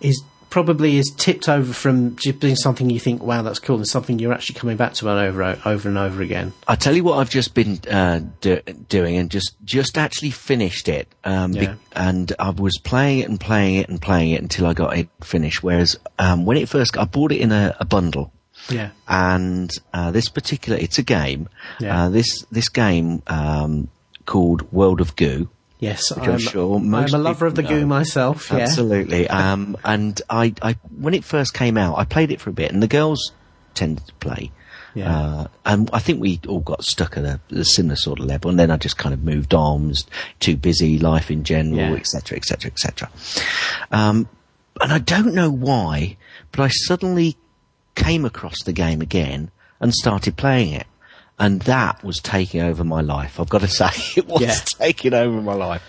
is 0.00 0.22
probably 0.56 0.96
is 0.96 1.12
tipped 1.18 1.50
over 1.50 1.70
from 1.70 2.16
just 2.16 2.40
being 2.40 2.56
something 2.56 2.88
you 2.88 2.98
think, 2.98 3.22
wow, 3.22 3.42
that's 3.42 3.58
cool, 3.58 3.76
and 3.76 3.86
something 3.86 4.18
you're 4.18 4.32
actually 4.32 4.58
coming 4.58 4.74
back 4.74 4.94
to 4.94 5.06
and 5.10 5.18
over 5.20 5.42
over 5.66 5.86
and 5.86 5.98
over 5.98 6.22
again. 6.22 6.54
I 6.66 6.76
tell 6.76 6.96
you 6.96 7.04
what, 7.04 7.18
I've 7.18 7.28
just 7.28 7.52
been 7.52 7.78
uh, 7.90 8.20
do- 8.40 8.62
doing, 8.88 9.18
and 9.18 9.30
just 9.30 9.54
just 9.66 9.98
actually 9.98 10.30
finished 10.30 10.88
it. 10.88 11.08
Um, 11.24 11.52
be- 11.52 11.68
and 11.92 12.32
I 12.38 12.48
was 12.50 12.78
playing 12.82 13.18
it 13.18 13.28
and 13.28 13.38
playing 13.38 13.74
it 13.76 13.90
and 13.90 14.00
playing 14.00 14.30
it 14.30 14.40
until 14.40 14.64
I 14.66 14.72
got 14.72 14.96
it 14.96 15.08
finished. 15.22 15.62
Whereas 15.62 15.98
um, 16.18 16.46
when 16.46 16.56
it 16.56 16.70
first, 16.70 16.96
I 16.96 17.04
bought 17.04 17.32
it 17.32 17.40
in 17.42 17.52
a, 17.52 17.76
a 17.78 17.84
bundle, 17.84 18.32
Yeah. 18.70 18.92
and 19.06 19.70
uh, 19.92 20.10
this 20.10 20.30
particular, 20.30 20.78
it's 20.78 20.96
a 20.98 21.02
game. 21.02 21.50
Yeah. 21.80 22.04
Uh, 22.04 22.08
this 22.08 22.46
this 22.50 22.70
game 22.70 23.22
um, 23.26 23.88
called 24.24 24.72
World 24.72 25.02
of 25.02 25.16
Goo. 25.16 25.50
Yes, 25.78 26.10
Which 26.10 26.26
I'm 26.26 26.38
sure 26.38 26.76
I'm 26.76 26.92
a 26.94 27.18
lover 27.18 27.46
of 27.46 27.54
the 27.54 27.62
know. 27.62 27.68
goo 27.68 27.86
myself. 27.86 28.50
Yeah. 28.50 28.60
Absolutely. 28.60 29.28
um, 29.28 29.76
and 29.84 30.20
I, 30.30 30.54
I, 30.62 30.76
when 30.96 31.12
it 31.12 31.22
first 31.22 31.52
came 31.52 31.76
out, 31.76 31.98
I 31.98 32.04
played 32.04 32.30
it 32.30 32.40
for 32.40 32.50
a 32.50 32.52
bit, 32.52 32.72
and 32.72 32.82
the 32.82 32.88
girls 32.88 33.32
tended 33.74 34.06
to 34.06 34.14
play. 34.14 34.52
Yeah. 34.94 35.14
Uh, 35.14 35.46
and 35.66 35.90
I 35.92 35.98
think 35.98 36.22
we 36.22 36.40
all 36.48 36.60
got 36.60 36.82
stuck 36.82 37.18
at 37.18 37.24
a, 37.26 37.38
a 37.50 37.64
similar 37.64 37.96
sort 37.96 38.18
of 38.18 38.24
level, 38.24 38.48
and 38.48 38.58
then 38.58 38.70
I 38.70 38.78
just 38.78 38.96
kind 38.96 39.12
of 39.12 39.22
moved 39.22 39.52
on, 39.52 39.88
was 39.88 40.06
too 40.40 40.56
busy, 40.56 40.98
life 40.98 41.30
in 41.30 41.44
general, 41.44 41.94
etc., 41.94 42.38
etc., 42.38 42.70
etc. 42.70 43.10
Um, 43.92 44.26
and 44.80 44.92
I 44.92 44.98
don't 44.98 45.34
know 45.34 45.50
why, 45.50 46.16
but 46.52 46.60
I 46.62 46.68
suddenly 46.68 47.36
came 47.94 48.24
across 48.24 48.62
the 48.62 48.72
game 48.72 49.02
again 49.02 49.50
and 49.80 49.92
started 49.92 50.36
playing 50.36 50.72
it. 50.72 50.86
And 51.38 51.60
that 51.62 52.02
was 52.02 52.18
taking 52.20 52.62
over 52.62 52.82
my 52.82 53.02
life. 53.02 53.38
I've 53.38 53.48
got 53.48 53.60
to 53.60 53.68
say, 53.82 53.90
it 54.16 54.26
was 54.26 54.40
Yeah. 54.40 54.54
taking 54.78 55.14
over 55.14 55.40
my 55.42 55.54
life. 55.54 55.82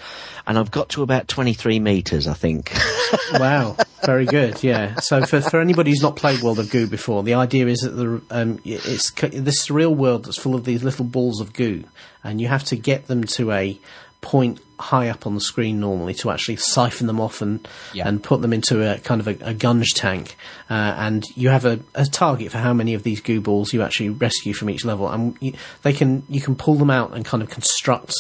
And 0.46 0.58
I've 0.58 0.72
got 0.72 0.88
to 0.90 1.04
about 1.04 1.28
23 1.28 1.80
metres, 1.82 2.26
I 2.26 2.34
think. 2.34 2.72
wow, 3.34 3.76
very 4.06 4.26
good. 4.26 4.64
Yeah. 4.64 4.96
So 5.02 5.26
for 5.26 5.42
for 5.42 5.60
anybody 5.60 5.92
who's 5.92 6.02
not 6.02 6.16
played 6.16 6.42
World 6.42 6.60
of 6.60 6.70
Goo 6.70 6.88
before, 6.88 7.22
the 7.24 7.34
idea 7.34 7.68
is 7.68 7.80
that 7.80 7.90
the 7.90 8.22
um, 8.32 8.60
it's 8.64 9.12
this 9.12 9.70
real 9.70 9.94
world 9.94 10.24
that's 10.24 10.38
full 10.38 10.56
of 10.56 10.64
these 10.64 10.84
little 10.84 11.04
balls 11.04 11.42
of 11.42 11.52
goo, 11.52 11.84
and 12.24 12.40
you 12.40 12.48
have 12.48 12.64
to 12.66 12.78
get 12.78 13.08
them 13.08 13.26
to 13.26 13.52
a 13.52 13.78
point 14.22 14.62
high 14.80 15.10
up 15.10 15.26
on 15.26 15.34
the 15.34 15.42
screen 15.42 15.80
normally 15.80 16.14
to 16.14 16.30
actually 16.30 16.56
siphon 16.58 17.08
them 17.08 17.20
off 17.20 17.42
and 17.42 17.68
Yeah. 17.94 18.08
and 18.08 18.22
put 18.24 18.42
them 18.42 18.54
into 18.54 18.82
a 18.90 19.00
kind 19.00 19.20
of 19.20 19.28
a, 19.28 19.38
a 19.42 19.54
gunge 19.54 19.94
tank. 19.96 20.36
Uh, 20.70 20.94
and 20.98 21.24
you 21.36 21.50
have 21.50 21.66
a, 21.66 21.80
a 21.96 22.06
target 22.06 22.52
for 22.52 22.60
how 22.60 22.74
many 22.74 22.94
of 22.94 23.04
these 23.04 23.20
goo 23.22 23.42
balls 23.42 23.74
you 23.74 23.82
actually 23.82 24.10
rescue 24.10 24.54
from 24.54 24.70
each 24.70 24.86
level, 24.86 25.10
and 25.10 25.36
you, 25.40 25.54
they 25.82 25.94
can 25.94 26.24
you 26.30 26.42
can 26.42 26.56
pull 26.56 26.76
them 26.76 26.90
out 26.92 27.14
and 27.16 27.26
kind 27.26 27.42
of 27.42 27.50
construct 27.50 28.14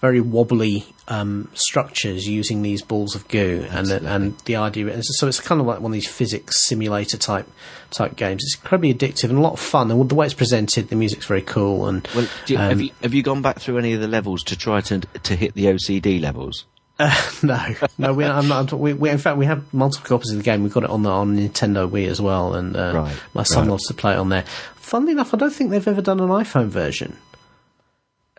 very 0.00 0.20
wobbly 0.20 0.86
um, 1.08 1.48
structures 1.54 2.26
using 2.26 2.62
these 2.62 2.82
balls 2.82 3.14
of 3.14 3.28
goo, 3.28 3.66
and 3.70 3.86
the, 3.86 4.06
and 4.06 4.38
the 4.40 4.56
idea 4.56 4.86
is 4.88 5.18
so 5.18 5.26
it's 5.28 5.40
kind 5.40 5.60
of 5.60 5.66
like 5.66 5.80
one 5.80 5.90
of 5.90 5.94
these 5.94 6.08
physics 6.08 6.66
simulator 6.66 7.18
type 7.18 7.46
type 7.90 8.16
games. 8.16 8.42
It's 8.44 8.56
incredibly 8.56 8.94
addictive 8.94 9.30
and 9.30 9.38
a 9.38 9.42
lot 9.42 9.54
of 9.54 9.60
fun, 9.60 9.90
and 9.90 10.08
the 10.08 10.14
way 10.14 10.26
it's 10.26 10.34
presented, 10.34 10.88
the 10.88 10.96
music's 10.96 11.26
very 11.26 11.42
cool. 11.42 11.86
And 11.86 12.06
Well, 12.14 12.28
do 12.46 12.54
you, 12.54 12.58
um, 12.58 12.68
have 12.70 12.80
you 12.80 12.90
have 13.02 13.14
you 13.14 13.22
gone 13.22 13.42
back 13.42 13.58
through 13.58 13.78
any 13.78 13.92
of 13.92 14.00
the 14.00 14.08
levels 14.08 14.42
to 14.44 14.56
try 14.56 14.80
to 14.82 15.00
to 15.00 15.36
hit 15.36 15.54
the 15.54 15.66
OCD 15.66 16.20
levels? 16.20 16.64
no, 17.42 17.74
no, 17.96 18.12
we, 18.12 18.26
I'm 18.26 18.46
not, 18.46 18.70
we, 18.74 18.92
we, 18.92 19.08
in 19.08 19.16
fact, 19.16 19.38
we 19.38 19.46
have 19.46 19.72
multiple 19.72 20.06
copies 20.06 20.32
of 20.32 20.36
the 20.36 20.44
game. 20.44 20.62
We've 20.62 20.72
got 20.72 20.84
it 20.84 20.90
on 20.90 21.02
the 21.02 21.08
on 21.10 21.36
Nintendo 21.36 21.88
Wii 21.88 22.06
as 22.08 22.20
well, 22.20 22.54
and 22.54 22.76
uh, 22.76 22.92
Right, 22.94 23.16
my 23.32 23.42
son 23.42 23.62
right. 23.62 23.70
loves 23.70 23.86
to 23.86 23.94
play 23.94 24.12
it 24.12 24.18
on 24.18 24.28
there. 24.28 24.44
Funnily 24.76 25.12
enough, 25.12 25.32
I 25.32 25.38
don't 25.38 25.52
think 25.52 25.70
they've 25.70 25.88
ever 25.88 26.02
done 26.02 26.20
an 26.20 26.28
iPhone 26.28 26.66
version. 26.66 27.16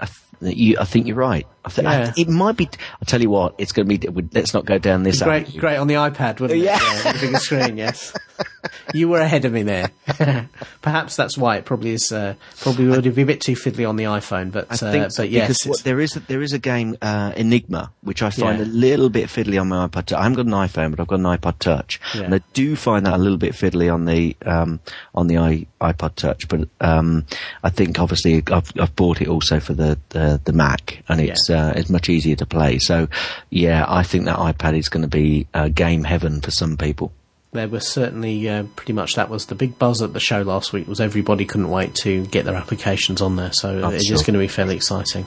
I, 0.01 0.07
th- 0.41 0.57
you, 0.57 0.77
I 0.79 0.85
think 0.85 1.07
you're 1.07 1.15
right. 1.15 1.47
I 1.63 1.71
Yeah. 1.81 2.13
it 2.17 2.27
might 2.27 2.57
be. 2.57 2.67
I'll 2.93 3.05
tell 3.05 3.21
you 3.21 3.29
what. 3.29 3.55
It's 3.57 3.71
going 3.71 3.87
to 3.87 3.97
be. 3.97 4.27
Let's 4.33 4.53
not 4.53 4.65
go 4.65 4.77
down 4.77 5.03
this. 5.03 5.21
Great, 5.21 5.43
avenue. 5.43 5.59
great 5.59 5.77
on 5.77 5.87
the 5.87 5.95
iPad, 5.95 6.39
wouldn't 6.39 6.59
Yeah. 6.59 6.75
it? 6.75 7.05
Yeah, 7.05 7.11
the 7.13 7.19
bigger 7.19 7.37
screen, 7.37 7.77
yes. 7.77 8.13
you 8.93 9.09
were 9.09 9.19
ahead 9.19 9.45
of 9.45 9.53
me 9.53 9.63
there. 9.63 9.91
Perhaps 10.81 11.15
that's 11.15 11.37
why 11.37 11.57
it 11.57 11.65
probably 11.65 11.91
is. 11.91 12.11
Uh, 12.11 12.35
probably 12.59 12.87
would 12.87 13.15
be 13.15 13.21
a 13.21 13.25
bit 13.25 13.41
too 13.41 13.53
fiddly 13.53 13.87
on 13.87 13.95
the 13.95 14.05
iPhone, 14.05 14.51
but 14.51 14.67
I 14.69 14.73
uh, 14.73 14.91
think 14.91 15.11
so, 15.11 15.23
but 15.23 15.29
yes, 15.29 15.47
because 15.47 15.67
what, 15.67 15.83
there 15.83 15.99
is 15.99 16.15
a, 16.15 16.19
there 16.21 16.41
is 16.41 16.53
a 16.53 16.59
game 16.59 16.97
uh, 17.01 17.31
Enigmo 17.33 17.89
which 18.01 18.23
I 18.23 18.29
find 18.29 18.59
Yeah. 18.59 18.65
a 18.65 18.67
little 18.67 19.09
bit 19.09 19.29
fiddly 19.29 19.59
on 19.59 19.69
my 19.69 19.87
iPod. 19.87 20.05
Touch. 20.05 20.13
I 20.13 20.23
haven't 20.23 20.35
got 20.37 20.45
an 20.45 20.51
iPhone, 20.67 20.91
but 20.91 20.99
I've 20.99 21.07
got 21.07 21.19
an 21.19 21.25
iPod 21.25 21.59
Touch, 21.59 21.99
Yeah. 22.15 22.23
and 22.23 22.35
I 22.35 22.41
do 22.53 22.75
find 22.75 23.05
that 23.05 23.13
a 23.13 23.17
little 23.17 23.37
bit 23.37 23.53
fiddly 23.53 23.93
on 23.93 24.05
the 24.05 24.35
um, 24.45 24.79
on 25.13 25.27
the 25.27 25.37
i 25.37 25.67
iPod 25.79 26.15
Touch. 26.15 26.47
But 26.47 26.67
um, 26.79 27.25
I 27.63 27.69
think 27.69 27.99
obviously 27.99 28.43
I've, 28.51 28.71
I've 28.79 28.95
bought 28.95 29.21
it 29.21 29.27
also 29.27 29.59
for 29.59 29.73
the 29.73 29.97
the, 30.09 30.41
the 30.43 30.53
Mac, 30.53 31.03
and 31.07 31.21
it's 31.21 31.49
uh, 31.51 31.73
it's 31.75 31.89
much 31.89 32.09
easier 32.09 32.35
to 32.37 32.45
play. 32.45 32.79
So 32.79 33.07
yeah, 33.49 33.85
I 33.87 34.03
think 34.03 34.25
that 34.25 34.37
iPad 34.37 34.77
is 34.77 34.89
going 34.89 35.03
to 35.03 35.09
be 35.09 35.47
uh, 35.53 35.67
game 35.67 36.03
heaven 36.03 36.41
for 36.41 36.51
some 36.51 36.77
people. 36.77 37.11
there 37.53 37.67
was 37.67 37.85
certainly 37.85 38.47
uh, 38.47 38.63
pretty 38.77 38.93
much 38.93 39.15
that 39.15 39.29
was 39.29 39.47
the 39.47 39.55
big 39.55 39.77
buzz 39.77 40.01
at 40.01 40.13
the 40.13 40.19
show 40.19 40.41
last 40.41 40.71
week. 40.71 40.87
Was 40.87 41.01
everybody 41.01 41.45
couldn't 41.45 41.69
wait 41.69 41.93
to 41.95 42.25
get 42.27 42.45
their 42.45 42.55
applications 42.55 43.21
on 43.21 43.35
there, 43.35 43.51
so 43.51 43.83
I'm 43.83 43.93
it 43.93 43.97
is 43.97 44.05
sure. 44.07 44.17
going 44.17 44.33
to 44.33 44.39
be 44.39 44.47
fairly 44.47 44.75
exciting. 44.75 45.25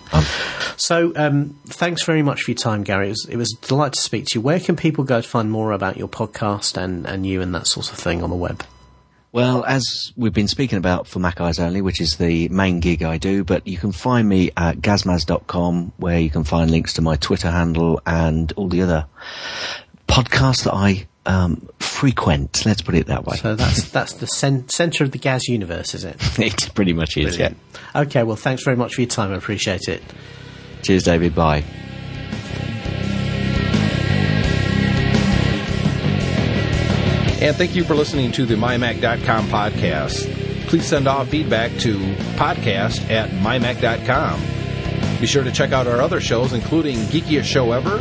so 0.76 1.12
um, 1.16 1.58
thanks 1.66 2.02
very 2.04 2.22
much 2.22 2.42
for 2.42 2.52
your 2.52 2.56
time, 2.56 2.82
Gary. 2.82 3.08
It 3.08 3.10
was, 3.10 3.26
it 3.30 3.36
was 3.36 3.52
a 3.52 3.66
delight 3.66 3.92
to 3.92 4.00
speak 4.00 4.26
to 4.26 4.38
you. 4.38 4.40
Where 4.40 4.60
can 4.60 4.76
people 4.76 5.04
go 5.04 5.20
to 5.20 5.28
find 5.28 5.50
more 5.50 5.72
about 5.72 5.96
your 5.98 6.08
podcast 6.08 6.76
and, 6.82 7.06
and 7.06 7.26
you 7.26 7.42
and 7.42 7.54
that 7.54 7.66
sort 7.66 7.92
of 7.92 7.98
thing 7.98 8.22
on 8.22 8.30
the 8.30 8.36
web? 8.36 8.64
Well, 9.34 9.64
as 9.64 10.12
we've 10.16 10.32
been 10.32 10.46
speaking 10.46 10.78
about 10.78 11.08
for 11.08 11.18
Mac 11.18 11.40
Eyes 11.40 11.58
Only, 11.58 11.82
which 11.82 12.00
is 12.00 12.18
the 12.18 12.48
main 12.50 12.78
gig 12.78 13.02
I 13.02 13.18
do, 13.18 13.42
but 13.42 13.66
you 13.66 13.76
can 13.76 13.90
find 13.90 14.28
me 14.28 14.52
at 14.56 14.76
gazmaz.com 14.76 15.92
where 15.96 16.20
you 16.20 16.30
can 16.30 16.44
find 16.44 16.70
links 16.70 16.92
to 16.92 17.02
my 17.02 17.16
Twitter 17.16 17.50
handle 17.50 18.00
and 18.06 18.52
all 18.52 18.68
the 18.68 18.80
other 18.82 19.06
podcasts 20.06 20.62
that 20.62 20.74
I 20.74 21.08
um, 21.26 21.68
frequent. 21.80 22.64
Let's 22.64 22.80
put 22.80 22.94
it 22.94 23.08
that 23.08 23.24
way. 23.24 23.36
So 23.38 23.56
that's 23.56 23.90
that's 23.90 24.12
the 24.12 24.26
cen- 24.26 24.68
center 24.68 25.02
of 25.02 25.10
the 25.10 25.18
Gaz 25.18 25.48
universe, 25.48 25.96
is 25.96 26.04
it? 26.04 26.16
it 26.38 26.70
pretty 26.76 26.92
much 26.92 27.16
is, 27.16 27.36
Brilliant. 27.36 27.58
Okay, 27.92 28.22
well, 28.22 28.36
thanks 28.36 28.62
very 28.62 28.76
much 28.76 28.94
for 28.94 29.00
your 29.00 29.10
time. 29.10 29.32
I 29.32 29.36
appreciate 29.36 29.88
it. 29.88 30.00
yeah. 30.00 30.82
Cheers, 30.82 31.02
David. 31.02 31.34
Bye. 31.34 31.64
And 37.44 37.54
thank 37.54 37.76
you 37.76 37.84
for 37.84 37.94
listening 37.94 38.32
to 38.32 38.46
the 38.46 38.54
MyMac.com 38.54 39.48
podcast. 39.48 40.32
Please 40.66 40.86
send 40.86 41.06
off 41.06 41.28
feedback 41.28 41.72
to 41.80 41.98
podcast 42.36 43.10
at 43.10 43.28
MyMac.com. 43.32 44.40
Be 45.20 45.26
sure 45.26 45.44
to 45.44 45.52
check 45.52 45.72
out 45.72 45.86
our 45.86 46.00
other 46.00 46.22
shows, 46.22 46.54
including 46.54 46.96
Geekiest 46.96 47.44
Show 47.44 47.72
Ever, 47.72 47.98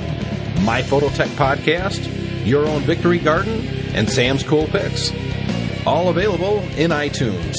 My 0.61 0.81
Phototech 0.81 1.27
Podcast, 1.35 2.47
Your 2.47 2.65
Own 2.65 2.83
Victory 2.83 3.19
Garden, 3.19 3.67
and 3.93 4.09
Sam's 4.09 4.43
Cool 4.43 4.67
Picks. 4.67 5.11
All 5.85 6.07
available 6.07 6.59
in 6.77 6.91
iTunes. 6.91 7.55